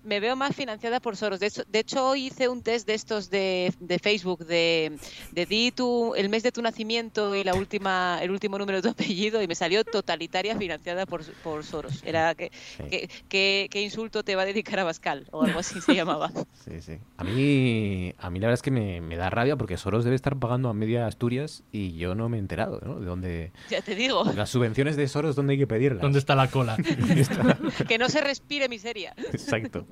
Me 0.05 0.19
veo 0.21 0.35
más 0.37 0.55
financiada 0.57 1.01
por 1.01 1.17
Soros. 1.17 1.39
De 1.41 1.47
hecho, 1.47 1.63
de 1.69 1.79
hecho 1.79 2.07
hoy 2.09 2.27
hice 2.27 2.49
un 2.49 2.63
test 2.63 2.87
de 2.87 2.95
estos 2.95 3.31
de, 3.31 3.73
de 3.79 3.99
Facebook 3.99 4.45
de, 4.47 4.99
de 5.31 5.47
di 5.47 5.71
tu, 5.71 6.15
el 6.17 6.29
mes 6.29 6.43
de 6.43 6.51
tu 6.53 6.61
nacimiento 6.63 7.35
y 7.37 7.45
la 7.45 7.55
última, 7.55 8.19
el 8.21 8.31
último 8.31 8.59
número 8.59 8.79
de 8.79 8.83
tu 8.83 8.89
apellido 8.93 9.41
y 9.43 9.47
me 9.47 9.55
salió 9.55 9.85
totalitaria 9.85 10.57
financiada 10.57 11.07
por, 11.07 11.25
por 11.43 11.65
Soros. 11.65 12.03
Era 12.05 12.35
que, 12.35 12.51
que, 12.91 13.09
que- 13.29 13.69
qué 13.71 13.81
insulto 13.83 14.23
te 14.25 14.35
va 14.35 14.43
a 14.43 14.45
dedicar 14.47 14.79
a 14.81 14.85
Bascal 14.85 15.27
o 15.31 15.45
algo 15.45 15.61
así 15.61 15.81
se 15.81 15.95
llamaba. 15.97 16.31
Sí, 16.65 16.81
sí. 16.81 16.99
A 17.17 17.25
mí, 17.25 18.13
a 18.19 18.31
mí 18.31 18.41
la 18.41 18.47
verdad 18.49 18.55
es 18.55 18.63
que 18.63 18.71
me, 18.71 19.01
me 19.01 19.17
da 19.17 19.31
rabia 19.31 19.57
porque 19.57 19.77
Soros 19.77 20.05
debe 20.05 20.17
estar 20.17 20.37
pagando 20.39 20.69
a 20.69 20.75
media 20.75 21.07
Asturias 21.07 21.63
y 21.71 21.97
yo 21.97 22.15
no 22.15 22.29
me 22.29 22.37
he 22.39 22.41
enterado, 22.41 22.81
¿no? 22.85 22.99
De 22.99 23.07
dónde... 23.07 23.53
Ya 23.71 23.83
te 23.83 23.95
digo. 23.95 24.25
Las 24.35 24.51
subvenciones 24.51 24.97
de 24.97 25.07
Soros, 25.09 25.37
¿dónde 25.37 25.53
hay 25.53 25.59
que 25.61 25.67
pedirlas? 25.67 26.03
¿Dónde 26.03 26.19
está 26.19 26.35
la 26.35 26.49
cola? 26.49 26.77
Que 27.89 27.99
no 27.99 28.09
se 28.09 28.21
respire 28.21 28.69
miseria. 28.69 29.15
Exacto, 29.33 29.87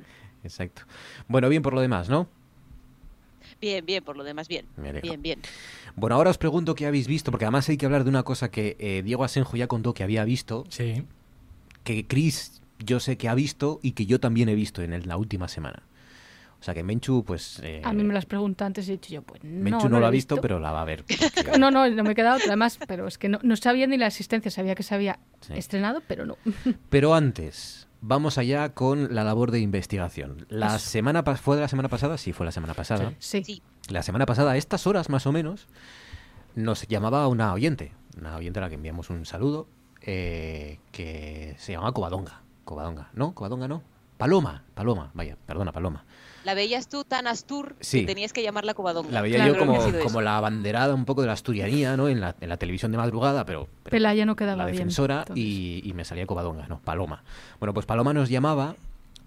exacto. 0.45 0.83
Bueno, 1.29 1.49
bien 1.49 1.63
por 1.63 1.75
lo 1.75 1.81
demás, 1.81 2.09
¿no? 2.09 2.29
Bien, 3.61 3.85
bien, 3.85 4.03
por 4.03 4.17
lo 4.17 4.25
demás, 4.25 4.49
bien. 4.49 4.67
Bien, 5.03 5.21
bien. 5.23 5.41
Bueno, 5.97 6.17
ahora 6.17 6.31
os 6.31 6.39
pregunto 6.39 6.75
qué 6.75 6.87
habéis 6.87 7.07
visto, 7.07 7.31
porque 7.31 7.45
además 7.45 7.69
hay 7.69 7.77
que 7.77 7.85
hablar 7.87 8.05
de 8.05 8.11
una 8.11 8.23
cosa 8.23 8.51
que 8.51 8.77
eh, 8.79 9.03
Diego 9.05 9.25
Asenjo 9.25 9.57
ya 9.57 9.67
contó 9.67 9.93
que 9.93 10.03
había 10.03 10.25
visto. 10.25 10.65
Sí. 10.71 11.05
Que 11.85 12.07
Chris 12.07 12.63
yo 12.79 13.01
sé 13.01 13.19
que 13.19 13.29
ha 13.29 13.35
visto 13.35 13.79
y 13.83 13.93
que 13.93 14.07
yo 14.07 14.19
también 14.21 14.49
he 14.49 14.55
visto 14.55 14.83
en 14.83 14.93
el- 14.95 15.07
la 15.07 15.17
última 15.19 15.49
semana. 15.49 15.83
O 16.59 16.63
sea 16.63 16.75
que 16.75 16.83
Menchu, 16.83 17.25
pues... 17.25 17.59
eh, 17.63 17.81
A 17.85 17.93
mí 17.95 18.03
me 18.05 18.13
las 18.15 18.27
preguntan 18.27 18.67
antes 18.69 18.87
y 18.89 18.93
he 18.93 18.95
dicho 18.95 19.15
yo, 19.15 19.23
pues 19.23 19.43
no, 19.45 19.63
Menchu 19.65 19.85
no, 19.85 19.89
no 19.91 19.97
lo 19.97 20.01
la 20.03 20.09
ha 20.09 20.11
visto, 20.11 20.37
pero 20.41 20.61
la 20.61 20.73
va 20.73 20.83
a 20.83 20.85
ver. 20.85 21.05
No, 21.59 21.71
no, 21.71 21.89
no 21.89 22.03
me 22.05 22.13
he 22.13 22.15
quedado 22.15 22.37
otra 22.37 22.55
más, 22.57 22.79
pero 22.87 23.07
es 23.07 23.17
que 23.19 23.29
no, 23.31 23.39
no 23.43 23.57
sabía 23.57 23.87
ni 23.87 23.97
la 23.97 24.07
existencia, 24.07 24.51
sabía 24.51 24.75
que 24.75 24.83
se 24.83 24.95
había 24.95 25.19
Sí. 25.41 25.55
estrenado, 25.57 26.03
pero 26.07 26.25
no. 26.27 26.37
Pero 26.91 27.15
antes, 27.15 27.89
vamos 28.01 28.39
allá 28.39 28.75
con 28.75 29.15
la 29.15 29.25
labor 29.25 29.51
de 29.51 29.61
investigación. 29.61 30.47
La 30.49 30.77
Eso. 30.77 30.91
semana 30.91 31.23
fue 31.23 31.57
de 31.57 31.63
la 31.63 31.69
semana 31.69 31.89
pasada, 31.89 32.19
sí, 32.19 32.33
fue 32.33 32.47
la 32.47 32.53
semana 32.53 32.75
pasada. 32.75 33.15
Sí. 33.19 33.63
La 33.89 34.03
semana 34.03 34.27
pasada, 34.27 34.53
a 34.53 34.57
estas 34.57 34.87
horas 34.87 35.09
más 35.09 35.27
o 35.27 35.33
menos, 35.33 35.69
nos 36.55 36.87
llamaba 36.89 37.27
una 37.29 37.53
oyente, 37.53 37.93
una 38.17 38.37
oyente 38.37 38.59
a 38.59 38.63
la 38.63 38.69
que 38.69 38.77
enviamos 38.77 39.11
un 39.11 39.27
saludo, 39.27 39.69
eh, 40.03 40.79
que 40.93 41.55
se 41.59 41.73
llamaba 41.73 41.93
Covadonga. 41.93 42.43
Covadonga, 42.65 43.11
¿no? 43.15 43.35
Covadonga 43.35 43.69
no. 43.69 43.83
Paloma, 44.17 44.65
Paloma, 44.75 45.11
vaya, 45.15 45.37
perdona, 45.47 45.73
Paloma. 45.73 46.05
La 46.45 46.55
veías 46.55 46.89
tú 46.89 47.05
tan 47.05 47.27
astur 47.27 47.77
Sí. 47.81 48.01
que 48.01 48.07
tenías 48.07 48.33
que 48.33 48.43
llamarla 48.43 48.75
Covadonga. 48.75 49.11
La 49.11 49.21
veía 49.23 49.37
Claro, 49.37 49.55
yo 49.55 50.03
como, 50.03 50.21
la 50.23 50.37
abanderada 50.39 50.95
un 50.95 51.05
poco 51.05 51.21
de 51.21 51.27
la 51.27 51.35
asturianía, 51.35 51.97
¿no? 51.97 52.09
En 52.09 52.21
la, 52.21 52.35
en 52.41 52.49
la 52.49 52.57
televisión 52.57 52.91
de 52.93 52.99
madrugada, 52.99 53.45
pero, 53.45 53.69
pero 53.83 53.91
Pelaya 53.91 54.25
no 54.25 54.37
quedaba 54.37 54.57
la 54.57 54.65
bien. 54.67 54.77
defensora 54.77 55.25
y, 55.35 55.83
y 55.85 55.93
me 55.93 56.05
salía 56.05 56.27
Covadonga, 56.27 56.67
no, 56.67 56.81
Paloma. 56.81 57.23
Bueno, 57.59 57.75
pues 57.75 57.85
Paloma 57.87 58.13
nos 58.15 58.29
llamaba 58.31 58.77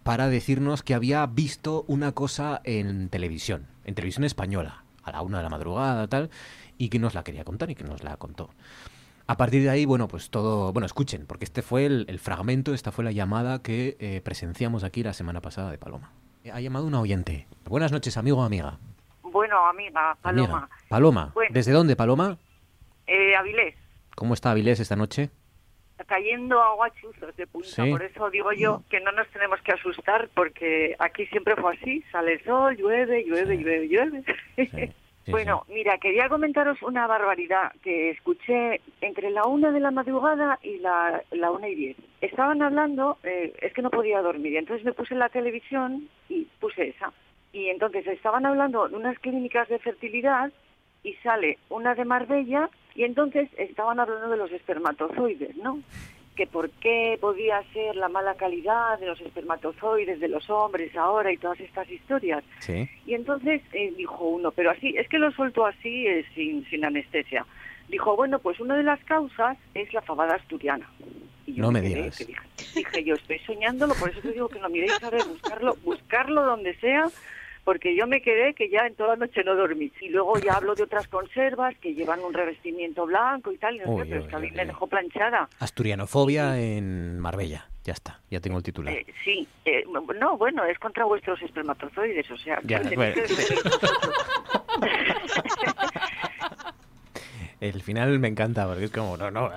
para 0.04 0.28
decirnos 0.28 0.84
que 0.84 0.94
había 0.96 1.26
visto 1.28 1.86
una 1.88 2.12
cosa 2.12 2.62
en 2.64 3.10
televisión, 3.10 3.68
en 3.86 3.96
televisión 3.96 4.24
española, 4.26 4.84
a 5.04 5.12
la 5.12 5.22
una 5.22 5.38
de 5.38 5.44
la 5.44 5.50
madrugada, 5.50 6.08
tal, 6.08 6.30
y 6.78 6.90
que 6.90 7.00
nos 7.00 7.14
la 7.14 7.24
quería 7.24 7.44
contar 7.46 7.70
y 7.70 7.76
que 7.76 7.84
nos 7.84 8.04
la 8.04 8.18
contó. 8.18 8.50
A 9.28 9.38
partir 9.38 9.62
de 9.64 9.70
ahí, 9.70 9.86
bueno, 9.86 10.10
pues 10.10 10.30
todo, 10.30 10.74
bueno, 10.74 10.86
escuchen, 10.86 11.26
porque 11.26 11.46
este 11.46 11.62
fue 11.62 11.86
el, 11.86 12.06
el 12.10 12.20
fragmento, 12.20 12.74
esta 12.74 12.92
fue 12.92 13.06
la 13.06 13.12
llamada 13.14 13.62
que 13.62 13.96
eh, 14.00 14.20
presenciamos 14.22 14.84
aquí 14.84 15.04
la 15.04 15.14
semana 15.14 15.40
pasada 15.40 15.72
de 15.72 15.78
Paloma. 15.78 16.12
Ha 16.52 16.60
llamado 16.60 16.86
una 16.86 17.00
oyente. 17.00 17.48
Buenas 17.66 17.92
noches, 17.92 18.18
amigo 18.18 18.40
o 18.40 18.44
amiga. 18.44 18.78
Bueno, 19.22 19.66
amiga, 19.66 20.18
Paloma. 20.22 20.58
Amiga. 20.58 20.70
Paloma. 20.90 21.32
Bueno. 21.34 21.52
¿Desde 21.54 21.72
dónde, 21.72 21.96
Paloma? 21.96 22.38
Eh, 23.08 23.36
Avilés, 23.36 23.76
¿Cómo 24.16 24.34
está 24.34 24.52
Avilés 24.52 24.80
esta 24.80 24.96
noche? 24.96 25.30
cayendo 26.06 26.62
agua 26.62 26.92
chuzos 27.00 27.34
de 27.38 27.48
punta. 27.48 27.68
Sí. 27.70 27.90
Por 27.90 28.04
eso 28.04 28.30
digo 28.30 28.52
yo 28.52 28.84
que 28.90 29.00
no 29.00 29.14
nos 29.14 29.26
tenemos 29.30 29.62
que 29.62 29.72
asustar 29.72 30.30
porque 30.36 30.96
aquí 31.00 31.26
siempre 31.28 31.56
fue 31.56 31.76
así. 31.76 32.04
Sale 32.12 32.34
el 32.34 32.44
sol, 32.44 32.76
llueve, 32.76 33.24
llueve, 33.24 33.58
llueve, 33.58 33.88
llueve. 33.88 34.24
bueno, 35.28 35.66
mira, 35.70 35.98
quería 35.98 36.28
comentaros 36.28 36.82
una 36.82 37.08
barbaridad 37.08 37.72
que 37.82 38.10
escuché 38.10 38.82
entre 39.02 39.32
la 39.32 39.46
una 39.46 39.72
de 39.72 39.80
la 39.80 39.92
madrugada 39.92 40.60
y 40.62 40.80
la, 40.80 41.22
la 41.32 41.52
una 41.52 41.70
y 41.70 41.76
diez. 41.76 41.98
Estaban 42.22 42.62
hablando, 42.62 43.18
eh, 43.24 43.54
es 43.62 43.74
que 43.74 43.82
no 43.82 43.90
podía 43.90 44.22
dormir, 44.22 44.54
y 44.54 44.58
entonces 44.58 44.86
me 44.86 44.94
puse 44.94 45.16
la 45.16 45.30
televisión 45.30 46.10
y 46.30 46.48
puse 46.60 46.90
esa. 46.90 47.14
Y 47.54 47.70
entonces 47.70 48.06
estaban 48.08 48.46
hablando 48.46 48.88
de 48.90 48.96
unas 48.96 49.18
clínicas 49.20 49.70
de 49.70 49.80
fertilidad 49.80 50.52
y 51.04 51.14
sale 51.16 51.58
una 51.70 51.96
de 51.96 52.06
Marbella 52.06 52.70
y 52.96 53.04
entonces 53.04 53.50
estaban 53.58 54.00
hablando 54.00 54.30
de 54.30 54.38
los 54.38 54.52
espermatozoides, 54.52 55.56
¿no? 55.58 55.80
Que 56.36 56.48
por 56.48 56.70
qué 56.72 57.18
podía 57.22 57.62
ser 57.74 57.96
la 57.96 58.10
mala 58.10 58.34
calidad 58.36 58.98
de 59.00 59.06
los 59.06 59.22
espermatozoides 59.22 60.20
de 60.20 60.28
los 60.28 60.50
hombres 60.50 60.96
ahora 60.96 61.32
y 61.32 61.38
todas 61.38 61.60
estas 61.60 61.90
historias. 61.90 62.44
Sí. 62.60 62.90
Y 63.06 63.14
entonces 63.14 63.62
eh, 63.74 63.94
dijo 63.96 64.26
uno, 64.26 64.52
pero 64.52 64.72
así, 64.72 64.96
es 64.98 65.08
que 65.10 65.20
lo 65.20 65.32
suelto 65.32 65.66
así 65.66 66.08
eh, 66.08 66.26
sin, 66.34 66.66
sin 66.70 66.84
anestesia. 66.86 67.46
Dijo, 67.90 68.16
bueno, 68.16 68.40
pues 68.40 68.60
una 68.60 68.76
de 68.76 68.84
las 68.84 69.04
causas 69.04 69.58
es 69.76 69.94
la 69.94 70.02
fabada 70.02 70.36
asturiana. 70.36 70.90
Y 71.46 71.56
yo 71.56 71.64
No 71.64 71.72
me 71.72 71.82
digas. 71.82 72.18
dije, 72.18 72.34
dije, 72.74 73.04
yo 73.04 73.14
estoy 73.16 73.38
soñándolo, 73.40 73.94
por 73.96 74.10
eso 74.10 74.22
te 74.22 74.32
digo 74.32 74.48
que 74.48 74.60
lo 74.60 74.70
miréis 74.70 75.04
a 75.04 75.10
ver, 75.10 75.24
buscarlo, 75.28 75.76
buscarlo 75.84 76.44
donde 76.46 76.74
sea, 76.76 77.10
porque 77.64 77.96
yo 77.96 78.08
me 78.08 78.22
quedé 78.22 78.54
que 78.54 78.70
ya 78.70 78.86
en 78.86 78.96
toda 78.96 79.10
la 79.16 79.26
noche 79.26 79.44
no 79.44 79.56
dormí. 79.56 79.92
Y 80.02 80.10
luego 80.10 80.38
ya 80.40 80.54
hablo 80.54 80.76
de 80.76 80.84
otras 80.84 81.08
conservas 81.08 81.76
que 81.78 81.94
llevan 81.94 82.20
un 82.22 82.34
revestimiento 82.34 83.06
blanco 83.06 83.52
y 83.52 83.58
tal, 83.58 83.76
y 83.76 83.80
no 83.80 83.86
sé, 83.86 83.92
Uy, 83.92 84.08
pero 84.10 84.22
es 84.22 84.28
que 84.28 84.36
a 84.36 84.40
mí 84.40 84.52
me 84.52 84.66
dejó 84.66 84.88
planchada. 84.88 85.48
Asturianofobia 85.60 86.60
en 86.60 87.20
Marbella. 87.20 87.68
Ya 87.86 87.92
está, 87.92 88.22
ya 88.32 88.40
tengo 88.40 88.58
el 88.58 88.64
titular. 88.64 88.94
Eh, 88.94 89.06
sí, 89.26 89.46
eh, 89.66 89.84
no, 90.18 90.38
bueno, 90.38 90.64
es 90.64 90.80
contra 90.80 91.04
vuestros 91.04 91.42
espermatozoides, 91.42 92.32
o 92.32 92.38
sea, 92.38 92.60
Ya, 92.64 92.82
bueno. 92.96 93.14
El 97.64 97.82
final 97.82 98.20
me 98.20 98.28
encanta 98.28 98.68
porque 98.68 98.84
es 98.86 98.92
como, 98.92 99.16
no, 99.16 99.32
no, 99.32 99.50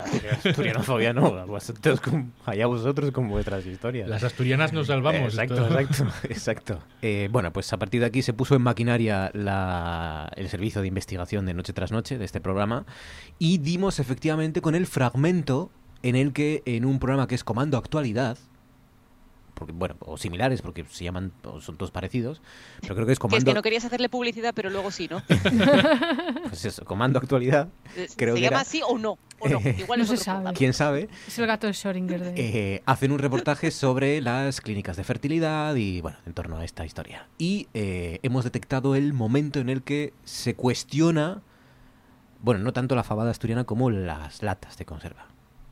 asturianofobia 0.44 1.12
no, 1.12 1.44
vosotros 1.46 2.00
con- 2.00 2.32
allá 2.44 2.66
vosotros 2.66 3.10
con 3.10 3.28
vuestras 3.28 3.66
historias. 3.66 4.08
Las 4.08 4.22
asturianas 4.22 4.72
nos 4.72 4.86
salvamos. 4.86 5.34
Exacto, 5.34 5.66
exacto, 5.66 6.06
exacto. 6.28 6.78
Eh, 7.02 7.28
bueno, 7.32 7.52
pues 7.52 7.72
a 7.72 7.78
partir 7.78 8.00
de 8.00 8.06
aquí 8.06 8.22
se 8.22 8.32
puso 8.32 8.54
en 8.54 8.62
maquinaria 8.62 9.30
la- 9.34 10.30
el 10.36 10.48
servicio 10.48 10.82
de 10.82 10.86
investigación 10.88 11.46
de 11.46 11.54
Noche 11.54 11.72
tras 11.72 11.90
Noche 11.90 12.16
de 12.16 12.24
este 12.24 12.40
programa 12.40 12.86
y 13.40 13.58
dimos 13.58 13.98
efectivamente 13.98 14.60
con 14.60 14.76
el 14.76 14.86
fragmento 14.86 15.72
en 16.04 16.14
el 16.14 16.32
que 16.32 16.62
en 16.64 16.84
un 16.84 17.00
programa 17.00 17.26
que 17.26 17.34
es 17.34 17.42
Comando 17.42 17.76
Actualidad, 17.76 18.38
porque, 19.56 19.72
bueno, 19.72 19.96
o 20.00 20.18
similares 20.18 20.60
porque 20.60 20.84
se 20.90 21.02
llaman, 21.04 21.32
o 21.44 21.60
son 21.62 21.76
todos 21.78 21.90
parecidos, 21.90 22.42
pero 22.82 22.94
creo 22.94 23.06
que 23.06 23.12
es 23.14 23.18
Que 23.18 23.26
es 23.26 23.30
Comando, 23.30 23.50
que 23.50 23.54
no 23.54 23.62
querías 23.62 23.84
hacerle 23.86 24.08
publicidad, 24.10 24.52
pero 24.54 24.68
luego 24.70 24.90
sí, 24.90 25.08
¿no? 25.10 25.22
pues 26.48 26.64
eso, 26.64 26.84
Comando 26.84 27.18
Actualidad. 27.18 27.68
Eh, 27.96 28.06
Creo 28.16 28.34
¿Se 28.34 28.40
que 28.40 28.46
llama 28.46 28.56
era- 28.58 28.60
así 28.60 28.82
o 28.86 28.98
no? 28.98 29.18
O 29.38 29.48
no. 29.48 29.60
Igual 29.78 29.98
No 30.00 30.04
es 30.04 30.10
se 30.10 30.16
sabe. 30.18 30.52
¿Quién 30.52 30.72
sabe? 30.74 31.08
Es 31.26 31.38
el 31.38 31.46
gato 31.46 31.66
de 31.66 31.72
Schrödinger 31.72 32.18
de... 32.20 32.32
eh, 32.36 32.82
hacen 32.86 33.12
un 33.12 33.18
reportaje 33.18 33.70
sobre 33.70 34.20
las 34.20 34.60
clínicas 34.60 34.96
de 34.96 35.04
fertilidad 35.04 35.74
y, 35.74 36.00
bueno, 36.02 36.18
en 36.26 36.34
torno 36.34 36.58
a 36.58 36.64
esta 36.64 36.84
historia. 36.84 37.26
Y 37.38 37.68
eh, 37.74 38.18
hemos 38.22 38.44
detectado 38.44 38.94
el 38.94 39.12
momento 39.14 39.58
en 39.58 39.68
el 39.70 39.82
que 39.82 40.12
se 40.24 40.54
cuestiona, 40.54 41.42
bueno, 42.42 42.60
no 42.60 42.72
tanto 42.72 42.94
la 42.94 43.04
fabada 43.04 43.30
asturiana 43.30 43.64
como 43.64 43.90
las 43.90 44.42
latas 44.42 44.76
de 44.76 44.84
conserva. 44.84 45.26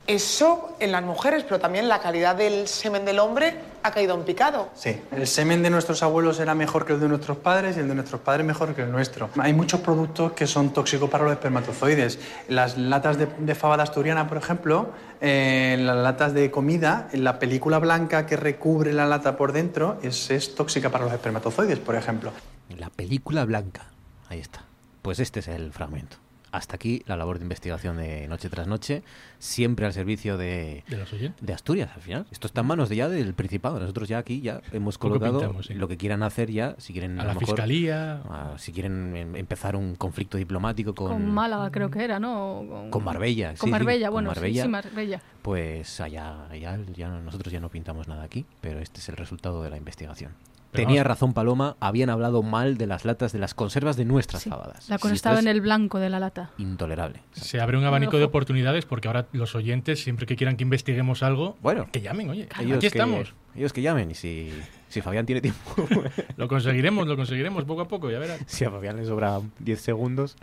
Eso 0.07 0.75
en 0.79 0.91
las 0.91 1.03
mujeres, 1.03 1.43
pero 1.43 1.59
también 1.59 1.87
la 1.87 1.99
calidad 1.99 2.35
del 2.35 2.67
semen 2.67 3.05
del 3.05 3.19
hombre 3.19 3.55
ha 3.81 3.91
caído 3.91 4.15
en 4.15 4.23
picado. 4.23 4.69
Sí, 4.75 5.01
el 5.11 5.25
semen 5.25 5.63
de 5.63 5.69
nuestros 5.69 6.03
abuelos 6.03 6.39
era 6.39 6.53
mejor 6.53 6.85
que 6.85 6.93
el 6.93 6.99
de 6.99 7.07
nuestros 7.07 7.37
padres 7.37 7.77
y 7.77 7.79
el 7.79 7.87
de 7.87 7.95
nuestros 7.95 8.21
padres 8.21 8.45
mejor 8.45 8.75
que 8.75 8.83
el 8.83 8.91
nuestro. 8.91 9.29
Hay 9.37 9.53
muchos 9.53 9.79
productos 9.81 10.33
que 10.33 10.45
son 10.45 10.73
tóxicos 10.73 11.09
para 11.09 11.23
los 11.23 11.33
espermatozoides. 11.33 12.19
Las 12.47 12.77
latas 12.77 13.17
de, 13.17 13.27
de 13.39 13.55
fabada 13.55 13.83
asturiana, 13.83 14.27
por 14.27 14.37
ejemplo, 14.37 14.89
eh, 15.21 15.77
las 15.79 15.97
latas 15.97 16.33
de 16.33 16.51
comida, 16.51 17.07
la 17.13 17.39
película 17.39 17.79
blanca 17.79 18.25
que 18.25 18.37
recubre 18.37 18.93
la 18.93 19.07
lata 19.07 19.37
por 19.37 19.53
dentro 19.53 19.97
es, 20.03 20.29
es 20.29 20.53
tóxica 20.53 20.89
para 20.91 21.05
los 21.05 21.13
espermatozoides, 21.13 21.79
por 21.79 21.95
ejemplo. 21.95 22.31
La 22.77 22.89
película 22.89 23.45
blanca. 23.45 23.87
Ahí 24.29 24.39
está. 24.39 24.63
Pues 25.01 25.19
este 25.19 25.39
es 25.39 25.47
el 25.47 25.71
fragmento. 25.71 26.17
Hasta 26.55 26.77
aquí 26.77 27.03
la 27.05 27.17
labor 27.17 27.37
de 27.37 27.43
investigación 27.43 27.97
de 27.97 28.29
Noche 28.29 28.49
tras 28.49 28.65
Noche, 28.65 29.03
siempre 29.39 29.85
al 29.85 29.91
servicio 29.91 30.37
de, 30.37 30.85
De 30.87 30.95
los 30.95 31.11
oyentes. 31.11 31.45
de 31.45 31.51
Asturias 31.53 31.89
al 31.93 32.01
final. 32.01 32.25
Esto 32.31 32.47
está 32.47 32.61
en 32.61 32.67
manos 32.67 32.87
de 32.87 32.95
ya 32.95 33.09
del 33.09 33.33
Principado. 33.33 33.77
Nosotros 33.77 34.07
ya 34.07 34.19
aquí 34.19 34.39
ya 34.39 34.61
hemos 34.71 34.97
colocado 34.97 35.39
pintamos, 35.39 35.65
sí. 35.65 35.73
lo 35.73 35.89
que 35.89 35.97
quieran 35.97 36.23
hacer 36.23 36.49
ya, 36.51 36.75
si 36.77 36.93
quieren 36.93 37.19
A 37.19 37.25
la 37.25 37.33
mejor, 37.33 37.47
fiscalía. 37.47 38.21
si 38.57 38.71
quieren 38.71 39.17
em- 39.17 39.35
empezar 39.35 39.75
un 39.75 39.95
conflicto 39.95 40.37
diplomático 40.37 40.95
con, 40.95 41.11
Con 41.11 41.29
Málaga 41.33 41.69
creo 41.71 41.91
que 41.91 42.03
era, 42.05 42.19
¿no? 42.21 42.63
Con, 42.69 42.89
con 42.89 43.03
Marbella. 43.03 43.49
Con 43.49 43.57
sí, 43.57 43.65
sí, 43.65 43.71
Marbella, 43.71 44.07
con 44.07 44.13
bueno, 44.13 44.29
sí, 44.29 44.35
Marbella, 44.35 44.63
sí, 44.63 44.69
Marbella. 44.69 45.21
Pues 45.41 45.99
allá, 45.99 46.47
allá 46.49 46.79
ya 46.95 47.09
nosotros 47.09 47.51
ya 47.51 47.59
no 47.59 47.67
pintamos 47.69 48.07
nada 48.07 48.23
aquí, 48.23 48.45
pero 48.61 48.79
este 48.79 48.99
es 49.01 49.09
el 49.09 49.17
resultado 49.17 49.61
de 49.61 49.69
la 49.69 49.77
investigación. 49.77 50.31
Tenía 50.75 51.01
vamos- 51.01 51.07
razón 51.07 51.33
Paloma, 51.33 51.75
habían 51.79 52.09
hablado 52.09 52.43
mal 52.43 52.77
de 52.77 52.87
las 52.87 53.05
latas 53.05 53.31
de 53.31 53.39
las 53.39 53.53
conservas 53.53 53.97
de 53.97 54.05
nuestras 54.05 54.43
fabadas. 54.43 54.89
La 54.89 54.95
estaba 54.95 55.35
es 55.37 55.41
en 55.41 55.47
el 55.49 55.61
blanco 55.61 55.99
de 55.99 56.09
la 56.09 56.19
lata. 56.19 56.51
Intolerable. 56.57 57.21
Se 57.33 57.59
abre 57.61 57.77
un 57.77 57.83
abanico 57.85 58.17
de 58.17 58.23
oportunidades 58.25 58.85
porque 58.85 59.07
ahora 59.07 59.27
los 59.31 59.55
oyentes, 59.55 60.03
siempre 60.03 60.25
que 60.25 60.35
quieran 60.35 60.57
que 60.57 60.63
investiguemos 60.63 61.23
algo, 61.23 61.57
bueno, 61.61 61.87
que 61.91 62.01
llamen, 62.01 62.29
oye, 62.29 62.47
Ellos 62.59 62.77
aquí 62.77 62.79
que- 62.81 62.87
estamos. 62.87 63.33
Ellos 63.55 63.71
que 63.73 63.81
llamen 63.81 64.11
y 64.11 64.15
si, 64.15 64.51
si 64.95 65.01
Fabián 65.01 65.25
tiene 65.25 65.41
tiempo. 65.41 65.75
Lo 66.37 66.47
conseguiremos, 66.47 67.05
lo 67.05 67.17
conseguiremos 67.17 67.65
poco 67.65 67.81
a 67.81 67.87
poco, 67.89 68.09
ya 68.09 68.17
verás. 68.17 68.39
si 68.47 68.63
a 68.63 68.71
Fabián 68.71 68.95
le 68.95 69.05
sobra 69.05 69.41
10 69.59 69.81
segundos 69.81 70.37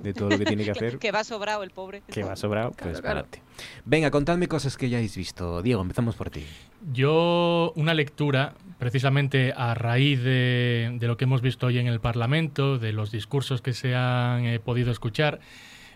de 0.00 0.12
todo 0.12 0.30
lo 0.30 0.38
que 0.38 0.44
tiene 0.44 0.64
que 0.64 0.70
hacer, 0.72 0.98
que 0.98 1.12
va 1.12 1.22
sobrado 1.22 1.62
el 1.62 1.70
pobre. 1.70 2.02
que 2.08 2.24
va 2.24 2.34
sobrado, 2.34 2.72
pues 2.72 3.00
Claro, 3.00 3.02
para 3.02 3.28
claro. 3.28 3.44
Venga, 3.84 4.10
contadme 4.10 4.48
cosas 4.48 4.76
que 4.76 4.88
ya 4.88 4.98
hayáis 4.98 5.16
visto. 5.16 5.62
Diego, 5.62 5.80
empezamos 5.80 6.16
por 6.16 6.28
ti. 6.30 6.44
Yo, 6.92 7.72
una 7.76 7.94
lectura, 7.94 8.54
precisamente 8.80 9.52
a 9.56 9.74
raíz 9.74 10.20
de, 10.24 10.96
de 10.98 11.06
lo 11.06 11.16
que 11.16 11.24
hemos 11.24 11.40
visto 11.40 11.66
hoy 11.68 11.78
en 11.78 11.86
el 11.86 12.00
Parlamento, 12.00 12.78
de 12.78 12.92
los 12.92 13.12
discursos 13.12 13.62
que 13.62 13.74
se 13.74 13.94
han 13.94 14.44
eh, 14.44 14.58
podido 14.58 14.90
escuchar, 14.90 15.38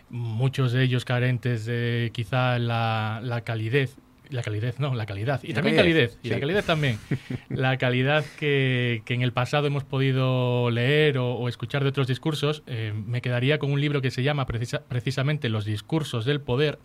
muchos 0.09 0.71
de 0.71 0.83
ellos 0.83 1.03
carentes 1.03 1.65
de 1.65 2.11
quizá 2.13 2.59
la, 2.59 3.19
la 3.21 3.41
calidez. 3.41 3.97
La 4.29 4.43
calidez, 4.43 4.79
no, 4.79 4.93
la 4.93 5.05
calidad. 5.07 5.41
Y 5.43 5.49
La 5.49 5.55
también 5.55 5.75
calidez, 5.75 6.11
calidez. 6.11 6.19
Y 6.23 6.27
sí. 6.27 6.33
la 6.33 6.39
calidez 6.39 6.65
también. 6.65 6.97
la 7.49 7.77
calidad 7.77 8.23
que, 8.39 9.01
que 9.05 9.13
en 9.15 9.21
el 9.23 9.33
pasado 9.33 9.65
hemos 9.67 9.83
podido 9.83 10.69
leer 10.69 11.17
o, 11.17 11.33
o 11.33 11.49
escuchar 11.49 11.81
de 11.83 11.89
otros 11.89 12.07
discursos, 12.07 12.61
eh, 12.67 12.93
me 12.93 13.21
quedaría 13.21 13.57
con 13.57 13.71
un 13.71 13.81
libro 13.81 14.01
que 14.01 14.11
se 14.11 14.21
llama 14.21 14.45
precisa- 14.45 14.83
precisamente 14.87 15.49
Los 15.49 15.65
discursos 15.65 16.25
del 16.25 16.41
poder, 16.41 16.77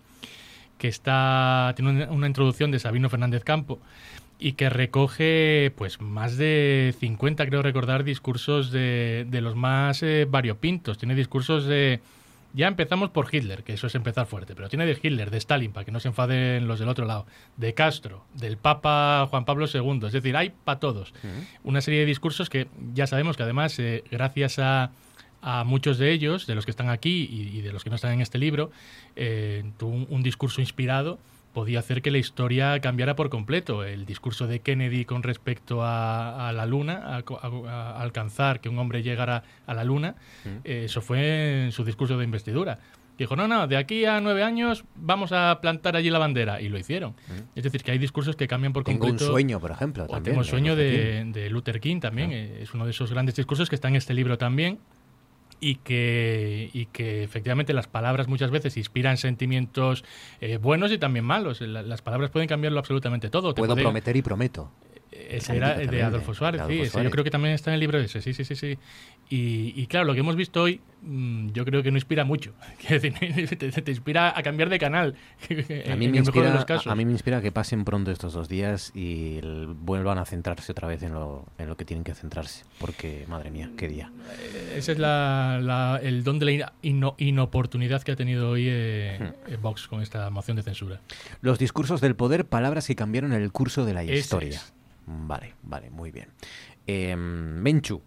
que 0.79 0.89
está 0.89 1.73
tiene 1.77 1.91
una, 1.91 2.11
una 2.11 2.27
introducción 2.27 2.71
de 2.71 2.79
Sabino 2.79 3.09
Fernández 3.11 3.45
Campo 3.45 3.79
y 4.39 4.55
que 4.55 4.69
recoge 4.71 5.73
pues 5.77 6.01
más 6.01 6.37
de 6.37 6.95
50 6.99 7.47
creo 7.47 7.63
recordar 7.63 8.03
discursos 8.05 8.73
de, 8.73 9.27
de 9.29 9.41
los 9.41 9.55
más 9.55 10.03
eh, 10.03 10.27
variopintos 10.29 10.99
tiene 10.99 11.15
discursos 11.15 11.67
de 11.67 12.01
ya 12.55 12.69
empezamos 12.69 13.11
por 13.11 13.33
Hitler 13.33 13.65
que 13.65 13.75
eso 13.75 13.87
es 13.87 13.95
empezar 13.95 14.27
fuerte 14.27 14.55
pero 14.55 14.69
tiene 14.69 14.87
de 14.87 14.99
Hitler 15.01 15.31
de 15.31 15.39
Stalin 15.39 15.73
para 15.73 15.85
que 15.85 15.93
no 15.93 16.01
se 16.01 16.09
enfaden 16.09 16.67
los 16.67 16.79
del 16.79 16.89
otro 16.89 17.05
lado 17.05 17.27
de 17.57 17.75
Castro 17.75 18.25
del 18.33 18.57
Papa 18.57 19.27
Juan 19.29 19.45
Pablo 19.45 19.67
II 19.73 20.01
es 20.07 20.13
decir 20.13 20.37
hay 20.37 20.53
para 20.65 20.81
todos. 20.81 21.13
Una 21.63 21.81
serie 21.81 22.01
de 22.01 22.07
discursos 22.07 22.49
que 22.49 22.69
ya 22.95 23.07
sabemos 23.07 23.37
que 23.37 23.43
además 23.43 23.79
eh, 23.79 24.05
gracias 24.11 24.59
a 24.59 24.91
a 25.47 25.63
muchos 25.63 25.99
de 25.99 26.11
ellos, 26.11 26.47
de 26.47 26.55
los 26.55 26.65
que 26.65 26.71
están 26.71 26.89
aquí 26.89 27.29
y, 27.31 27.59
y 27.59 27.61
de 27.61 27.71
los 27.71 27.85
que 27.85 27.91
no 27.91 27.97
están 27.97 28.13
en 28.13 28.23
este 28.23 28.39
libro, 28.39 28.71
eh, 29.15 29.63
tuvo 29.77 29.91
un, 29.91 30.07
un 30.09 30.23
discurso 30.23 30.63
inspirado 30.63 31.19
podía 31.55 31.79
hacer 31.79 32.03
que 32.03 32.11
la 32.11 32.19
historia 32.19 32.79
cambiara 32.81 33.17
por 33.17 33.31
completo. 33.31 33.85
El 33.85 34.05
discurso 34.05 34.47
de 34.47 34.61
Kennedy 34.61 35.05
con 35.07 35.23
respecto 35.23 35.83
a, 35.83 36.49
a 36.49 36.53
la 36.53 36.67
Luna, 36.67 37.23
a, 37.69 38.03
alcanzar 38.03 38.61
que 38.61 38.69
un 38.69 38.79
hombre 38.79 39.03
llegara 39.03 39.45
a 39.67 39.73
la 39.75 39.85
Luna, 39.85 40.17
Mm. 40.45 40.49
eh, 40.65 40.83
eso 40.85 41.01
fue 41.01 41.65
en 41.65 41.73
su 41.73 41.85
discurso 41.85 42.19
de 42.19 42.25
investidura. 42.25 42.79
Dijo, 43.17 43.37
no, 43.37 43.47
no, 43.47 43.69
de 43.69 43.77
aquí 43.77 44.05
a 44.07 44.21
nueve 44.21 44.43
años 44.43 44.85
vamos 44.97 45.31
a 45.31 45.61
plantar 45.63 45.95
allí 45.95 46.11
la 46.11 46.19
bandera. 46.19 46.61
Y 46.61 46.69
lo 46.69 46.77
hicieron. 46.77 47.15
Es 47.55 47.63
decir, 47.63 47.85
que 47.85 47.93
hay 47.93 47.99
discursos 47.99 48.35
que 48.35 48.49
cambian 48.49 48.73
por 48.73 48.83
Mm. 48.83 48.87
Tengo 48.87 49.05
un 49.05 49.11
completo. 49.13 49.31
sueño, 49.33 49.61
por 49.61 49.71
ejemplo, 49.71 50.03
O 50.03 50.07
también, 50.09 50.33
tengo 50.35 50.43
de 50.43 50.51
sueño 50.51 50.75
de, 50.75 51.25
de 51.27 51.49
Luther 51.49 51.79
King 51.81 52.01
también. 52.01 52.33
eh, 52.33 52.59
Es 52.63 52.75
uno 52.75 52.85
de 52.85 52.91
esos 52.91 53.13
grandes 53.13 53.37
discursos 53.37 53.69
que 53.69 53.77
está 53.77 53.87
en 53.87 53.95
este 53.95 54.15
libro 54.15 54.37
también. 54.37 54.81
Y 55.67 55.77
que, 55.77 56.69
y 56.75 56.85
que 56.87 57.23
efectivamente 57.23 57.73
las 57.73 57.87
palabras 57.87 58.29
muchas 58.29 58.51
veces 58.51 58.77
inspiran 58.77 59.17
sentimientos 59.17 60.05
eh, 60.43 60.59
buenos 60.59 60.93
y 60.93 60.99
también 60.99 61.25
malos. 61.25 61.63
La- 61.63 61.83
Las 61.83 62.03
palabras 62.03 62.29
pueden 62.31 62.49
cambiarlo 62.49 62.79
absolutamente 62.79 63.31
todo. 63.31 63.55
Te 63.55 63.61
Puedo 63.61 63.73
pueden- 63.73 63.85
prometer 63.85 64.15
y 64.15 64.21
prometo. 64.21 64.71
Ese 65.31 65.57
era 65.57 65.75
de 65.77 66.03
Adolfo 66.03 66.35
Suárez, 66.35 66.67
de 66.67 66.75
sí. 66.75 66.81
Ese 66.83 67.03
yo 67.03 67.11
creo 67.11 67.25
que 67.25 67.31
también 67.31 67.55
está 67.55 67.71
en 67.71 67.75
el 67.75 67.81
libro 67.81 67.99
ese, 67.99 68.21
sí, 68.23 68.33
sí, 68.35 68.45
sí, 68.45 68.55
sí. 68.57 68.79
Y, 69.31 69.73
y 69.75 69.87
claro, 69.87 70.05
lo 70.07 70.13
que 70.15 70.21
hemos 70.21 70.37
visto 70.37 70.63
hoy, 70.63 70.81
mm, 71.03 71.49
yo 71.53 71.65
creo 71.65 71.83
que 71.83 71.91
no 71.91 71.97
inspira 71.97 72.25
mucho. 72.25 72.53
Decir, 72.89 73.15
te, 73.59 73.71
te 73.83 73.91
inspira 73.91 74.37
a 74.39 74.43
cambiar 74.43 74.69
de 74.69 74.79
canal. 74.79 75.15
A 75.91 75.97
mí, 75.97 76.07
me 76.07 76.13
de 76.13 76.19
inspira, 76.19 76.53
los 76.53 76.65
casos. 76.65 76.87
a 76.93 76.95
mí 76.95 77.05
me 77.05 77.13
inspira 77.13 77.41
que 77.41 77.51
pasen 77.53 77.85
pronto 77.85 78.11
estos 78.11 78.33
dos 78.35 78.49
días 78.49 78.93
y 78.95 79.39
el- 79.39 79.69
vuelvan 79.69 80.19
a 80.19 80.25
centrarse 80.25 80.73
otra 80.73 80.89
vez 80.89 81.03
en 81.03 81.13
lo, 81.15 81.47
en 81.59 81.69
lo 81.69 81.77
que 81.77 81.85
tienen 81.85 82.05
que 82.05 82.15
centrarse. 82.15 82.65
Porque, 82.79 83.25
madre 83.29 83.51
mía, 83.51 83.71
qué 83.77 83.89
día. 83.89 84.11
Ese 84.75 84.93
es 84.93 84.99
la- 84.99 85.59
la- 85.63 86.01
el 86.03 86.23
don 86.25 86.39
de 86.39 86.45
la 86.47 86.73
ino- 86.83 87.15
inoportunidad 87.19 88.03
que 88.03 88.13
ha 88.13 88.17
tenido 88.17 88.51
hoy 88.51 88.67
eh, 88.69 89.19
Hmm. 89.21 89.53
eh, 89.53 89.57
Vox 89.61 89.87
con 89.89 90.03
esta 90.03 90.29
moción 90.31 90.57
de 90.57 90.63
censura. 90.63 91.01
Los 91.41 91.59
discursos 91.59 92.01
del 92.01 92.15
poder, 92.17 92.45
palabras 92.47 92.87
que 92.87 92.95
cambiaron 92.97 93.33
el 93.33 93.51
curso 93.53 93.85
de 93.85 93.95
la 93.95 94.03
Ese 94.03 94.15
historia. 94.17 94.51
es. 94.59 94.73
Vale, 95.07 95.55
vale, 95.63 95.91
muy 95.91 96.11
bien. 96.11 96.29
Eh, 96.87 97.15
Menchu, 97.17 98.01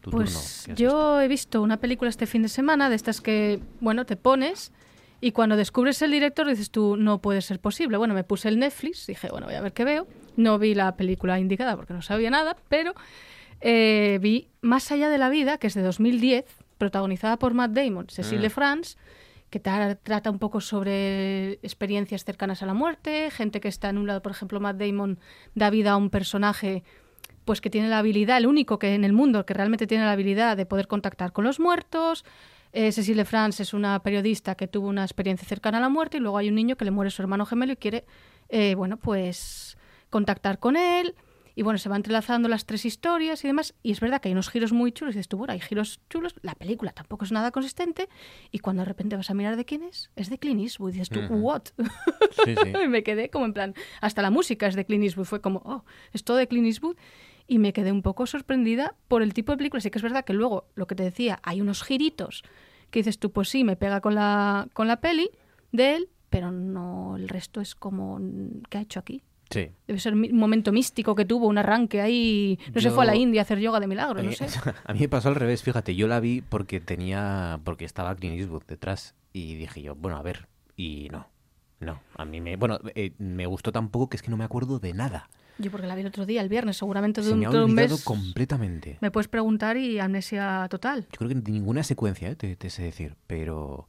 tu. 0.00 0.10
Pues 0.10 0.62
¿qué 0.66 0.72
has 0.72 0.78
yo 0.78 1.20
he 1.20 1.28
visto 1.28 1.62
una 1.62 1.78
película 1.78 2.08
este 2.08 2.26
fin 2.26 2.42
de 2.42 2.48
semana 2.48 2.88
de 2.88 2.96
estas 2.96 3.20
que, 3.20 3.60
bueno, 3.80 4.06
te 4.06 4.16
pones 4.16 4.72
y 5.20 5.32
cuando 5.32 5.56
descubres 5.56 6.00
el 6.02 6.10
director 6.10 6.46
dices 6.46 6.70
tú, 6.70 6.96
no 6.96 7.20
puede 7.20 7.40
ser 7.42 7.58
posible. 7.58 7.96
Bueno, 7.96 8.14
me 8.14 8.22
puse 8.24 8.48
el 8.48 8.58
Netflix, 8.58 9.06
dije, 9.06 9.28
bueno, 9.30 9.46
voy 9.46 9.56
a 9.56 9.60
ver 9.62 9.72
qué 9.72 9.84
veo. 9.84 10.06
No 10.36 10.58
vi 10.58 10.74
la 10.74 10.96
película 10.96 11.38
indicada 11.40 11.74
porque 11.76 11.94
no 11.94 12.02
sabía 12.02 12.30
nada, 12.30 12.56
pero 12.68 12.94
eh, 13.60 14.18
vi 14.20 14.48
Más 14.60 14.92
allá 14.92 15.08
de 15.08 15.16
la 15.18 15.28
vida, 15.30 15.58
que 15.58 15.68
es 15.68 15.74
de 15.74 15.82
2010, 15.82 16.44
protagonizada 16.76 17.38
por 17.38 17.54
Matt 17.54 17.70
Damon, 17.72 18.06
Cecile 18.10 18.38
Mm. 18.40 18.42
de 18.42 18.50
France, 18.50 18.96
que 19.50 19.62
tra- 19.62 19.98
trata 20.02 20.30
un 20.30 20.38
poco 20.38 20.60
sobre 20.60 21.52
experiencias 21.62 22.24
cercanas 22.24 22.62
a 22.62 22.66
la 22.66 22.74
muerte, 22.74 23.30
gente 23.30 23.60
que 23.60 23.68
está 23.68 23.88
en 23.88 23.98
un 23.98 24.06
lado, 24.06 24.22
por 24.22 24.32
ejemplo, 24.32 24.60
Matt 24.60 24.76
Damon 24.76 25.18
da 25.54 25.70
vida 25.70 25.92
a 25.92 25.96
un 25.96 26.10
personaje 26.10 26.82
pues 27.44 27.60
que 27.60 27.70
tiene 27.70 27.88
la 27.88 27.98
habilidad, 27.98 28.38
el 28.38 28.46
único 28.46 28.78
que 28.80 28.94
en 28.94 29.04
el 29.04 29.12
mundo 29.12 29.46
que 29.46 29.54
realmente 29.54 29.86
tiene 29.86 30.04
la 30.04 30.12
habilidad 30.12 30.56
de 30.56 30.66
poder 30.66 30.88
contactar 30.88 31.32
con 31.32 31.44
los 31.44 31.60
muertos. 31.60 32.24
Eh, 32.72 32.90
Cecile 32.90 33.24
France 33.24 33.62
es 33.62 33.72
una 33.72 34.02
periodista 34.02 34.56
que 34.56 34.66
tuvo 34.66 34.88
una 34.88 35.04
experiencia 35.04 35.46
cercana 35.46 35.78
a 35.78 35.80
la 35.80 35.88
muerte 35.88 36.16
y 36.16 36.20
luego 36.20 36.38
hay 36.38 36.48
un 36.48 36.56
niño 36.56 36.76
que 36.76 36.84
le 36.84 36.90
muere 36.90 37.12
su 37.12 37.22
hermano 37.22 37.46
gemelo 37.46 37.72
y 37.72 37.76
quiere, 37.76 38.04
eh, 38.48 38.74
bueno, 38.74 38.96
pues 38.96 39.78
contactar 40.10 40.58
con 40.58 40.76
él. 40.76 41.14
Y 41.58 41.62
bueno, 41.62 41.78
se 41.78 41.88
van 41.88 42.00
entrelazando 42.00 42.50
las 42.50 42.66
tres 42.66 42.84
historias 42.84 43.42
y 43.42 43.46
demás. 43.46 43.74
Y 43.82 43.90
es 43.90 43.98
verdad 43.98 44.20
que 44.20 44.28
hay 44.28 44.34
unos 44.34 44.50
giros 44.50 44.72
muy 44.72 44.92
chulos. 44.92 45.14
Y 45.14 45.16
dices 45.16 45.28
tú, 45.28 45.38
bueno, 45.38 45.54
hay 45.54 45.60
giros 45.60 46.00
chulos. 46.10 46.34
La 46.42 46.54
película 46.54 46.92
tampoco 46.92 47.24
es 47.24 47.32
nada 47.32 47.50
consistente. 47.50 48.10
Y 48.52 48.58
cuando 48.58 48.82
de 48.82 48.84
repente 48.84 49.16
vas 49.16 49.30
a 49.30 49.34
mirar 49.34 49.56
de 49.56 49.64
quién 49.64 49.82
es, 49.82 50.10
es 50.16 50.28
de 50.28 50.38
Clint 50.38 50.60
Eastwood. 50.60 50.90
Y 50.90 50.92
dices 50.92 51.08
tú. 51.08 51.20
¿what? 51.34 51.62
Sí, 52.44 52.54
sí. 52.62 52.72
y 52.84 52.88
me 52.88 53.02
quedé 53.02 53.30
como 53.30 53.46
en 53.46 53.54
plan, 53.54 53.74
hasta 54.02 54.20
la 54.20 54.30
música 54.30 54.66
es 54.66 54.74
de 54.74 54.84
Clint 54.84 55.04
Eastwood. 55.04 55.24
Fue 55.24 55.40
como, 55.40 55.62
oh, 55.64 55.84
es 56.12 56.24
todo 56.24 56.36
de 56.36 56.46
Clint 56.46 56.66
Eastwood. 56.66 56.96
Y 57.46 57.58
me 57.58 57.72
quedé 57.72 57.90
un 57.90 58.02
poco 58.02 58.26
sorprendida 58.26 58.94
por 59.08 59.22
el 59.22 59.32
tipo 59.32 59.52
de 59.52 59.56
película. 59.56 59.80
Sí 59.80 59.90
que 59.90 59.98
es 59.98 60.02
verdad 60.02 60.26
que 60.26 60.34
luego, 60.34 60.68
lo 60.74 60.86
que 60.86 60.94
te 60.94 61.04
decía, 61.04 61.40
hay 61.42 61.62
unos 61.62 61.82
giritos 61.82 62.44
que 62.90 62.98
dices 62.98 63.18
tú, 63.18 63.32
pues 63.32 63.48
sí, 63.48 63.64
me 63.64 63.76
pega 63.76 64.02
con 64.02 64.14
la, 64.14 64.68
con 64.74 64.88
la 64.88 65.00
peli 65.00 65.30
de 65.72 65.96
él, 65.96 66.10
pero 66.28 66.52
no, 66.52 67.16
el 67.16 67.30
resto 67.30 67.62
es 67.62 67.74
como, 67.74 68.20
¿qué 68.68 68.76
ha 68.76 68.82
hecho 68.82 69.00
aquí? 69.00 69.22
Sí. 69.50 69.70
Debe 69.86 70.00
ser 70.00 70.14
un 70.14 70.28
momento 70.36 70.72
místico 70.72 71.14
que 71.14 71.24
tuvo, 71.24 71.46
un 71.46 71.58
arranque 71.58 72.00
ahí. 72.00 72.58
No 72.74 72.80
se 72.80 72.90
fue 72.90 73.04
a 73.04 73.06
la 73.06 73.14
India 73.16 73.40
a 73.40 73.42
hacer 73.42 73.58
yoga 73.60 73.78
de 73.80 73.86
milagro, 73.86 74.22
no 74.22 74.30
Eh, 74.30 74.34
sé. 74.34 74.46
A 74.84 74.92
mí 74.92 75.00
me 75.00 75.08
pasó 75.08 75.28
al 75.28 75.36
revés, 75.36 75.62
fíjate, 75.62 75.94
yo 75.94 76.08
la 76.08 76.18
vi 76.20 76.40
porque 76.40 76.80
tenía, 76.80 77.60
porque 77.64 77.84
estaba 77.84 78.14
Clint 78.16 78.38
Eastwood 78.40 78.64
detrás 78.66 79.14
y 79.32 79.54
dije 79.54 79.82
yo, 79.82 79.94
bueno, 79.94 80.16
a 80.16 80.22
ver, 80.22 80.48
y 80.76 81.08
no, 81.12 81.28
no, 81.80 82.00
a 82.16 82.24
mí 82.24 82.40
me, 82.40 82.56
bueno, 82.56 82.78
eh, 82.94 83.12
me 83.18 83.46
gustó 83.46 83.70
tampoco 83.70 84.08
que 84.08 84.16
es 84.16 84.22
que 84.22 84.30
no 84.30 84.36
me 84.36 84.44
acuerdo 84.44 84.78
de 84.80 84.94
nada, 84.94 85.28
Yo 85.58 85.70
porque 85.70 85.86
la 85.86 85.94
vi 85.94 86.00
el 86.00 86.08
otro 86.08 86.26
día, 86.26 86.40
el 86.40 86.48
viernes, 86.48 86.76
seguramente 86.78 87.22
se 87.22 87.34
me 87.36 87.46
ha 87.46 87.50
de 87.50 87.56
un 87.58 87.70
olvidado 87.70 87.94
mes. 87.96 88.04
completamente. 88.04 88.98
Me 89.00 89.10
puedes 89.10 89.28
preguntar 89.28 89.76
y 89.76 89.98
amnesia 90.00 90.66
total. 90.70 91.06
Yo 91.12 91.18
creo 91.18 91.28
que 91.28 91.34
de 91.36 91.52
ninguna 91.52 91.82
secuencia, 91.82 92.28
eh, 92.30 92.34
te, 92.36 92.56
te 92.56 92.68
sé 92.70 92.82
decir, 92.82 93.14
pero, 93.26 93.88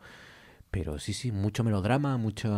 pero 0.71 0.99
sí, 0.99 1.13
sí, 1.13 1.31
mucho 1.31 1.63
melodrama, 1.63 2.17
mucha, 2.17 2.49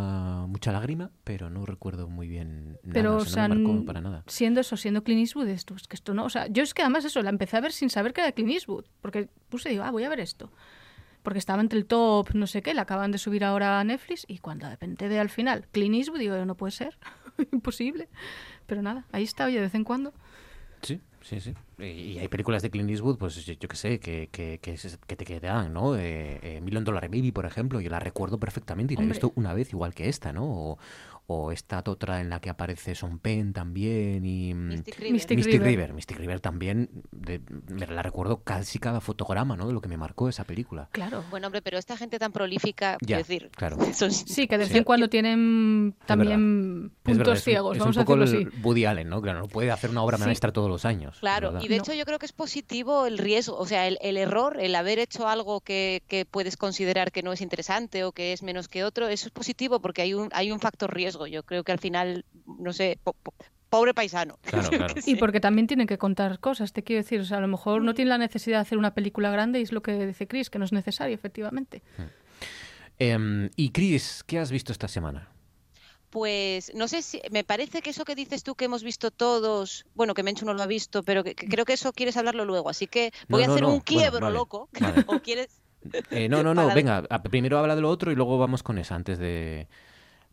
mucha 0.48 0.72
lágrima, 0.72 1.12
pero 1.24 1.50
no 1.50 1.66
recuerdo 1.66 2.08
muy 2.10 2.28
bien 2.28 2.80
nada, 2.84 2.94
Pero, 2.94 3.14
o 3.14 3.18
o 3.18 3.20
sea, 3.26 3.34
sea, 3.34 3.48
no 3.48 3.56
me 3.56 3.62
marcó 3.62 3.72
n- 3.78 3.84
para 3.84 4.02
nada. 4.02 4.24
siendo 4.28 4.60
eso, 4.62 4.76
siendo 4.78 5.04
Clint 5.04 5.22
Eastwood, 5.22 5.48
esto, 5.48 5.76
es 5.76 5.88
que 5.88 5.96
esto 5.96 6.14
no. 6.14 6.26
O 6.26 6.30
sea, 6.30 6.48
yo 6.48 6.64
es 6.64 6.74
que 6.74 6.82
además 6.82 7.06
eso, 7.06 7.22
la 7.22 7.30
empecé 7.30 7.58
a 7.58 7.62
ver 7.62 7.72
sin 7.72 7.90
saber 7.90 8.14
que 8.14 8.22
era 8.22 8.32
Clint 8.32 8.52
Eastwood. 8.52 8.86
Porque 9.02 9.30
puse 9.50 9.70
digo, 9.70 9.84
ah, 9.84 9.92
voy 9.92 10.04
a 10.04 10.10
ver 10.10 10.20
esto. 10.20 10.52
Porque 11.24 11.40
estaba 11.40 11.62
entre 11.62 11.78
el 11.78 11.86
top, 11.86 12.34
no 12.34 12.48
sé 12.48 12.62
qué, 12.62 12.74
la 12.74 12.84
acaban 12.84 13.12
de 13.12 13.18
subir 13.18 13.44
ahora 13.44 13.80
a 13.80 13.84
Netflix. 13.84 14.26
Y 14.28 14.40
cuando 14.40 14.66
de 14.66 14.72
repente 14.72 15.08
ve 15.08 15.20
al 15.20 15.30
final 15.30 15.68
Clint 15.72 15.96
Eastwood, 15.96 16.20
digo, 16.20 16.46
no 16.46 16.56
puede 16.56 16.72
ser. 16.72 16.98
Imposible. 17.52 18.10
Pero 18.66 18.82
nada, 18.82 19.06
ahí 19.12 19.24
está, 19.24 19.46
oye, 19.46 19.56
de 19.56 19.62
vez 19.62 19.76
en 19.76 19.84
cuando. 19.84 20.14
Sí, 20.82 21.02
sí, 21.22 21.40
sí. 21.40 21.54
Y 21.78 22.18
hay 22.18 22.28
películas 22.28 22.62
de 22.62 22.70
Clint 22.70 22.90
Eastwood, 22.90 23.18
pues 23.18 23.46
yo, 23.46 23.54
yo 23.54 23.68
qué 23.68 23.76
sé, 23.76 24.00
que, 24.00 24.30
que, 24.32 24.60
que, 24.60 25.16
te 25.16 25.26
quedan, 25.26 25.74
¿no? 25.74 25.96
Eh, 25.96 26.40
eh, 26.42 26.62
Million 26.62 26.84
Dollar 26.84 27.10
Baby, 27.10 27.32
por 27.32 27.46
ejemplo, 27.46 27.80
yo 27.80 27.90
la 27.90 28.00
recuerdo 28.00 28.40
perfectamente 28.40 28.94
y 28.94 28.98
la 28.98 29.04
he 29.04 29.08
visto 29.08 29.32
una 29.36 29.54
vez 29.54 29.72
igual 29.72 29.94
que 29.94 30.10
esta, 30.10 30.34
¿no? 30.34 30.46
O, 30.46 30.80
o 31.32 31.52
esta 31.52 31.84
otra 31.86 32.22
en 32.22 32.30
la 32.32 32.40
que 32.42 32.50
aparece 32.50 32.96
Son 32.96 33.20
Penn 33.20 33.54
también 33.54 34.26
y... 34.26 34.52
mm, 34.54 34.68
Mystic 34.70 34.98
River. 34.98 35.12
Mystic 35.14 35.38
Mystic 35.38 35.54
River. 35.54 35.68
River. 35.68 35.94
Mystic 35.94 36.18
River 36.18 36.40
también, 36.40 36.90
de- 37.12 37.40
me 37.70 37.86
la 37.86 38.02
recuerdo 38.02 38.44
casi 38.44 38.80
cada 38.80 39.00
fotograma, 39.00 39.56
¿no? 39.56 39.68
De 39.68 39.74
lo 39.74 39.80
que 39.80 39.90
me 39.90 39.96
marcó 39.98 40.28
esa 40.28 40.44
película. 40.44 40.90
Claro. 40.92 41.24
Bueno, 41.30 41.46
hombre, 41.48 41.62
pero 41.62 41.78
esta 41.78 41.96
gente 41.98 42.18
tan 42.18 42.32
prolífica, 42.32 42.94
Ya, 43.02 43.06
quiero 43.06 43.20
decir, 43.20 43.52
claro. 43.56 43.78
son- 43.94 44.12
Sí, 44.12 44.48
que 44.48 44.56
de 44.58 44.64
vez 44.64 44.70
Sí. 44.72 44.78
en 44.80 44.84
cuando 44.84 45.08
tienen 45.08 45.96
también 46.08 46.92
Es 46.96 47.04
puntos 47.04 47.18
verdad, 47.20 47.34
es 47.36 47.40
un- 47.42 47.44
ciegos, 47.44 47.76
es 47.76 47.80
vamos 47.80 47.96
un 47.98 48.02
a 48.02 48.06
poco 48.06 48.18
decirlo 48.20 48.42
el 48.42 48.48
así. 48.48 48.62
Woody 48.64 48.86
Allen, 48.86 49.10
¿no? 49.10 49.22
Claro, 49.22 49.40
no 49.42 49.48
puede 49.48 49.70
hacer 49.72 49.92
una 49.92 50.02
obra 50.02 50.18
Sí. 50.18 50.24
maestra 50.24 50.52
todos 50.52 50.70
los 50.70 50.84
años. 50.86 51.18
Claro, 51.20 51.54
y 51.62 51.68
de 51.68 51.76
hecho 51.76 51.94
yo 51.94 52.06
creo 52.06 52.18
que 52.18 52.26
es 52.26 52.34
positivo 52.34 53.06
el 53.06 53.20
riesgo, 53.20 53.56
o 53.56 53.68
sea, 53.68 53.88
el, 53.88 54.00
el 54.02 54.18
error, 54.18 54.58
el 54.60 54.74
haber 54.76 54.98
hecho 55.00 55.28
algo 55.28 55.62
que, 55.62 56.02
que 56.08 56.26
puedes 56.26 56.58
considerar 56.58 57.12
que 57.12 57.22
no 57.22 57.32
es 57.34 57.42
interesante 57.42 58.04
o 58.04 58.12
que 58.12 58.34
es 58.34 58.42
menos 58.42 58.68
que 58.68 58.84
otro, 58.84 59.08
eso 59.08 59.28
es 59.28 59.32
positivo 59.32 59.80
porque 59.80 60.02
hay 60.02 60.16
un, 60.16 60.30
hay 60.34 60.52
un 60.52 60.60
factor 60.60 60.92
riesgo. 60.92 61.19
Yo 61.28 61.44
creo 61.44 61.64
que 61.64 61.72
al 61.72 61.80
final, 61.80 62.26
no 62.46 62.74
sé, 62.74 62.98
po- 63.04 63.14
po- 63.14 63.34
pobre 63.70 63.94
paisano. 63.94 64.38
Claro, 64.44 64.70
claro. 64.78 64.96
Y 65.06 65.16
porque 65.16 65.40
también 65.40 65.68
tienen 65.68 65.88
que 65.88 65.98
contar 65.98 66.40
cosas, 66.40 66.74
te 66.74 66.84
quiero 66.84 67.02
decir. 67.04 67.20
O 67.22 67.26
sea, 67.26 67.38
a 67.38 67.42
lo 67.42 67.48
mejor 67.48 67.82
no 67.84 67.94
tienen 67.94 68.10
la 68.10 68.18
necesidad 68.18 68.58
de 68.58 68.62
hacer 68.62 68.78
una 68.78 68.94
película 68.94 69.30
grande 69.32 69.60
y 69.60 69.64
es 69.64 69.72
lo 69.72 69.82
que 69.82 70.06
dice 70.08 70.28
Chris, 70.28 70.50
que 70.50 70.60
no 70.60 70.66
es 70.66 70.72
necesario, 70.72 71.14
efectivamente. 71.16 71.82
Em, 72.98 73.50
y 73.56 73.70
Chris, 73.72 74.24
¿qué 74.28 74.40
has 74.40 74.52
visto 74.52 74.72
esta 74.72 74.88
semana? 74.88 75.30
Pues 76.10 76.72
no 76.74 76.88
sé 76.88 77.04
si 77.04 77.22
me 77.30 77.44
parece 77.44 77.82
que 77.84 77.92
eso 77.92 78.04
que 78.04 78.16
dices 78.16 78.44
tú 78.44 78.56
que 78.56 78.66
hemos 78.66 78.84
visto 78.84 79.12
todos, 79.12 79.86
bueno, 79.94 80.16
que 80.16 80.24
Menchu 80.24 80.44
no 80.44 80.56
lo 80.56 80.64
ha 80.64 80.68
visto, 80.68 81.04
pero 81.04 81.24
que, 81.24 81.36
que 81.36 81.48
creo 81.48 81.66
que 81.66 81.74
eso 81.74 81.94
quieres 81.94 82.18
hablarlo 82.18 82.46
luego, 82.46 82.68
así 82.70 82.88
que 82.88 83.12
voy 83.28 83.42
No, 83.42 83.46
a 83.46 83.48
no, 83.48 83.54
hacer 83.54 83.62
no. 83.64 83.68
un 83.70 83.74
Bueno, 83.76 83.84
quiebro 83.86 84.20
vale, 84.20 84.34
loco. 84.36 84.70
vale. 84.80 85.04
¿O 85.08 85.20
quieres? 85.20 85.62
Eh, 86.10 86.28
no, 86.28 86.42
no, 86.44 86.56
no, 86.56 86.74
venga, 86.74 87.04
primero 87.30 87.60
habla 87.60 87.76
de 87.76 87.82
lo 87.82 87.90
otro 87.90 88.12
y 88.12 88.16
luego 88.16 88.38
vamos 88.40 88.64
con 88.64 88.80
esa, 88.80 88.96
antes 88.96 89.20
de... 89.20 89.68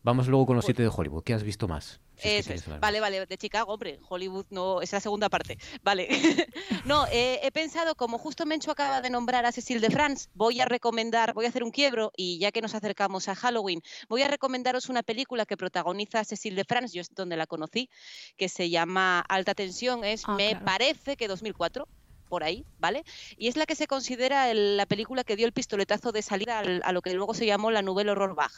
Vamos 0.07 0.29
luego 0.29 0.47
con 0.47 0.55
los 0.55 0.65
siete 0.65 0.85
de 0.85 0.89
Hollywood. 0.89 1.25
¿Qué 1.25 1.35
has 1.35 1.43
visto 1.43 1.67
más? 1.67 2.01
Si 2.15 2.29
es 2.29 2.49
es. 2.49 2.63
hablar 2.63 2.79
Vale, 2.79 3.01
vale, 3.01 3.27
de 3.27 3.37
Chicago, 3.37 3.73
hombre, 3.73 3.99
Hollywood 4.09 4.47
no, 4.51 4.81
es 4.81 4.93
la 4.93 5.01
segunda 5.01 5.29
parte. 5.29 5.59
Vale. 5.83 6.07
no, 6.85 7.09
eh, 7.09 7.41
he 7.43 7.51
pensado, 7.51 7.97
como 7.97 8.17
justo 8.17 8.47
Mencho 8.47 8.71
acaba 8.71 9.03
de 9.03 9.11
nombrar 9.11 9.45
a 9.47 9.51
Cecil 9.51 9.81
de 9.81 9.91
France, 9.91 10.29
voy 10.33 10.61
a 10.61 10.65
recomendar, 10.65 11.35
voy 11.35 11.47
a 11.47 11.49
hacer 11.49 11.65
un 11.65 11.73
quiebro 11.73 12.13
y 12.17 12.39
ya 12.39 12.53
que 12.53 12.63
nos 12.63 12.77
acercamos 12.77 13.29
a 13.29 13.35
Halloween, 13.35 13.83
voy 14.09 14.23
a 14.23 14.29
recomendaros 14.29 14.89
una 14.89 15.03
película 15.03 15.45
que 15.45 15.57
protagoniza 15.57 16.23
Cecil 16.23 16.55
de 16.55 16.65
France, 16.65 16.95
yo 16.95 17.01
es 17.01 17.13
donde 17.13 17.37
la 17.37 17.49
conocí, 17.49 17.91
que 18.37 18.49
se 18.49 18.71
llama 18.71 19.25
Alta 19.29 19.57
Tensión, 19.57 20.05
es, 20.05 20.23
Ah, 20.27 20.37
me 20.37 20.51
claro. 20.51 20.65
parece 20.67 21.17
que 21.17 21.27
2004. 21.27 21.89
Por 22.29 22.45
ahí, 22.45 22.65
¿vale? 22.79 23.05
Y 23.37 23.49
es 23.49 23.57
la 23.57 23.67
que 23.67 23.75
se 23.75 23.87
considera 23.87 24.51
el- 24.51 24.77
la 24.77 24.87
película 24.87 25.25
que 25.25 25.37
dio 25.37 25.47
el 25.47 25.53
pistoletazo 25.53 26.13
de 26.13 26.23
salida 26.23 26.59
al- 26.59 26.83
a 26.85 26.93
lo 26.93 27.01
que 27.03 27.15
luego 27.15 27.35
se 27.35 27.47
llamó 27.47 27.71
la 27.71 27.83
Nouvelle 27.83 28.11
Horror 28.11 28.35
Vague, 28.35 28.55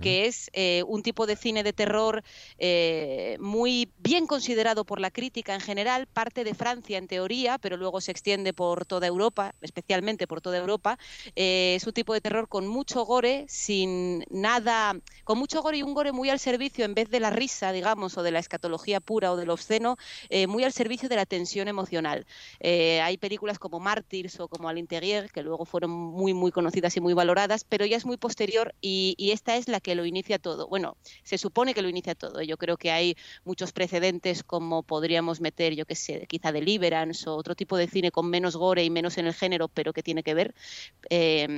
que 0.00 0.26
es 0.26 0.50
eh, 0.52 0.82
un 0.86 1.02
tipo 1.02 1.26
de 1.26 1.36
cine 1.36 1.62
de 1.62 1.72
terror 1.72 2.22
eh, 2.58 3.36
muy 3.40 3.92
bien 3.96 4.26
considerado 4.26 4.84
por 4.84 5.00
la 5.00 5.10
crítica 5.10 5.54
en 5.54 5.60
general, 5.60 6.06
parte 6.06 6.42
de 6.44 6.54
Francia 6.54 6.98
en 6.98 7.06
teoría, 7.06 7.58
pero 7.58 7.76
luego 7.76 8.00
se 8.00 8.10
extiende 8.10 8.52
por 8.52 8.84
toda 8.86 9.06
Europa, 9.06 9.54
especialmente 9.60 10.26
por 10.26 10.40
toda 10.40 10.58
Europa. 10.58 10.98
Eh, 11.36 11.74
es 11.76 11.86
un 11.86 11.92
tipo 11.92 12.12
de 12.14 12.20
terror 12.20 12.48
con 12.48 12.66
mucho 12.66 13.04
gore, 13.04 13.44
sin 13.48 14.24
nada, 14.30 14.94
con 15.24 15.38
mucho 15.38 15.62
gore 15.62 15.78
y 15.78 15.82
un 15.82 15.94
gore 15.94 16.12
muy 16.12 16.30
al 16.30 16.38
servicio, 16.38 16.84
en 16.84 16.94
vez 16.94 17.08
de 17.10 17.20
la 17.20 17.30
risa, 17.30 17.72
digamos, 17.72 18.16
o 18.18 18.22
de 18.22 18.30
la 18.32 18.38
escatología 18.40 19.00
pura 19.00 19.32
o 19.32 19.36
del 19.36 19.50
obsceno, 19.50 19.96
eh, 20.28 20.46
muy 20.46 20.64
al 20.64 20.72
servicio 20.72 21.08
de 21.08 21.16
la 21.16 21.26
tensión 21.26 21.68
emocional. 21.68 22.26
Eh, 22.60 22.99
hay 23.00 23.16
películas 23.16 23.58
como 23.58 23.80
Mártires 23.80 24.38
o 24.40 24.48
como 24.48 24.68
Al 24.68 24.78
Interieur, 24.78 25.30
que 25.30 25.42
luego 25.42 25.64
fueron 25.64 25.90
muy, 25.90 26.34
muy 26.34 26.52
conocidas 26.52 26.96
y 26.96 27.00
muy 27.00 27.14
valoradas, 27.14 27.64
pero 27.64 27.86
ya 27.86 27.96
es 27.96 28.06
muy 28.06 28.16
posterior 28.16 28.74
y, 28.80 29.14
y 29.18 29.30
esta 29.32 29.56
es 29.56 29.68
la 29.68 29.80
que 29.80 29.94
lo 29.94 30.06
inicia 30.06 30.38
todo. 30.38 30.68
Bueno, 30.68 30.96
se 31.22 31.38
supone 31.38 31.74
que 31.74 31.82
lo 31.82 31.88
inicia 31.88 32.14
todo. 32.14 32.42
Yo 32.42 32.56
creo 32.56 32.76
que 32.76 32.90
hay 32.90 33.16
muchos 33.44 33.72
precedentes 33.72 34.42
como 34.42 34.82
podríamos 34.82 35.40
meter, 35.40 35.74
yo 35.74 35.86
qué 35.86 35.94
sé, 35.94 36.26
quizá 36.26 36.52
Deliverance 36.52 37.28
o 37.28 37.34
otro 37.34 37.54
tipo 37.54 37.76
de 37.76 37.88
cine 37.88 38.10
con 38.10 38.28
menos 38.28 38.56
gore 38.56 38.84
y 38.84 38.90
menos 38.90 39.18
en 39.18 39.26
el 39.26 39.34
género, 39.34 39.68
pero 39.68 39.92
que 39.92 40.02
tiene 40.02 40.22
que 40.22 40.34
ver 40.34 40.54
eh, 41.08 41.48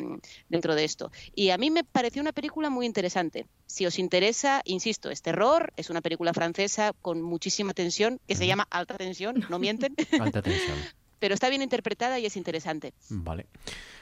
dentro 0.48 0.74
de 0.74 0.85
esto. 0.85 1.10
Y 1.35 1.51
a 1.51 1.59
mí 1.59 1.70
me 1.70 1.85
pareció 1.85 2.23
una 2.23 2.32
película 2.32 2.70
muy 2.70 2.86
interesante. 2.86 3.47
Si 3.66 3.86
os 3.86 3.98
interesa, 3.98 4.62
insisto, 4.64 5.10
es 5.10 5.23
terror, 5.23 5.73
es 5.77 5.90
una 5.90 6.01
película 6.01 6.32
francesa 6.32 6.93
con 7.01 7.23
muchísima 7.23 7.73
tensión, 7.73 8.20
que 8.27 8.35
se 8.35 8.47
llama 8.47 8.66
Alta 8.70 8.97
Tensión, 8.97 9.47
no 9.48 9.59
mienten, 9.59 9.94
Alta 10.20 10.43
tensión. 10.43 10.77
Pero 11.22 11.34
está 11.34 11.48
bien 11.48 11.62
interpretada 11.62 12.18
y 12.18 12.26
es 12.26 12.36
interesante. 12.36 12.94
Vale. 13.08 13.46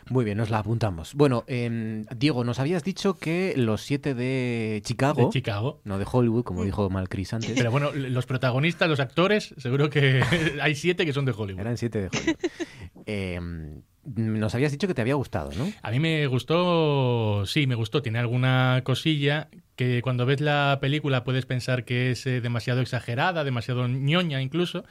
Muy 0.08 0.24
bien, 0.24 0.38
nos 0.38 0.48
la 0.48 0.60
apuntamos. 0.60 1.12
Bueno, 1.14 1.44
em, 1.48 2.06
Diego, 2.16 2.44
nos 2.44 2.58
habías 2.60 2.82
dicho 2.82 3.18
que 3.18 3.52
los 3.58 3.82
siete 3.82 4.14
de 4.14 4.80
Chicago. 4.86 5.26
De 5.26 5.28
Chicago. 5.28 5.82
No 5.84 5.98
de 5.98 6.06
Hollywood, 6.10 6.44
como 6.44 6.64
dijo 6.64 6.88
mal 6.88 7.10
Chris 7.10 7.34
antes. 7.34 7.52
Pero 7.54 7.70
bueno, 7.70 7.92
los 7.92 8.24
protagonistas, 8.24 8.88
los 8.88 9.00
actores, 9.00 9.54
seguro 9.58 9.90
que 9.90 10.22
hay 10.62 10.74
siete 10.74 11.04
que 11.04 11.12
son 11.12 11.26
de 11.26 11.32
Hollywood. 11.32 11.60
Eran 11.60 11.76
siete 11.76 12.00
de 12.00 12.06
Hollywood. 12.08 12.36
Em, 13.04 13.82
nos 14.04 14.54
habías 14.54 14.72
dicho 14.72 14.88
que 14.88 14.94
te 14.94 15.02
había 15.02 15.14
gustado, 15.14 15.50
¿no? 15.58 15.70
A 15.82 15.90
mí 15.90 16.00
me 16.00 16.26
gustó, 16.26 17.44
sí, 17.44 17.66
me 17.66 17.74
gustó. 17.74 18.00
Tiene 18.00 18.18
alguna 18.18 18.80
cosilla 18.82 19.50
que 19.80 20.02
cuando 20.02 20.26
ves 20.26 20.42
la 20.42 20.76
película 20.78 21.24
puedes 21.24 21.46
pensar 21.46 21.86
que 21.86 22.10
es 22.10 22.26
eh, 22.26 22.42
demasiado 22.42 22.82
exagerada, 22.82 23.44
demasiado 23.44 23.88
ñoña 23.88 24.42
incluso, 24.42 24.84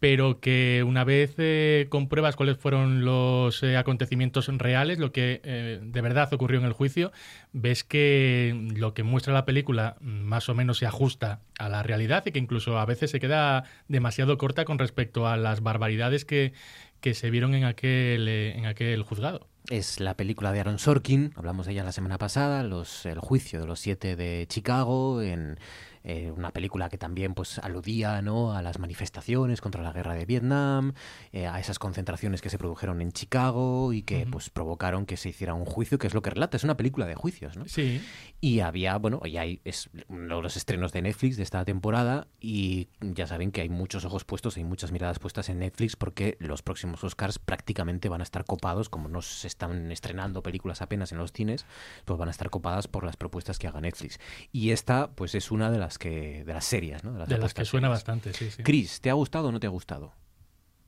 pero 0.00 0.40
que 0.40 0.82
una 0.86 1.04
vez 1.04 1.34
eh, 1.36 1.86
compruebas 1.90 2.34
cuáles 2.34 2.56
fueron 2.56 3.04
los 3.04 3.62
eh, 3.62 3.76
acontecimientos 3.76 4.48
reales, 4.48 4.98
lo 4.98 5.12
que 5.12 5.42
de 5.82 6.00
verdad 6.00 6.32
ocurrió 6.32 6.60
en 6.60 6.64
el 6.64 6.72
juicio, 6.72 7.12
ves 7.52 7.84
que 7.84 8.70
lo 8.74 8.94
que 8.94 9.02
muestra 9.02 9.34
la 9.34 9.44
película 9.44 9.96
más 10.00 10.48
o 10.48 10.54
menos 10.54 10.78
se 10.78 10.86
ajusta 10.86 11.40
a 11.58 11.68
la 11.68 11.82
realidad 11.82 12.24
y 12.24 12.32
que 12.32 12.38
incluso 12.38 12.78
a 12.78 12.86
veces 12.86 13.10
se 13.10 13.20
queda 13.20 13.64
demasiado 13.88 14.38
corta 14.38 14.64
con 14.64 14.78
respecto 14.78 15.28
a 15.28 15.36
las 15.36 15.60
barbaridades 15.62 16.24
que, 16.24 16.54
que 17.02 17.12
se 17.12 17.28
vieron 17.28 17.54
en 17.54 17.64
aquel, 17.64 18.26
en 18.28 18.64
aquel 18.64 19.02
juzgado. 19.02 19.51
Es 19.68 20.00
la 20.00 20.16
película 20.16 20.52
de 20.52 20.60
Aaron 20.60 20.78
Sorkin, 20.78 21.32
hablamos 21.36 21.66
de 21.66 21.72
ella 21.72 21.84
la 21.84 21.92
semana 21.92 22.18
pasada, 22.18 22.64
los, 22.64 23.06
el 23.06 23.20
juicio 23.20 23.60
de 23.60 23.66
los 23.66 23.78
siete 23.78 24.16
de 24.16 24.46
Chicago, 24.48 25.22
en 25.22 25.58
eh, 26.04 26.30
una 26.30 26.50
película 26.50 26.88
que 26.88 26.98
también 26.98 27.34
pues 27.34 27.58
aludía 27.58 28.22
¿no? 28.22 28.54
a 28.54 28.62
las 28.62 28.78
manifestaciones 28.78 29.60
contra 29.60 29.82
la 29.82 29.92
guerra 29.92 30.14
de 30.14 30.26
Vietnam, 30.26 30.94
eh, 31.32 31.46
a 31.46 31.60
esas 31.60 31.78
concentraciones 31.78 32.40
que 32.40 32.50
se 32.50 32.58
produjeron 32.58 33.00
en 33.00 33.12
Chicago 33.12 33.92
y 33.92 34.02
que 34.02 34.26
pues 34.26 34.50
provocaron 34.50 35.06
que 35.06 35.16
se 35.16 35.28
hiciera 35.28 35.54
un 35.54 35.64
juicio, 35.64 35.98
que 35.98 36.06
es 36.06 36.14
lo 36.14 36.22
que 36.22 36.30
relata, 36.30 36.56
es 36.56 36.64
una 36.64 36.76
película 36.76 37.06
de 37.06 37.14
juicios, 37.14 37.56
¿no? 37.56 37.66
Sí. 37.66 38.00
Y 38.40 38.60
había, 38.60 38.96
bueno, 38.98 39.20
y 39.24 39.36
hay, 39.36 39.60
es 39.64 39.90
uno 40.08 40.36
de 40.36 40.42
los 40.42 40.56
estrenos 40.56 40.92
de 40.92 41.02
Netflix 41.02 41.36
de 41.36 41.42
esta 41.42 41.64
temporada 41.64 42.26
y 42.40 42.88
ya 43.00 43.26
saben 43.26 43.52
que 43.52 43.60
hay 43.60 43.68
muchos 43.68 44.04
ojos 44.04 44.24
puestos, 44.24 44.56
hay 44.56 44.64
muchas 44.64 44.92
miradas 44.92 45.18
puestas 45.18 45.48
en 45.48 45.60
Netflix 45.60 45.96
porque 45.96 46.36
los 46.40 46.62
próximos 46.62 47.04
Oscars 47.04 47.38
prácticamente 47.38 48.08
van 48.08 48.20
a 48.20 48.24
estar 48.24 48.44
copados, 48.44 48.88
como 48.88 49.08
no 49.08 49.22
se 49.22 49.46
están 49.46 49.90
estrenando 49.92 50.42
películas 50.42 50.82
apenas 50.82 51.12
en 51.12 51.18
los 51.18 51.32
cines, 51.32 51.66
pues 52.04 52.18
van 52.18 52.28
a 52.28 52.30
estar 52.30 52.50
copadas 52.50 52.88
por 52.88 53.04
las 53.04 53.16
propuestas 53.16 53.58
que 53.58 53.68
haga 53.68 53.80
Netflix. 53.80 54.18
Y 54.52 54.70
esta, 54.70 55.10
pues 55.12 55.34
es 55.34 55.50
una 55.50 55.70
de 55.70 55.78
las 55.78 55.91
que, 55.98 56.44
de 56.44 56.52
las 56.52 56.64
series, 56.64 57.02
¿no? 57.04 57.12
De 57.26 57.38
las 57.38 57.54
que 57.54 57.64
suena 57.64 57.88
bastante, 57.88 58.32
sí, 58.32 58.50
sí. 58.50 58.62
Chris, 58.62 59.00
¿te 59.00 59.10
ha 59.10 59.14
gustado 59.14 59.48
o 59.48 59.52
no 59.52 59.60
te 59.60 59.66
ha 59.66 59.70
gustado? 59.70 60.12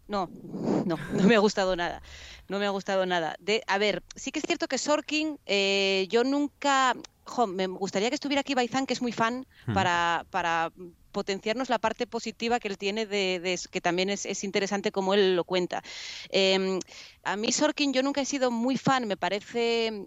No, 0.06 0.30
no, 0.84 0.98
no 1.12 1.24
me 1.24 1.34
ha 1.36 1.38
gustado 1.38 1.76
nada. 1.76 2.02
No 2.48 2.58
me 2.58 2.66
ha 2.66 2.70
gustado 2.70 3.06
nada. 3.06 3.36
De, 3.38 3.62
a 3.66 3.78
ver, 3.78 4.02
sí 4.16 4.30
que 4.32 4.38
es 4.40 4.44
cierto 4.46 4.66
que 4.68 4.78
Sorkin, 4.78 5.38
eh, 5.46 6.06
yo 6.10 6.24
nunca. 6.24 6.94
jo, 7.26 7.46
me 7.46 7.66
gustaría 7.66 8.10
que 8.10 8.14
estuviera 8.16 8.40
aquí 8.40 8.54
Baizán, 8.54 8.86
que 8.86 8.92
es 8.94 9.00
muy 9.02 9.12
fan, 9.12 9.46
Hmm. 9.66 9.72
para, 9.72 10.26
para 10.30 10.70
potenciarnos 11.10 11.70
la 11.70 11.78
parte 11.78 12.06
positiva 12.06 12.58
que 12.60 12.68
él 12.68 12.76
tiene, 12.76 13.06
de, 13.06 13.40
de- 13.40 13.58
que 13.70 13.80
también 13.80 14.10
es, 14.10 14.26
es 14.26 14.44
interesante 14.44 14.92
como 14.92 15.14
él 15.14 15.36
lo 15.36 15.44
cuenta. 15.44 15.82
Eh, 16.30 16.78
a 17.22 17.36
mí 17.36 17.50
Sorkin 17.52 17.92
yo 17.94 18.02
nunca 18.02 18.20
he 18.20 18.26
sido 18.26 18.50
muy 18.50 18.76
fan, 18.76 19.06
me 19.06 19.16
parece 19.16 20.06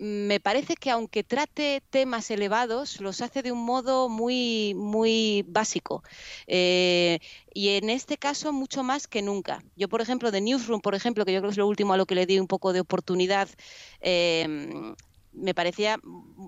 me 0.00 0.40
parece 0.40 0.76
que 0.76 0.90
aunque 0.90 1.22
trate 1.22 1.82
temas 1.90 2.30
elevados, 2.30 3.00
los 3.00 3.20
hace 3.20 3.42
de 3.42 3.52
un 3.52 3.62
modo 3.64 4.08
muy, 4.08 4.74
muy 4.74 5.44
básico. 5.46 6.02
Eh, 6.46 7.18
y 7.52 7.70
en 7.70 7.90
este 7.90 8.16
caso, 8.16 8.52
mucho 8.52 8.82
más 8.82 9.06
que 9.06 9.20
nunca. 9.20 9.62
Yo, 9.76 9.88
por 9.88 10.00
ejemplo, 10.00 10.30
de 10.30 10.40
Newsroom, 10.40 10.80
por 10.80 10.94
ejemplo, 10.94 11.24
que 11.26 11.32
yo 11.34 11.40
creo 11.40 11.50
que 11.50 11.52
es 11.52 11.58
lo 11.58 11.68
último 11.68 11.92
a 11.92 11.98
lo 11.98 12.06
que 12.06 12.14
le 12.14 12.26
di 12.26 12.38
un 12.40 12.46
poco 12.46 12.72
de 12.72 12.80
oportunidad, 12.80 13.48
eh, 14.00 14.94
me 15.32 15.54
parecía 15.54 15.98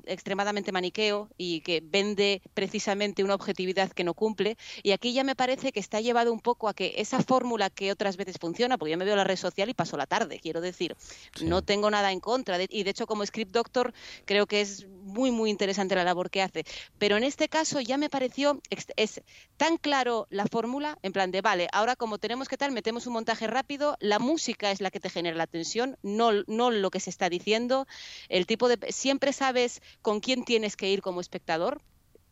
extremadamente 0.06 0.72
maniqueo 0.72 1.28
y 1.36 1.60
que 1.60 1.82
vende 1.84 2.42
precisamente 2.54 3.22
una 3.24 3.34
objetividad 3.34 3.90
que 3.92 4.04
no 4.04 4.14
cumple. 4.14 4.56
Y 4.82 4.92
aquí 4.92 5.12
ya 5.12 5.24
me 5.24 5.36
parece 5.36 5.72
que 5.72 5.80
está 5.80 6.00
llevado 6.00 6.32
un 6.32 6.40
poco 6.40 6.68
a 6.68 6.74
que 6.74 6.94
esa 6.96 7.22
fórmula 7.22 7.70
que 7.70 7.92
otras 7.92 8.16
veces 8.16 8.36
funciona, 8.40 8.78
porque 8.78 8.92
yo 8.92 8.98
me 8.98 9.04
veo 9.04 9.16
la 9.16 9.24
red 9.24 9.36
social 9.36 9.68
y 9.68 9.74
paso 9.74 9.96
la 9.96 10.06
tarde, 10.06 10.40
quiero 10.40 10.60
decir, 10.60 10.96
no 11.42 11.62
tengo 11.62 11.90
nada 11.90 12.12
en 12.12 12.20
contra. 12.20 12.58
de- 12.58 12.66
y 12.68 12.82
de 12.82 12.90
hecho, 12.90 13.06
como 13.06 13.24
script 13.24 13.52
doctor, 13.52 13.92
creo 14.24 14.46
que 14.46 14.60
es 14.60 14.86
muy, 14.88 15.30
muy 15.30 15.50
interesante 15.50 15.94
la 15.94 16.04
labor 16.04 16.30
que 16.30 16.42
hace. 16.42 16.64
Pero 16.98 17.16
en 17.16 17.24
este 17.24 17.48
caso 17.48 17.80
ya 17.80 17.96
me 17.98 18.08
pareció, 18.10 18.60
es 18.96 19.22
tan 19.56 19.76
claro 19.76 20.26
la 20.30 20.46
fórmula, 20.46 20.98
en 21.02 21.12
plan 21.12 21.30
de, 21.30 21.40
vale, 21.40 21.68
ahora 21.72 21.96
como 21.96 22.18
tenemos 22.18 22.48
que 22.48 22.56
tal, 22.56 22.72
metemos 22.72 23.06
un 23.06 23.14
montaje 23.14 23.46
rápido, 23.46 23.96
la 24.00 24.18
música 24.18 24.70
es 24.70 24.80
la 24.80 24.90
que 24.90 25.00
te 25.00 25.10
genera 25.10 25.36
la 25.36 25.46
tensión, 25.46 25.96
no, 26.02 26.30
no 26.46 26.70
lo 26.70 26.90
que 26.90 27.00
se 27.00 27.10
está 27.10 27.28
diciendo, 27.28 27.86
el 28.28 28.46
tipo 28.46 28.68
de... 28.68 28.71
Siempre 28.88 29.32
sabes 29.32 29.80
con 30.02 30.20
quién 30.20 30.44
tienes 30.44 30.76
que 30.76 30.90
ir 30.90 31.02
como 31.02 31.20
espectador, 31.20 31.82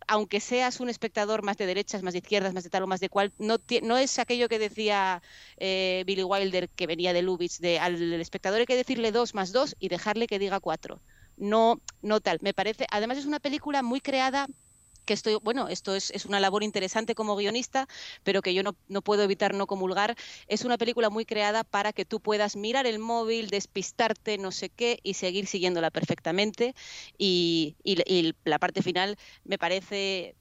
aunque 0.06 0.40
seas 0.40 0.80
un 0.80 0.88
espectador 0.88 1.42
más 1.42 1.56
de 1.56 1.66
derechas, 1.66 2.02
más 2.02 2.14
de 2.14 2.18
izquierdas, 2.18 2.52
más 2.54 2.64
de 2.64 2.70
tal 2.70 2.82
o 2.82 2.86
más 2.86 3.00
de 3.00 3.08
cual, 3.08 3.32
no, 3.38 3.58
no 3.82 3.96
es 3.96 4.18
aquello 4.18 4.48
que 4.48 4.58
decía 4.58 5.22
eh, 5.56 6.02
Billy 6.06 6.24
Wilder, 6.24 6.68
que 6.70 6.86
venía 6.86 7.12
de 7.12 7.22
Lubitsch, 7.22 7.58
de 7.60 7.78
al 7.78 8.20
espectador 8.20 8.60
hay 8.60 8.66
que 8.66 8.76
decirle 8.76 9.12
dos 9.12 9.34
más 9.34 9.52
dos 9.52 9.76
y 9.78 9.88
dejarle 9.88 10.26
que 10.26 10.38
diga 10.38 10.60
cuatro. 10.60 11.00
No, 11.36 11.80
no 12.02 12.20
tal. 12.20 12.38
Me 12.42 12.54
parece, 12.54 12.86
además 12.90 13.18
es 13.18 13.26
una 13.26 13.40
película 13.40 13.82
muy 13.82 14.00
creada 14.00 14.48
que 15.10 15.14
estoy, 15.14 15.36
bueno, 15.42 15.68
esto 15.68 15.94
es, 15.94 16.10
es 16.12 16.24
una 16.26 16.40
labor 16.40 16.62
interesante 16.62 17.14
como 17.14 17.36
guionista, 17.36 17.86
pero 18.22 18.42
que 18.42 18.54
yo 18.54 18.62
no, 18.62 18.76
no 18.88 19.02
puedo 19.02 19.22
evitar 19.24 19.54
no 19.54 19.66
comulgar. 19.66 20.14
Es 20.46 20.64
una 20.64 20.78
película 20.78 21.10
muy 21.10 21.24
creada 21.26 21.64
para 21.64 21.92
que 21.92 22.04
tú 22.04 22.20
puedas 22.20 22.56
mirar 22.56 22.86
el 22.86 22.98
móvil, 22.98 23.48
despistarte, 23.50 24.38
no 24.38 24.52
sé 24.52 24.70
qué, 24.70 24.98
y 25.02 25.14
seguir 25.14 25.46
siguiéndola 25.46 25.90
perfectamente. 25.90 26.74
Y, 27.18 27.76
y- 27.82 28.02
y 28.06 28.34
la 28.44 28.58
parte 28.58 28.82
final 28.82 29.16
me 29.44 29.58
parece 29.58 30.36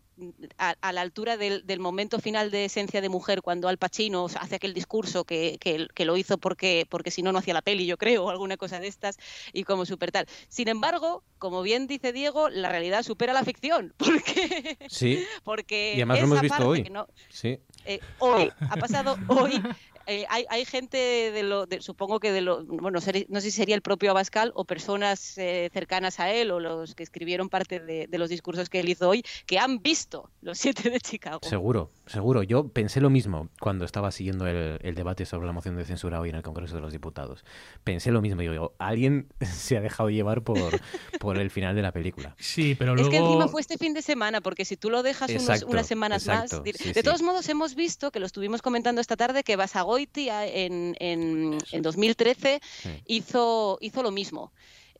a, 0.58 0.76
a 0.82 0.92
la 0.94 1.02
altura 1.02 1.38
del, 1.38 1.66
del 1.66 1.80
momento 1.80 2.20
final 2.20 2.52
de 2.52 2.66
Esencia 2.66 3.02
de 3.02 3.10
Mujer, 3.10 3.42
cuando 3.42 3.68
Al 3.68 3.78
Pacino 3.78 4.26
hace 4.40 4.56
aquel 4.56 4.74
discurso 4.74 5.24
que, 5.26 5.58
que- 5.60 5.88
que 5.94 6.06
lo 6.06 6.18
hizo 6.18 6.38
porque, 6.38 6.86
porque 6.90 7.12
si 7.12 7.22
no, 7.22 7.32
no 7.32 7.40
hacía 7.40 7.54
la 7.54 7.62
peli, 7.62 7.86
yo 7.86 7.98
creo, 7.98 8.26
o 8.26 8.30
alguna 8.30 8.58
cosa 8.58 8.80
de 8.80 8.88
estas, 8.88 9.18
y 9.54 9.64
como 9.64 9.86
súper 9.86 10.12
tal. 10.12 10.26
Sin 10.48 10.68
embargo, 10.68 11.24
como 11.38 11.62
bien 11.62 11.88
dice 11.88 12.12
Diego, 12.14 12.50
la 12.50 12.70
realidad 12.70 13.04
supera 13.04 13.34
la 13.34 13.44
ficción, 13.44 13.94
porque, 13.98 14.78
Sí. 14.90 15.24
porque 15.44 15.92
Y 15.94 15.98
además 15.98 16.20
lo 16.20 16.26
hemos 16.26 16.42
visto 16.42 16.68
hoy. 16.68 16.84
no- 16.92 17.08
Sí. 17.30 17.60
eh, 17.86 18.00
hoy, 18.20 18.52
ha 18.60 18.76
pasado 18.78 19.18
hoy. 19.28 19.62
Eh, 20.10 20.26
hay, 20.30 20.46
hay 20.50 20.66
gente 20.66 20.98
de 20.98 21.44
lo, 21.44 21.66
de- 21.66 21.82
supongo 21.82 22.20
que 22.20 22.32
de 22.32 22.42
lo, 22.42 22.66
bueno, 22.66 23.00
seri- 23.00 23.26
no 23.30 23.40
sé 23.42 23.52
si 23.52 23.58
sería 23.58 23.76
el 23.76 23.82
propio 23.82 24.12
Abascal 24.12 24.52
o 24.56 24.66
personas 24.66 25.38
eh, 25.38 25.70
cercanas 25.74 26.20
a 26.20 26.32
él 26.34 26.52
o 26.52 26.60
los 26.60 26.96
que 26.96 27.04
escribieron 27.04 27.50
parte 27.50 27.80
de, 27.80 28.08
de 28.08 28.18
los 28.18 28.30
discursos 28.30 28.70
que 28.70 28.80
él 28.80 28.90
hizo 28.90 29.08
hoy, 29.10 29.24
que 29.46 29.60
han 29.60 29.80
visto 29.80 30.30
los 30.42 30.58
siete 30.58 30.90
de 30.90 31.00
Chicago. 31.00 31.40
Seguro. 31.44 31.92
seguro. 32.08 32.44
Yo 32.44 32.68
pensé 32.70 33.00
lo 33.02 33.10
mismo 33.10 33.50
cuando 33.60 33.86
estaba 33.86 34.12
siguiendo 34.12 34.48
el, 34.48 34.80
el 34.82 34.96
debate 34.96 35.26
sobre 35.26 35.46
la 35.48 35.54
moción 35.54 35.76
de 35.78 35.86
censura 35.86 36.20
hoy 36.20 36.30
en 36.30 36.36
el 36.36 36.42
Congreso 36.42 36.76
de 36.76 36.82
los 36.82 36.92
Diputados. 36.92 37.46
Pensé 37.84 38.12
lo 38.12 38.22
mismo. 38.22 38.42
Digo, 38.42 38.54
digo, 38.54 38.74
alguien 38.80 39.28
se 39.42 39.78
ha 39.78 39.82
dejado 39.82 40.10
llevar 40.10 40.42
por, 40.44 40.80
por 41.20 41.38
el 41.38 41.52
final 41.52 41.76
de 41.76 41.82
la 41.84 41.92
película. 41.92 42.36
Sí, 42.40 42.76
pero 42.76 42.94
Es 42.94 43.02
luego... 43.02 43.12
que 43.12 43.18
encima 43.18 43.48
fue 43.48 43.62
este 43.62 43.78
fin 43.78 43.94
de 43.94 44.02
semana, 44.02 44.42
porque 44.42 44.66
si 44.66 44.76
tú 44.78 44.90
lo 44.90 45.04
dejas 45.04 45.30
unos- 45.30 45.44
Exacto, 45.44 45.68
unas 45.68 45.86
semanas 45.88 46.24
exacto, 46.28 46.64
más. 46.66 46.76
sí, 46.78 46.88
de 46.90 46.94
sí. 46.96 47.04
todos 47.04 47.22
modos, 47.22 47.48
hemos 47.50 47.76
visto, 47.76 48.12
que 48.12 48.20
lo 48.20 48.26
estuvimos 48.26 48.62
comentando 48.62 49.02
esta 49.02 49.16
tarde, 49.16 49.44
que 49.44 49.56
Basagoiti 49.56 49.99
a- 50.30 50.46
en, 50.48 50.96
en, 51.00 51.58
en 51.72 51.82
2013 51.82 52.60
hizo, 53.06 53.78
hizo 53.82 54.04
lo 54.04 54.12
mismo. 54.12 54.52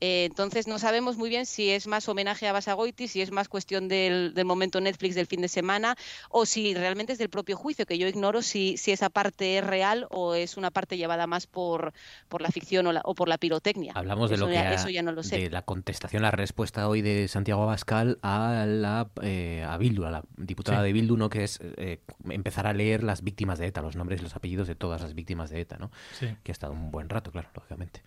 Eh, 0.02 0.26
entonces 0.26 0.68
no 0.68 0.80
sabemos 0.80 1.18
muy 1.18 1.30
bien 1.30 1.46
si 1.46 1.70
es 1.72 1.86
más 1.88 2.08
homenaje 2.08 2.48
a 2.48 2.54
Basagoiti, 2.54 3.08
si 3.10 3.22
es 3.22 3.32
más 3.32 3.50
cuestión 3.50 3.88
del, 3.90 4.34
del 4.34 4.46
momento 4.46 4.80
Netflix 4.80 5.16
del 5.16 5.28
fin 5.28 5.42
de 5.42 5.50
semana 5.50 5.96
o 6.30 6.46
si 6.46 6.74
realmente 6.74 7.12
es 7.14 7.20
del 7.20 7.30
propio 7.30 7.58
juicio, 7.58 7.86
que 7.86 7.98
yo 7.98 8.08
ignoro 8.08 8.42
si, 8.42 8.78
si 8.78 8.92
esa 8.92 9.10
parte 9.10 9.58
es 9.58 9.64
real 9.66 10.08
o 10.10 10.36
es 10.36 10.56
una 10.56 10.72
parte 10.72 10.96
llevada 10.98 11.28
más 11.28 11.48
por, 11.48 11.92
por 12.30 12.42
la 12.42 12.50
ficción 12.50 12.88
o, 12.88 12.94
la- 12.94 13.02
o 13.04 13.14
por 13.14 13.28
la 13.28 13.38
pirotecnia. 13.38 13.92
Hablamos 13.96 14.30
de 14.30 14.36
Eso 14.38 14.46
lo 14.46 14.52
que 14.52 14.58
ha- 14.58 14.74
eso 14.74 14.90
ya 14.90 15.02
no 15.02 15.12
lo 15.12 15.22
sé. 15.24 15.38
de 15.38 15.50
la 15.50 15.64
contestación, 15.64 16.22
la 16.22 16.32
respuesta 16.32 16.88
hoy 16.88 17.02
de 17.02 17.28
Santiago 17.28 17.64
Abascal 17.64 18.20
a 18.22 18.66
la 18.68 19.10
eh, 19.22 19.66
a 19.68 19.78
Bildu, 19.78 20.06
a 20.06 20.12
la 20.12 20.24
diputada 20.38 20.80
Sí. 20.80 20.86
de 20.86 20.94
Bildu, 20.94 21.18
¿no? 21.18 21.30
que 21.30 21.44
es 21.44 21.60
eh, 21.62 22.00
empezar 22.30 22.68
a 22.68 22.74
leer 22.74 23.04
las 23.04 23.22
víctimas 23.22 23.60
de 23.60 23.68
ETA, 23.68 23.82
los 23.82 23.96
nombres 23.98 24.22
y 24.22 24.24
los 24.24 24.36
apellidos 24.36 24.68
de 24.70 24.76
todas 24.76 25.02
las 25.02 25.14
víctimas 25.14 25.50
de 25.50 25.60
ETA, 25.62 25.78
¿no? 25.78 25.92
Sí. 26.18 26.28
Que 26.44 26.52
ha 26.52 26.54
estado 26.54 26.72
un 26.72 26.90
buen 26.92 27.10
rato, 27.10 27.32
claro, 27.32 27.50
lógicamente. 27.54 28.02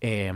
Eh, 0.00 0.32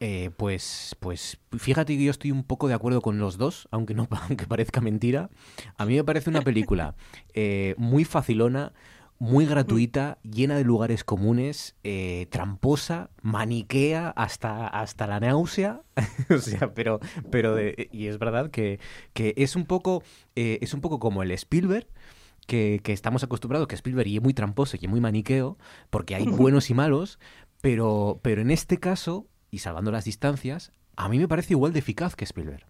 eh, 0.00 0.30
pues, 0.36 0.96
pues 1.00 1.38
fíjate 1.56 1.96
que 1.96 2.04
yo 2.04 2.10
estoy 2.10 2.30
un 2.30 2.44
poco 2.44 2.68
de 2.68 2.74
acuerdo 2.74 3.00
con 3.00 3.18
los 3.18 3.38
dos, 3.38 3.68
aunque 3.70 3.94
no 3.94 4.08
aunque 4.28 4.46
parezca 4.46 4.80
mentira. 4.80 5.30
A 5.78 5.86
mí 5.86 5.94
me 5.94 6.04
parece 6.04 6.30
una 6.30 6.42
película 6.42 6.94
eh, 7.34 7.74
muy 7.78 8.04
facilona, 8.04 8.72
muy 9.18 9.46
gratuita, 9.46 10.18
llena 10.22 10.56
de 10.56 10.64
lugares 10.64 11.04
comunes, 11.04 11.76
eh, 11.84 12.26
tramposa, 12.30 13.10
maniquea 13.22 14.10
hasta, 14.10 14.66
hasta 14.66 15.06
la 15.06 15.20
náusea. 15.20 15.82
o 16.30 16.38
sea, 16.38 16.74
pero, 16.74 17.00
pero 17.30 17.54
de- 17.54 17.88
y 17.92 18.08
es 18.08 18.18
verdad 18.18 18.50
que, 18.50 18.80
que 19.14 19.32
es 19.36 19.56
un 19.56 19.64
poco 19.64 20.02
es 20.34 20.74
un 20.74 20.80
poco 20.80 20.98
como 20.98 21.22
el 21.22 21.30
Spielberg. 21.30 21.86
Que, 22.46 22.80
que 22.82 22.92
estamos 22.92 23.24
acostumbrados, 23.24 23.66
que 23.68 23.74
Spielberg 23.74 24.06
y 24.06 24.16
es 24.16 24.22
muy 24.22 24.34
tramposo 24.34 24.76
y 24.78 24.84
es 24.84 24.90
muy 24.90 25.00
maniqueo, 25.00 25.56
porque 25.88 26.14
hay 26.14 26.26
buenos 26.26 26.68
y 26.68 26.74
malos, 26.74 27.18
pero, 27.64 28.20
pero 28.20 28.42
en 28.42 28.50
este 28.50 28.76
caso, 28.76 29.26
y 29.50 29.60
salvando 29.60 29.90
las 29.90 30.04
distancias, 30.04 30.70
a 30.96 31.08
mí 31.08 31.18
me 31.18 31.28
parece 31.28 31.54
igual 31.54 31.72
de 31.72 31.78
eficaz 31.78 32.14
que 32.14 32.24
Spielberg. 32.24 32.66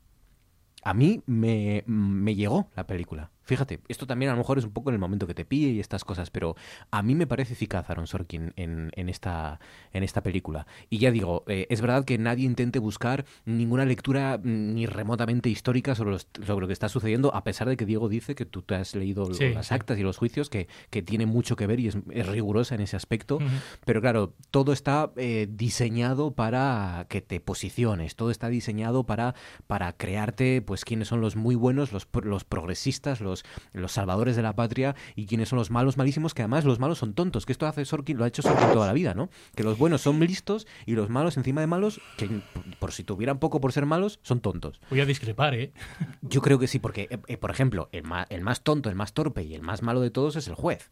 A 0.85 0.95
mí 0.95 1.21
me, 1.27 1.83
me 1.89 2.37
llegó 2.37 2.71
la 2.77 2.87
película. 2.87 3.33
Fíjate, 3.45 3.81
esto 3.89 4.07
también 4.07 4.31
a 4.31 4.33
lo 4.35 4.39
mejor 4.39 4.59
es 4.59 4.65
un 4.65 4.73
poco 4.73 4.91
en 4.91 4.95
el 4.95 5.01
momento 5.01 5.27
que 5.27 5.35
te 5.35 5.45
pille 5.45 5.69
y 5.69 5.81
estas 5.81 6.05
cosas, 6.05 6.31
pero 6.31 6.57
a 6.91 7.03
mí 7.03 7.15
me 7.15 7.27
parece 7.27 7.53
eficaz 7.53 7.89
Aaron 7.91 8.07
Sorkin 8.07 8.53
en, 8.57 8.91
en 8.97 9.09
esta, 9.09 9.61
en 9.93 10.03
esta 10.03 10.23
película. 10.23 10.67
Y 10.91 10.99
ya 10.99 11.11
digo, 11.11 11.45
eh, 11.47 11.67
es 11.71 11.81
verdad 11.81 12.05
que 12.05 12.17
nadie 12.19 12.47
intente 12.47 12.79
buscar 12.79 13.25
ninguna 13.45 13.85
lectura 13.85 14.39
mm, 14.43 14.75
ni 14.75 14.87
remotamente 14.87 15.49
histórica 15.51 15.95
sobre, 15.95 16.13
los- 16.13 16.29
sobre 16.47 16.63
lo 16.63 16.67
que 16.67 16.73
está 16.73 16.89
sucediendo, 16.89 17.35
a 17.35 17.45
pesar 17.45 17.69
de 17.69 17.77
que 17.77 17.85
Diego 17.87 18.09
dice 18.09 18.35
que 18.35 18.47
tú 18.47 18.63
te 18.63 18.75
has 18.77 18.95
leído 18.95 19.33
Sí, 19.35 19.53
las 19.53 19.69
sí. 19.69 19.75
actas 19.75 19.99
y 19.99 20.03
los 20.03 20.17
juicios, 20.17 20.49
que, 20.49 20.69
que 20.91 21.03
tiene 21.03 21.27
mucho 21.27 21.57
que 21.57 21.67
ver 21.67 21.81
y 21.81 21.89
es, 21.89 21.99
es 22.11 22.27
rigurosa 22.27 22.75
en 22.75 22.81
ese 22.81 22.97
aspecto. 22.97 23.37
Ujú. 23.37 23.47
Pero 23.85 24.01
claro, 24.01 24.35
todo 24.51 24.73
está 24.73 25.13
eh, 25.17 25.49
diseñado 25.51 26.33
para 26.35 27.07
que 27.09 27.21
te 27.21 27.41
posiciones, 27.41 28.17
todo 28.17 28.31
está 28.31 28.49
diseñado 28.49 29.05
para, 29.05 29.35
para 29.67 29.93
crearte, 29.95 30.63
pues, 30.63 30.85
quiénes 30.85 31.09
son 31.09 31.21
los 31.21 31.37
muy 31.37 31.55
buenos, 31.55 31.93
los, 31.93 32.07
los 32.23 32.45
progresistas, 32.45 33.21
los, 33.21 33.34
los 33.73 33.91
salvadores 33.91 34.37
de 34.37 34.43
la 34.43 34.55
patria 34.55 34.95
y 35.17 35.27
quiénes 35.27 35.49
son 35.49 35.59
los 35.59 35.71
malos 35.71 35.97
malísimos, 35.97 36.35
que 36.35 36.43
además 36.43 36.65
los 36.65 36.79
malos 36.79 36.99
son 36.99 37.15
tontos, 37.15 37.47
que 37.47 37.53
esto 37.53 37.67
hace 37.67 37.85
Sorkin, 37.85 38.17
lo 38.19 38.25
ha 38.25 38.29
hecho 38.29 38.43
Sorkin 38.43 38.73
toda 38.73 38.87
la 38.87 38.93
vida, 38.93 39.15
¿no? 39.15 39.31
Que 39.57 39.63
los 39.65 39.79
buenos 39.79 40.03
son 40.03 40.21
listos 40.21 40.67
y 40.87 40.93
los 40.93 41.09
malos, 41.11 41.37
encima 41.37 41.61
de 41.61 41.67
malos, 41.67 42.01
que 42.17 42.29
por 42.79 42.93
si 42.93 43.03
tuvieran 43.05 43.39
poco 43.39 43.61
por 43.61 43.73
ser 43.73 43.87
malos, 43.87 44.21
son 44.23 44.41
tontos. 44.41 44.81
Voy 44.91 45.01
a 45.01 45.07
discrepar, 45.07 45.55
¿eh? 45.55 45.73
Yo 46.23 46.41
creo 46.43 46.59
que 46.59 46.67
sí, 46.67 46.79
porque, 46.79 47.09
eh, 47.11 47.19
eh, 47.27 47.37
por 47.37 47.51
ejemplo, 47.51 47.89
el 47.93 48.05
más, 48.05 48.27
el 48.31 48.43
más 48.43 48.63
tonto, 48.63 48.89
el 48.89 48.95
más 48.95 49.13
torpe 49.15 49.43
y 49.43 49.55
el 49.55 49.63
más 49.63 49.83
malo 49.83 50.01
de 50.01 50.11
todos 50.11 50.37
es 50.37 50.47
el 50.49 50.55
juez. 50.55 50.91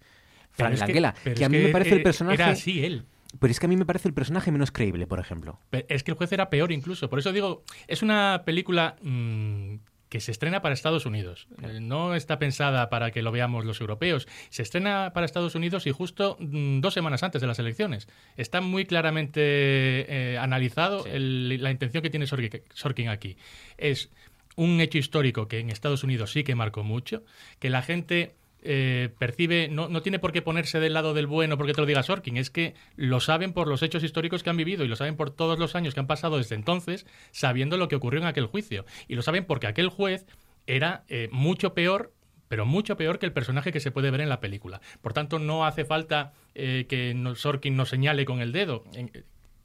Frank 0.53 0.73
que- 0.75 0.79
Langella, 0.81 1.15
que, 1.35 1.45
a 1.45 1.49
mí 1.49 1.59
que 1.59 1.65
me 1.65 1.69
parece 1.71 1.91
el 1.93 1.97
era- 1.97 2.05
personaje... 2.05 2.35
era 2.43 2.49
así 2.51 2.85
él. 2.85 3.07
Pero 3.39 3.51
es 3.51 3.59
que 3.59 3.65
a 3.65 3.69
mí 3.71 3.79
me 3.79 3.87
parece 3.87 4.09
el 4.09 4.13
personaje 4.15 4.53
menos 4.53 4.71
creíble, 4.71 5.07
por 5.07 5.19
ejemplo. 5.19 5.59
Es 5.89 6.03
que 6.03 6.11
el 6.11 6.19
juez 6.19 6.31
era 6.33 6.51
peor 6.51 6.71
incluso. 6.71 7.09
Por 7.09 7.19
eso 7.19 7.33
digo, 7.33 7.63
es 7.89 8.03
una 8.03 8.43
película 8.45 8.97
mm, 9.01 9.77
que 10.13 10.21
se 10.21 10.31
estrena 10.31 10.61
para 10.61 10.75
Estados 10.75 11.07
Unidos. 11.07 11.49
Eh, 11.63 11.81
No 11.81 12.15
está 12.15 12.39
pensada 12.39 12.91
para 12.91 13.11
que 13.13 13.23
lo 13.23 13.33
veamos 13.33 13.65
los 13.65 13.81
europeos. 13.81 14.29
Se 14.51 14.61
estrena 14.61 15.13
para 15.15 15.25
Estados 15.25 15.55
Unidos 15.55 15.87
y 15.87 15.91
justo 15.91 16.37
mm, 16.39 16.81
dos 16.81 16.93
semanas 16.93 17.23
antes 17.23 17.41
de 17.41 17.47
las 17.47 17.59
elecciones. 17.59 18.09
Está 18.37 18.61
muy 18.61 18.85
claramente 18.85 19.41
eh, 19.43 20.39
analizado 20.39 21.07
el- 21.07 21.63
la 21.63 21.71
intención 21.71 22.03
que 22.03 22.11
tiene 22.11 22.27
Sorkin 22.27 23.09
aquí. 23.09 23.39
Es 23.79 24.11
un 24.55 24.83
hecho 24.83 24.99
histórico 24.99 25.49
que 25.49 25.61
en 25.61 25.71
Estados 25.71 26.05
Unidos 26.05 26.31
sí 26.31 26.45
que 26.45 26.55
marcó 26.55 26.85
mucho, 26.85 27.25
que 27.59 27.71
la 27.71 27.81
gente 27.81 28.35
eh, 28.63 29.11
percibe, 29.19 29.69
no, 29.69 29.89
no 29.89 30.03
tiene 30.03 30.19
por 30.19 30.33
qué 30.33 30.43
ponerse 30.43 30.81
del 30.81 30.95
lado 30.95 31.15
del 31.15 31.27
bueno 31.27 31.57
porque 31.57 31.75
te 31.75 31.81
lo 31.81 31.87
diga 31.87 32.03
Sorkin, 32.03 32.37
es 32.37 32.51
que 32.51 32.75
lo 32.97 33.21
saben 33.21 33.53
por 33.53 33.69
los 33.69 33.83
hechos 33.83 34.05
históricos 34.05 34.43
que 34.43 34.51
han 34.51 34.57
vivido 34.57 34.85
y 34.85 34.89
lo 34.89 34.97
saben 34.97 35.17
por 35.17 35.31
todos 35.31 35.59
los 35.59 35.75
años 35.75 35.95
que 35.95 36.01
han 36.01 36.07
pasado 36.07 36.39
desde 36.39 36.55
entonces, 36.55 37.07
sabiendo 37.31 37.77
lo 37.77 37.89
que 37.89 37.97
ocurrió 37.97 38.21
en 38.21 38.27
aquel 38.27 38.47
juicio. 38.47 38.85
Y 39.09 39.15
lo 39.15 39.23
saben 39.23 39.45
porque 39.45 39.67
aquel 39.67 39.89
juez 39.89 40.27
era 40.67 41.05
eh, 41.09 41.29
mucho 41.33 41.75
peor 41.75 42.13
pero 42.53 42.67
mucho 42.67 42.99
peor 42.99 43.19
que 43.19 43.25
el 43.25 43.33
personaje 43.33 43.73
que 43.73 43.81
se 43.81 43.91
puede 43.91 44.11
ver 44.11 44.21
en 44.21 44.29
la 44.29 44.39
película. 44.39 44.83
Por 45.01 45.15
tanto, 45.15 45.39
no 45.39 45.65
hace 45.65 45.87
falta 45.87 46.35
eh, 46.55 46.85
que 46.87 47.17
Sorkin 47.35 47.79
nos 47.79 47.89
señale 47.89 48.27
con 48.27 48.43
el 48.43 48.53
dedo. 48.53 48.85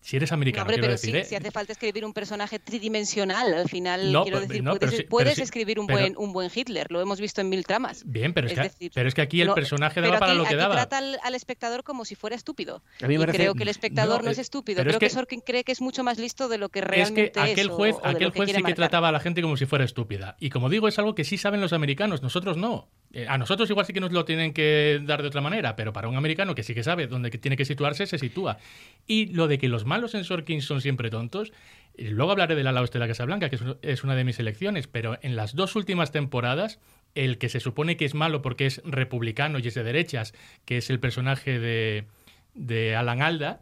Si 0.02 0.16
eres 0.16 0.32
No, 0.32 0.36
americano, 0.36 0.62
hombre, 0.64 0.76
quiero 0.76 0.86
pero 0.88 0.94
decir, 0.94 1.12
sí, 1.12 1.18
¿eh? 1.18 1.26
si 1.26 1.36
hace 1.36 1.52
falta 1.52 1.74
escribir 1.74 2.06
un 2.06 2.14
personaje 2.14 2.60
tridimensional, 2.60 3.54
al 3.54 3.68
final, 3.70 4.12
No, 4.12 4.24
quiero 4.24 4.38
pero- 4.38 4.48
decir, 4.48 4.64
no, 4.64 4.72
puedes, 4.72 4.80
pero 4.92 4.92
sí- 5.04 5.08
puedes 5.10 5.26
pero 5.34 5.36
sí, 5.36 5.42
escribir 5.42 5.80
un 5.80 5.88
pero- 5.88 6.00
buen, 6.00 6.16
un 6.18 6.34
buen 6.34 6.50
Hitler, 6.54 6.88
lo 6.92 7.02
hemos 7.02 7.20
visto 7.20 7.42
en 7.42 7.50
mil 7.50 7.66
tramas. 7.66 8.04
Bien, 8.06 8.34
pero 8.34 8.48
es, 8.48 8.54
que, 8.54 8.62
decir, 8.62 8.92
pero 8.94 9.10
es 9.10 9.14
que 9.16 9.22
aquí 9.22 9.42
el 9.42 9.48
no, 9.50 9.56
personaje 9.56 10.00
daba 10.00 10.20
para 10.20 10.34
lo 10.34 10.44
que 10.44 10.48
aquí 10.50 10.56
daba. 10.56 10.76
trata 10.76 11.00
al, 11.00 11.20
al 11.24 11.36
espectador 11.36 11.84
como 11.84 12.06
si 12.06 12.16
fuera 12.16 12.36
estúpido. 12.36 12.84
A 13.02 13.08
mí 13.08 13.10
me 13.10 13.16
y 13.16 13.18
parece- 13.26 13.38
creo 13.38 13.56
que 13.56 13.64
el 13.64 13.70
espectador 13.70 14.20
No, 14.22 14.26
no, 14.26 14.32
es 14.32 14.38
eh, 14.38 14.42
estúpido. 14.42 14.78
pero 14.78 14.90
es 14.92 14.94
Creo 14.94 15.00
que, 15.00 15.06
que- 15.08 15.14
Sorkin 15.14 15.42
cree 15.42 15.64
que 15.64 15.72
es 15.74 15.82
mucho 15.82 16.04
más 16.04 16.18
listo 16.20 16.48
de 16.48 16.58
lo 16.58 16.70
que 16.70 16.80
Es 16.80 16.86
que 16.86 16.92
realmente 16.92 17.32
es. 17.40 17.52
aquel 17.52 17.70
o- 17.72 17.76
juez, 17.76 17.96
o 17.96 18.06
aquel 18.08 18.32
que 18.32 18.38
juez 18.40 18.52
sí 18.56 18.64
que 18.64 18.74
trataba 18.74 19.10
a 19.10 19.12
la 19.12 19.20
gente 19.20 19.42
como 19.42 19.58
si 19.58 19.66
fuera 19.66 19.84
estúpida. 19.84 20.38
Y 20.40 20.50
como 20.50 20.70
digo, 20.70 20.88
es 20.88 20.98
algo 21.00 21.16
que 21.16 21.24
sí 21.24 21.38
saben 21.38 21.60
los 21.60 21.74
americanos, 21.74 22.22
nosotros 22.22 22.56
no. 22.58 22.90
Eh, 23.14 23.26
a 23.28 23.38
nosotros 23.38 23.70
igual 23.70 23.86
sí 23.86 23.94
que 23.94 24.02
nos 24.02 24.12
lo 24.12 24.26
tienen 24.26 24.54
que 24.54 25.00
dar 25.04 25.22
de 25.22 25.30
otra 25.30 25.42
manera, 25.42 25.76
pero 25.76 25.94
para 25.94 26.10
un 26.10 26.18
americano 26.18 26.56
que 26.56 26.64
sí 26.64 26.74
que 26.74 26.84
sabe 26.84 27.08
dónde 27.08 27.30
tiene 27.32 27.56
que 27.56 27.66
situarse, 27.66 28.06
se 28.06 28.18
sitúa. 28.18 28.58
Y 29.06 29.28
lo 29.28 29.48
de 29.48 29.58
que 29.58 29.70
los 29.70 29.86
malos 29.86 30.14
en 30.14 30.24
Sorkin 30.24 30.62
son 30.62 30.82
siempre 30.82 31.10
tontos, 31.10 31.54
eh, 31.96 32.10
luego 32.12 32.32
hablaré 32.32 32.56
del 32.56 32.68
ala 32.68 32.82
oeste 32.82 33.00
de 33.00 33.06
la 33.06 33.08
Casa 33.08 33.26
Blanca, 33.26 33.50
que 33.50 33.58
es, 33.82 34.04
una 34.04 34.16
de 34.16 34.24
mis 34.24 34.40
elecciones, 34.40 34.88
pero 34.88 35.18
en 35.22 35.36
las 35.36 35.56
dos 35.56 35.76
últimas 35.76 36.12
temporadas, 36.12 36.80
el 37.16 37.38
que 37.38 37.50
se 37.50 37.60
supone 37.60 37.96
que 37.98 38.06
es 38.06 38.14
malo 38.14 38.42
porque 38.42 38.66
es 38.66 38.82
republicano 38.84 39.60
y 39.60 39.68
es 39.68 39.74
de 39.74 39.84
derechas, 39.84 40.34
que 40.66 40.78
es 40.78 40.90
el 40.90 41.00
personaje 41.00 41.60
de, 41.60 42.06
de 42.54 42.96
Alan 42.96 43.22
Alda, 43.22 43.62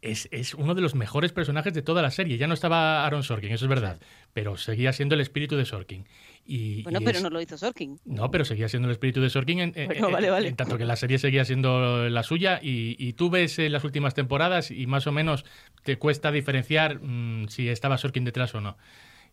es, 0.00 0.28
es 0.30 0.54
uno 0.54 0.76
de 0.76 0.82
los 0.82 0.94
mejores 0.94 1.32
personajes 1.32 1.74
de 1.74 1.82
toda 1.82 2.00
la 2.00 2.12
serie. 2.12 2.38
Ya 2.38 2.46
no 2.46 2.54
estaba 2.54 3.04
Aaron 3.04 3.24
Sorkin, 3.24 3.52
eso 3.52 3.64
es 3.64 3.68
verdad, 3.68 3.98
pero 4.32 4.56
seguía 4.56 4.92
siendo 4.92 5.16
el 5.16 5.20
espíritu 5.20 5.56
de 5.56 5.64
Sorkin. 5.64 6.06
Y, 6.50 6.82
Bueno, 6.82 7.00
y 7.02 7.04
pero 7.04 7.18
es- 7.18 7.22
no 7.22 7.28
lo 7.28 7.42
hizo 7.42 7.58
Sorkin. 7.58 8.00
no, 8.06 8.30
pero 8.30 8.42
seguía 8.46 8.70
siendo 8.70 8.88
el 8.88 8.92
espíritu 8.92 9.20
de 9.20 9.28
Sorkin 9.28 9.60
en, 9.60 9.72
en- 9.76 9.86
Bueno, 9.88 10.06
en- 10.06 10.12
vale, 10.14 10.30
vale. 10.30 10.48
en 10.48 10.56
tanto 10.56 10.78
que 10.78 10.86
la 10.86 10.96
serie 10.96 11.18
seguía 11.18 11.44
siendo 11.44 12.08
la 12.08 12.22
suya 12.22 12.58
y, 12.62 12.96
y 12.98 13.12
tú 13.12 13.28
ves 13.28 13.58
eh, 13.58 13.68
las 13.68 13.84
últimas 13.84 14.14
temporadas 14.14 14.70
y 14.70 14.86
más 14.86 15.06
o 15.06 15.12
menos 15.12 15.44
te 15.84 15.98
cuesta 15.98 16.32
diferenciar 16.32 17.00
mm, 17.02 17.48
si 17.48 17.68
estaba 17.68 17.98
Sorkin 17.98 18.24
detrás 18.24 18.54
o 18.54 18.62
no. 18.62 18.78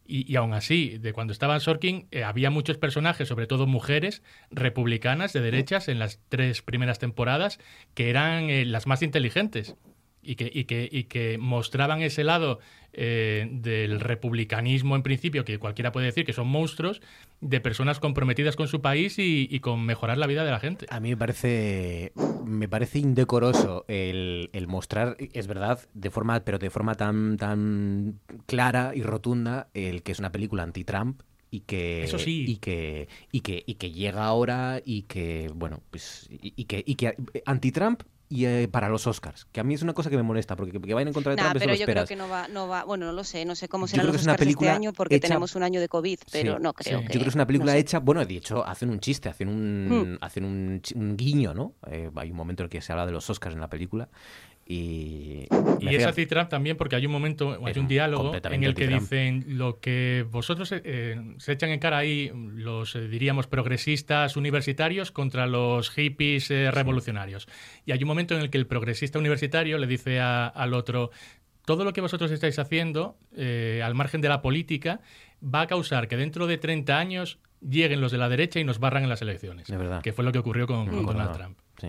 Y, 0.08 0.30
y 0.32 0.36
aún 0.36 0.54
así, 0.54 0.98
de 1.00 1.14
cuando 1.14 1.32
estaba 1.32 1.58
Sorkin, 1.60 2.08
eh, 2.12 2.24
había 2.26 2.50
muchos 2.52 2.78
personajes, 2.78 3.28
sobre 3.30 3.48
todo 3.48 3.66
mujeres 3.66 4.22
republicanas 4.52 5.32
de 5.34 5.40
derechas 5.42 5.88
en 5.88 6.00
las 6.00 6.20
tres 6.30 6.62
primeras 6.62 7.00
temporadas, 7.00 7.60
que 7.94 8.10
eran 8.10 8.50
eh, 8.50 8.66
las 8.66 8.88
más 8.88 9.02
inteligentes 9.02 9.76
y 10.26 10.36
que, 10.36 10.50
y 10.54 10.66
que, 10.66 10.90
y 10.92 11.04
que 11.06 11.38
mostraban 11.38 12.02
ese 12.02 12.24
lado 12.24 12.60
eh, 12.94 13.48
del 13.52 14.00
republicanismo 14.00 14.96
en 14.96 15.04
principio, 15.04 15.46
que 15.46 15.60
cualquiera 15.60 15.92
puede 15.92 16.08
decir 16.08 16.26
que 16.26 16.34
son 16.34 16.48
monstruos, 16.48 17.02
de 17.42 17.60
personas 17.60 18.00
comprometidas 18.00 18.56
con 18.56 18.68
su 18.68 18.82
país 18.82 19.20
y, 19.20 19.48
y 19.52 19.60
con 19.60 19.86
mejorar 19.86 20.18
la 20.18 20.28
vida 20.28 20.44
de 20.46 20.52
la 20.52 20.60
gente. 20.60 20.86
A 20.90 21.00
mí 21.00 21.10
me 21.10 21.18
parece, 21.18 22.14
me 22.46 22.68
parece 22.68 23.00
indecoroso 23.00 23.86
el, 23.88 24.50
el 24.54 24.68
mostrar, 24.68 25.18
es 25.34 25.48
verdad, 25.48 25.80
de 25.94 26.10
forma, 26.10 26.40
pero 26.46 26.58
de 26.58 26.70
forma 26.70 26.96
tan, 26.96 27.38
tan 27.38 28.20
clara 28.46 28.94
y 28.96 29.04
rotunda, 29.04 29.68
el 29.74 30.02
que 30.04 30.14
es 30.14 30.20
una 30.20 30.32
película 30.32 30.64
anti-Trump 30.64 31.22
y 31.52 31.62
que 31.62 32.04
Eso 32.04 32.18
sí. 32.20 32.46
y 32.48 32.58
que 32.58 33.08
y 33.32 33.42
que 33.42 33.64
y 33.66 33.76
que 33.76 33.92
llega 33.92 34.26
ahora 34.26 34.82
y 34.84 35.04
que 35.04 35.50
bueno 35.54 35.82
pues 35.92 36.28
y, 36.30 36.54
y 36.56 36.66
que 36.66 36.84
y 36.86 36.96
que 36.96 37.16
anti-Trump 37.46 38.02
y 38.28 38.46
eh, 38.46 38.68
para 38.72 38.90
los 38.90 39.06
Oscars, 39.08 39.46
que 39.52 39.60
a 39.60 39.64
mí 39.64 39.74
es 39.76 39.82
una 39.84 39.94
cosa 39.94 40.10
que 40.10 40.18
me 40.18 40.24
molesta, 40.24 40.56
porque 40.56 40.72
que, 40.72 40.82
que 40.82 40.94
vayan 40.94 41.10
en 41.10 41.14
contra 41.14 41.32
de 41.32 41.36
Nah, 41.38 41.44
Trump 41.52 41.56
eso 41.58 41.60
pero 41.66 41.72
lo 41.74 41.78
yo 41.80 41.86
creo 41.86 42.06
que 42.06 42.16
no 42.16 42.28
va, 42.28 42.48
no 42.48 42.68
va, 42.68 42.84
bueno, 42.84 43.06
no 43.06 43.12
lo 43.12 43.24
sé, 43.24 43.46
no 43.46 43.56
sé 43.56 43.68
cómo 43.68 43.88
serán 43.88 44.08
los 44.08 44.16
es 44.16 44.22
Oscars 44.22 44.42
este 44.48 44.70
año 44.70 44.94
porque 44.94 45.16
hecha- 45.16 45.28
tenemos 45.28 45.56
un 45.56 45.64
año 45.64 45.80
de 45.80 45.88
COVID, 45.88 46.20
pero 46.32 46.56
Sí, 46.56 46.62
no 46.62 46.74
creo 46.74 47.00
sí. 47.00 47.06
que... 47.06 47.14
Yo 47.14 47.20
creo 47.20 47.24
que 47.24 47.30
es 47.30 47.36
una 47.36 47.48
película 47.48 47.72
no 47.74 47.76
sé. 47.76 47.82
hecha, 47.82 48.00
bueno, 48.00 48.26
de 48.26 48.36
hecho, 48.38 48.66
hacen 48.66 48.90
un 48.90 49.00
chiste, 49.00 49.30
hacen 49.30 49.48
un, 49.50 50.14
Mm. 50.14 50.18
hacen 50.22 50.44
un 50.46 50.82
guiño, 51.18 51.54
¿no? 51.54 51.74
Eh, 51.92 52.10
hay 52.16 52.32
un 52.32 52.38
momento 52.38 52.64
en 52.64 52.66
el 52.66 52.70
que 52.72 52.82
se 52.82 52.92
habla 52.92 53.06
de 53.06 53.12
los 53.12 53.30
Oscars 53.30 53.54
en 53.56 53.62
la 53.62 53.70
película 53.70 54.10
y... 54.66 55.48
Y 55.80 55.94
es 55.96 56.06
anti-Trump 56.06 56.50
también 56.50 56.78
porque 56.78 56.96
hay 56.96 57.06
un 57.06 57.12
momento, 57.12 57.60
hay 57.64 57.78
un 57.78 57.88
diálogo 57.88 58.34
en 58.36 58.64
el 58.64 58.74
que 58.74 58.88
dicen 58.88 59.44
lo 59.50 59.80
que 59.80 60.26
vosotros 60.32 60.72
eh, 60.72 60.82
eh, 60.84 61.36
se 61.38 61.52
echan 61.52 61.70
en 61.70 61.80
cara 61.80 61.98
ahí 62.00 62.32
los, 62.34 62.96
eh, 62.96 63.08
diríamos, 63.08 63.46
progresistas 63.48 64.36
universitarios 64.38 65.12
contra 65.12 65.46
los 65.48 65.92
hippies 65.92 66.50
eh, 66.50 66.72
revolucionarios. 66.72 67.48
Y 67.86 67.92
hay 67.92 68.02
un 68.02 68.08
momento 68.08 68.36
en 68.36 68.42
el 68.42 68.50
que 68.50 68.58
el 68.58 68.66
progresista 68.68 69.20
universitario 69.20 69.78
le 69.78 69.86
dice 69.86 70.20
a- 70.20 70.48
al 70.48 70.74
otro, 70.74 71.12
todo 71.66 71.84
lo 71.84 71.94
que 71.94 72.02
vosotros 72.02 72.32
estáis 72.32 72.58
haciendo, 72.58 73.18
al 73.84 73.96
margen 73.96 74.22
de 74.22 74.30
la 74.30 74.42
política, 74.42 75.02
va 75.44 75.62
a 75.62 75.68
causar 75.68 76.08
que 76.08 76.16
dentro 76.18 76.48
de 76.48 76.58
30 76.58 76.98
años 76.98 77.38
lleguen 77.62 78.02
los 78.02 78.12
de 78.12 78.18
la 78.18 78.30
derecha 78.30 78.60
y 78.60 78.64
nos 78.64 78.80
barran 78.80 79.04
en 79.04 79.10
las 79.10 79.22
elecciones. 79.22 79.68
De 79.68 79.78
verdad. 79.78 80.02
Que 80.02 80.14
fue 80.14 80.24
lo 80.24 80.32
que 80.32 80.40
ocurrió 80.40 80.68
con, 80.68 80.88
con 80.88 81.04
Mm. 81.04 81.06
Donald 81.06 81.30
No, 81.32 81.36
Trump. 81.38 81.58
sí. 81.82 81.88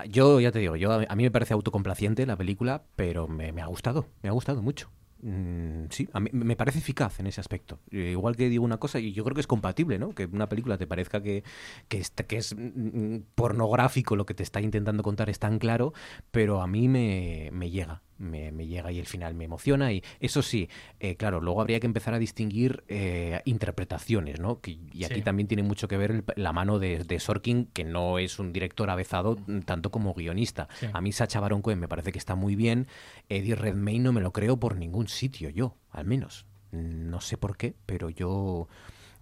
Ah, 0.00 0.04
Yo 0.06 0.38
ya 0.40 0.52
te 0.52 0.60
digo, 0.60 0.76
yo 0.76 0.92
a 0.92 1.16
mí 1.16 1.22
me 1.24 1.30
parece 1.30 1.54
autocomplaciente 1.54 2.24
la 2.26 2.36
película, 2.36 2.84
pero 2.94 3.26
me, 3.26 3.48
ha 3.60 3.66
gustado, 3.66 4.06
me 4.22 4.28
ha 4.28 4.32
gustado 4.32 4.62
mucho. 4.62 4.90
Mm, 5.22 5.86
sí, 5.90 6.08
a 6.12 6.20
mí 6.20 6.30
me 6.32 6.54
parece 6.54 6.78
eficaz 6.78 7.18
en 7.18 7.26
ese 7.26 7.40
aspecto. 7.40 7.80
Eh, 7.90 8.10
Igual 8.12 8.36
que 8.36 8.48
digo 8.48 8.64
una 8.64 8.78
cosa, 8.78 9.00
y 9.00 9.12
yo 9.12 9.24
creo 9.24 9.34
que 9.34 9.40
es 9.40 9.48
compatible, 9.48 9.98
¿no? 9.98 10.14
Que 10.14 10.26
una 10.26 10.48
película 10.48 10.78
te 10.78 10.86
parezca 10.86 11.20
que, 11.22 11.42
que, 11.88 11.98
est- 11.98 12.20
que 12.20 12.36
es 12.36 12.54
mm, 12.56 13.18
pornográfico 13.34 14.14
lo 14.14 14.24
que 14.26 14.34
te 14.34 14.44
está 14.44 14.60
intentando 14.60 15.02
contar 15.02 15.28
es 15.30 15.40
tan 15.40 15.58
claro, 15.58 15.92
pero 16.30 16.60
a 16.62 16.68
mí 16.68 16.86
me 16.88 17.50
llega, 17.70 18.02
me, 18.18 18.52
me 18.52 18.66
llega 18.66 18.92
y 18.92 18.98
el 18.98 19.06
final 19.06 19.34
me 19.34 19.44
emociona. 19.44 19.92
Y 19.92 20.02
eso 20.20 20.42
sí, 20.42 20.68
eh, 21.00 21.16
claro, 21.16 21.40
luego 21.40 21.60
habría 21.60 21.80
que 21.80 21.86
empezar 21.86 22.14
a 22.14 22.18
distinguir 22.18 22.84
eh, 22.88 23.40
interpretaciones, 23.44 24.40
¿no? 24.40 24.60
Que- 24.60 24.78
y 24.92 25.04
aquí 25.04 25.16
Sí. 25.16 25.22
también 25.22 25.46
tiene 25.48 25.62
mucho 25.62 25.88
que 25.88 25.96
ver 25.96 26.10
el- 26.10 26.24
la 26.36 26.52
mano 26.52 26.78
de, 26.78 27.04
de 27.04 27.20
Sorkin, 27.20 27.66
que 27.66 27.84
no 27.84 28.18
es 28.18 28.38
un 28.38 28.52
director 28.52 28.90
avezado 28.90 29.36
mm, 29.46 29.60
tanto 29.60 29.90
como 29.90 30.14
guionista. 30.14 30.68
Sí. 30.80 30.86
A 30.92 31.00
mí 31.00 31.12
Sacha 31.12 31.40
Baron 31.40 31.62
Cohen 31.62 31.78
me 31.80 31.88
parece 31.88 32.12
que 32.12 32.18
está 32.18 32.34
muy 32.34 32.56
bien. 32.56 32.86
Eddie 33.28 33.54
Redmayne 33.54 34.04
no 34.04 34.12
me 34.12 34.20
lo 34.20 34.32
creo 34.32 34.58
por 34.58 34.76
ningún 34.76 35.08
sitio, 35.08 35.48
yo, 35.50 35.76
al 35.90 36.04
menos. 36.06 36.46
No 36.72 37.20
sé 37.20 37.38
por 37.38 37.56
qué, 37.56 37.74
pero 37.86 38.10
yo... 38.10 38.68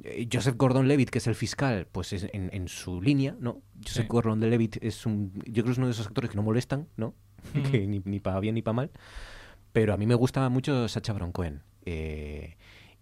eh, 0.03 0.29
Joseph 0.33 0.57
Gordon-Levitt, 0.57 1.11
que 1.11 1.19
es 1.19 1.27
el 1.27 1.35
fiscal, 1.35 1.87
pues 1.91 2.13
es 2.13 2.27
en, 2.33 2.51
en 2.53 2.69
su 2.69 3.01
línea, 3.01 3.37
¿no? 3.41 3.63
Joseph 3.85 4.03
Sí. 4.05 4.09
Gordon-Levitt 4.09 4.79
es 4.83 5.07
un... 5.07 5.33
Yo 5.47 5.63
creo 5.63 5.65
que 5.67 5.71
es 5.73 5.79
uno 5.79 5.87
de 5.87 5.93
esos 5.93 6.07
actores 6.07 6.31
que 6.31 6.37
no 6.37 6.43
molestan, 6.43 6.89
¿no? 6.97 7.15
Que 7.71 7.87
ni, 7.87 8.01
ni 8.05 8.21
para 8.21 8.41
bien 8.41 8.55
ni 8.55 8.63
para 8.63 8.75
mal. 8.75 8.91
Pero 9.73 9.93
a 9.95 9.97
mí 9.97 10.07
me 10.07 10.15
gusta 10.15 10.49
mucho 10.49 10.89
Sacha 10.89 11.13
Baron 11.13 11.33
Cohen. 11.33 11.63
Eh, 11.85 12.57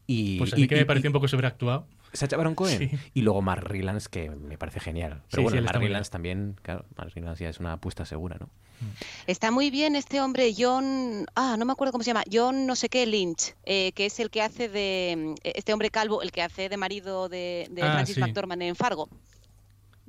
y, 0.07 0.39
Pues 0.39 0.53
a 0.53 0.57
mí 0.57 0.63
y- 0.63 0.69
que 0.69 0.75
y- 0.77 0.79
me 0.81 0.87
pareció 0.87 1.09
y- 1.09 1.11
un 1.11 1.15
poco 1.15 1.29
sobreactuado. 1.29 1.87
Sacha 2.13 2.37
Baron 2.37 2.55
Cohen 2.55 2.79
Sí. 2.79 2.99
y 3.15 3.23
luego 3.23 3.43
Mark 3.43 3.65
Rylance 3.67 4.09
que 4.09 4.31
me 4.31 4.57
parece 4.57 4.79
genial. 4.79 5.23
Pero 5.31 5.41
Sí, 5.41 5.43
bueno, 5.43 5.59
sí, 5.59 5.65
Mark 5.65 5.81
Rylance 5.81 6.11
también, 6.13 6.55
claro, 6.63 6.85
Mark 6.97 7.11
Rylance 7.13 7.43
ya 7.43 7.51
es 7.51 7.59
una 7.59 7.73
apuesta 7.73 8.05
segura, 8.05 8.37
¿no? 8.39 8.51
Está 9.27 9.51
muy 9.51 9.71
bien 9.71 9.97
este 9.97 10.21
hombre, 10.21 10.53
John, 10.57 11.27
ah, 11.35 11.57
no 11.59 11.65
me 11.65 11.73
acuerdo 11.73 11.91
cómo 11.91 12.05
se 12.05 12.11
llama, 12.11 12.23
John 12.33 12.67
no 12.67 12.77
sé 12.77 12.89
qué 12.89 13.05
Lynch, 13.07 13.55
eh, 13.65 13.91
que 13.97 14.07
es 14.07 14.21
el 14.21 14.31
que 14.31 14.43
hace 14.43 14.69
de, 14.69 15.35
este 15.43 15.73
hombre 15.73 15.91
calvo, 15.91 16.23
el 16.23 16.31
que 16.31 16.43
hace 16.43 16.69
de 16.69 16.77
marido 16.77 17.29
de, 17.29 17.67
de 17.71 17.83
Ah, 17.83 17.93
Francis 17.95 18.15
sí. 18.15 18.21
McDormand 18.21 18.63
en 18.63 18.77
Fargo. 18.77 19.09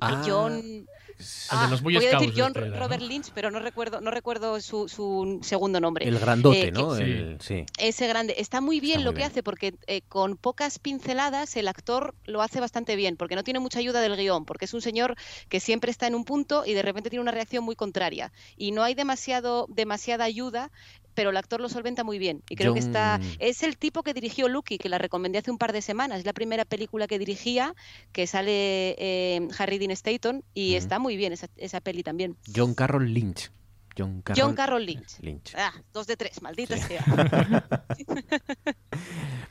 Ah, 0.00 0.22
John, 0.24 0.86
El 1.18 1.26
ah, 1.50 1.64
de 1.64 1.70
los 1.70 1.82
Boy 1.82 1.94
voy 1.96 2.04
a 2.06 2.10
decir 2.18 2.32
John 2.36 2.48
este 2.48 2.60
era, 2.60 2.68
¿no? 2.68 2.78
Robert 2.78 3.02
Lynch, 3.02 3.30
pero 3.34 3.50
no 3.50 3.58
recuerdo, 3.58 4.00
no 4.00 4.10
recuerdo 4.10 4.60
su, 4.60 4.88
su 4.88 5.38
segundo 5.42 5.80
nombre. 5.80 6.06
El 6.06 6.18
grandote, 6.18 6.68
Eh, 6.68 6.72
¿no? 6.72 6.94
que- 6.94 7.02
El- 7.02 7.38
sí. 7.40 7.64
Ese 7.78 8.06
grande. 8.06 8.34
Está 8.38 8.60
muy 8.60 8.80
bien 8.80 8.98
muy 8.98 9.04
lo 9.04 9.10
que 9.12 9.18
bien. 9.18 9.30
hace 9.30 9.42
porque 9.42 9.74
eh, 9.86 10.02
con 10.08 10.36
pocas 10.36 10.78
pinceladas 10.78 11.56
el 11.56 11.68
actor 11.68 12.14
lo 12.24 12.42
hace 12.42 12.60
bastante 12.60 12.96
bien, 12.96 13.16
porque 13.16 13.34
no 13.34 13.44
tiene 13.44 13.60
mucha 13.60 13.78
ayuda 13.78 14.00
del 14.00 14.16
guion, 14.16 14.44
porque 14.44 14.66
es 14.66 14.74
un 14.74 14.82
señor 14.82 15.14
que 15.48 15.60
siempre 15.60 15.90
está 15.90 16.06
en 16.06 16.14
un 16.14 16.24
punto 16.24 16.64
y 16.66 16.74
de 16.74 16.82
repente 16.82 17.10
tiene 17.10 17.22
una 17.22 17.32
reacción 17.32 17.64
muy 17.64 17.76
contraria. 17.76 18.32
Y 18.56 18.72
no 18.72 18.82
hay 18.82 18.94
demasiado, 18.94 19.66
demasiada 19.70 20.24
ayuda, 20.24 20.70
pero 21.16 21.30
el 21.30 21.36
actor 21.38 21.60
lo 21.60 21.68
solventa 21.68 22.04
muy 22.04 22.18
bien. 22.20 22.42
Y 22.48 22.54
creo 22.54 22.74
que 22.74 22.78
está... 22.78 23.18
Es 23.40 23.62
el 23.62 23.78
tipo 23.78 24.02
que 24.02 24.12
dirigió 24.12 24.48
Lucky, 24.48 24.76
que 24.76 24.90
la 24.90 24.98
recomendé 24.98 25.38
hace 25.38 25.50
un 25.50 25.58
par 25.58 25.72
de 25.72 25.80
semanas. 25.80 26.20
Es 26.20 26.26
la 26.26 26.34
primera 26.34 26.64
película 26.66 27.08
que 27.08 27.18
dirigía, 27.18 27.74
que 28.12 28.26
sale 28.26 28.94
eh, 28.98 29.48
Harry 29.58 29.78
Dean 29.78 29.90
Stanton, 29.92 30.44
y 30.52 30.74
está 30.74 30.98
muy 30.98 31.16
bien 31.16 31.32
esa, 31.32 31.48
esa 31.56 31.80
peli 31.80 32.02
también. 32.02 32.36
John 32.54 32.74
Carroll 32.74 33.12
Lynch. 33.12 33.50
John 33.96 34.20
Carroll, 34.20 34.42
John 34.44 34.54
Carroll 34.54 34.84
Lynch. 34.84 35.20
Lynch. 35.20 35.54
Ah, 35.56 35.72
dos 35.94 36.06
de 36.06 36.18
tres, 36.18 36.42
maldita 36.42 36.76
sea. 36.76 37.02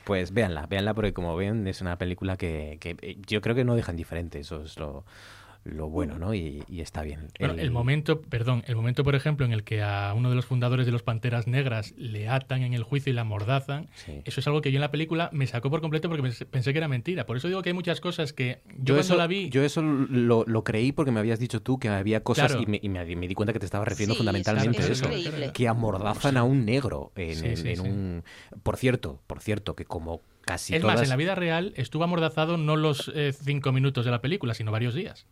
Pues 0.06 0.32
véanla, 0.32 0.68
véanla 0.68 0.94
porque 0.94 1.14
como 1.14 1.36
ven 1.36 1.68
es 1.68 1.82
una 1.82 1.98
película 1.98 2.38
que, 2.38 2.78
que, 2.80 2.96
eh, 3.02 3.18
yo 3.26 3.42
creo 3.42 3.56
que 3.56 3.64
no 3.64 3.76
deja 3.76 3.92
indiferente, 3.92 4.40
eso 4.40 4.62
es 4.62 4.78
lo, 4.78 5.04
lo 5.66 5.90
bueno, 5.90 6.20
¿no? 6.20 6.36
Y, 6.36 6.64
y 6.70 6.82
está 6.82 7.02
bien. 7.02 7.28
Bueno, 7.40 7.56
el 7.56 7.72
momento, 7.72 8.22
perdón, 8.22 8.64
el 8.68 8.76
momento, 8.76 9.04
por 9.04 9.16
ejemplo, 9.16 9.48
en 9.48 9.52
el 9.52 9.64
que 9.64 9.82
a 9.82 10.14
uno 10.16 10.30
de 10.30 10.36
los 10.36 10.46
fundadores 10.46 10.86
de 10.86 10.92
los 10.92 11.02
Panteras 11.02 11.48
Negras 11.48 11.94
le 11.98 12.30
atan 12.30 12.62
en 12.62 12.76
el 12.76 12.84
juicio 12.84 13.12
y 13.12 13.16
la 13.16 13.22
amordazan, 13.22 13.88
Sí. 13.96 14.22
eso 14.26 14.40
es 14.40 14.46
algo 14.48 14.62
que 14.62 14.72
yo 14.72 14.78
en 14.78 14.82
la 14.82 14.92
película 14.92 15.30
me 15.34 15.48
sacó 15.48 15.72
por 15.72 15.82
completo 15.82 16.08
porque 16.08 16.24
pens- 16.24 16.46
pensé 16.46 16.72
que 16.72 16.78
era 16.78 16.88
mentira. 16.88 17.26
Por 17.26 17.36
eso 17.38 17.48
digo 17.48 17.64
que 17.64 17.70
hay 17.70 17.74
muchas 17.74 18.00
cosas 18.00 18.32
que 18.32 18.60
yo, 18.68 18.74
Yo 18.78 18.94
cuando 18.94 19.00
eso, 19.02 19.18
la 19.18 19.26
vi... 19.26 19.50
yo 19.50 19.64
eso 19.64 19.82
lo, 19.82 20.44
lo 20.46 20.64
creí 20.64 20.92
porque 20.92 21.12
me 21.12 21.20
habías 21.20 21.40
dicho 21.40 21.62
tú 21.64 21.80
que 21.80 21.90
había 21.90 22.22
cosas 22.22 22.52
Claro. 22.52 22.62
y, 22.62 22.68
me, 22.68 22.80
y 22.82 22.88
me- 22.90 23.16
me 23.16 23.28
di 23.28 23.34
cuenta 23.34 23.52
que 23.52 23.60
te 23.60 23.66
estaba 23.66 23.86
refiriendo 23.86 24.14
Sí, 24.14 24.20
fundamentalmente 24.20 24.78
es 24.82 24.90
a 24.90 24.92
eso. 24.92 25.06
increíble. 25.06 25.52
Que 25.52 25.68
amordazan 25.68 26.38
a 26.38 26.44
un 26.44 26.64
negro 26.66 27.12
en, 27.16 27.36
Sí, 27.36 27.46
en- 27.48 27.58
sí, 27.58 27.70
en 27.70 27.76
sí. 27.78 27.82
un... 27.82 28.24
Por 28.62 28.78
cierto, 28.78 29.20
por 29.26 29.42
cierto, 29.42 29.76
que 29.76 29.86
como 29.86 30.22
casi 30.42 30.76
es 30.76 30.82
todas... 30.82 30.98
más, 30.98 31.04
en 31.04 31.10
la 31.10 31.16
vida 31.16 31.34
real 31.34 31.74
estuvo 31.76 32.04
amordazado 32.04 32.58
no 32.58 32.76
los 32.76 33.12
eh, 33.16 33.34
cinco 33.34 33.72
minutos 33.72 34.06
de 34.06 34.12
la 34.12 34.22
película, 34.22 34.54
sino 34.54 34.72
varios 34.72 34.94
días. 34.94 35.26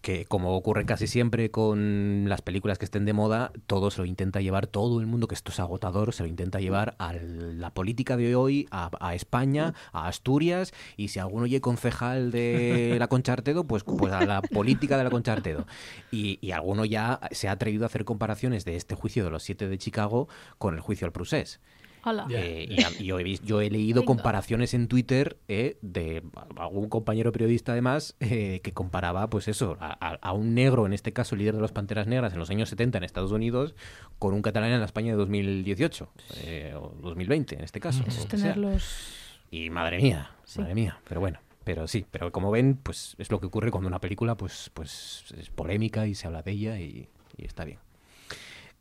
Que 0.00 0.24
como 0.24 0.56
ocurre 0.56 0.86
casi 0.86 1.06
siempre 1.06 1.50
con 1.50 2.28
las 2.28 2.42
películas 2.42 2.78
que 2.78 2.84
estén 2.84 3.04
de 3.04 3.12
moda, 3.12 3.52
todo 3.66 3.90
se 3.90 3.98
lo 3.98 4.06
intenta 4.06 4.40
llevar, 4.40 4.66
todo 4.66 5.00
el 5.00 5.06
mundo, 5.06 5.28
que 5.28 5.34
esto 5.34 5.52
es 5.52 5.60
agotador, 5.60 6.12
se 6.14 6.22
lo 6.22 6.28
intenta 6.28 6.60
llevar 6.60 6.94
a 6.98 7.12
la 7.12 7.70
política 7.74 8.16
de 8.16 8.34
hoy, 8.34 8.66
a, 8.70 8.90
a 9.00 9.14
España, 9.14 9.74
a 9.92 10.08
Asturias, 10.08 10.72
y 10.96 11.08
si 11.08 11.18
alguno 11.18 11.44
oye 11.44 11.60
concejal 11.60 12.30
de 12.30 12.96
la 12.98 13.08
Conchartedo, 13.08 13.64
pues, 13.64 13.84
pues 13.84 14.12
a 14.12 14.24
la 14.24 14.42
política 14.42 14.96
de 14.96 15.04
la 15.04 15.10
Conchartedo. 15.10 15.66
Y, 16.10 16.38
y 16.40 16.52
alguno 16.52 16.84
ya 16.84 17.20
se 17.30 17.48
ha 17.48 17.52
atrevido 17.52 17.84
a 17.84 17.86
hacer 17.86 18.04
comparaciones 18.04 18.64
de 18.64 18.76
este 18.76 18.94
juicio 18.94 19.24
de 19.24 19.30
los 19.30 19.42
siete 19.42 19.68
de 19.68 19.78
Chicago 19.78 20.28
con 20.58 20.74
el 20.74 20.80
juicio 20.80 21.06
al 21.06 21.12
procés. 21.12 21.60
Hola. 22.04 22.26
Eh, 22.30 22.66
y 22.98 23.04
yo, 23.04 23.18
he, 23.18 23.22
vis- 23.24 23.42
yo 23.42 23.60
he 23.60 23.68
leído 23.70 24.04
comparaciones 24.04 24.72
en 24.74 24.88
Twitter 24.88 25.36
eh, 25.48 25.76
de 25.82 26.22
algún 26.56 26.88
compañero 26.88 27.30
periodista 27.32 27.72
además 27.72 28.16
eh, 28.20 28.60
que 28.62 28.72
comparaba 28.72 29.28
pues 29.28 29.48
eso 29.48 29.76
a, 29.80 30.32
un 30.32 30.54
negro 30.54 30.86
en 30.86 30.92
este 30.92 31.12
caso 31.12 31.36
líder 31.36 31.54
de 31.56 31.60
los 31.60 31.72
Panteras 31.72 32.06
Negras 32.06 32.32
en 32.32 32.38
los 32.38 32.48
años 32.50 32.68
70 32.70 32.98
en 32.98 33.04
Estados 33.04 33.32
Unidos 33.32 33.74
con 34.18 34.32
un 34.34 34.42
catalán 34.42 34.72
en 34.72 34.80
la 34.80 34.86
España 34.86 35.12
de 35.12 35.18
2018 35.18 36.08
eh, 36.44 36.74
o 36.76 36.94
2020 37.02 37.56
en 37.56 37.64
este 37.64 37.80
caso 37.80 38.02
Eso 38.06 38.20
es 38.22 38.28
tenerlos... 38.28 39.12
y 39.50 39.68
madre 39.70 39.98
mía 39.98 40.30
Sí. 40.44 40.60
madre 40.60 40.74
mía 40.74 40.98
pero 41.06 41.20
bueno 41.20 41.38
pero 41.64 41.86
sí 41.86 42.06
pero 42.10 42.32
como 42.32 42.50
ven 42.50 42.78
pues 42.82 43.14
es 43.18 43.30
lo 43.30 43.40
que 43.40 43.46
ocurre 43.46 43.70
cuando 43.70 43.88
una 43.88 44.00
película 44.00 44.36
pues 44.36 44.70
pues 44.72 45.24
es 45.36 45.50
polémica 45.50 46.06
y 46.06 46.14
se 46.14 46.26
habla 46.26 46.42
de 46.42 46.52
ella 46.52 46.78
y, 46.80 47.08
y 47.36 47.44
está 47.44 47.64
bien 47.64 47.78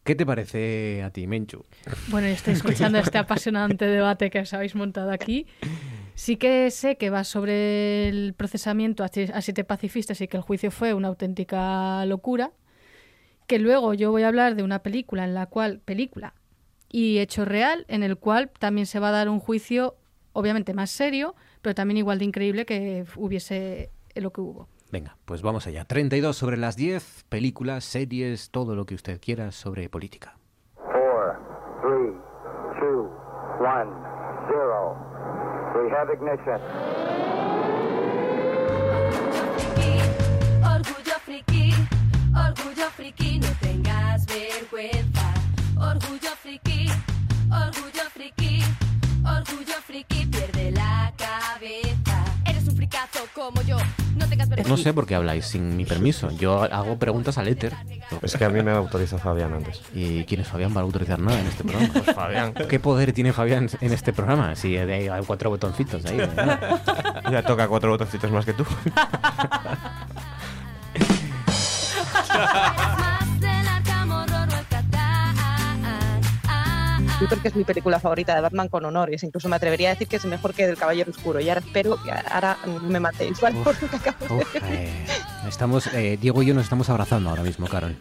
¿Qué 0.09 0.15
te 0.15 0.25
parece 0.25 1.03
a 1.03 1.11
ti, 1.11 1.27
Menchu? 1.27 1.65
Bueno, 2.07 2.27
y 2.27 2.31
estoy 2.31 2.53
escuchando 2.53 2.97
este 2.97 3.17
apasionante 3.19 3.85
debate 3.85 4.31
que 4.31 4.39
os 4.39 4.51
habéis 4.55 4.73
montado 4.73 5.11
aquí. 5.11 5.45
Sí 6.15 6.35
que 6.37 6.71
sé 6.71 6.97
que 6.97 7.11
va 7.11 7.23
sobre 7.23 8.09
el 8.09 8.33
procesamiento 8.33 9.03
a 9.03 9.09
siete 9.41 9.63
pacifistas 9.63 10.19
y 10.21 10.27
que 10.27 10.37
el 10.37 10.41
juicio 10.41 10.71
fue 10.71 10.95
una 10.95 11.09
auténtica 11.09 12.03
locura. 12.07 12.53
Que 13.45 13.59
luego 13.59 13.93
yo 13.93 14.09
voy 14.09 14.23
a 14.23 14.29
hablar 14.29 14.55
de 14.55 14.63
una 14.63 14.79
película 14.81 15.25
en 15.25 15.35
la 15.35 15.45
cual, 15.45 15.79
película 15.79 16.33
y 16.89 17.19
hecho 17.19 17.45
real, 17.45 17.85
en 17.87 18.01
el 18.01 18.17
cual 18.17 18.49
también 18.57 18.87
se 18.87 18.97
va 18.97 19.09
a 19.09 19.11
dar 19.11 19.29
un 19.29 19.39
juicio, 19.39 19.95
obviamente 20.33 20.73
más 20.73 20.89
serio, 20.89 21.35
pero 21.61 21.75
también 21.75 21.97
igual 21.97 22.17
de 22.17 22.25
increíble 22.25 22.65
que 22.65 23.05
hubiese 23.15 23.91
lo 24.15 24.33
que 24.33 24.41
hubo. 24.41 24.69
Venga, 24.91 25.17
pues 25.25 25.41
vamos 25.41 25.67
allá. 25.67 25.85
32 25.85 26.35
sobre 26.35 26.57
las 26.57 26.75
10, 26.75 27.25
películas, 27.29 27.83
series, 27.83 28.49
todo 28.49 28.75
lo 28.75 28.85
que 28.85 28.95
usted 28.95 29.19
quiera 29.21 29.51
sobre 29.51 29.87
política. 29.89 30.35
Four, 30.75 31.37
three, 31.81 32.13
two, 32.79 33.11
one, 33.59 33.91
zero. 34.49 34.97
We 35.75 35.91
have 35.91 36.09
ignition. 36.11 36.59
Orgullo 40.63 41.19
friki, 41.25 41.71
orgullo 42.35 42.89
friki, 42.95 43.39
no 43.39 43.47
tengas 43.61 44.25
vergüenza. 44.25 45.33
Orgullo 45.77 46.35
friki, 46.41 46.87
orgullo 47.51 48.09
friki, 48.13 48.61
orgullo 49.23 49.77
friki, 49.85 50.25
pierde 50.25 50.71
la 50.71 51.13
cabeza. 51.17 51.48
No. 54.15 54.67
No 54.67 54.77
sé 54.77 54.93
por 54.93 55.05
qué 55.05 55.15
habláis 55.15 55.45
sin 55.45 55.77
mi 55.77 55.85
permiso. 55.85 56.31
Yo 56.31 56.63
hago 56.63 56.97
preguntas 56.97 57.37
al 57.37 57.47
éter. 57.47 57.73
Es 58.21 58.35
que 58.35 58.45
a 58.45 58.49
mí 58.49 58.61
me 58.61 58.71
autorizó 58.71 59.17
Fabián 59.17 59.53
antes. 59.53 59.81
¿Y 59.93 60.23
quién 60.25 60.41
es 60.41 60.47
Fabián 60.47 60.73
para 60.73 60.83
autorizar 60.83 61.19
nada 61.19 61.39
en 61.39 61.47
este 61.47 61.63
programa? 61.63 61.93
Pues 62.03 62.15
Fabián. 62.15 62.53
¿Qué 62.53 62.79
poder 62.79 63.13
tiene 63.13 63.33
Fabián 63.33 63.69
en 63.81 63.93
este 63.93 64.13
programa? 64.13 64.55
Si 64.55 64.77
hay 64.77 65.09
cuatro 65.25 65.49
botoncitos 65.49 66.05
ahí. 66.05 66.19
¿eh? 66.19 66.29
Ya 67.31 67.43
toca 67.43 67.67
cuatro 67.67 67.91
botoncitos 67.91 68.31
más 68.31 68.45
que 68.45 68.53
tú. 68.53 68.65
Creo 77.27 77.41
que 77.41 77.47
es 77.49 77.55
mi 77.55 77.65
película 77.65 77.99
favorita 77.99 78.33
de 78.33 78.41
Batman 78.41 78.69
con 78.69 78.85
honores. 78.85 79.23
Incluso 79.23 79.49
me 79.49 79.57
atrevería 79.57 79.89
a 79.89 79.91
decir 79.91 80.07
que 80.07 80.15
es 80.15 80.25
mejor 80.25 80.53
que 80.53 80.65
del 80.65 80.77
Caballero 80.77 81.11
Oscuro. 81.11 81.39
Y 81.39 81.49
ahora 81.49 81.61
espero 81.61 82.01
que 82.01 82.11
ahora 82.11 82.57
me 82.65 82.99
matéis, 82.99 83.39
¿vale? 83.41 83.59
Por 83.61 83.81
lo 83.81 83.89
que 83.89 83.95
acabo 83.95 84.25
de 84.25 84.33
Uf, 84.35 84.55
eh, 84.63 85.05
estamos, 85.47 85.87
eh, 85.87 86.17
Diego 86.19 86.41
y 86.41 86.47
yo 86.47 86.53
nos 86.53 86.63
estamos 86.63 86.89
abrazando 86.89 87.29
ahora 87.29 87.43
mismo, 87.43 87.67
Carol. 87.67 87.97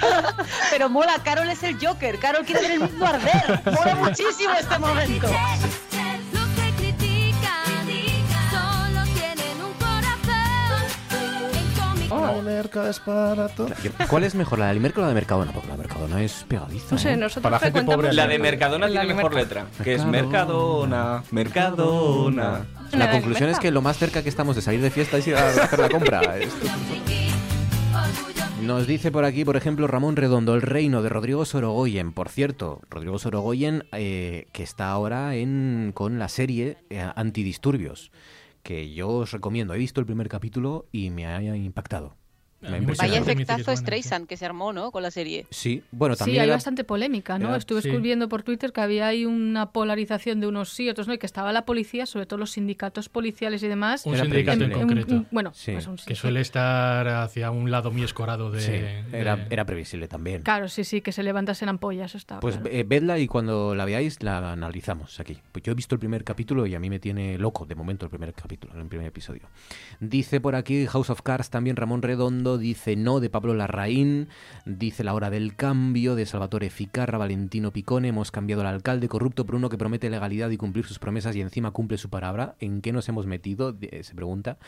Pero 0.70 0.88
mola, 0.88 1.18
Carol 1.24 1.48
es 1.50 1.62
el 1.62 1.78
Joker. 1.84 2.18
Carol 2.18 2.44
quiere 2.44 2.62
ver 2.62 2.70
el 2.72 2.80
mundo 2.80 3.06
arder. 3.06 3.60
Mola 3.64 3.94
muchísimo 3.96 4.54
este 4.58 4.78
momento. 4.78 5.28
Corazón. 12.08 12.36
El 12.38 12.44
mercado 12.44 12.90
es 12.90 13.00
para 13.00 13.48
todos. 13.48 13.72
¿Cuál 14.08 14.24
es 14.24 14.34
mejor, 14.34 14.58
la 14.58 14.68
del 14.68 14.80
Mercado 14.80 15.02
o 15.02 15.04
la 15.04 15.08
de 15.08 15.14
Mercadona? 15.14 15.52
Porque 15.52 15.68
la 15.68 15.74
de 15.76 15.78
Mercadona 15.82 16.22
es 16.22 16.44
pegadiza. 16.48 16.86
No 16.92 16.98
sé, 16.98 17.12
¿eh? 17.12 17.16
nosotros 17.16 17.42
Para 17.42 17.56
la 17.56 17.60
gente 17.60 17.82
pobre, 17.82 18.12
La 18.12 18.26
de 18.26 18.38
Mercadona 18.38 18.86
la 18.88 19.00
tiene 19.00 19.14
mejor 19.14 19.34
Mercadona. 19.34 19.64
letra, 19.70 19.84
que 19.84 19.94
es 19.94 20.04
Mercadona, 20.04 21.22
Mercadona. 21.30 22.66
La 22.92 23.10
conclusión 23.10 23.48
es 23.50 23.58
que 23.58 23.70
lo 23.70 23.82
más 23.82 23.98
cerca 23.98 24.22
que 24.22 24.28
estamos 24.28 24.56
de 24.56 24.62
salir 24.62 24.80
de 24.80 24.90
fiesta 24.90 25.16
es 25.18 25.26
ir 25.26 25.34
a 25.36 25.48
hacer 25.48 25.78
la 25.78 25.88
compra. 25.88 26.20
Esto- 26.38 26.66
Nos 28.62 28.86
dice 28.86 29.10
por 29.12 29.24
aquí, 29.26 29.44
por 29.44 29.56
ejemplo, 29.56 29.86
Ramón 29.86 30.16
Redondo, 30.16 30.54
El 30.54 30.62
Reino 30.62 31.02
de 31.02 31.10
Rodrigo 31.10 31.44
Sorogoyen. 31.44 32.12
Por 32.12 32.30
cierto, 32.30 32.80
Rodrigo 32.88 33.18
Sorogoyen, 33.18 33.84
eh, 33.92 34.46
que 34.52 34.62
está 34.62 34.90
ahora 34.90 35.34
en, 35.34 35.90
con 35.94 36.18
la 36.18 36.28
serie 36.28 36.78
eh, 36.88 37.06
Antidisturbios, 37.14 38.10
que 38.64 38.92
yo 38.92 39.08
os 39.10 39.30
recomiendo. 39.30 39.74
He 39.74 39.78
visto 39.78 40.00
el 40.00 40.06
primer 40.06 40.28
capítulo 40.28 40.88
y 40.90 41.10
me 41.10 41.26
ha 41.26 41.40
impactado. 41.54 42.16
Vaya 42.98 43.18
efectazo 43.18 43.76
Streisand 43.76 44.26
que 44.26 44.36
se 44.36 44.44
armó, 44.46 44.72
¿no? 44.72 44.90
Con 44.90 45.02
la 45.02 45.10
serie. 45.10 45.46
Sí, 45.50 45.82
bueno, 45.92 46.14
Sí, 46.14 46.20
también 46.20 46.40
hay 46.42 46.48
era- 46.48 46.56
bastante 46.56 46.84
polémica, 46.84 47.38
¿no? 47.38 47.48
era- 47.48 47.56
Estuve 47.58 47.82
sí. 47.82 47.88
escribiendo 47.88 48.28
por 48.28 48.42
Twitter 48.42 48.72
que 48.72 48.80
había 48.80 49.06
ahí 49.06 49.24
una 49.24 49.70
polarización 49.72 50.40
de 50.40 50.46
unos 50.46 50.70
sí, 50.70 50.88
otros 50.88 51.08
no, 51.08 51.14
y 51.14 51.18
que 51.18 51.26
estaba 51.26 51.52
la 51.52 51.64
policía, 51.64 52.06
sobre 52.06 52.26
todo 52.26 52.38
los 52.38 52.52
sindicatos 52.52 53.08
policiales 53.08 53.62
y 53.62 53.68
demás. 53.68 54.06
Un 54.06 54.16
sindicato 54.16 54.64
en 54.64 54.72
un- 54.74 54.78
concreto. 54.80 55.14
un- 55.14 55.26
bueno, 55.30 55.52
Sí. 55.54 55.72
pues 55.72 55.86
un 55.86 55.96
que 55.96 56.14
suele 56.14 56.40
estar 56.40 57.06
hacia 57.08 57.50
un 57.50 57.70
lado 57.70 57.90
muy 57.90 58.02
escorado 58.02 58.50
de... 58.50 58.60
Sí, 58.60 58.72
de- 58.72 59.04
era, 59.12 59.46
era 59.50 59.64
previsible 59.64 60.08
también. 60.08 60.42
Claro, 60.42 60.68
sí, 60.68 60.84
sí, 60.84 61.00
que 61.00 61.12
se 61.12 61.22
levantasen 61.22 61.68
ampollas, 61.68 62.14
estaba 62.14 62.40
Pues 62.40 62.56
claro. 62.56 62.70
eh, 62.70 62.84
vedla 62.86 63.18
y 63.18 63.26
cuando 63.26 63.74
la 63.74 63.84
veáis 63.84 64.22
la 64.22 64.52
analizamos 64.52 65.20
aquí. 65.20 65.38
Pues 65.52 65.62
yo 65.62 65.72
he 65.72 65.74
visto 65.74 65.94
el 65.94 65.98
primer 65.98 66.24
capítulo 66.24 66.66
y 66.66 66.74
a 66.74 66.80
mí 66.80 66.90
me 66.90 66.98
tiene 66.98 67.38
loco 67.38 67.66
de 67.66 67.74
momento 67.74 68.06
el 68.06 68.10
primer 68.10 68.32
capítulo, 68.34 68.74
el 68.80 68.86
primer 68.86 69.06
episodio. 69.06 69.42
Dice 70.00 70.40
por 70.40 70.54
aquí 70.54 70.86
House 70.86 71.10
of 71.10 71.22
Cards 71.22 71.50
también 71.50 71.76
Ramón 71.76 72.02
Redondo, 72.02 72.53
dice 72.58 72.96
no 72.96 73.20
de 73.20 73.30
Pablo 73.30 73.54
Larraín, 73.54 74.28
dice 74.64 75.04
La 75.04 75.14
hora 75.14 75.30
del 75.30 75.56
cambio 75.56 76.14
de 76.14 76.26
Salvatore 76.26 76.70
Ficarra, 76.70 77.18
Valentino 77.18 77.72
Picone, 77.72 78.08
hemos 78.08 78.30
cambiado 78.30 78.62
al 78.62 78.68
alcalde 78.68 79.08
corrupto 79.08 79.46
por 79.46 79.54
uno 79.54 79.68
que 79.68 79.78
promete 79.78 80.10
legalidad 80.10 80.50
y 80.50 80.56
cumplir 80.56 80.84
sus 80.84 80.98
promesas 80.98 81.36
y 81.36 81.40
encima 81.40 81.70
cumple 81.70 81.98
su 81.98 82.10
palabra. 82.10 82.54
¿En 82.60 82.80
qué 82.80 82.92
nos 82.92 83.08
hemos 83.08 83.26
metido? 83.26 83.76
Se 84.02 84.14
pregunta. 84.14 84.58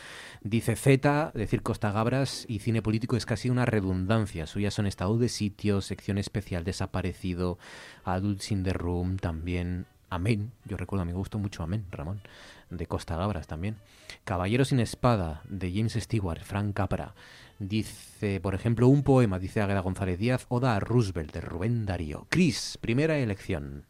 Dice 0.41 0.75
Z, 0.75 1.31
decir 1.33 1.61
Costa 1.61 1.91
Gabras 1.91 2.45
y 2.47 2.59
cine 2.59 2.81
político 2.81 3.17
es 3.17 3.25
casi 3.25 3.49
una 3.49 3.65
redundancia. 3.65 4.47
Suyas 4.47 4.73
son 4.73 4.87
estado 4.87 5.17
de 5.17 5.29
sitio, 5.29 5.81
sección 5.81 6.17
especial 6.17 6.63
desaparecido, 6.63 7.57
Adults 8.03 8.51
in 8.51 8.63
the 8.63 8.73
Room 8.73 9.17
también. 9.17 9.85
Amén, 10.09 10.53
yo 10.63 10.77
recuerdo, 10.77 11.03
me 11.03 11.11
gustó 11.11 11.37
mucho 11.37 11.63
Amén, 11.63 11.85
Ramón, 11.91 12.21
de 12.69 12.85
Costa 12.87 13.17
Gabras 13.17 13.45
también. 13.45 13.75
Caballero 14.23 14.63
sin 14.63 14.79
espada, 14.79 15.41
de 15.49 15.71
James 15.71 15.93
Stewart, 15.93 16.43
Frank 16.43 16.73
Capra. 16.73 17.13
Dice, 17.59 18.39
por 18.39 18.53
ejemplo, 18.53 18.87
un 18.87 19.03
poema, 19.03 19.39
dice 19.39 19.61
Águeda 19.61 19.79
González 19.79 20.19
Díaz, 20.19 20.45
Oda 20.49 20.75
a 20.75 20.79
Roosevelt, 20.79 21.33
de 21.33 21.41
Rubén 21.41 21.85
Darío. 21.85 22.27
Cris, 22.29 22.77
primera 22.79 23.17
elección. 23.17 23.83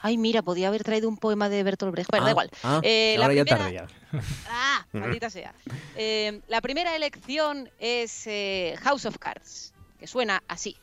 Ay, 0.00 0.18
mira, 0.18 0.42
podía 0.42 0.66
haber 0.66 0.82
traído 0.82 1.08
un 1.08 1.16
poema 1.16 1.48
de 1.48 1.62
Bertolt 1.62 1.92
Brecht. 1.92 2.10
Bueno, 2.10 2.24
Ah, 2.24 2.26
da 2.26 2.30
igual. 2.32 2.50
ah, 2.64 2.80
Eh, 2.82 3.14
la 3.16 3.24
ahora 3.26 3.34
ya 3.34 3.44
primera- 3.44 3.64
tarde 3.64 3.74
ya. 3.74 4.20
Ah, 4.50 4.84
maldita 4.92 5.30
sea. 5.30 5.54
Eh, 5.96 6.40
la 6.48 6.60
primera 6.60 6.96
elección 6.96 7.70
es 7.78 8.26
eh, 8.26 8.74
House 8.82 9.06
of 9.06 9.18
Cards, 9.18 9.72
que 10.00 10.08
suena 10.08 10.42
así. 10.48 10.76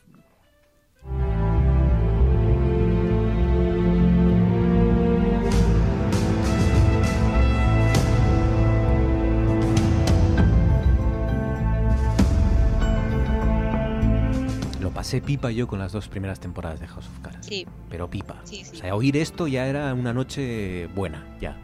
Pasé 14.99 15.21
pipa 15.21 15.49
yo 15.49 15.65
con 15.65 15.80
las 15.80 15.93
dos 15.93 16.09
primeras 16.09 16.41
temporadas 16.41 16.81
de 16.81 16.88
House 16.88 17.07
of 17.07 17.19
Cards. 17.21 17.45
Sí. 17.47 17.65
Pero 17.89 18.09
pipa. 18.09 18.35
Sí, 18.43 18.65
sí. 18.65 18.76
O 18.76 18.80
sea, 18.81 18.95
oír 18.95 19.15
esto 19.15 19.47
ya 19.47 19.65
era 19.65 19.93
una 19.93 20.11
noche 20.11 20.88
buena, 20.88 21.26
ya. 21.39 21.55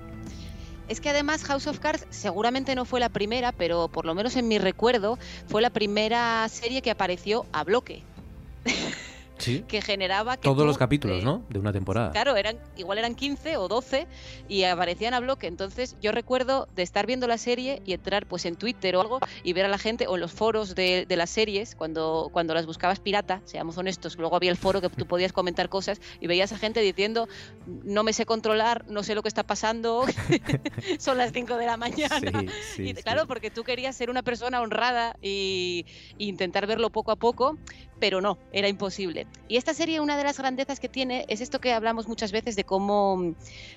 Es 0.87 1.01
que 1.01 1.09
además 1.09 1.43
House 1.43 1.67
of 1.67 1.79
Cards 1.79 2.07
seguramente 2.11 2.75
no 2.75 2.85
fue 2.85 3.01
la 3.01 3.09
primera, 3.09 3.51
pero 3.51 3.89
por 3.89 4.05
lo 4.05 4.15
menos 4.15 4.37
en 4.37 4.47
mi 4.47 4.57
recuerdo 4.57 5.19
fue 5.49 5.61
la 5.61 5.69
primera 5.69 6.47
serie 6.47 6.81
que 6.81 6.91
apareció 6.91 7.45
a 7.51 7.65
bloque, 7.65 8.03
Sí. 9.37 9.63
que 9.67 9.81
generaba 9.81 10.37
que 10.37 10.43
Todos 10.43 10.59
tú, 10.59 10.65
los 10.65 10.77
capítulos, 10.77 11.21
eh, 11.21 11.25
¿no? 11.25 11.43
De 11.49 11.59
una 11.59 11.73
temporada. 11.73 12.11
Claro, 12.11 12.35
eran, 12.35 12.57
igual 12.77 12.97
eran 12.97 13.15
15 13.15 13.57
o 13.57 13.67
12 13.67 14.07
y 14.47 14.63
aparecían 14.63 15.13
a 15.13 15.19
bloque. 15.19 15.47
Entonces 15.47 15.97
yo 16.01 16.11
recuerdo 16.11 16.67
de 16.75 16.83
estar 16.83 17.05
viendo 17.05 17.27
la 17.27 17.37
serie 17.37 17.81
y 17.85 17.93
entrar 17.93 18.25
pues 18.25 18.45
en 18.45 18.55
Twitter 18.55 18.95
o 18.95 19.01
algo 19.01 19.19
y 19.43 19.53
ver 19.53 19.65
a 19.65 19.67
la 19.67 19.77
gente 19.77 20.07
o 20.07 20.15
en 20.15 20.21
los 20.21 20.31
foros 20.31 20.75
de, 20.75 21.05
de 21.07 21.15
las 21.17 21.29
series, 21.29 21.75
cuando, 21.75 22.29
cuando 22.31 22.53
las 22.53 22.65
buscabas 22.65 22.99
pirata, 22.99 23.41
seamos 23.45 23.77
honestos, 23.77 24.17
luego 24.17 24.35
había 24.35 24.51
el 24.51 24.57
foro 24.57 24.81
que 24.81 24.89
tú 24.89 25.05
podías 25.05 25.33
comentar 25.33 25.69
cosas 25.69 25.99
y 26.19 26.27
veías 26.27 26.51
a 26.51 26.57
gente 26.57 26.81
diciendo 26.81 27.27
no 27.83 28.03
me 28.03 28.13
sé 28.13 28.25
controlar, 28.25 28.85
no 28.87 29.03
sé 29.03 29.15
lo 29.15 29.21
que 29.21 29.27
está 29.27 29.43
pasando, 29.43 30.05
son 30.99 31.17
las 31.17 31.31
5 31.31 31.57
de 31.57 31.65
la 31.65 31.77
mañana. 31.77 32.41
Sí, 32.41 32.49
sí, 32.75 32.83
y 32.83 32.95
sí. 32.95 33.03
claro, 33.03 33.27
porque 33.27 33.51
tú 33.51 33.63
querías 33.63 33.95
ser 33.95 34.09
una 34.09 34.23
persona 34.23 34.61
honrada 34.61 35.15
y, 35.21 35.85
y 36.17 36.27
intentar 36.27 36.67
verlo 36.67 36.89
poco 36.89 37.11
a 37.11 37.15
poco, 37.15 37.57
pero 37.99 38.21
no, 38.21 38.37
era 38.51 38.67
imposible. 38.67 39.27
Y 39.47 39.57
esta 39.57 39.73
serie, 39.73 39.99
una 39.99 40.17
de 40.17 40.23
las 40.23 40.37
grandezas 40.37 40.79
que 40.79 40.89
tiene 40.89 41.25
es 41.27 41.41
esto 41.41 41.59
que 41.59 41.73
hablamos 41.73 42.07
muchas 42.07 42.31
veces 42.31 42.55
de 42.55 42.63
cómo, 42.63 43.33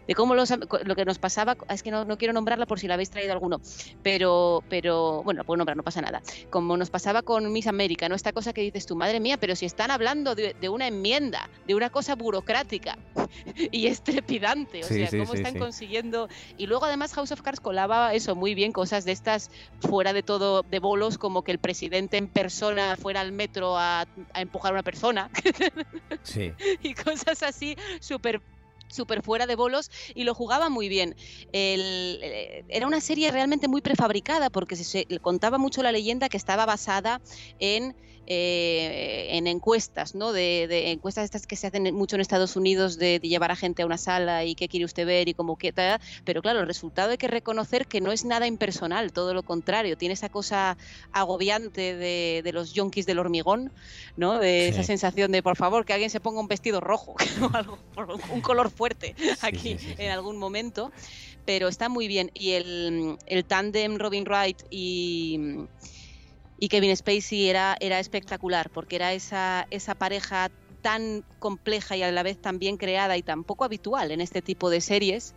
de 0.07 0.15
cómo 0.15 0.35
los, 0.35 0.51
lo 0.51 0.97
que 0.97 1.05
nos 1.05 1.19
pasaba, 1.19 1.57
es 1.69 1.83
que 1.83 1.91
no, 1.91 2.05
no 2.05 2.19
quiero 2.19 2.33
nombrarla 2.33 2.67
por 2.67 2.81
si 2.81 2.89
la 2.89 2.95
habéis 2.95 3.11
traído 3.11 3.33
alguno, 3.33 3.61
pero, 4.03 4.63
pero 4.69 5.23
bueno, 5.23 5.39
la 5.39 5.45
puedo 5.45 5.59
nombrar, 5.59 5.77
no 5.77 5.83
pasa 5.83 6.01
nada. 6.01 6.23
Como 6.51 6.77
nos 6.77 6.91
pasaba 6.91 7.23
con 7.23 7.53
Miss 7.53 7.67
América, 7.67 8.09
¿no? 8.09 8.15
Esta 8.15 8.33
cosa 8.33 8.53
que 8.53 8.63
dices 8.63 8.87
tú, 8.87 8.97
madre 8.97 9.21
mía, 9.21 9.37
pero 9.39 9.55
si 9.55 9.67
están 9.67 9.91
hablando 9.91 10.35
de, 10.35 10.55
de 10.61 10.69
una 10.69 10.87
enmienda, 10.87 11.49
de 11.67 11.75
una 11.75 11.91
cosa 11.91 12.15
burocrática 12.15 12.99
y 13.71 13.87
es 13.87 14.03
trepidante, 14.03 14.81
o 14.85 14.87
Sí, 14.87 14.95
sea, 14.95 15.09
sí, 15.09 15.19
cómo 15.19 15.33
sí, 15.33 15.39
están 15.39 15.59
consiguiendo. 15.59 16.29
Y 16.57 16.67
luego 16.67 16.87
además 16.87 17.13
House 17.15 17.33
of 17.33 17.43
Cards 17.43 17.61
colaba 17.61 18.15
eso 18.15 18.35
muy 18.35 18.55
bien, 18.55 18.73
cosas 18.73 19.05
de 19.05 19.13
estas 19.13 19.51
fuera 19.81 20.13
de 20.13 20.23
todo 20.23 20.63
de 20.63 20.79
bolos, 20.79 21.19
como 21.19 21.43
que 21.43 21.53
el 21.53 21.59
presidente 21.59 22.17
en 22.17 22.29
persona 22.29 22.97
fuera 22.97 23.21
al 23.21 23.33
metro 23.33 23.79
a, 23.79 24.07
a 24.35 24.41
empujar 24.41 24.71
a 24.73 24.75
una 24.75 24.83
persona 24.83 25.31
Sí. 26.23 26.53
y 26.83 26.95
cosas 26.95 27.43
así 27.43 27.77
súper 28.01 28.43
súper 28.91 29.23
fuera 29.23 29.47
de 29.47 29.55
bolos 29.55 29.91
y 30.15 30.25
lo 30.25 30.35
jugaba 30.35 30.71
muy 30.71 30.89
bien. 30.89 31.15
El- 31.53 32.19
eh, 32.23 32.65
era 32.69 32.87
una 32.87 33.03
serie 33.03 33.31
realmente 33.31 33.69
muy 33.69 33.83
prefabricada 33.83 34.49
porque 34.49 34.77
se, 34.77 34.85
se 34.85 35.07
contaba 35.21 35.59
mucho 35.59 35.83
la 35.83 35.93
leyenda 35.93 36.31
que 36.31 36.39
estaba 36.39 36.65
basada 36.65 37.21
en, 37.59 37.95
eh, 38.31 39.29
en 39.31 39.47
encuestas, 39.47 40.15
¿no? 40.15 40.33
De, 40.33 40.67
de 40.69 40.91
encuestas 40.91 41.25
estas 41.25 41.47
que 41.47 41.57
se 41.57 41.67
hacen 41.67 41.95
mucho 41.95 42.17
en 42.17 42.21
Estados 42.21 42.57
Unidos 42.57 42.99
de, 42.99 43.19
de 43.21 43.29
llevar 43.29 43.51
a 43.51 43.57
gente 43.57 43.83
a 43.83 43.87
una 43.87 43.97
sala 43.97 44.45
y 44.45 44.55
qué 44.55 44.69
quiere 44.69 44.85
usted 44.85 45.07
ver 45.07 45.29
y 45.29 45.35
cómo 45.35 45.57
qué 45.57 45.73
tal. 45.73 45.99
Pero 46.25 46.43
claro, 46.43 46.61
el 46.61 46.67
resultado 46.67 47.11
hay 47.13 47.17
que 47.17 47.29
reconocer 47.29 47.87
que 47.87 48.03
no 48.03 48.13
es 48.13 48.27
nada 48.27 48.47
impersonal, 48.47 49.13
todo 49.13 49.33
lo 49.33 49.43
contrario. 49.43 49.97
Tiene 49.97 50.13
esa 50.13 50.29
cosa 50.29 50.77
agobiante 51.11 51.97
de, 51.97 52.43
de 52.45 52.53
los 52.53 52.75
yonkis 52.75 53.07
del 53.07 53.19
hormigón, 53.19 53.73
¿no? 54.17 54.39
De 54.39 54.59
Sí. 54.69 54.75
esa 54.75 54.83
sensación 54.83 55.33
de, 55.33 55.43
por 55.43 55.57
favor, 55.57 55.85
que 55.87 55.95
alguien 55.95 56.11
se 56.11 56.21
ponga 56.21 56.41
un 56.41 56.49
vestido 56.49 56.81
rojo 56.81 57.15
o 57.43 57.57
algo, 57.57 57.79
por 57.95 58.11
un 58.11 58.41
color 58.43 58.71
fuerte 58.71 59.15
aquí 59.41 59.77
en 59.97 60.11
algún 60.11 60.37
momento. 60.37 60.93
Pero 61.47 61.69
está 61.69 61.89
muy 61.89 62.09
bien. 62.09 62.31
Y 62.35 62.51
el, 62.53 63.17
el 63.27 63.45
tándem 63.47 63.97
Robin 63.99 64.25
Wright 64.25 64.63
y, 64.71 65.39
y 66.59 66.69
Kevin 66.69 66.95
Spacey 66.97 67.49
era, 67.49 67.77
era 67.81 68.01
espectacular, 68.01 68.69
porque 68.71 68.97
era 68.97 69.13
esa, 69.13 69.67
esa 69.71 69.95
pareja 69.95 70.49
tan 70.83 71.25
compleja 71.39 71.97
y 71.97 72.03
a 72.03 72.11
la 72.13 72.23
vez 72.23 72.39
tan 72.39 72.59
bien 72.59 72.77
creada 72.77 73.17
y 73.17 73.23
tan 73.23 73.45
poco 73.45 73.65
habitual 73.65 74.11
en 74.11 74.21
este 74.21 74.43
tipo 74.43 74.69
de 74.71 74.81
series. 74.81 75.35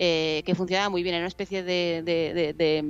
eh, 0.00 0.42
que 0.44 0.56
funcionaba 0.56 0.88
muy 0.88 1.04
bien, 1.04 1.14
era 1.14 1.22
una 1.22 1.28
especie 1.28 1.62
de, 1.62 2.02
de- 2.04 2.52
de 2.52 2.82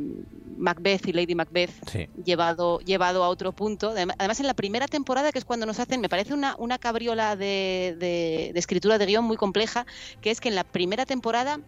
Macbeth 0.57 1.07
y 1.07 1.13
Lady 1.13 1.35
Macbeth 1.35 1.71
Sí. 1.91 2.07
llevado, 2.25 2.79
llevado 2.81 3.23
a 3.23 3.29
otro 3.29 3.53
punto. 3.53 3.93
Adem- 3.95 4.15
Además, 4.19 4.41
en 4.41 4.47
la 4.47 4.55
primera 4.55 4.87
temporada, 4.89 5.31
que 5.31 5.39
es 5.39 5.45
cuando 5.45 5.67
nos 5.67 5.79
hacen, 5.81 6.01
me 6.01 6.09
parece 6.09 6.33
una, 6.33 6.55
una 6.59 6.79
cabriola 6.79 7.37
de, 7.37 7.95
de- 7.99 8.51
de 8.55 8.59
escritura 8.59 8.97
de 8.97 9.05
guion 9.07 9.25
muy 9.25 9.37
compleja, 9.37 9.85
que 10.23 10.31
es 10.31 10.41
que 10.41 10.49
en 10.49 10.55
la 10.55 10.65
primera 10.65 11.05
temporada, 11.05 11.59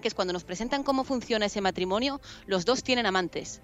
que 0.00 0.06
es 0.08 0.14
cuando 0.14 0.32
nos 0.32 0.44
presentan 0.44 0.84
cómo 0.84 1.02
funciona 1.02 1.46
ese 1.46 1.60
matrimonio, 1.60 2.20
los 2.46 2.64
dos 2.64 2.84
tienen 2.84 3.06
amantes. 3.06 3.60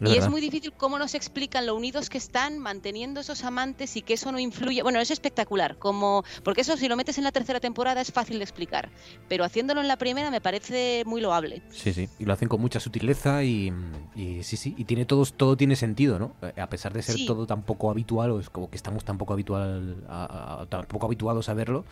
Y 0.00 0.16
es 0.16 0.28
muy 0.28 0.40
difícil 0.40 0.72
cómo 0.76 0.98
nos 0.98 1.14
explican 1.14 1.66
lo 1.66 1.74
unidos 1.74 2.08
que 2.08 2.18
están 2.18 2.58
manteniendo 2.58 3.20
esos 3.20 3.42
amantes 3.44 3.96
y 3.96 4.02
que 4.02 4.14
eso 4.14 4.30
no 4.32 4.38
influye. 4.38 4.82
Bueno, 4.82 5.00
es 5.00 5.10
espectacular, 5.10 5.76
como 5.78 6.24
porque 6.44 6.60
eso 6.60 6.76
si 6.76 6.88
lo 6.88 6.96
metes 6.96 7.18
en 7.18 7.24
la 7.24 7.32
tercera 7.32 7.58
temporada 7.60 8.00
es 8.00 8.12
fácil 8.12 8.38
de 8.38 8.44
explicar, 8.44 8.90
pero 9.28 9.44
haciéndolo 9.44 9.80
en 9.80 9.88
la 9.88 9.96
primera 9.96 10.30
me 10.30 10.40
parece 10.40 11.02
muy 11.06 11.20
loable. 11.20 11.62
Sí, 11.70 11.92
sí, 11.92 12.08
y 12.18 12.24
lo 12.24 12.32
hacen 12.32 12.48
con 12.48 12.60
mucha 12.60 12.80
sutileza 12.80 13.42
y, 13.44 13.72
y 14.14 14.42
sí, 14.44 14.56
sí, 14.56 14.74
y 14.76 14.84
tiene 14.84 15.04
todo, 15.04 15.24
todo 15.26 15.56
tiene 15.56 15.74
sentido, 15.76 16.18
¿no? 16.18 16.32
Eh, 16.42 16.60
A 16.60 16.68
pesar 16.68 16.92
de 16.92 17.02
ser 17.02 17.16
Sí. 17.16 17.26
todo 17.26 17.46
tan 17.46 17.62
poco 17.62 17.90
habitual, 17.90 18.30
o 18.30 18.40
es 18.40 18.50
como 18.50 18.70
que 18.70 18.76
estamos 18.76 19.04
tan 19.04 19.18
poco, 19.18 19.32
habitual, 19.32 20.04
a- 20.08 20.60
a- 20.62 20.66
tan 20.66 20.86
poco 20.86 21.06
habituados 21.06 21.48
a 21.48 21.54
verlo, 21.54 21.84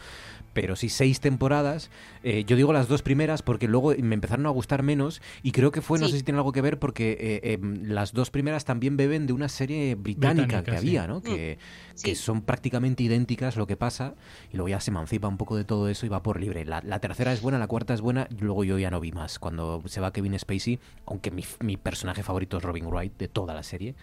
pero 0.53 0.77
sí, 0.77 0.89
seis 0.89 1.21
temporadas, 1.21 1.91
eh, 2.23 2.45
yo 2.47 2.57
digo 2.57 2.73
las 2.73 2.89
dos 2.89 3.03
primeras 3.03 3.43
porque 3.43 3.69
luego 3.69 3.93
me 3.99 4.15
empezaron 4.15 4.47
a 4.47 4.51
gustar 4.51 4.83
menos 4.83 5.21
y 5.43 5.53
creo 5.53 5.71
que 5.71 5.83
fue, 5.83 5.99
no 5.99 6.07
Sí. 6.07 6.13
sé 6.13 6.19
si 6.19 6.25
tiene 6.25 6.39
algo 6.39 6.53
que 6.53 6.61
ver 6.63 6.79
porque 6.79 7.17
eh, 7.43 7.53
em, 7.55 7.83
las 7.97 8.13
dos 8.13 8.31
primeras 8.31 8.65
también 8.65 8.97
beben 8.97 9.27
de 9.27 9.33
una 9.33 9.49
serie 9.49 9.97
británica, 9.97 10.43
Británica, 10.45 10.63
que 10.63 10.71
sí. 10.71 10.77
había, 10.77 11.07
¿no? 11.09 11.21
Que, 11.21 11.59
Mm, 11.59 12.03
que 12.03 12.15
sí. 12.15 12.23
son 12.23 12.43
prácticamente 12.43 13.03
idénticas 13.03 13.57
lo 13.57 13.67
que 13.67 13.77
pasa 13.77 14.15
y 14.53 14.57
luego 14.57 14.69
ya 14.69 14.79
se 14.81 14.91
emancipa 14.93 15.27
un 15.27 15.37
poco 15.39 15.57
de 15.57 15.65
todo 15.65 15.89
eso 15.89 16.07
y 16.07 16.09
va 16.09 16.23
por 16.23 16.39
libre. 16.41 16.65
La, 16.65 16.81
la 16.83 17.01
tercera 17.01 17.33
es 17.33 17.41
buena, 17.43 17.59
la 17.59 17.67
cuarta 17.67 17.93
es 17.95 18.01
buena, 18.01 18.29
y 18.31 18.37
luego 18.45 18.63
yo 18.65 18.79
ya 18.79 18.91
no 18.91 19.01
vi 19.01 19.11
más. 19.13 19.39
Cuando 19.41 19.83
se 19.87 20.01
va 20.01 20.13
Kevin 20.13 20.39
Spacey, 20.39 20.79
aunque 21.07 21.31
mi, 21.31 21.43
mi 21.61 21.77
personaje 21.77 22.23
favorito 22.23 22.59
es 22.59 22.63
Robin 22.63 22.87
Wright 22.87 23.17
de 23.19 23.29
toda 23.29 23.55
la 23.55 23.63
serie, 23.63 23.95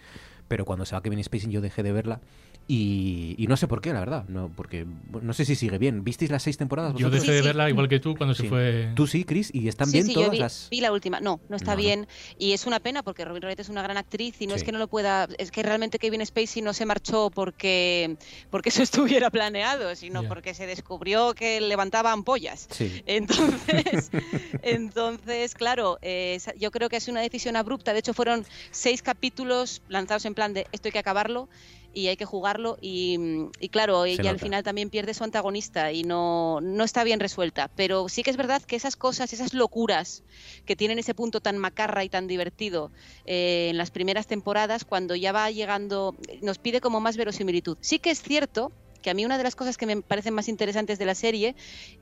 pero 0.48 0.64
cuando 0.66 0.84
se 0.84 0.94
va 0.94 1.02
Kevin 1.02 1.22
Spacey 1.24 1.50
yo 1.50 1.60
dejé 1.62 1.82
de 1.82 1.92
verla 1.92 2.20
y, 2.66 3.34
y 3.36 3.46
no 3.46 3.56
sé 3.56 3.68
por 3.68 3.80
qué, 3.82 3.92
la 3.92 4.00
verdad, 4.00 4.24
no 4.28 4.50
porque 4.54 4.86
no 5.22 5.32
sé 5.34 5.44
si 5.44 5.54
sigue 5.54 5.76
bien. 5.78 6.02
¿Visteis 6.02 6.30
las 6.30 6.42
seis 6.42 6.56
temporadas? 6.56 6.94
Yo 6.96 7.10
dejé 7.10 7.32
de 7.32 7.42
verla 7.42 7.68
igual 7.68 7.88
que 7.88 8.00
tú 8.00 8.16
cuando 8.16 8.34
se 8.34 8.44
fue. 8.48 8.90
Tú 8.94 9.06
sí, 9.06 9.24
Chris, 9.24 9.50
y 9.52 9.68
están 9.68 9.86
Sí, 9.88 9.92
bien 9.94 10.06
sí, 10.06 10.12
yo 10.14 10.20
todas 10.20 10.30
vi, 10.32 10.38
las. 10.38 10.68
vi 10.70 10.80
la 10.80 10.92
última. 10.92 11.20
No, 11.20 11.40
no 11.48 11.56
está 11.56 11.72
No, 11.72 11.76
no. 11.76 11.82
bien. 11.82 12.06
Y 12.38 12.52
es 12.52 12.66
una 12.66 12.80
pena 12.80 13.02
porque 13.02 13.24
Robin 13.24 13.42
Wright 13.44 13.60
es 13.60 13.68
una 13.68 13.82
gran 13.82 13.96
actriz 13.98 14.36
y 14.40 14.46
no 14.46 14.54
es 14.54 14.64
que 14.64 14.72
no 14.72 14.78
lo 14.78 14.88
pueda. 14.88 15.28
Es 15.38 15.50
que 15.50 15.62
realmente 15.62 15.98
Kevin 15.98 16.24
Spacey 16.24 16.62
no 16.62 16.72
se 16.72 16.86
marchó 16.86 17.30
porque, 17.30 18.16
porque 18.50 18.70
eso 18.70 18.82
estuviera 18.82 19.30
planeado, 19.30 19.94
sino 19.94 20.22
porque 20.24 20.54
se 20.54 20.66
descubrió 20.66 21.34
que 21.34 21.60
levantaba 21.60 22.12
ampollas. 22.12 22.66
Sí. 22.70 23.02
Entonces, 23.06 24.10
entonces 24.62 25.54
claro, 25.54 25.98
eh, 26.02 26.38
yo 26.58 26.70
creo 26.70 26.88
que 26.88 26.96
es 26.96 27.08
una 27.08 27.20
decisión 27.20 27.56
abrupta. 27.56 27.92
De 27.92 27.98
hecho, 27.98 28.14
fueron 28.14 28.44
seis 28.70 29.02
capítulos 29.02 29.82
lanzados 29.88 30.24
en 30.24 30.34
plan 30.34 30.54
de 30.54 30.66
esto 30.72 30.88
hay 30.88 30.92
que 30.92 30.98
acabarlo 30.98 31.48
y 31.94 32.08
hay 32.08 32.16
que 32.16 32.24
jugarlo. 32.24 32.76
Y, 32.80 33.16
mm, 33.18 33.50
y 33.60 33.68
claro, 33.68 34.04
ella 34.04 34.30
al 34.30 34.38
final 34.38 34.62
también 34.62 34.90
pierde 34.90 35.14
su 35.14 35.24
antagonista 35.24 35.92
y 35.92 36.02
no, 36.02 36.60
no 36.60 36.84
está 36.84 37.04
bien 37.04 37.20
resuelta. 37.20 37.70
Pero 37.74 38.08
sí 38.08 38.22
que 38.22 38.30
es 38.30 38.36
verdad 38.36 38.62
que 38.62 38.76
esas 38.76 38.96
cosas, 38.96 39.32
esas 39.32 39.54
locuras 39.54 40.24
que 40.66 40.76
tienen 40.76 40.98
ese 40.98 41.14
punto 41.14 41.40
tan 41.40 41.58
macarra 41.58 42.04
y 42.04 42.08
tan 42.08 42.26
divertido 42.26 42.90
eh, 43.24 43.68
en 43.70 43.78
las 43.78 43.90
primeras 43.90 44.26
temporadas, 44.26 44.84
cuando 44.84 45.14
ya 45.14 45.32
va 45.32 45.50
llegando, 45.50 46.16
nos 46.42 46.58
pide 46.58 46.80
como 46.80 47.00
más 47.00 47.16
verosimilitud. 47.16 47.78
Sí 47.80 47.98
que 47.98 48.10
es 48.10 48.22
cierto 48.22 48.72
que 49.04 49.10
a 49.10 49.14
mí 49.14 49.22
una 49.26 49.36
de 49.36 49.44
las 49.44 49.54
cosas 49.54 49.76
que 49.76 49.84
me 49.84 50.00
parecen 50.00 50.32
más 50.32 50.48
interesantes 50.48 50.98
de 50.98 51.04
la 51.04 51.14
serie, 51.14 51.54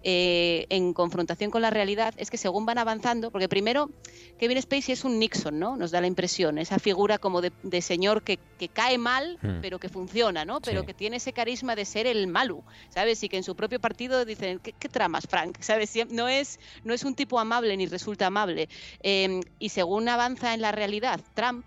eh, 0.04 0.66
en 0.68 0.92
confrontación 0.94 1.50
con 1.50 1.60
la 1.60 1.68
realidad, 1.70 2.14
es 2.16 2.30
que 2.30 2.38
según 2.38 2.64
van 2.64 2.78
avanzando, 2.78 3.32
porque 3.32 3.48
primero 3.48 3.90
Kevin 4.38 4.62
Spacey 4.62 4.92
es 4.92 5.04
un 5.04 5.18
Nixon, 5.18 5.58
¿no? 5.58 5.76
Nos 5.76 5.90
da 5.90 6.00
la 6.00 6.06
impresión, 6.06 6.58
esa 6.58 6.78
figura 6.78 7.18
como 7.18 7.40
de, 7.40 7.50
de 7.64 7.82
señor 7.82 8.22
que, 8.22 8.38
que 8.56 8.68
cae 8.68 8.98
mal, 8.98 9.36
Hmm. 9.42 9.60
pero 9.60 9.80
que 9.80 9.88
funciona, 9.88 10.44
¿no? 10.44 10.60
Pero 10.60 10.82
Sí. 10.82 10.86
que 10.86 10.94
tiene 10.94 11.16
ese 11.16 11.32
carisma 11.32 11.74
de 11.74 11.84
ser 11.84 12.06
el 12.06 12.28
malo, 12.28 12.62
¿sabes? 12.90 13.20
Y 13.24 13.28
que 13.28 13.36
en 13.36 13.42
su 13.42 13.56
propio 13.56 13.80
partido 13.80 14.24
dicen, 14.24 14.60
¿qué, 14.60 14.72
qué 14.72 14.88
tramas, 14.88 15.24
Frank? 15.28 15.58
¿Sabes? 15.60 15.92
No 16.10 16.28
es, 16.28 16.60
no 16.84 16.94
es 16.94 17.02
un 17.02 17.16
tipo 17.16 17.40
amable 17.40 17.76
ni 17.76 17.86
resulta 17.86 18.28
amable. 18.28 18.68
Eh, 19.02 19.40
y 19.58 19.70
según 19.70 20.08
avanza 20.08 20.54
en 20.54 20.60
la 20.60 20.70
realidad, 20.70 21.20
Trump 21.34 21.66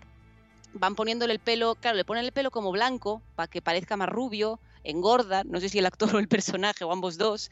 van 0.72 0.94
poniéndole 0.94 1.32
el 1.32 1.38
pelo, 1.40 1.74
claro, 1.74 1.96
le 1.96 2.04
ponen 2.04 2.24
el 2.24 2.32
pelo 2.32 2.50
como 2.50 2.70
blanco 2.70 3.22
para 3.34 3.48
que 3.48 3.60
parezca 3.62 3.96
más 3.96 4.08
rubio, 4.08 4.60
engorda, 4.90 5.44
no 5.44 5.60
sé 5.60 5.68
si 5.68 5.78
el 5.78 5.86
actor 5.86 6.08
o 6.16 6.18
el 6.18 6.28
personaje 6.28 6.84
o 6.84 6.92
ambos 6.92 7.18
dos, 7.18 7.50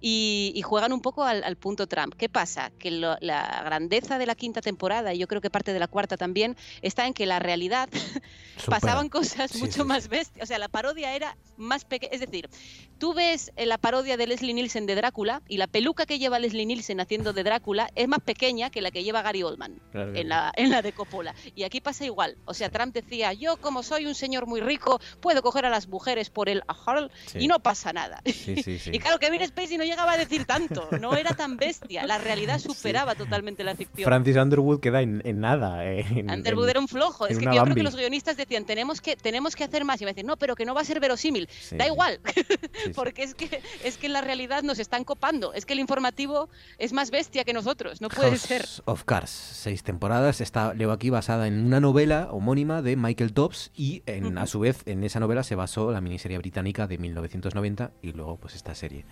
y, 0.00 0.52
y 0.54 0.62
juegan 0.62 0.92
un 0.92 1.00
poco 1.00 1.24
al, 1.24 1.42
al 1.44 1.56
punto 1.56 1.86
Trump. 1.86 2.14
¿Qué 2.16 2.28
pasa? 2.28 2.70
Que 2.78 2.90
lo- 2.90 3.16
la 3.20 3.62
grandeza 3.64 4.18
de 4.18 4.26
la 4.26 4.34
quinta 4.34 4.60
temporada, 4.60 5.14
y 5.14 5.18
yo 5.18 5.26
creo 5.28 5.40
que 5.40 5.50
parte 5.50 5.72
de 5.72 5.78
la 5.78 5.88
cuarta 5.88 6.16
también, 6.16 6.56
está 6.82 7.06
en 7.06 7.14
que 7.14 7.26
la 7.26 7.38
realidad 7.38 7.88
pasaban 8.66 9.08
cosas 9.08 9.50
Sí, 9.50 9.58
mucho 9.58 9.82
sí, 9.82 9.84
más 9.84 10.08
bestias. 10.08 10.42
O 10.44 10.46
sea, 10.46 10.58
la 10.58 10.68
parodia 10.68 11.14
era 11.14 11.36
más 11.56 11.84
pequeña. 11.84 12.12
Es 12.12 12.20
decir, 12.20 12.48
tú 12.98 13.14
ves 13.14 13.52
eh, 13.56 13.66
la 13.66 13.78
parodia 13.78 14.16
de 14.16 14.26
Leslie 14.26 14.54
Nielsen 14.54 14.86
de 14.86 14.94
Drácula 14.94 15.42
y 15.48 15.56
la 15.56 15.66
peluca 15.66 16.06
que 16.06 16.18
lleva 16.18 16.38
Leslie 16.38 16.66
Nielsen 16.66 17.00
haciendo 17.00 17.32
de 17.32 17.42
Drácula 17.44 17.88
es 17.94 18.08
más 18.08 18.20
pequeña 18.20 18.70
que 18.70 18.80
la 18.82 18.90
que 18.90 19.04
lleva 19.04 19.22
Gary 19.22 19.42
Oldman 19.42 19.80
Claro 19.92 20.12
que 20.12 20.20
en, 20.20 20.28
la, 20.28 20.52
en 20.56 20.70
la 20.70 20.82
de 20.82 20.92
Coppola. 20.92 21.34
Y 21.54 21.64
aquí 21.64 21.80
pasa 21.80 22.04
igual. 22.04 22.36
O 22.44 22.54
sea, 22.54 22.70
Trump 22.70 22.94
decía, 22.94 23.32
yo 23.32 23.56
como 23.58 23.82
soy 23.82 24.06
un 24.06 24.14
señor 24.14 24.46
muy 24.46 24.60
rico, 24.60 25.00
puedo 25.20 25.42
coger 25.42 25.64
a 25.66 25.70
las 25.70 25.88
mujeres 25.88 26.30
por 26.30 26.48
el 26.48 26.62
ajal 26.68 27.10
Sí. 27.26 27.38
y 27.40 27.48
no 27.48 27.60
pasa 27.60 27.92
nada. 27.92 28.22
Y 28.56 28.98
claro, 28.98 29.18
Kevin 29.18 29.46
Spacey 29.46 29.78
no 29.78 29.84
llegaba 29.86 30.12
a 30.12 30.16
decir 30.18 30.44
tanto, 30.44 30.88
no 31.00 31.14
era 31.16 31.34
tan 31.34 31.56
bestia. 31.56 32.04
La 32.06 32.18
realidad 32.18 32.58
superaba 32.58 33.14
totalmente 33.14 33.64
la 33.64 33.74
ficción. 33.74 34.04
Francis 34.04 34.36
Underwood 34.36 34.80
queda 34.80 35.00
en, 35.02 35.22
en 35.24 35.40
nada. 35.40 35.84
eh, 35.86 36.04
en- 36.10 36.30
Underwood 36.30 36.64
en- 36.64 36.70
era 36.70 36.80
un 36.80 36.88
flojo. 36.88 37.26
Es 37.26 37.38
que 37.38 37.44
yo 37.46 37.62
creo 37.62 37.74
que 37.74 37.82
los 37.82 37.96
guionistas 37.96 38.36
decían, 38.36 38.64
tenemos 38.66 39.00
que, 39.00 39.16
tenemos 39.16 39.56
que 39.56 39.64
hacer 39.64 39.84
más. 39.84 40.00
Y 40.00 40.04
me 40.04 40.10
decían, 40.10 40.26
no, 40.26 40.36
pero 40.36 40.54
que 40.56 40.64
no 40.66 40.74
va 40.74 40.82
a 40.82 40.84
ser 40.84 41.00
verosímil. 41.00 41.48
Sí. 41.60 41.76
Da 41.76 41.86
igual, 41.86 42.20
sí. 42.34 42.42
porque 42.94 43.22
es 43.22 43.34
que, 43.34 43.62
es 43.84 43.96
que 43.98 44.06
en 44.06 44.12
la 44.12 44.20
realidad 44.20 44.62
nos 44.62 44.78
están 44.78 45.04
copando. 45.04 45.52
Es 45.54 45.64
que 45.66 45.72
el 45.72 45.80
informativo 45.80 46.48
es 46.78 46.92
más 46.92 47.10
bestia 47.10 47.44
que 47.44 47.52
nosotros. 47.52 48.00
No 48.00 48.08
puede 48.08 48.30
House 48.30 48.40
ser. 48.42 48.66
of 48.84 49.04
Cards, 49.04 49.30
seis 49.30 49.82
temporadas. 49.82 50.40
Está, 50.40 50.74
leo 50.74 50.92
aquí, 50.92 51.10
basada 51.10 51.46
en 51.46 51.64
una 51.64 51.80
novela 51.80 52.28
homónima 52.30 52.82
de 52.82 52.96
Michael 52.96 53.32
Dobbs 53.32 53.70
y 53.74 54.02
en, 54.06 54.36
a 54.38 54.46
su 54.46 54.60
vez 54.60 54.82
en 54.86 55.04
esa 55.04 55.20
novela 55.20 55.42
se 55.42 55.54
basó 55.54 55.90
la 55.92 56.00
miniserie 56.00 56.38
británica 56.38 56.86
de 56.86 56.98
1990 56.98 57.92
y 58.02 58.12
luego 58.12 58.36
pues 58.36 58.54
esta 58.54 58.74
serie 58.74 59.04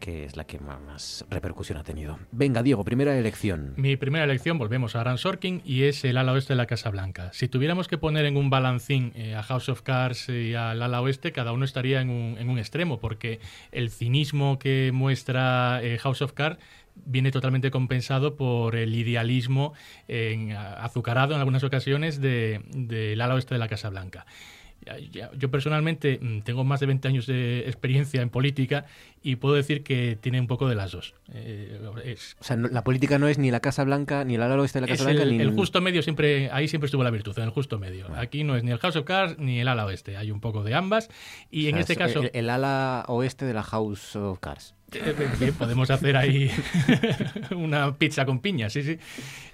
que 0.00 0.24
es 0.24 0.36
la 0.36 0.44
que 0.44 0.58
más 0.58 1.24
repercusión 1.30 1.78
ha 1.78 1.84
tenido. 1.84 2.18
Venga, 2.32 2.62
Diego, 2.62 2.82
primera 2.84 3.16
elección. 3.16 3.74
Mi 3.76 3.96
primera 3.96 4.24
elección, 4.24 4.58
volvemos 4.58 4.96
a 4.96 5.00
Aaron 5.02 5.18
Sorkin, 5.18 5.62
y 5.64 5.82
es 5.84 6.04
el 6.04 6.16
ala 6.16 6.32
oeste 6.32 6.54
de 6.54 6.56
la 6.56 6.66
Casa 6.66 6.90
Blanca. 6.90 7.30
Si 7.32 7.46
tuviéramos 7.48 7.86
que 7.86 7.98
poner 7.98 8.24
en 8.24 8.36
un 8.36 8.50
balancín 8.50 9.12
eh, 9.14 9.34
a 9.36 9.42
House 9.42 9.68
of 9.68 9.82
Cards 9.82 10.28
y 10.30 10.54
al 10.54 10.82
ala 10.82 11.00
oeste, 11.02 11.32
cada 11.32 11.52
uno 11.52 11.64
estaría 11.64 12.00
en 12.00 12.10
un, 12.10 12.58
extremo, 12.58 12.98
porque 12.98 13.40
el 13.72 13.90
cinismo 13.90 14.58
que 14.58 14.90
muestra 14.92 15.80
eh, 15.82 15.98
House 15.98 16.22
of 16.22 16.32
Cards 16.32 16.58
viene 16.96 17.30
totalmente 17.30 17.70
compensado 17.70 18.36
por 18.36 18.76
el 18.76 18.94
idealismo 18.94 19.74
en- 20.08 20.52
azucarado 20.52 21.34
en 21.34 21.40
algunas 21.40 21.62
ocasiones 21.62 22.20
de- 22.20 22.60
del 22.74 23.20
ala 23.20 23.34
oeste 23.34 23.54
de 23.54 23.58
la 23.58 23.68
Casa 23.68 23.90
Blanca. 23.90 24.26
Yo 25.36 25.50
personalmente 25.50 26.18
mm, 26.20 26.40
tengo 26.40 26.64
más 26.64 26.80
de 26.80 26.86
20 26.86 27.06
años 27.08 27.26
de 27.26 27.60
experiencia 27.60 28.22
en 28.22 28.30
política 28.30 28.86
y 29.22 29.36
puedo 29.36 29.54
decir 29.54 29.82
que 29.82 30.16
tiene 30.20 30.40
un 30.40 30.46
poco 30.46 30.68
de 30.68 30.74
las 30.74 30.92
dos. 30.92 31.14
Eh, 31.32 31.78
es- 32.04 32.36
O 32.40 32.44
sea, 32.44 32.56
no- 32.56 32.68
la 32.68 32.82
política 32.82 33.18
no 33.18 33.28
es 33.28 33.38
ni 33.38 33.50
la 33.50 33.60
Casa 33.60 33.84
Blanca, 33.84 34.24
ni 34.24 34.36
el 34.36 34.42
ala 34.42 34.56
oeste 34.56 34.78
de 34.80 34.86
la 34.86 34.86
Casa 34.92 35.10
el, 35.10 35.16
Blanca, 35.16 35.30
ni 35.30 35.38
el 35.40 35.54
justo 35.54 35.80
medio 35.80 36.02
siempre, 36.02 36.50
ahí 36.50 36.66
siempre 36.66 36.86
estuvo 36.86 37.04
la 37.04 37.10
virtud, 37.10 37.36
en 37.38 37.44
el 37.44 37.50
justo 37.50 37.78
medio. 37.78 38.06
Ah. 38.10 38.20
Aquí 38.20 38.42
no 38.42 38.56
es 38.56 38.64
ni 38.64 38.70
el 38.70 38.78
House 38.78 38.96
of 38.96 39.04
Cards 39.04 39.38
ni 39.38 39.60
el 39.60 39.68
ala 39.68 39.84
oeste, 39.84 40.16
hay 40.16 40.30
un 40.30 40.40
poco 40.40 40.64
de 40.64 40.74
ambas. 40.74 41.08
Y 41.50 41.66
O 41.66 41.68
en 41.68 41.74
sea, 41.74 41.80
este 41.82 41.92
es 41.92 41.98
caso, 41.98 42.22
El, 42.22 42.30
el 42.32 42.50
ala 42.50 43.04
oeste 43.08 43.44
de 43.44 43.52
la 43.54 43.62
House 43.62 44.16
of 44.16 44.38
Cards. 44.40 44.74
eh, 44.92 45.14
bien, 45.38 45.52
podemos 45.54 45.90
hacer 45.90 46.16
ahí 46.16 46.50
una 47.54 47.96
pizza 47.96 48.24
con 48.24 48.40
piña, 48.40 48.70
sí, 48.70 48.82
sí. 48.82 48.98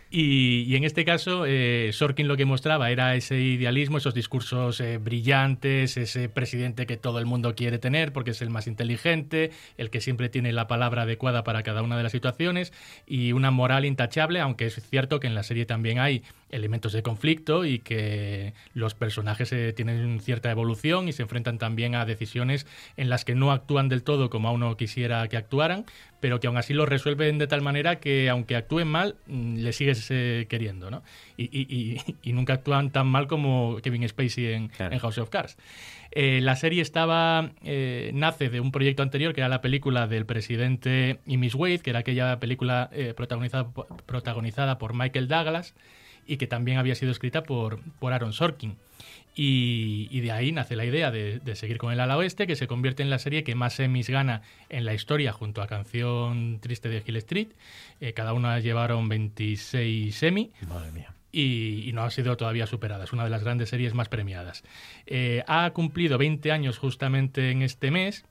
Y, 0.09 0.77
en 0.77 0.85
este 0.85 1.05
caso, 1.05 1.45
eh, 1.47 1.91
Sorkin 1.93 2.29
lo 2.29 2.37
que 2.37 2.45
mostraba 2.45 2.91
era 2.91 3.17
ese 3.17 3.41
idealismo, 3.41 3.99
esos 3.99 4.15
discursos 4.15 4.81
eh, 4.81 4.99
brillantes, 4.99 5.97
ese 5.97 6.29
presidente 6.29 6.87
que 6.87 6.97
todo 6.97 7.19
el 7.19 7.27
mundo 7.27 7.57
quiere 7.57 7.79
tener 7.79 8.13
porque 8.13 8.31
es 8.31 8.41
el 8.41 8.51
más 8.51 8.69
inteligente, 8.69 9.51
el 9.77 9.91
que 9.91 10.01
siempre 10.01 10.29
tiene 10.29 10.53
la 10.53 10.69
palabra 10.69 11.03
adecuada 11.03 11.43
para 11.43 11.65
cada 11.65 11.83
una 11.83 11.97
de 11.97 12.05
las 12.05 12.13
situaciones 12.13 12.73
y 13.07 13.33
una 13.33 13.51
moral 13.51 13.85
intachable, 13.85 14.41
aunque 14.41 14.67
es 14.67 14.81
cierto 14.89 15.19
que 15.19 15.27
en 15.27 15.35
la 15.35 15.43
serie 15.43 15.67
también 15.67 15.99
hay 15.99 16.23
elementos 16.51 16.93
de 16.93 17.03
conflicto 17.03 17.65
y 17.65 17.81
que 17.81 18.55
los 18.75 18.95
personajes 18.95 19.53
eh, 19.53 19.73
tienen 19.73 20.21
cierta 20.21 20.51
evolución 20.51 21.09
y 21.09 21.13
se 21.13 21.23
enfrentan 21.23 21.59
también 21.59 21.97
a 21.97 22.05
decisiones 22.05 22.67
en 22.97 23.09
las 23.09 23.25
que 23.25 23.35
no 23.35 23.51
actúan 23.51 23.89
del 23.89 24.05
todo 24.05 24.31
como 24.31 24.49
a 24.49 24.53
uno 24.53 24.77
quisiera 24.77 25.27
que 25.29 25.37
actuaran, 25.37 25.85
pero 26.27 26.41
que 26.41 26.49
aún 26.49 26.57
así 26.57 26.75
lo 26.75 26.87
resuelven 26.87 27.39
de 27.39 27.47
tal 27.47 27.63
manera 27.63 28.01
que 28.01 28.29
aunque 28.29 28.57
actúen 28.57 28.89
mal, 28.89 29.15
mm, 29.29 29.59
le 29.59 29.73
sigues 29.73 30.09
eh, 30.11 30.47
queriendo, 30.49 30.91
¿no? 30.91 31.05
Y, 31.37 31.45
y- 31.45 31.67
y- 31.73 32.01
y 32.21 32.33
nunca 32.33 32.55
actúan 32.55 32.91
tan 32.91 33.07
mal 33.07 33.29
como 33.29 33.77
Kevin 33.81 34.09
Spacey 34.09 34.47
en, 34.47 34.73
en 34.93 34.99
House 34.99 35.19
of 35.19 35.31
Cards. 35.31 35.57
Eh, 36.11 36.41
la 36.43 36.57
serie 36.57 36.83
estaba 36.83 37.53
eh, 37.63 38.11
nace 38.13 38.49
de 38.49 38.59
un 38.59 38.73
proyecto 38.73 39.05
anterior 39.05 39.35
que 39.35 39.41
era 39.41 39.49
la 39.49 39.61
película 39.61 40.09
del 40.09 40.27
presidente 40.27 41.21
y 41.27 41.37
Miss 41.37 41.55
Wade, 41.55 41.79
que 41.79 41.91
era 41.91 42.01
aquella 42.01 42.41
película 42.41 42.91
protagonizada, 43.17 43.69
protagonizada 44.05 44.79
por 44.79 44.95
Michael 44.95 45.29
Douglas 45.29 45.75
y 46.27 46.39
que 46.39 46.49
también 46.49 46.79
había 46.79 46.97
sido 46.97 47.13
escrita 47.13 47.45
por, 47.45 47.79
por 48.01 48.13
Aaron 48.13 48.33
Sorkin. 48.33 48.75
Y, 49.39 50.09
y 50.11 50.21
de 50.21 50.33
ahí 50.33 50.51
nace 50.51 50.77
la 50.77 50.87
idea 50.87 51.11
de, 51.11 51.41
de 51.41 51.57
seguir 51.57 51.77
con 51.77 51.93
el 51.93 52.01
ala 52.01 52.17
oeste, 52.17 52.47
que 52.47 52.57
se 52.57 52.67
convierte 52.67 53.03
en 53.03 53.11
la 53.11 53.19
serie 53.19 53.45
que 53.45 53.55
más 53.55 53.79
Emmys 53.79 54.09
gana 54.09 54.41
en 54.71 54.87
la 54.87 54.95
historia 54.95 55.31
junto 55.31 55.61
a 55.61 55.67
Canción 55.67 56.59
Triste 56.61 56.89
de 56.89 57.03
Hill 57.07 57.17
Street. 57.17 57.49
Eh, 58.01 58.15
cada 58.15 58.33
una 58.33 58.59
llevaron 58.61 59.11
26 59.11 60.23
Emmy. 60.23 60.53
Madre 60.67 60.91
mía. 60.91 61.13
Y, 61.33 61.87
y 61.87 61.93
no 61.93 62.03
ha 62.03 62.11
sido 62.11 62.39
todavía 62.39 62.67
superada. 62.67 63.05
Es 63.05 63.13
una 63.13 63.25
de 63.25 63.31
las 63.31 63.45
grandes 63.45 63.69
series 63.69 63.93
más 63.93 64.09
premiadas. 64.09 64.65
Eh, 65.07 65.45
ha 65.47 65.71
cumplido 65.71 66.17
20 66.17 66.51
años 66.51 66.79
justamente 66.79 67.51
en 67.51 67.61
este 67.61 67.91
mes. 67.91 68.25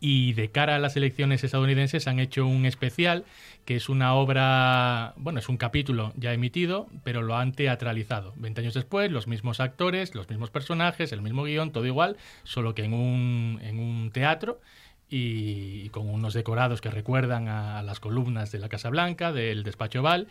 Y 0.00 0.32
de 0.32 0.50
cara 0.50 0.74
a 0.74 0.78
las 0.80 0.96
elecciones 0.96 1.44
estadounidenses 1.44 2.08
han 2.08 2.18
hecho 2.18 2.44
un 2.44 2.66
especial 2.66 3.24
que 3.64 3.76
es 3.76 3.88
una 3.88 4.14
obra, 4.14 5.14
bueno, 5.16 5.38
es 5.38 5.48
un 5.48 5.56
capítulo 5.56 6.12
ya 6.16 6.32
emitido, 6.32 6.88
pero 7.04 7.22
lo 7.22 7.36
han 7.36 7.52
teatralizado. 7.52 8.32
20 8.36 8.60
años 8.60 8.74
después, 8.74 9.10
los 9.10 9.26
mismos 9.28 9.60
actores, 9.60 10.14
los 10.14 10.28
mismos 10.28 10.50
personajes, 10.50 11.12
el 11.12 11.22
mismo 11.22 11.44
guion, 11.44 11.70
todo 11.70 11.86
igual, 11.86 12.16
solo 12.42 12.74
que 12.74 12.84
en 12.84 12.94
un, 12.94 13.60
en 13.62 13.78
un 13.78 14.10
teatro 14.10 14.60
y, 15.08 15.88
con 15.90 16.08
unos 16.08 16.34
decorados 16.34 16.80
que 16.80 16.90
recuerdan 16.90 17.48
a 17.48 17.82
las 17.82 18.00
columnas 18.00 18.50
de 18.50 18.58
la 18.58 18.68
Casa 18.68 18.90
Blanca, 18.90 19.32
del 19.32 19.62
despacho 19.62 20.00
Oval. 20.00 20.28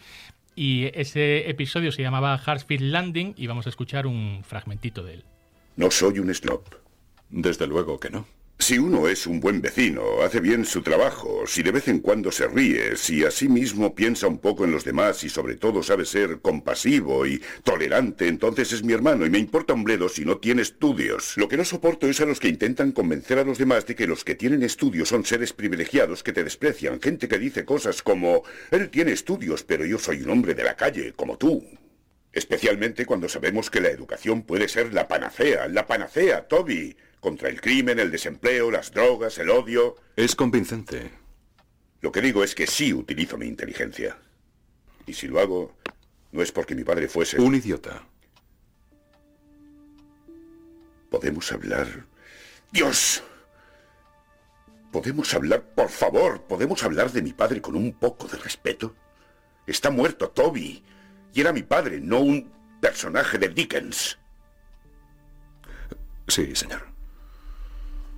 Y 0.55 0.89
ese 0.99 1.49
episodio 1.49 1.91
se 1.91 2.01
llamaba 2.01 2.35
Hartsfield 2.35 2.91
Landing 2.91 3.35
y 3.37 3.47
vamos 3.47 3.65
a 3.67 3.69
escuchar 3.69 4.05
un 4.05 4.41
fragmentito 4.43 5.03
de 5.03 5.15
él. 5.15 5.23
No 5.77 5.89
soy 5.89 6.19
un 6.19 6.33
snob. 6.33 6.63
Desde 7.29 7.65
luego 7.67 7.97
que 7.99 8.09
no. 8.09 8.25
Si 8.61 8.77
uno 8.77 9.07
es 9.07 9.25
un 9.25 9.39
buen 9.39 9.59
vecino, 9.59 10.21
hace 10.21 10.39
bien 10.39 10.65
su 10.65 10.83
trabajo, 10.83 11.47
si 11.47 11.63
de 11.63 11.71
vez 11.71 11.87
en 11.87 11.97
cuando 11.97 12.31
se 12.31 12.47
ríe, 12.47 12.95
si 12.95 13.25
a 13.25 13.31
sí 13.31 13.49
mismo 13.49 13.95
piensa 13.95 14.27
un 14.27 14.37
poco 14.37 14.65
en 14.65 14.71
los 14.71 14.85
demás 14.85 15.23
y 15.23 15.29
sobre 15.29 15.55
todo 15.55 15.81
sabe 15.81 16.05
ser 16.05 16.41
compasivo 16.41 17.25
y 17.25 17.41
tolerante, 17.63 18.27
entonces 18.27 18.71
es 18.71 18.83
mi 18.83 18.93
hermano 18.93 19.25
y 19.25 19.31
me 19.31 19.39
importa 19.39 19.73
un 19.73 19.83
bledo 19.83 20.09
si 20.09 20.25
no 20.25 20.37
tiene 20.37 20.61
estudios. 20.61 21.33
Lo 21.37 21.47
que 21.47 21.57
no 21.57 21.65
soporto 21.65 22.07
es 22.07 22.21
a 22.21 22.25
los 22.27 22.39
que 22.39 22.49
intentan 22.49 22.91
convencer 22.91 23.39
a 23.39 23.43
los 23.43 23.57
demás 23.57 23.87
de 23.87 23.95
que 23.95 24.05
los 24.05 24.23
que 24.23 24.35
tienen 24.35 24.61
estudios 24.61 25.09
son 25.09 25.25
seres 25.25 25.53
privilegiados 25.53 26.21
que 26.21 26.31
te 26.31 26.43
desprecian, 26.43 27.01
gente 27.01 27.27
que 27.27 27.39
dice 27.39 27.65
cosas 27.65 28.03
como, 28.03 28.43
él 28.69 28.91
tiene 28.91 29.11
estudios, 29.11 29.63
pero 29.63 29.85
yo 29.87 29.97
soy 29.97 30.21
un 30.21 30.29
hombre 30.29 30.53
de 30.53 30.65
la 30.65 30.75
calle, 30.75 31.13
como 31.13 31.35
tú. 31.35 31.65
Especialmente 32.31 33.07
cuando 33.07 33.27
sabemos 33.27 33.71
que 33.71 33.81
la 33.81 33.89
educación 33.89 34.43
puede 34.43 34.67
ser 34.67 34.93
la 34.93 35.07
panacea, 35.07 35.67
la 35.67 35.87
panacea, 35.87 36.47
Toby, 36.47 36.95
contra 37.21 37.47
el 37.47 37.61
crimen, 37.61 37.99
el 37.99 38.11
desempleo, 38.11 38.69
las 38.69 38.91
drogas, 38.91 39.37
el 39.37 39.49
odio. 39.49 39.95
Es 40.17 40.35
convincente. 40.35 41.11
Lo 42.01 42.11
que 42.11 42.19
digo 42.19 42.43
es 42.43 42.55
que 42.55 42.67
sí 42.67 42.91
utilizo 42.91 43.37
mi 43.37 43.45
inteligencia. 43.45 44.17
Y 45.05 45.13
si 45.13 45.27
lo 45.27 45.39
hago, 45.39 45.77
no 46.31 46.41
es 46.41 46.51
porque 46.51 46.75
mi 46.75 46.83
padre 46.83 47.07
fuese... 47.07 47.39
Un 47.39 47.55
idiota. 47.55 48.03
Podemos 51.09 51.49
hablar... 51.51 51.87
Dios. 52.71 53.23
¿Podemos 54.91 55.33
hablar, 55.33 55.61
por 55.75 55.89
favor? 55.89 56.41
¿Podemos 56.43 56.83
hablar 56.83 57.11
de 57.11 57.21
mi 57.21 57.33
padre 57.33 57.61
con 57.61 57.75
un 57.75 57.93
poco 57.93 58.27
de 58.27 58.37
respeto? 58.37 58.95
Está 59.67 59.91
muerto 59.91 60.29
Toby. 60.29 60.83
Y 61.33 61.41
era 61.41 61.53
mi 61.53 61.63
padre, 61.63 61.99
no 62.01 62.19
un 62.21 62.51
personaje 62.81 63.37
de 63.37 63.49
Dickens. 63.49 64.17
Sí, 66.27 66.55
señor. 66.55 66.90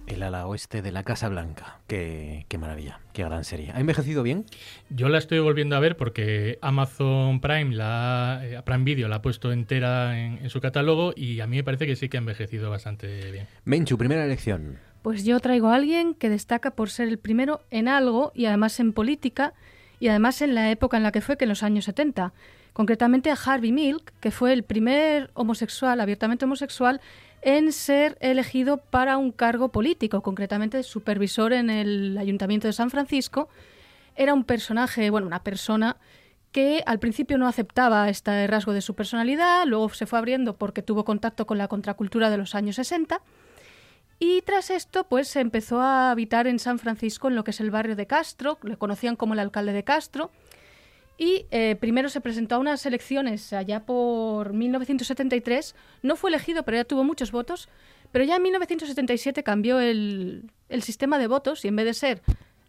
El 0.07 0.21
ala 0.21 0.45
oeste 0.47 0.81
de 0.81 0.91
la 0.91 1.03
Casa 1.03 1.29
Blanca. 1.29 1.79
Qué, 1.87 2.45
qué 2.49 2.57
maravilla, 2.57 2.99
qué 3.13 3.23
gran 3.23 3.43
serie. 3.43 3.71
¿Ha 3.73 3.79
envejecido 3.79 4.21
bien? 4.21 4.45
Yo 4.89 5.09
la 5.09 5.17
estoy 5.17 5.39
volviendo 5.39 5.75
a 5.75 5.79
ver 5.79 5.95
porque 5.95 6.59
Amazon 6.61 7.39
Prime, 7.39 7.73
la, 7.75 8.41
eh, 8.43 8.61
Prime 8.65 8.83
Video 8.83 9.07
la 9.07 9.17
ha 9.17 9.21
puesto 9.21 9.51
entera 9.51 10.19
en, 10.19 10.39
en 10.39 10.49
su 10.49 10.59
catálogo 10.59 11.13
y 11.15 11.39
a 11.39 11.47
mí 11.47 11.55
me 11.55 11.63
parece 11.63 11.87
que 11.87 11.95
sí 11.95 12.09
que 12.09 12.17
ha 12.17 12.19
envejecido 12.19 12.69
bastante 12.69 13.31
bien. 13.31 13.47
Menchu, 13.63 13.97
primera 13.97 14.25
elección. 14.25 14.79
Pues 15.01 15.25
yo 15.25 15.39
traigo 15.39 15.69
a 15.69 15.75
alguien 15.75 16.13
que 16.13 16.29
destaca 16.29 16.71
por 16.71 16.89
ser 16.89 17.07
el 17.07 17.17
primero 17.17 17.61
en 17.71 17.87
algo 17.87 18.31
y 18.33 18.45
además 18.45 18.79
en 18.79 18.93
política 18.93 19.53
y 19.99 20.09
además 20.09 20.41
en 20.41 20.55
la 20.55 20.69
época 20.69 20.97
en 20.97 21.03
la 21.03 21.11
que 21.11 21.21
fue, 21.21 21.37
que 21.37 21.45
en 21.45 21.49
los 21.49 21.63
años 21.63 21.85
70. 21.85 22.33
Concretamente 22.73 23.29
a 23.29 23.35
Harvey 23.35 23.71
Milk, 23.71 24.13
que 24.19 24.31
fue 24.31 24.51
el 24.51 24.63
primer 24.63 25.29
homosexual, 25.33 26.01
abiertamente 26.01 26.45
homosexual, 26.45 27.01
en 27.43 27.71
ser 27.71 28.17
elegido 28.21 28.77
para 28.77 29.17
un 29.17 29.31
cargo 29.31 29.69
político, 29.69 30.21
concretamente 30.21 30.81
supervisor 30.83 31.53
en 31.53 31.69
el 31.69 32.17
Ayuntamiento 32.17 32.67
de 32.67 32.73
San 32.73 32.89
Francisco. 32.89 33.49
Era 34.15 34.33
un 34.33 34.43
personaje, 34.43 35.09
bueno, 35.09 35.27
una 35.27 35.43
persona 35.43 35.97
que 36.51 36.83
al 36.85 36.99
principio 36.99 37.37
no 37.37 37.47
aceptaba 37.47 38.09
este 38.09 38.45
rasgo 38.47 38.73
de 38.73 38.81
su 38.81 38.93
personalidad, 38.93 39.65
luego 39.65 39.89
se 39.89 40.05
fue 40.05 40.19
abriendo 40.19 40.55
porque 40.55 40.83
tuvo 40.83 41.03
contacto 41.03 41.47
con 41.47 41.57
la 41.57 41.67
contracultura 41.67 42.29
de 42.29 42.37
los 42.37 42.53
años 42.53 42.75
60 42.75 43.21
y 44.19 44.41
tras 44.43 44.69
esto, 44.69 45.03
pues 45.03 45.27
se 45.27 45.41
empezó 45.41 45.81
a 45.81 46.11
habitar 46.11 46.47
en 46.47 46.59
San 46.59 46.79
Francisco, 46.79 47.27
en 47.27 47.35
lo 47.35 47.43
que 47.43 47.51
es 47.51 47.59
el 47.59 47.71
barrio 47.71 47.97
de 47.97 48.07
Castro, 48.07 48.57
le 48.63 48.77
conocían 48.77 49.17
como 49.17 49.33
el 49.33 49.39
alcalde 49.39 49.73
de 49.73 49.83
Castro, 49.83 50.31
y 51.17 51.45
eh, 51.51 51.75
primero 51.79 52.09
se 52.09 52.21
presentó 52.21 52.55
a 52.55 52.57
unas 52.59 52.85
elecciones 52.85 53.53
allá 53.53 53.81
por 53.85 54.53
1973, 54.53 55.75
no 56.01 56.15
fue 56.15 56.29
elegido, 56.29 56.63
pero 56.63 56.77
ya 56.77 56.83
tuvo 56.85 57.03
muchos 57.03 57.31
votos, 57.31 57.69
pero 58.11 58.25
ya 58.25 58.35
en 58.37 58.43
1977 58.43 59.43
cambió 59.43 59.79
el, 59.79 60.49
el 60.69 60.81
sistema 60.83 61.17
de 61.17 61.27
votos 61.27 61.65
y 61.65 61.67
en 61.67 61.75
vez 61.75 61.85
de 61.85 61.93
ser 61.93 62.21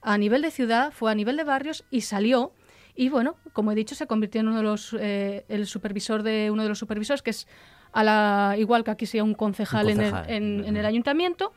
a 0.02 0.18
nivel 0.18 0.42
de 0.42 0.50
ciudad, 0.50 0.92
fue 0.92 1.10
a 1.10 1.14
nivel 1.14 1.36
de 1.36 1.44
barrios 1.44 1.84
y 1.90 2.02
salió. 2.02 2.52
Y 2.94 3.08
bueno, 3.08 3.36
como 3.52 3.72
he 3.72 3.74
dicho, 3.74 3.94
se 3.94 4.06
convirtió 4.06 4.40
en 4.40 4.48
uno 4.48 4.58
de 4.58 4.62
los, 4.62 4.94
eh, 5.00 5.44
el 5.48 5.66
supervisor 5.66 6.22
de 6.22 6.50
uno 6.50 6.62
de 6.62 6.68
los 6.68 6.78
supervisores, 6.78 7.22
que 7.22 7.30
es 7.30 7.48
a 7.92 8.04
la, 8.04 8.54
igual 8.58 8.84
que 8.84 8.90
aquí 8.90 9.06
sea 9.06 9.24
un 9.24 9.34
concejal, 9.34 9.86
Un 9.86 9.92
en 9.92 10.00
el- 10.00 10.10
concejal. 10.10 10.30
En, 10.34 10.64
en 10.66 10.76
el 10.76 10.84
ayuntamiento. 10.86 11.52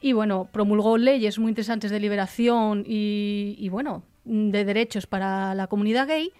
Y 0.00 0.12
bueno, 0.14 0.48
promulgó 0.52 0.96
leyes 0.96 1.38
muy 1.38 1.50
interesantes 1.50 1.90
de 1.90 2.00
liberación 2.00 2.84
y, 2.86 3.54
y, 3.58 3.68
bueno, 3.68 4.02
de 4.28 4.64
derechos 4.64 5.06
para 5.06 5.54
la 5.54 5.66
comunidad 5.66 6.06
gay. 6.06 6.32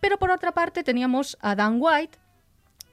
Pero 0.00 0.18
por 0.18 0.30
otra 0.30 0.52
parte 0.52 0.84
teníamos 0.84 1.36
a 1.40 1.54
Dan 1.54 1.78
White, 1.80 2.18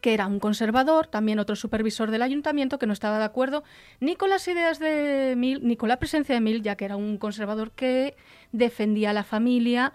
que 0.01 0.13
era 0.13 0.27
un 0.27 0.39
conservador, 0.39 1.07
también 1.07 1.39
otro 1.39 1.55
supervisor 1.55 2.11
del 2.11 2.21
ayuntamiento, 2.21 2.79
que 2.79 2.85
no 2.85 2.93
estaba 2.93 3.17
de 3.19 3.25
acuerdo 3.25 3.63
ni 3.99 4.15
con 4.15 4.29
las 4.29 4.47
ideas 4.47 4.79
de 4.79 5.35
Mill, 5.37 5.61
ni 5.63 5.75
con 5.75 5.89
la 5.89 5.99
presencia 5.99 6.35
de 6.35 6.41
Mill, 6.41 6.61
ya 6.61 6.75
que 6.75 6.85
era 6.85 6.95
un 6.95 7.17
conservador 7.17 7.71
que 7.71 8.15
defendía 8.51 9.11
a 9.11 9.13
la 9.13 9.23
familia. 9.23 9.93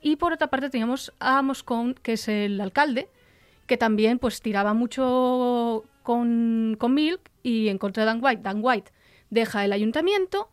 Y 0.00 0.16
por 0.16 0.32
otra 0.32 0.48
parte 0.48 0.70
teníamos 0.70 1.12
a 1.18 1.40
Moscone, 1.42 1.94
que 2.02 2.14
es 2.14 2.28
el 2.28 2.60
alcalde, 2.60 3.08
que 3.66 3.76
también 3.76 4.18
pues 4.18 4.42
tiraba 4.42 4.74
mucho 4.74 5.84
con, 6.02 6.76
con 6.78 6.98
y 7.42 7.68
en 7.68 7.78
contra 7.78 8.02
de 8.02 8.06
Dan 8.06 8.20
White. 8.22 8.42
Dan 8.42 8.58
White 8.62 8.92
deja 9.30 9.64
el 9.64 9.72
ayuntamiento 9.72 10.48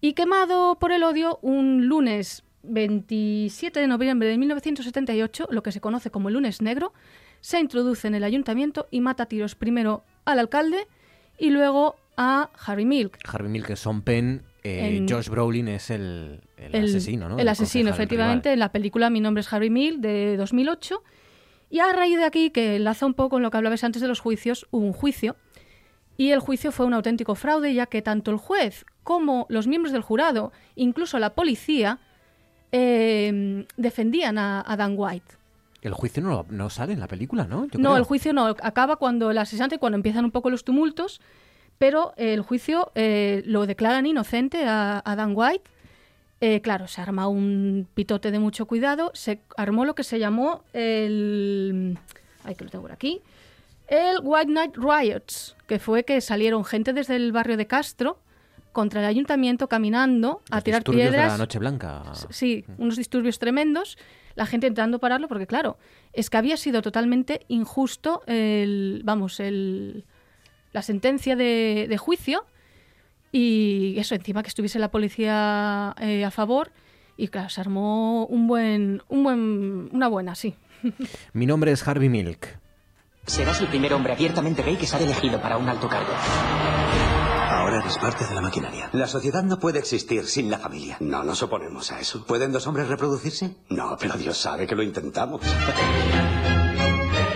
y 0.00 0.12
quemado 0.12 0.78
por 0.78 0.92
el 0.92 1.02
odio 1.02 1.38
un 1.42 1.86
lunes 1.86 2.44
27 2.62 3.80
de 3.80 3.86
noviembre 3.86 4.28
de 4.28 4.38
1978, 4.38 5.48
lo 5.50 5.62
que 5.62 5.72
se 5.72 5.80
conoce 5.80 6.10
como 6.10 6.28
el 6.28 6.34
lunes 6.34 6.60
negro, 6.62 6.92
se 7.40 7.60
introduce 7.60 8.08
en 8.08 8.14
el 8.14 8.24
ayuntamiento 8.24 8.88
y 8.90 9.00
mata 9.00 9.24
a 9.24 9.26
tiros 9.26 9.54
primero 9.54 10.04
al 10.24 10.38
alcalde 10.38 10.86
y 11.38 11.50
luego 11.50 11.96
a 12.16 12.50
Harry 12.66 12.84
Milk. 12.84 13.18
Harvey 13.24 13.50
Milk 13.50 13.70
es 13.70 13.78
Son 13.78 14.02
Penn, 14.02 14.42
eh, 14.64 14.96
En- 14.96 15.08
Josh 15.08 15.28
Brolin 15.28 15.68
es 15.68 15.90
el, 15.90 16.40
el 16.56 16.84
asesino, 16.84 17.28
¿no? 17.28 17.38
El 17.38 17.48
asesino, 17.48 17.90
efectivamente, 17.90 18.52
en 18.52 18.58
la 18.58 18.72
película 18.72 19.08
Mi 19.08 19.20
nombre 19.20 19.42
es 19.42 19.52
Harry 19.52 19.70
Milk 19.70 20.00
de 20.00 20.36
2008. 20.36 21.02
Y 21.70 21.78
a 21.80 21.92
raíz 21.92 22.16
de 22.16 22.24
aquí, 22.24 22.50
que 22.50 22.76
enlaza 22.76 23.06
un 23.06 23.14
poco 23.14 23.30
con 23.30 23.42
lo 23.42 23.50
que 23.50 23.56
hablabas 23.58 23.84
antes 23.84 24.02
de 24.02 24.08
los 24.08 24.20
juicios, 24.20 24.66
hubo 24.70 24.84
un 24.84 24.92
juicio. 24.92 25.36
Y 26.16 26.30
el 26.32 26.40
juicio 26.40 26.72
fue 26.72 26.86
un 26.86 26.94
auténtico 26.94 27.36
fraude, 27.36 27.72
ya 27.72 27.86
que 27.86 28.02
tanto 28.02 28.32
el 28.32 28.38
juez 28.38 28.84
como 29.04 29.46
los 29.48 29.68
miembros 29.68 29.92
del 29.92 30.02
jurado, 30.02 30.50
incluso 30.74 31.18
la 31.20 31.34
policía, 31.34 32.00
eh, 32.72 33.66
defendían 33.76 34.38
a, 34.38 34.64
a 34.66 34.76
Dan 34.76 34.94
White. 34.96 35.36
El 35.82 35.92
juicio 35.92 36.22
no, 36.22 36.44
no 36.50 36.70
sale 36.70 36.92
en 36.92 37.00
la 37.00 37.06
película, 37.06 37.44
¿no? 37.44 37.66
Yo 37.66 37.78
no, 37.78 37.90
creo. 37.90 37.96
el 37.96 38.04
juicio 38.04 38.32
no, 38.32 38.46
acaba 38.46 38.96
cuando 38.96 39.30
el 39.30 39.38
asesinato, 39.38 39.78
cuando 39.78 39.96
empiezan 39.96 40.24
un 40.24 40.32
poco 40.32 40.50
los 40.50 40.64
tumultos, 40.64 41.20
pero 41.78 42.12
el 42.16 42.42
juicio 42.42 42.90
eh, 42.94 43.42
lo 43.46 43.66
declaran 43.66 44.06
inocente 44.06 44.64
a, 44.66 45.00
a 45.04 45.16
Dan 45.16 45.32
White. 45.34 45.70
Eh, 46.40 46.60
claro, 46.60 46.86
se 46.86 47.00
arma 47.00 47.26
un 47.28 47.86
pitote 47.94 48.30
de 48.30 48.38
mucho 48.38 48.66
cuidado, 48.66 49.10
se 49.14 49.40
armó 49.56 49.84
lo 49.84 49.94
que 49.94 50.04
se 50.04 50.18
llamó 50.18 50.62
el... 50.72 51.98
Ay, 52.44 52.54
que 52.54 52.64
lo 52.64 52.70
tengo 52.70 52.82
por 52.82 52.92
aquí. 52.92 53.20
El 53.88 54.18
White 54.22 54.52
Night 54.52 54.76
Riots, 54.76 55.56
que 55.66 55.78
fue 55.78 56.04
que 56.04 56.20
salieron 56.20 56.64
gente 56.64 56.92
desde 56.92 57.16
el 57.16 57.32
barrio 57.32 57.56
de 57.56 57.66
Castro 57.66 58.18
contra 58.72 59.00
el 59.00 59.06
ayuntamiento 59.06 59.68
caminando 59.68 60.42
a 60.50 60.60
tirar 60.60 60.80
Disturbios 60.80 61.06
de 61.06 61.10
piedras. 61.10 61.32
la 61.32 61.38
Noche 61.38 61.58
Blanca. 61.58 62.02
Sí, 62.30 62.64
unos 62.78 62.96
disturbios 62.96 63.38
tremendos. 63.38 63.98
La 64.34 64.46
gente 64.46 64.66
intentando 64.68 64.98
pararlo 65.00 65.26
porque, 65.28 65.46
claro, 65.46 65.78
es 66.12 66.30
que 66.30 66.36
había 66.36 66.56
sido 66.56 66.80
totalmente 66.82 67.44
injusto 67.48 68.22
el, 68.26 69.02
vamos, 69.04 69.40
el, 69.40 70.04
la 70.72 70.82
sentencia 70.82 71.34
de, 71.34 71.86
de 71.88 71.98
juicio 71.98 72.46
y 73.32 73.96
eso, 73.98 74.14
encima 74.14 74.42
que 74.42 74.48
estuviese 74.48 74.78
la 74.78 74.90
policía 74.90 75.94
eh, 76.00 76.24
a 76.24 76.30
favor 76.30 76.70
y, 77.16 77.28
claro, 77.28 77.48
se 77.48 77.60
armó 77.60 78.26
un 78.26 78.46
buen, 78.46 79.02
un 79.08 79.24
buen, 79.24 79.88
una 79.92 80.06
buena, 80.08 80.34
sí. 80.36 80.54
Mi 81.32 81.44
nombre 81.44 81.72
es 81.72 81.86
Harvey 81.86 82.08
Milk. 82.08 82.58
Serás 83.26 83.60
el 83.60 83.66
primer 83.66 83.92
hombre 83.92 84.12
abiertamente 84.12 84.62
gay 84.62 84.76
que 84.76 84.86
será 84.86 85.04
elegido 85.04 85.40
para 85.42 85.58
un 85.58 85.68
alto 85.68 85.88
cargo. 85.88 86.12
Eres 87.80 87.96
parte 87.98 88.24
de 88.26 88.34
la 88.34 88.40
maquinaria. 88.40 88.90
La 88.92 89.06
sociedad 89.06 89.42
no 89.44 89.58
puede 89.58 89.78
existir 89.78 90.26
sin 90.26 90.50
la 90.50 90.58
familia. 90.58 90.96
No 91.00 91.22
nos 91.22 91.42
oponemos 91.42 91.92
a 91.92 92.00
eso. 92.00 92.24
¿Pueden 92.24 92.50
dos 92.50 92.66
hombres 92.66 92.88
reproducirse? 92.88 93.56
No, 93.68 93.96
pero 94.00 94.14
Dios 94.14 94.36
sabe 94.36 94.66
que 94.66 94.74
lo 94.74 94.82
intentamos. 94.82 95.42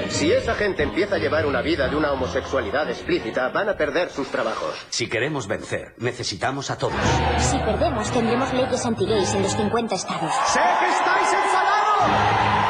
Si 0.08 0.32
esa 0.32 0.54
gente 0.54 0.82
empieza 0.82 1.14
a 1.14 1.18
llevar 1.18 1.46
una 1.46 1.62
vida 1.62 1.88
de 1.88 1.96
una 1.96 2.12
homosexualidad 2.12 2.90
explícita, 2.90 3.50
van 3.50 3.68
a 3.68 3.76
perder 3.76 4.10
sus 4.10 4.28
trabajos. 4.28 4.74
Si 4.90 5.08
queremos 5.08 5.46
vencer, 5.46 5.94
necesitamos 5.98 6.70
a 6.70 6.76
todos. 6.76 6.94
Si 7.38 7.58
perdemos, 7.58 8.10
tendremos 8.10 8.52
leyes 8.52 8.84
anti-gays 8.84 9.34
en 9.34 9.42
los 9.42 9.52
50 9.52 9.94
estados. 9.94 10.32
¡Sé 10.46 10.60
que 10.60 10.90
estáis 10.90 11.32
enfadados! 11.32 12.61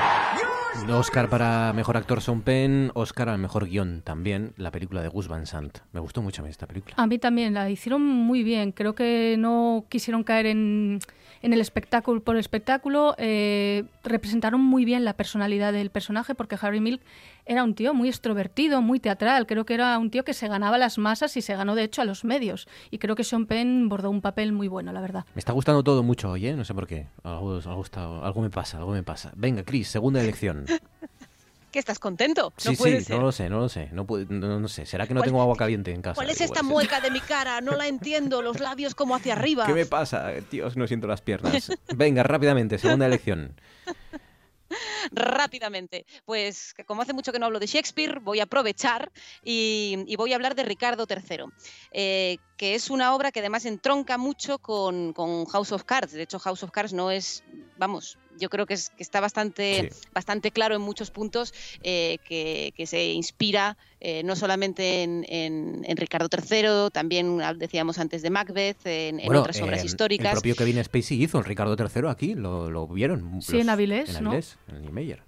Oscar 0.91 1.29
para 1.29 1.73
mejor 1.73 1.97
actor 1.97 2.21
Sean 2.21 2.43
Penn, 2.43 2.91
Oscar 2.95 3.29
al 3.29 3.39
mejor 3.39 3.67
guion 3.69 4.03
también, 4.03 4.53
la 4.57 4.71
película 4.71 5.03
de 5.03 5.09
Gus 5.09 5.29
Van 5.29 5.47
Sant. 5.47 5.79
Me 5.93 6.01
gustó 6.01 6.23
mucho 6.23 6.43
a 6.43 6.45
mí 6.45 6.51
esta 6.51 6.67
película. 6.67 6.95
A 6.99 7.07
mí 7.07 7.19
también, 7.19 7.55
la 7.55 7.71
hicieron 7.71 8.03
muy 8.03 8.43
bien. 8.43 8.73
Creo 8.73 8.95
que 8.95 9.37
no 9.39 9.85
quisieron 9.89 10.25
caer 10.25 10.47
en, 10.47 10.99
en 11.43 11.53
el 11.53 11.61
espectáculo 11.61 12.23
por 12.23 12.37
espectáculo. 12.37 13.15
eh, 13.19 13.85
representaron 14.05 14.61
muy 14.61 14.85
bien 14.85 15.05
la 15.05 15.15
personalidad 15.15 15.73
del 15.73 15.91
personaje 15.91 16.35
porque 16.35 16.57
Harry 16.61 16.81
Milk 16.81 17.01
era 17.45 17.65
un 17.65 17.75
tío 17.75 17.93
muy 17.95 18.09
extrovertido, 18.09 18.81
muy 18.83 19.01
teatral. 19.01 19.47
Creo 19.47 19.65
que 19.67 19.75
era 19.75 19.99
un 19.99 20.11
tío 20.11 20.25
que 20.25 20.35
se 20.35 20.49
ganaba 20.49 20.77
a 20.77 20.79
las 20.79 20.99
masas 20.99 21.37
y 21.37 21.43
se 21.43 21.55
ganó 21.57 21.75
de 21.75 21.85
hecho 21.85 22.03
a 22.03 22.05
los 22.05 22.25
medios. 22.25 22.69
Y 22.91 22.99
creo 22.99 23.17
que 23.17 23.25
Sean 23.25 23.47
Penn 23.47 23.89
bordó 23.89 24.11
un 24.11 24.21
papel 24.21 24.53
muy 24.53 24.69
bueno, 24.69 24.93
la 24.93 25.01
verdad. 25.01 25.25
Me 25.35 25.41
está 25.41 25.53
gustando 25.53 25.83
todo 25.83 26.03
mucho 26.03 26.31
hoy, 26.31 26.47
¿eh? 26.47 26.55
No 26.55 26.65
sé 26.65 26.73
por 26.75 26.87
qué. 26.87 27.07
Algo, 27.25 27.61
algo, 27.65 27.85
algo 28.25 28.41
me 28.43 28.51
pasa, 28.51 28.79
algo 28.79 28.93
me 28.93 29.03
pasa. 29.03 29.33
Venga, 29.37 29.63
Chris, 29.65 29.89
segunda 29.89 30.21
elección. 30.21 30.67
¿Que 31.73 31.79
estás 31.79 31.99
contento? 31.99 32.53
Sí, 32.59 32.73
no 32.73 32.77
puede 32.77 32.99
sí, 32.99 33.05
ser. 33.07 33.17
no 33.17 33.23
lo 33.23 33.33
sé, 33.33 33.49
no 33.49 33.59
lo 33.61 33.69
sé. 33.71 33.89
No, 33.93 34.05
puede- 34.07 34.27
no, 34.29 34.61
no 34.61 34.69
sé. 34.69 34.85
¿Será 34.85 35.07
que 35.07 35.15
no 35.15 35.21
¿Cuál- 35.21 35.31
tengo 35.31 35.41
agua 35.41 35.57
caliente 35.57 35.91
en 35.95 36.03
casa? 36.03 36.17
¿Cuál 36.17 36.29
es 36.29 36.37
Igual 36.39 36.51
esta 36.51 36.61
sí. 36.61 36.67
mueca 36.67 37.01
de 37.01 37.11
mi 37.11 37.21
cara? 37.21 37.63
No 37.63 37.73
la 37.77 37.87
entiendo, 37.89 38.43
los 38.43 38.61
labios 38.61 38.95
como 38.95 39.17
hacia 39.17 39.33
arriba. 39.33 39.65
¿Qué 39.65 39.73
me 39.73 39.87
pasa? 39.87 40.29
Dios, 40.51 40.77
no 40.77 40.87
siento 40.87 41.07
las 41.07 41.23
piernas. 41.23 41.73
Venga, 41.97 42.23
rápidamente, 42.25 42.77
segunda 42.79 43.07
elección. 43.07 43.55
Rápidamente, 45.11 46.07
pues 46.25 46.75
como 46.87 47.03
hace 47.03 47.13
mucho 47.13 47.33
que 47.33 47.39
no 47.39 47.47
hablo 47.47 47.61
de 47.61 47.67
Shakespeare, 47.67 48.21
voy 48.21 48.41
a 48.41 48.45
aprovechar 48.45 49.11
y, 49.43 50.05
y 50.07 50.17
voy 50.17 50.33
a 50.33 50.37
hablar 50.37 50.55
de 50.55 50.65
Ricardo 50.65 51.07
III, 51.09 51.45
eh, 51.93 52.39
que 52.57 52.75
es 52.75 52.91
una 52.91 53.15
obra 53.15 53.33
que 53.33 53.41
además 53.41 53.65
entronca 53.65 54.19
mucho 54.19 54.59
con, 54.59 55.13
con 55.13 55.47
House 55.47 55.73
of 55.73 55.85
Cards. 55.85 56.13
De 56.13 56.23
hecho, 56.23 56.39
House 56.39 56.63
of 56.63 56.71
Cards 56.71 56.93
no 56.93 57.11
es, 57.11 57.45
vamos, 57.77 58.19
yo 58.39 58.49
creo 58.49 58.67
que, 58.67 58.75
es, 58.75 58.91
que 58.91 59.03
está 59.03 59.21
bastante, 59.21 59.91
bastante 60.15 60.51
claro 60.51 60.75
en 60.75 60.81
muchos 60.83 61.11
puntos 61.11 61.53
eh, 61.83 62.19
que, 62.27 62.73
que 62.77 62.87
se 62.87 63.13
inspira 63.13 63.77
eh, 64.01 64.23
no 64.25 64.35
solamente 64.37 65.03
en, 65.03 65.25
en- 65.29 65.83
en 65.87 65.97
Ricardo 65.97 66.29
III, 66.31 66.91
también 66.93 67.39
decíamos 67.57 67.99
antes 67.99 68.23
de 68.23 68.31
Macbeth, 68.31 68.85
en, 68.85 69.21
otras 69.35 69.61
obras 69.61 69.83
eh, 69.83 69.87
históricas. 69.87 70.27
El 70.27 70.33
propio 70.33 70.57
Kevin 70.57 70.83
Spacey 70.83 71.23
hizo 71.23 71.39
el 71.39 71.45
Ricardo 71.45 71.77
III 71.79 72.09
aquí, 72.09 72.35
lo, 72.35 72.71
lo 72.71 72.87
vieron. 72.89 73.41
Sí, 73.43 73.61
en 73.61 73.71
Avilés, 73.71 74.17
En 74.17 74.25
¿no? 74.25 74.31
Avilés, 74.31 74.59
en 74.69 74.83
Niemeyer. 74.83 75.23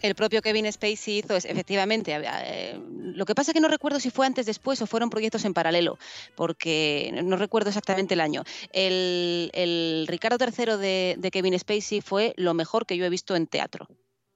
El 0.00 0.14
propio 0.14 0.40
Kevin 0.42 0.70
Spacey 0.72 1.18
hizo, 1.18 1.36
es, 1.36 1.44
efectivamente. 1.44 2.12
eh, 2.16 2.78
lo 3.02 3.24
que 3.26 3.34
pasa 3.34 3.50
es 3.50 3.54
que 3.54 3.60
no 3.60 3.68
recuerdo 3.68 4.00
si 4.00 4.10
fue 4.10 4.26
antes, 4.26 4.46
después 4.46 4.80
o 4.82 4.86
fueron 4.86 5.10
proyectos 5.10 5.44
en 5.44 5.52
paralelo, 5.54 5.98
porque 6.36 7.10
no 7.22 7.36
recuerdo 7.36 7.68
exactamente 7.68 8.14
el 8.14 8.20
año. 8.20 8.42
El, 8.72 9.50
el 9.52 10.06
Ricardo 10.08 10.38
III 10.44 10.76
de, 10.78 11.16
de 11.18 11.30
Kevin 11.30 11.58
Spacey 11.58 12.00
fue 12.00 12.32
lo 12.36 12.54
mejor 12.54 12.86
que 12.86 12.96
yo 12.96 13.04
he 13.04 13.10
visto 13.10 13.36
en 13.36 13.46
teatro, 13.46 13.86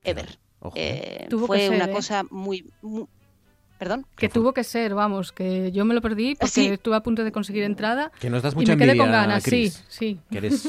ever. 0.02 0.38
Eh, 0.74 1.26
Tuvo 1.28 1.42
que 1.42 1.46
fue 1.46 1.58
ser, 1.60 1.72
una 1.72 1.84
¿eh? 1.86 1.90
cosa 1.90 2.24
muy, 2.30 2.70
muy- 2.80 3.06
¿Perdón? 3.84 4.06
Que 4.16 4.30
tuvo 4.30 4.54
que 4.54 4.64
ser, 4.64 4.94
vamos, 4.94 5.30
que 5.30 5.70
yo 5.70 5.84
me 5.84 5.92
lo 5.92 6.00
perdí 6.00 6.36
porque 6.36 6.50
Sí. 6.50 6.66
estuve 6.68 6.96
a 6.96 7.02
punto 7.02 7.22
de 7.22 7.32
conseguir 7.32 7.64
entrada. 7.64 8.10
Que 8.18 8.30
nos 8.30 8.42
das 8.42 8.54
y 8.54 8.56
mucha 8.56 8.72
me 8.72 8.78
quedé 8.78 8.92
envidia, 8.92 9.02
con 9.04 9.12
ganas, 9.12 9.44
Chris. 9.44 9.84
sí, 9.88 9.98
sí. 9.98 10.20
Que 10.30 10.38
eres, 10.38 10.64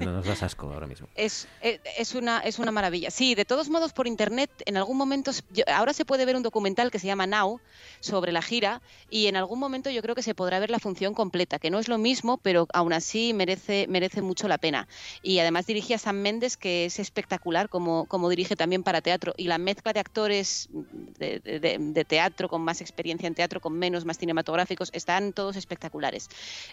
nos 0.00 0.24
das 0.24 0.44
asco 0.44 0.70
ahora 0.72 0.86
mismo. 0.86 1.08
Es, 1.16 1.48
es, 1.60 1.80
es 1.98 2.14
una, 2.14 2.38
es 2.38 2.60
una 2.60 2.70
maravilla. 2.70 3.10
Sí, 3.10 3.34
de 3.34 3.44
todos 3.44 3.68
modos, 3.68 3.92
por 3.92 4.06
internet, 4.06 4.48
en 4.64 4.76
algún 4.76 4.96
momento, 4.96 5.32
yo- 5.52 5.64
ahora 5.74 5.92
se 5.92 6.04
puede 6.04 6.24
ver 6.24 6.36
un 6.36 6.44
documental 6.44 6.92
que 6.92 7.00
se 7.00 7.08
llama 7.08 7.26
Now 7.26 7.58
sobre 7.98 8.30
la 8.30 8.42
gira 8.42 8.80
y 9.10 9.26
en 9.26 9.34
algún 9.36 9.58
momento 9.58 9.90
yo 9.90 10.00
creo 10.00 10.14
que 10.14 10.22
se 10.22 10.36
podrá 10.36 10.60
ver 10.60 10.70
la 10.70 10.78
función 10.78 11.14
completa, 11.14 11.58
que 11.58 11.68
no 11.68 11.80
es 11.80 11.88
lo 11.88 11.98
mismo, 11.98 12.38
pero 12.38 12.68
aún 12.72 12.92
así 12.92 13.32
merece, 13.34 13.86
merece 13.88 14.22
mucho 14.22 14.46
la 14.46 14.58
pena. 14.58 14.86
Y 15.20 15.40
además 15.40 15.66
dirigía 15.66 15.98
Sam 15.98 16.18
Méndez, 16.20 16.56
que 16.56 16.84
es 16.84 17.00
espectacular 17.00 17.68
como, 17.68 18.06
como 18.06 18.28
dirige 18.28 18.54
también 18.54 18.84
para 18.84 19.00
teatro. 19.00 19.34
Y 19.36 19.48
la 19.48 19.58
mezcla 19.58 19.92
de 19.92 19.98
actores 19.98 20.68
de, 21.18 21.40
de- 21.40 21.58
de- 21.58 21.78
de 21.80 22.04
teatro, 22.04 22.48
con 22.52 22.60
más 22.60 22.82
experiencia 22.82 23.26
en 23.26 23.34
teatro, 23.34 23.62
con 23.62 23.72
menos, 23.72 24.04
más 24.04 24.18
cinematográficos, 24.18 24.90
están 24.92 25.32
todos 25.32 25.56
espectaculares. 25.56 26.28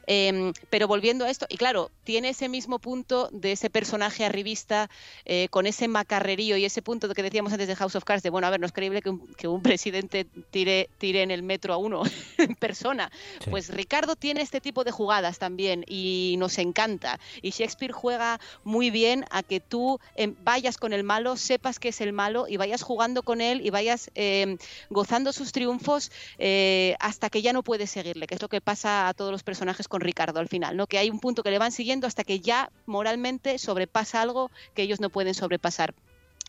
Em, 0.08 0.52
pero 0.70 0.90
volviendo 0.90 1.24
a 1.24 1.30
esto, 1.30 1.46
y 1.48 1.56
claro, 1.56 1.90
tiene 2.04 2.28
ese 2.30 2.50
mismo 2.50 2.80
punto 2.80 3.30
de 3.32 3.54
ese 3.54 3.70
personaje 3.70 4.26
arribista 4.26 4.90
eh, 5.24 5.48
con 5.50 5.68
ese 5.68 5.88
macarrerío 5.88 6.58
y 6.58 6.66
ese 6.66 6.82
punto 6.82 7.08
que 7.14 7.24
decíamos 7.24 7.54
antes 7.54 7.70
de 7.70 7.78
House 7.78 7.96
of 7.96 8.04
Cards, 8.04 8.24
de 8.24 8.30
bueno, 8.30 8.48
a 8.48 8.50
ver, 8.50 8.60
no 8.60 8.66
es 8.66 8.74
creíble 8.74 9.02
que 9.02 9.10
un, 9.10 9.26
que 9.36 9.48
un 9.48 9.62
presidente 9.62 10.26
tire, 10.52 10.90
tire 10.98 11.22
en 11.22 11.32
el 11.32 11.44
metro 11.44 11.74
a 11.74 11.78
uno 11.78 12.04
en 12.38 12.56
persona. 12.56 13.10
Sí. 13.42 13.50
Pues 13.50 13.70
Ricardo 13.70 14.18
tiene 14.18 14.42
este 14.42 14.60
tipo 14.60 14.84
de 14.84 14.92
jugadas 14.92 15.40
también 15.40 15.86
y 15.88 16.36
nos 16.40 16.58
encanta. 16.58 17.22
Y 17.42 17.52
Shakespeare 17.52 17.94
juega 17.94 18.42
muy 18.66 18.90
bien 18.90 19.24
a 19.32 19.44
que 19.44 19.62
tú 19.62 20.02
em, 20.16 20.36
vayas 20.44 20.78
con 20.78 20.92
el 20.92 21.06
malo, 21.06 21.38
sepas 21.38 21.80
que 21.80 21.88
es 21.88 22.02
el 22.02 22.12
malo 22.12 22.48
y 22.50 22.58
vayas 22.58 22.82
jugando 22.82 23.24
con 23.24 23.40
él 23.40 23.66
y 23.66 23.70
vayas 23.70 24.12
em, 24.16 24.58
gozando 24.90 25.32
sus 25.32 25.54
triunfos 25.60 26.10
eh, 26.38 26.96
hasta 27.02 27.30
que 27.30 27.42
ya 27.42 27.52
no 27.52 27.64
puedes 27.64 27.92
seguirle, 27.92 28.28
que 28.28 28.36
es 28.36 28.42
lo 28.42 28.48
que 28.48 28.62
pasa 28.62 29.10
a 29.10 29.14
todos 29.14 29.30
los 29.30 29.44
personajes 29.44 29.90
con 29.90 30.00
Ricardo 30.00 30.40
al 30.40 30.48
final, 30.48 30.78
¿no? 30.78 30.88
Que 30.88 30.98
hay 30.98 31.10
un 31.10 31.20
punto 31.20 31.44
que 31.44 31.52
le 31.52 31.60
van 31.60 31.74
siguiendo 31.74 32.08
hasta 32.08 32.24
que 32.24 32.40
ya 32.40 32.72
moralmente 32.86 33.58
sobrepasa 33.58 34.22
algo 34.22 34.52
que 34.74 34.84
ellos 34.84 35.02
no 35.02 35.10
pueden 35.10 35.34
sobrepasar. 35.34 35.94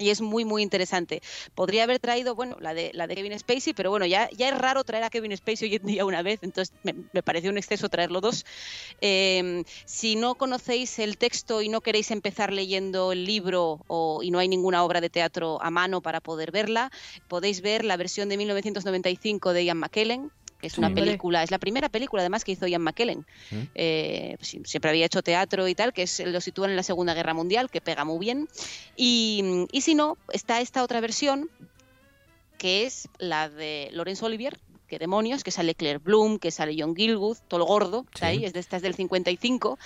Y 0.01 0.11
es 0.11 0.23
muy, 0.23 0.45
muy 0.45 0.63
interesante. 0.63 1.21
Podría 1.55 1.85
haber 1.85 1.99
traído, 1.99 2.35
bueno, 2.35 2.57
la 2.59 2.75
de, 2.75 2.91
la 2.95 3.07
de 3.07 3.15
Kevin 3.15 3.39
Spacey, 3.39 3.75
pero 3.75 3.91
bueno, 3.91 4.07
ya, 4.07 4.31
ya 4.31 4.49
es 4.49 4.59
raro 4.59 4.83
traer 4.83 5.05
a 5.05 5.11
Kevin 5.11 5.37
Spacey 5.37 5.69
hoy 5.69 5.77
en 5.77 5.87
día 5.87 6.05
una 6.07 6.23
vez, 6.23 6.41
entonces 6.43 6.75
me, 6.83 6.95
me 7.13 7.23
pareció 7.23 7.51
un 7.51 7.59
exceso 7.59 7.91
traerlo 7.91 8.23
dos. 8.23 8.47
Eh, 9.03 9.63
si 9.85 10.17
no 10.17 10.37
conocéis 10.37 10.99
el 10.99 11.19
texto 11.19 11.61
y 11.61 11.69
no 11.69 11.83
queréis 11.83 12.11
empezar 12.11 12.53
leyendo 12.53 13.13
el 13.13 13.27
libro 13.27 13.85
o, 13.89 14.23
y 14.23 14.31
no 14.31 14.39
hay 14.39 14.49
ninguna 14.49 14.85
obra 14.85 15.03
de 15.03 15.11
teatro 15.11 15.63
a 15.63 15.71
mano 15.71 16.01
para 16.01 16.21
poder 16.21 16.51
verla, 16.51 16.91
podéis 17.29 17.61
ver 17.61 17.85
la 17.85 17.97
versión 17.97 18.29
de 18.31 18.39
1995 18.39 19.53
de 19.53 19.65
Ian 19.67 19.79
McKellen, 19.79 20.33
es 20.63 20.79
una 20.79 20.89
Sí. 20.89 20.95
película, 20.95 21.43
es 21.43 21.51
la 21.51 21.59
primera 21.59 21.89
película 21.89 22.23
además 22.23 22.45
que 22.45 22.53
hizo 22.53 22.67
Ian 22.67 22.83
McKellen. 22.83 23.27
Eh, 23.75 24.35
pues, 24.39 24.57
siempre 24.65 24.91
había 24.91 25.07
hecho 25.07 25.23
teatro 25.23 25.69
y 25.69 25.75
tal, 25.75 25.93
que 25.93 26.03
es, 26.03 26.21
lo 26.21 26.41
sitúan 26.41 26.71
en 26.71 26.77
la 26.77 26.83
Segunda 26.83 27.15
Guerra 27.15 27.35
Mundial, 27.35 27.71
que 27.71 27.81
pega 27.81 28.05
muy 28.05 28.19
bien. 28.19 28.49
Y, 28.97 29.67
y 29.73 29.81
si 29.81 29.95
no, 29.95 30.17
está 30.33 30.61
esta 30.61 30.83
otra 30.83 31.01
versión, 31.01 31.51
que 32.59 32.85
es 32.85 33.09
la 33.19 33.49
de 33.49 33.89
Laurence 33.93 34.25
Olivier, 34.25 34.59
que 34.87 34.99
demonios, 34.99 35.45
que 35.45 35.53
sale 35.53 35.75
Claire 35.77 35.99
Bloom, 35.99 36.39
que 36.39 36.51
sale 36.51 36.75
John 36.77 36.97
Gilwood, 36.97 37.39
todo 37.47 37.61
lo 37.61 37.65
gordo, 37.65 38.05
está 38.13 38.27
ahí, 38.27 38.45
es 38.45 38.53
de 38.53 38.59
esta 38.61 38.77
es 38.77 38.83
del 38.83 38.95
55. 38.95 39.79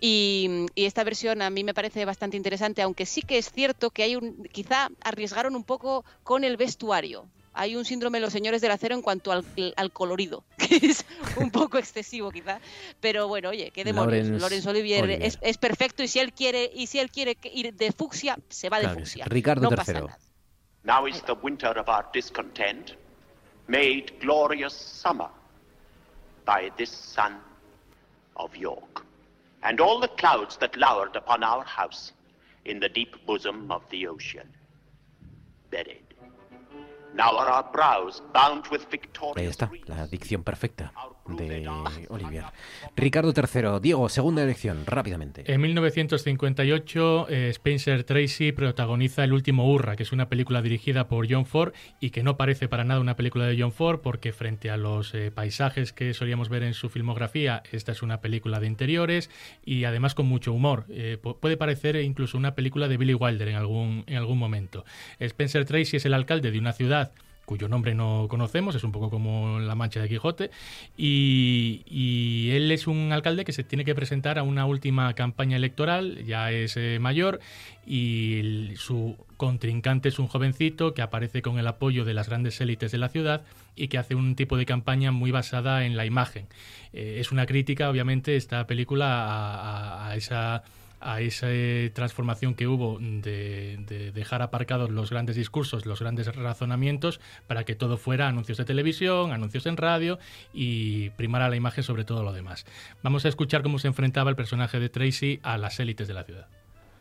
Y, 0.00 0.66
y 0.76 0.84
esta 0.84 1.02
versión 1.04 1.42
a 1.42 1.50
mí 1.50 1.64
me 1.64 1.74
parece 1.74 2.04
bastante 2.04 2.36
interesante, 2.36 2.80
aunque 2.80 3.04
sí 3.04 3.22
que 3.22 3.38
es 3.38 3.50
cierto 3.50 3.90
que 3.90 4.04
hay 4.04 4.14
un, 4.16 4.44
quizá 4.52 4.88
arriesgaron 5.02 5.56
un 5.56 5.64
poco 5.64 6.04
con 6.22 6.44
el 6.44 6.56
vestuario. 6.56 7.26
Hay 7.54 7.76
un 7.76 7.84
síndrome 7.84 8.18
de 8.18 8.22
los 8.22 8.32
señores 8.32 8.62
del 8.62 8.70
acero 8.70 8.94
en 8.94 9.02
cuanto 9.02 9.30
al, 9.30 9.44
al 9.76 9.92
colorido, 9.92 10.44
que 10.56 10.76
es 10.76 11.04
un 11.36 11.50
poco 11.50 11.78
excesivo 11.78 12.30
quizá. 12.30 12.60
Pero 13.00 13.28
bueno, 13.28 13.50
oye, 13.50 13.70
qué 13.70 13.84
demonios. 13.84 14.28
Laurence 14.28 14.68
Olivier, 14.68 15.04
Olivier. 15.04 15.22
Es, 15.22 15.38
es 15.42 15.58
perfecto 15.58 16.02
y 16.02 16.08
si 16.08 16.18
él 16.18 16.32
quiere 16.32 16.70
y 16.74 16.86
si 16.86 16.98
él 16.98 17.10
quiere 17.10 17.36
ir 17.52 17.74
de 17.74 17.92
fucsia, 17.92 18.38
se 18.48 18.68
va 18.68 18.78
de 18.78 18.84
Claro 18.84 19.00
sí. 19.00 19.00
fucsia. 19.04 19.24
Ricardo 19.28 19.68
no 19.70 19.76
pasa 19.76 19.92
III. 19.92 20.00
nada. 20.00 20.18
Now 20.84 21.06
is 21.06 21.22
the 21.22 21.34
winter 21.34 21.78
of 21.78 21.88
our 21.88 22.06
discontent 22.12 22.96
made 23.68 24.12
glorious 24.20 24.72
summer 24.74 25.28
by 26.44 26.70
this 26.76 26.90
sun 26.90 27.38
of 28.36 28.56
York, 28.56 29.04
and 29.62 29.80
all 29.80 30.00
the 30.00 30.08
clouds 30.16 30.56
that 30.58 30.74
lowered 30.76 31.14
upon 31.16 31.44
our 31.44 31.64
house 31.64 32.12
in 32.64 32.80
the 32.80 32.88
deep 32.88 33.14
bosom 33.26 33.70
of 33.70 33.82
the 33.90 34.06
ocean. 34.08 34.48
Buried. 35.70 36.02
Ahí 39.36 39.46
está, 39.46 39.70
la 39.86 40.06
dicción 40.06 40.42
perfecta. 40.42 40.92
de 41.26 41.68
Olivier. 42.08 42.44
Ricardo 42.96 43.32
III, 43.36 43.80
Diego, 43.80 44.08
segunda 44.08 44.42
elección, 44.42 44.84
rápidamente. 44.86 45.44
En 45.46 45.60
1958, 45.60 47.26
eh, 47.28 47.48
Spencer 47.50 48.04
Tracy 48.04 48.52
protagoniza 48.52 49.22
El 49.24 49.32
último 49.32 49.70
Hurra, 49.70 49.94
que 49.94 50.02
es 50.02 50.12
una 50.12 50.28
película 50.28 50.62
dirigida 50.62 51.08
por 51.08 51.30
John 51.30 51.46
Ford 51.46 51.72
y 52.00 52.10
que 52.10 52.22
no 52.22 52.36
parece 52.36 52.68
para 52.68 52.84
nada 52.84 53.00
una 53.00 53.14
película 53.14 53.46
de 53.46 53.60
John 53.60 53.72
Ford 53.72 54.00
porque 54.00 54.32
frente 54.32 54.70
a 54.70 54.76
los 54.76 55.14
eh, 55.14 55.30
paisajes 55.30 55.92
que 55.92 56.14
solíamos 56.14 56.48
ver 56.48 56.64
en 56.64 56.74
su 56.74 56.88
filmografía, 56.88 57.62
esta 57.70 57.92
es 57.92 58.02
una 58.02 58.20
película 58.20 58.58
de 58.58 58.66
interiores 58.66 59.30
y 59.64 59.84
además 59.84 60.14
con 60.14 60.26
mucho 60.26 60.52
humor. 60.52 60.86
Eh, 60.88 61.18
puede 61.18 61.56
parecer 61.56 61.96
incluso 61.96 62.36
una 62.36 62.54
película 62.54 62.88
de 62.88 62.96
Billy 62.96 63.14
Wilder 63.14 63.48
en 63.48 63.56
algún, 63.56 64.04
en 64.06 64.16
algún 64.16 64.38
momento. 64.38 64.84
Spencer 65.20 65.64
Tracy 65.64 65.98
es 65.98 66.04
el 66.04 66.14
alcalde 66.14 66.50
de 66.50 66.58
una 66.58 66.72
ciudad 66.72 67.01
cuyo 67.52 67.68
nombre 67.68 67.94
no 67.94 68.28
conocemos, 68.30 68.74
es 68.76 68.82
un 68.82 68.92
poco 68.92 69.10
como 69.10 69.60
la 69.60 69.74
mancha 69.74 70.00
de 70.00 70.08
Quijote, 70.08 70.50
y, 70.96 72.48
él 72.50 72.72
es 72.72 72.86
un 72.86 73.12
alcalde 73.12 73.44
que 73.44 73.52
se 73.52 73.62
tiene 73.62 73.84
que 73.84 73.94
presentar 73.94 74.38
a 74.38 74.42
una 74.42 74.64
última 74.64 75.12
campaña 75.12 75.58
electoral, 75.58 76.24
ya 76.24 76.50
es 76.50 76.78
eh, 76.78 76.96
mayor, 76.98 77.40
y 77.86 78.70
su 78.76 79.18
contrincante 79.36 80.08
es 80.08 80.18
un 80.18 80.28
jovencito 80.28 80.94
que 80.94 81.02
aparece 81.02 81.42
con 81.42 81.58
el 81.58 81.66
apoyo 81.66 82.06
de 82.06 82.14
las 82.14 82.30
grandes 82.30 82.58
élites 82.62 82.90
de 82.90 82.96
la 82.96 83.10
ciudad 83.10 83.42
y 83.76 83.88
que 83.88 83.98
hace 83.98 84.14
un 84.14 84.34
tipo 84.34 84.56
de 84.56 84.64
campaña 84.64 85.12
muy 85.12 85.30
basada 85.30 85.84
en 85.84 85.98
la 85.98 86.06
imagen. 86.06 86.46
Eh, 86.94 87.18
es 87.20 87.32
una 87.32 87.44
crítica, 87.44 87.90
obviamente, 87.90 88.36
esta 88.36 88.66
película 88.66 90.08
a 90.08 90.16
esa 90.16 90.62
a 91.02 91.20
esa 91.20 91.48
transformación 91.94 92.54
que 92.54 92.66
hubo 92.66 92.98
de, 93.00 94.10
dejar 94.14 94.42
aparcados 94.42 94.90
los 94.90 95.10
grandes 95.10 95.36
discursos, 95.36 95.86
los 95.86 96.00
grandes 96.00 96.34
razonamientos, 96.34 97.20
para 97.46 97.64
que 97.64 97.74
todo 97.74 97.96
fuera 97.96 98.28
anuncios 98.28 98.58
de 98.58 98.64
televisión, 98.64 99.32
anuncios 99.32 99.66
en 99.66 99.76
radio 99.76 100.18
y 100.52 101.10
primara 101.10 101.48
la 101.48 101.56
imagen 101.56 101.84
sobre 101.84 102.04
todo 102.04 102.22
lo 102.22 102.32
demás. 102.32 102.64
Vamos 103.02 103.24
a 103.24 103.28
escuchar 103.28 103.62
cómo 103.62 103.78
se 103.78 103.88
enfrentaba 103.88 104.30
el 104.30 104.36
personaje 104.36 104.80
de 104.80 104.88
Tracy 104.88 105.40
a 105.42 105.58
las 105.58 105.78
élites 105.80 106.08
de 106.08 106.14
la 106.14 106.24
ciudad. 106.24 106.48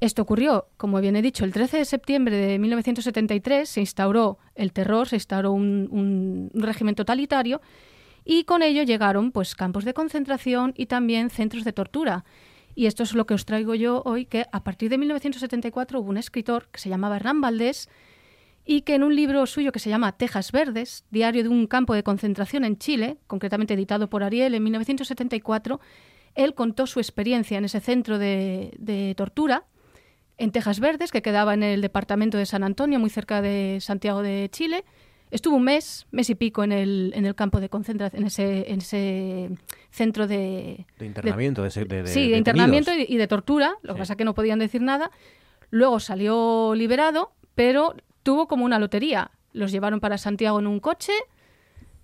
Esto 0.00 0.22
ocurrió, 0.22 0.68
como 0.76 1.00
bien 1.00 1.16
he 1.16 1.22
dicho, 1.22 1.44
el 1.44 1.52
13 1.52 1.78
de 1.78 1.84
septiembre 1.84 2.36
de 2.36 2.58
1973 2.58 3.68
se 3.68 3.80
instauró 3.80 4.38
el 4.54 4.72
terror, 4.72 5.08
se 5.08 5.16
instauró 5.16 5.52
un, 5.52 6.50
régimen 6.54 6.94
totalitario 6.94 7.60
y 8.24 8.44
con 8.44 8.62
ello 8.62 8.84
llegaron 8.84 9.32
pues 9.32 9.56
campos 9.56 9.84
de 9.84 9.94
concentración 9.94 10.72
y 10.76 10.86
también 10.86 11.30
centros 11.30 11.64
de 11.64 11.72
tortura. 11.72 12.24
Y 12.76 12.86
esto 12.86 13.02
es 13.02 13.12
lo 13.14 13.26
que 13.26 13.34
os 13.34 13.44
traigo 13.44 13.74
yo 13.74 14.02
hoy, 14.04 14.24
que 14.24 14.46
a 14.52 14.62
partir 14.62 14.88
de 14.88 14.98
1974 14.98 15.98
hubo 15.98 16.10
un 16.10 16.16
escritor 16.16 16.68
que 16.70 16.78
se 16.78 16.88
llamaba 16.88 17.16
Hernán 17.16 17.40
Valdés 17.40 17.88
y 18.70 18.82
que 18.82 18.94
en 18.94 19.02
un 19.02 19.16
libro 19.16 19.46
suyo 19.46 19.72
que 19.72 19.78
se 19.78 19.88
llama 19.88 20.12
Tejas 20.12 20.52
Verdes, 20.52 21.06
diario 21.10 21.42
de 21.42 21.48
un 21.48 21.66
campo 21.66 21.94
de 21.94 22.02
concentración 22.02 22.66
en 22.66 22.76
Chile, 22.76 23.16
concretamente 23.26 23.72
editado 23.72 24.10
por 24.10 24.22
Ariel 24.22 24.54
en 24.54 24.62
1974, 24.62 25.80
él 26.34 26.52
contó 26.52 26.86
su 26.86 27.00
experiencia 27.00 27.56
en 27.56 27.64
ese 27.64 27.80
centro 27.80 28.18
de, 28.18 29.14
tortura 29.16 29.64
en 30.36 30.52
Tejas 30.52 30.80
Verdes, 30.80 31.12
que 31.12 31.22
quedaba 31.22 31.54
en 31.54 31.62
el 31.62 31.80
departamento 31.80 32.36
de 32.36 32.44
San 32.44 32.62
Antonio, 32.62 32.98
muy 32.98 33.08
cerca 33.08 33.40
de 33.40 33.78
Santiago 33.80 34.20
de 34.20 34.50
Chile. 34.52 34.84
Estuvo 35.30 35.56
un 35.56 35.64
mes, 35.64 36.06
mes 36.10 36.28
y 36.28 36.34
pico 36.34 36.62
en 36.62 36.72
el, 36.72 37.12
en 37.16 37.24
el 37.24 37.34
campo 37.34 37.60
de 37.60 37.70
concentración, 37.70 38.20
en 38.20 38.26
ese, 38.26 38.70
en 38.70 38.80
ese 38.80 39.48
centro 39.90 40.26
de... 40.26 40.84
De 40.98 41.06
internamiento, 41.06 41.62
de, 41.62 41.84
de, 41.86 42.06
Sí, 42.06 42.28
de 42.28 42.36
internamiento 42.36 42.90
y, 42.92 43.16
de 43.16 43.26
tortura, 43.28 43.76
lo 43.80 43.94
que 43.94 44.00
pasa 44.00 44.12
es 44.12 44.16
que 44.18 44.26
no 44.26 44.34
podían 44.34 44.58
decir 44.58 44.82
nada. 44.82 45.10
Luego 45.70 46.00
salió 46.00 46.74
liberado, 46.74 47.32
pero 47.54 47.94
tuvo 48.28 48.46
como 48.46 48.66
una 48.66 48.78
lotería. 48.78 49.30
Los 49.54 49.72
llevaron 49.72 50.00
para 50.00 50.18
Santiago 50.18 50.58
en 50.58 50.66
un 50.66 50.80
coche, 50.80 51.12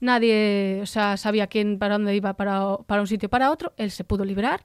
nadie 0.01 0.81
o 0.83 0.87
sea, 0.87 1.19
sabía 1.19 1.49
quién 1.49 1.79
para 1.79 1.99
dónde 1.99 2.17
iba 2.17 2.33
para, 2.33 2.79
para 2.87 3.03
un 3.03 3.07
sitio 3.07 3.29
para 3.29 3.51
otro, 3.51 3.75
él 3.77 3.91
se 3.91 4.05
pudo 4.05 4.25
liberar 4.25 4.65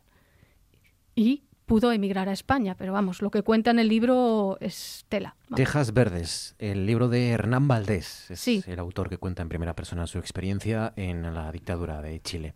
y 1.16 1.44
pudo 1.66 1.92
emigrar 1.92 2.30
a 2.30 2.32
España. 2.32 2.76
Pero 2.78 2.94
vamos, 2.94 3.22
lo 3.22 3.30
que 3.30 3.44
cuenta 3.44 3.72
en 3.72 3.80
el 3.80 3.90
libro 3.90 4.58
es 4.62 5.06
tela. 5.10 5.36
Tejas 5.54 5.94
Verdes, 5.94 6.56
el 6.60 6.86
libro 6.86 7.10
de 7.10 7.28
Hernán 7.32 7.68
Valdés, 7.68 8.32
es 8.32 8.48
el 8.66 8.80
autor 8.80 9.10
que 9.10 9.18
cuenta 9.18 9.42
en 9.42 9.50
primera 9.50 9.76
persona 9.76 10.08
su 10.08 10.18
experiencia 10.18 10.94
en 10.96 11.34
la 11.34 11.52
dictadura 11.52 12.02
de 12.02 12.22
Chile. 12.22 12.54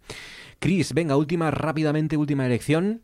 Cris, 0.59 0.93
venga, 0.93 1.17
última, 1.17 1.51
rápidamente, 1.51 2.15
última 2.15 2.45
elección. 2.45 3.01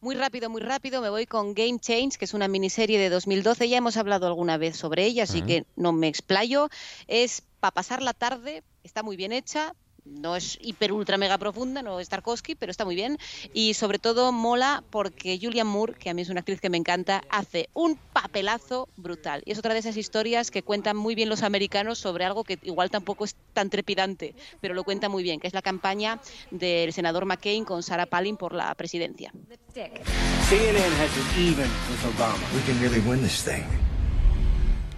Muy 0.00 0.14
rápido, 0.14 0.48
muy 0.48 0.60
rápido, 0.60 1.02
me 1.02 1.10
voy 1.10 1.26
con 1.26 1.54
Game 1.54 1.80
Change, 1.80 2.18
que 2.18 2.24
es 2.24 2.32
una 2.32 2.46
miniserie 2.46 3.00
de 3.00 3.10
2012. 3.10 3.68
Ya 3.68 3.78
hemos 3.78 3.96
hablado 3.96 4.28
alguna 4.28 4.56
vez 4.56 4.76
sobre 4.76 5.04
ella, 5.04 5.24
así 5.24 5.42
que 5.42 5.66
no 5.74 5.92
me 5.92 6.06
explayo. 6.06 6.68
Es 7.08 7.42
para 7.58 7.72
pasar 7.72 8.00
la 8.00 8.14
tarde, 8.14 8.62
está 8.84 9.02
muy 9.02 9.16
bien 9.16 9.32
hecha, 9.32 9.74
no 10.10 10.36
es 10.36 10.58
hiper 10.60 10.92
ultra 10.92 11.16
mega 11.16 11.38
profunda, 11.38 11.82
no 11.82 12.00
es 12.00 12.08
Tarkovsky, 12.08 12.54
pero 12.54 12.70
está 12.70 12.84
muy 12.84 12.94
bien. 12.94 13.18
Y 13.52 13.74
sobre 13.74 13.98
todo 13.98 14.32
mola 14.32 14.82
porque 14.90 15.38
Julian 15.40 15.66
Moore, 15.66 15.94
que 15.94 16.10
a 16.10 16.14
mí 16.14 16.22
es 16.22 16.28
una 16.28 16.40
actriz 16.40 16.60
que 16.60 16.70
me 16.70 16.76
encanta, 16.76 17.22
hace 17.30 17.68
un 17.74 17.96
papelazo 18.12 18.88
brutal. 18.96 19.42
Y 19.44 19.52
es 19.52 19.58
otra 19.58 19.74
de 19.74 19.80
esas 19.80 19.96
historias 19.96 20.50
que 20.50 20.62
cuentan 20.62 20.96
muy 20.96 21.14
bien 21.14 21.28
los 21.28 21.42
americanos 21.42 21.98
sobre 21.98 22.24
algo 22.24 22.44
que 22.44 22.58
igual 22.62 22.90
tampoco 22.90 23.24
es 23.24 23.36
tan 23.52 23.70
trepidante, 23.70 24.34
pero 24.60 24.74
lo 24.74 24.84
cuenta 24.84 25.08
muy 25.08 25.22
bien, 25.22 25.40
que 25.40 25.46
es 25.46 25.54
la 25.54 25.62
campaña 25.62 26.20
del 26.50 26.92
senador 26.92 27.24
McCain 27.24 27.64
con 27.64 27.82
Sarah 27.82 28.06
Palin 28.06 28.36
por 28.36 28.54
la 28.54 28.74
presidencia. 28.74 29.32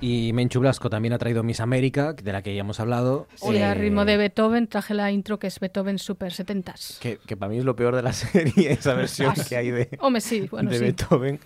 Y 0.02 0.32
Menchu 0.32 0.60
Blasco 0.60 0.88
también 0.88 1.12
ha 1.12 1.18
traído 1.18 1.42
Miss 1.42 1.60
América, 1.60 2.14
de 2.14 2.32
la 2.32 2.40
que 2.42 2.54
ya 2.54 2.60
hemos 2.62 2.80
hablado. 2.80 3.26
Hoy 3.40 3.58
Eh, 3.58 3.64
a 3.64 3.74
ritmo 3.74 4.06
de 4.06 4.16
Beethoven 4.16 4.66
traje 4.66 4.94
la 4.94 5.10
intro 5.10 5.38
que 5.38 5.46
es 5.46 5.60
Beethoven 5.60 5.98
Super 5.98 6.32
70s. 6.32 6.98
Que, 7.00 7.18
que 7.18 7.36
para 7.36 7.50
mí 7.50 7.58
es 7.58 7.64
lo 7.66 7.76
peor 7.76 7.94
de 7.94 8.00
la 8.02 8.12
serie, 8.14 8.72
esa 8.72 8.94
versión 8.94 9.34
que 9.46 9.56
hay 9.58 9.70
de, 9.70 9.90
Hombre, 10.00 10.22
sí, 10.22 10.48
bueno, 10.50 10.70
de 10.70 10.78
sí. 10.78 10.84
Beethoven. 10.84 11.38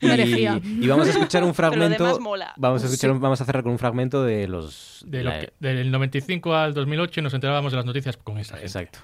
Y, 0.00 0.84
y 0.84 0.88
vamos 0.88 1.06
a 1.06 1.10
escuchar 1.10 1.44
un 1.44 1.52
Pero 1.54 1.70
lo 1.76 1.76
fragmento. 1.76 2.20
mola. 2.20 2.52
Vamos 2.56 2.82
a 2.82 2.86
escuchar, 2.86 3.10
Sí. 3.10 3.14
un- 3.14 3.20
vamos 3.20 3.40
a 3.40 3.44
cerrar 3.44 3.62
con 3.62 3.70
un 3.70 3.78
fragmento 3.78 4.24
de 4.24 4.48
los. 4.48 5.04
De 5.06 5.22
lo 5.22 5.30
la- 5.30 5.38
que- 5.40 5.52
del 5.60 5.88
95 5.92 6.54
al 6.56 6.74
2008 6.74 7.22
nos 7.22 7.34
enterábamos 7.34 7.70
de 7.70 7.76
las 7.76 7.86
noticias 7.86 8.16
con 8.16 8.36
esa 8.38 8.54
gente. 8.56 8.66
Exacto. 8.66 8.98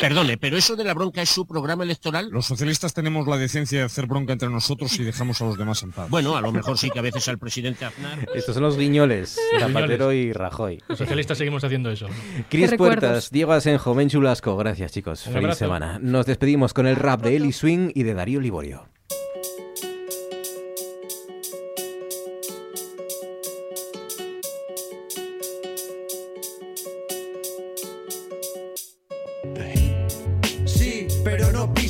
Perdone, 0.00 0.38
pero 0.38 0.56
eso 0.56 0.76
de 0.76 0.84
la 0.84 0.94
bronca 0.94 1.22
es 1.22 1.28
su 1.28 1.44
programa 1.44 1.82
electoral. 1.82 2.28
Los 2.30 2.46
socialistas 2.46 2.94
tenemos 2.94 3.26
la 3.26 3.36
decencia 3.36 3.80
de 3.80 3.84
hacer 3.84 4.06
bronca 4.06 4.32
entre 4.32 4.48
nosotros 4.48 4.96
y 4.98 5.02
dejamos 5.04 5.40
a 5.42 5.44
los 5.46 5.58
demás 5.58 5.82
en 5.82 5.90
paz. 5.90 6.08
Bueno, 6.08 6.36
a 6.36 6.40
lo 6.40 6.52
mejor 6.52 6.78
sí 6.78 6.88
que 6.90 7.00
a 7.00 7.02
veces 7.02 7.26
al 7.28 7.38
presidente 7.38 7.84
Aznar. 7.84 8.28
Estos 8.34 8.54
son 8.54 8.62
los 8.62 8.76
guiñoles, 8.78 9.38
Zapatero 9.58 10.12
y 10.12 10.32
Rajoy. 10.32 10.82
Los 10.88 10.98
socialistas 10.98 11.38
seguimos 11.38 11.64
haciendo 11.64 11.90
eso. 11.90 12.06
Cris 12.48 12.74
Puertas. 12.76 13.30
Diego 13.30 13.52
Asenjo, 13.52 13.94
Menchu 13.94 14.20
Blasco, 14.20 14.56
gracias 14.56 14.92
chicos. 14.92 15.26
Un 15.26 15.32
Feliz 15.32 15.44
abrazo. 15.46 15.58
semana. 15.58 15.98
Nos 16.00 16.26
despedimos 16.26 16.72
con 16.74 16.86
el 16.86 16.94
rap 16.96 17.22
de 17.22 17.36
Eli 17.36 17.52
Swing 17.52 17.90
y 17.94 18.04
de 18.04 18.14
Darío 18.14 18.40
Liborio. 18.40 18.88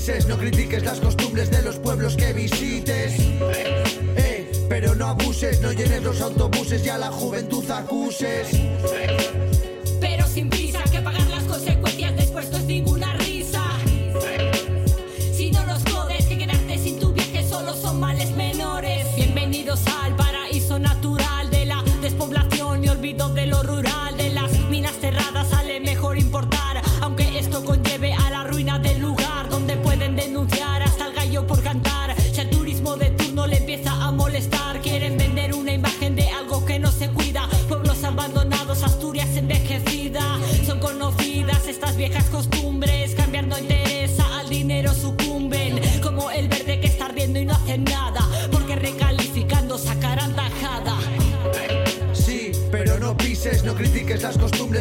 No 0.09 0.39
critiques 0.39 0.82
las 0.85 1.01
costumbres 1.01 1.51
de 1.51 1.60
los 1.60 1.76
pueblos 1.76 2.16
que 2.16 2.32
visites. 2.32 3.14
Eh, 4.16 4.51
pero 4.66 4.94
no 4.94 5.09
abuses, 5.09 5.60
no 5.60 5.70
llenes 5.70 6.02
los 6.02 6.22
autobuses 6.22 6.85
y 6.86 6.89
a 6.89 6.97
la 6.97 7.10
juventud 7.10 7.70
acuses. 7.70 8.48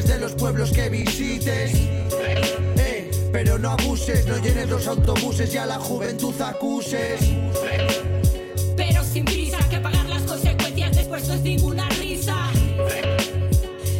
De 0.08 0.20
los 0.20 0.34
pueblos 0.34 0.72
que 0.72 0.90
visites. 0.90 1.72
Eh, 2.78 3.12
pero 3.32 3.60
no 3.60 3.72
abuses, 3.72 4.26
no 4.26 4.38
llenes 4.38 4.70
los 4.70 4.88
autobuses 4.88 5.54
y 5.54 5.58
a 5.58 5.66
la 5.66 5.80
juventud 5.80 6.34
acuses. 6.42 7.20
Pero 8.76 9.04
sin 9.04 9.26
prisa, 9.26 9.58
que 9.70 9.80
pagar 9.80 10.06
las 10.06 10.22
consecuencias 10.24 10.96
después 10.96 11.28
no 11.28 11.34
es 11.34 11.42
ninguna 11.42 11.90
risa. 11.90 12.50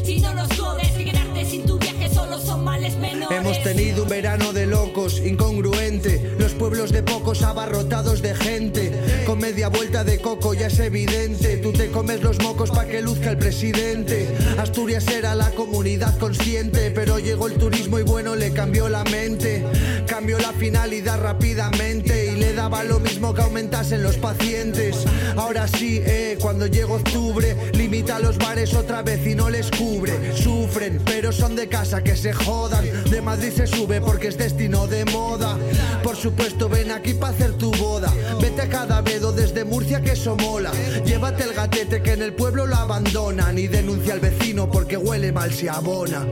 Si 0.04 0.20
no 0.22 0.34
los 0.34 0.48
jodes, 0.58 0.88
que 0.92 1.46
sin 1.46 1.66
tu 1.66 1.78
viaje 1.78 2.10
solo 2.10 2.40
son 2.40 2.64
males 2.64 2.96
menores. 2.98 3.57
Tenido 3.64 4.04
un 4.04 4.10
verano 4.10 4.54
de 4.54 4.66
locos, 4.66 5.20
incongruente. 5.20 6.36
Los 6.40 6.54
pueblos 6.54 6.92
de 6.92 7.04
pocos 7.04 7.42
abarrotados 7.42 8.22
de 8.22 8.36
gente. 8.36 8.92
Con 9.26 9.40
media 9.40 9.70
vuelta 9.70 10.04
de 10.04 10.20
coco 10.20 10.54
ya 10.54 10.68
es 10.68 10.80
evidente. 10.80 11.58
Tú 11.58 11.72
te 11.72 11.90
comes 11.90 12.22
los 12.22 12.42
mocos 12.42 12.72
pa' 12.72 12.86
que 12.86 13.02
luzca 13.02 13.30
el 13.30 13.38
presidente. 13.38 14.28
Asturias 14.58 15.08
era 15.08 15.36
la 15.36 15.52
comunidad 15.52 16.18
consciente, 16.18 16.92
pero 16.92 17.20
llegó 17.20 17.48
el 17.48 17.56
turismo 17.56 18.00
y 18.00 18.04
bueno, 18.04 18.36
le 18.36 18.52
cambió 18.52 18.90
la 18.90 19.04
mente. 19.06 19.64
Cambió 20.08 20.38
la 20.40 20.54
finalidad 20.54 21.20
rápidamente 21.22 22.32
y 22.32 22.36
le 22.38 22.54
daba 22.54 22.84
lo 22.84 23.00
mismo 23.00 23.34
que 23.34 23.42
aumentasen 23.42 24.04
los 24.04 24.18
pacientes. 24.18 25.06
Ahora 25.36 25.68
sí, 25.68 26.02
eh, 26.06 26.38
cuando 26.42 26.68
llega 26.68 26.94
octubre, 26.94 27.56
limita 27.74 28.20
los 28.20 28.38
bares 28.38 28.74
otra 28.74 29.02
vez 29.02 29.26
y 29.26 29.36
no 29.36 29.50
les 29.50 29.70
cubre. 29.72 30.36
Sufren, 30.36 31.02
pero 31.06 31.32
son 31.32 31.56
de 31.56 31.68
casa 31.68 32.04
que 32.04 32.16
se 32.16 32.34
jodan. 32.34 32.86
De 33.10 33.22
Madrid 33.22 33.47
se 33.52 33.68
sube 33.68 34.02
porque 34.02 34.28
es 34.28 34.38
destino 34.38 34.88
de 34.88 35.06
moda. 35.06 35.58
Por 36.04 36.16
supuesto, 36.16 36.70
ven 36.70 36.92
aquí 36.92 37.14
para 37.14 37.34
hacer 37.34 37.54
tu 37.58 37.72
boda. 37.72 38.12
Vete 38.42 38.64
a 38.64 38.70
cada 38.70 39.02
vedo 39.02 39.32
desde 39.32 39.66
Murcia 39.66 40.02
que 40.02 40.12
eso 40.12 40.36
mola. 40.36 40.72
Llévate 41.06 41.44
el 41.44 41.54
gatete 41.54 42.02
que 42.02 42.14
en 42.14 42.22
el 42.22 42.34
pueblo 42.34 42.66
lo 42.66 42.76
abandonan 42.76 43.58
y 43.58 43.68
denuncia 43.68 44.14
al 44.14 44.20
vecino 44.20 44.70
porque 44.70 44.98
huele 44.98 45.32
mal 45.32 45.52
si 45.54 45.68
abona. 45.68 46.26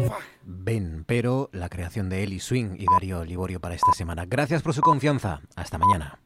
Ven, 0.43 1.03
pero 1.07 1.49
la 1.53 1.69
creación 1.69 2.09
de 2.09 2.23
Eli 2.23 2.39
Swing 2.39 2.75
y 2.77 2.85
Darío 2.91 3.23
Liborio 3.23 3.59
para 3.59 3.75
esta 3.75 3.93
semana. 3.93 4.25
Gracias 4.25 4.61
por 4.61 4.73
su 4.73 4.81
confianza. 4.81 5.41
Hasta 5.55 5.77
mañana. 5.77 6.25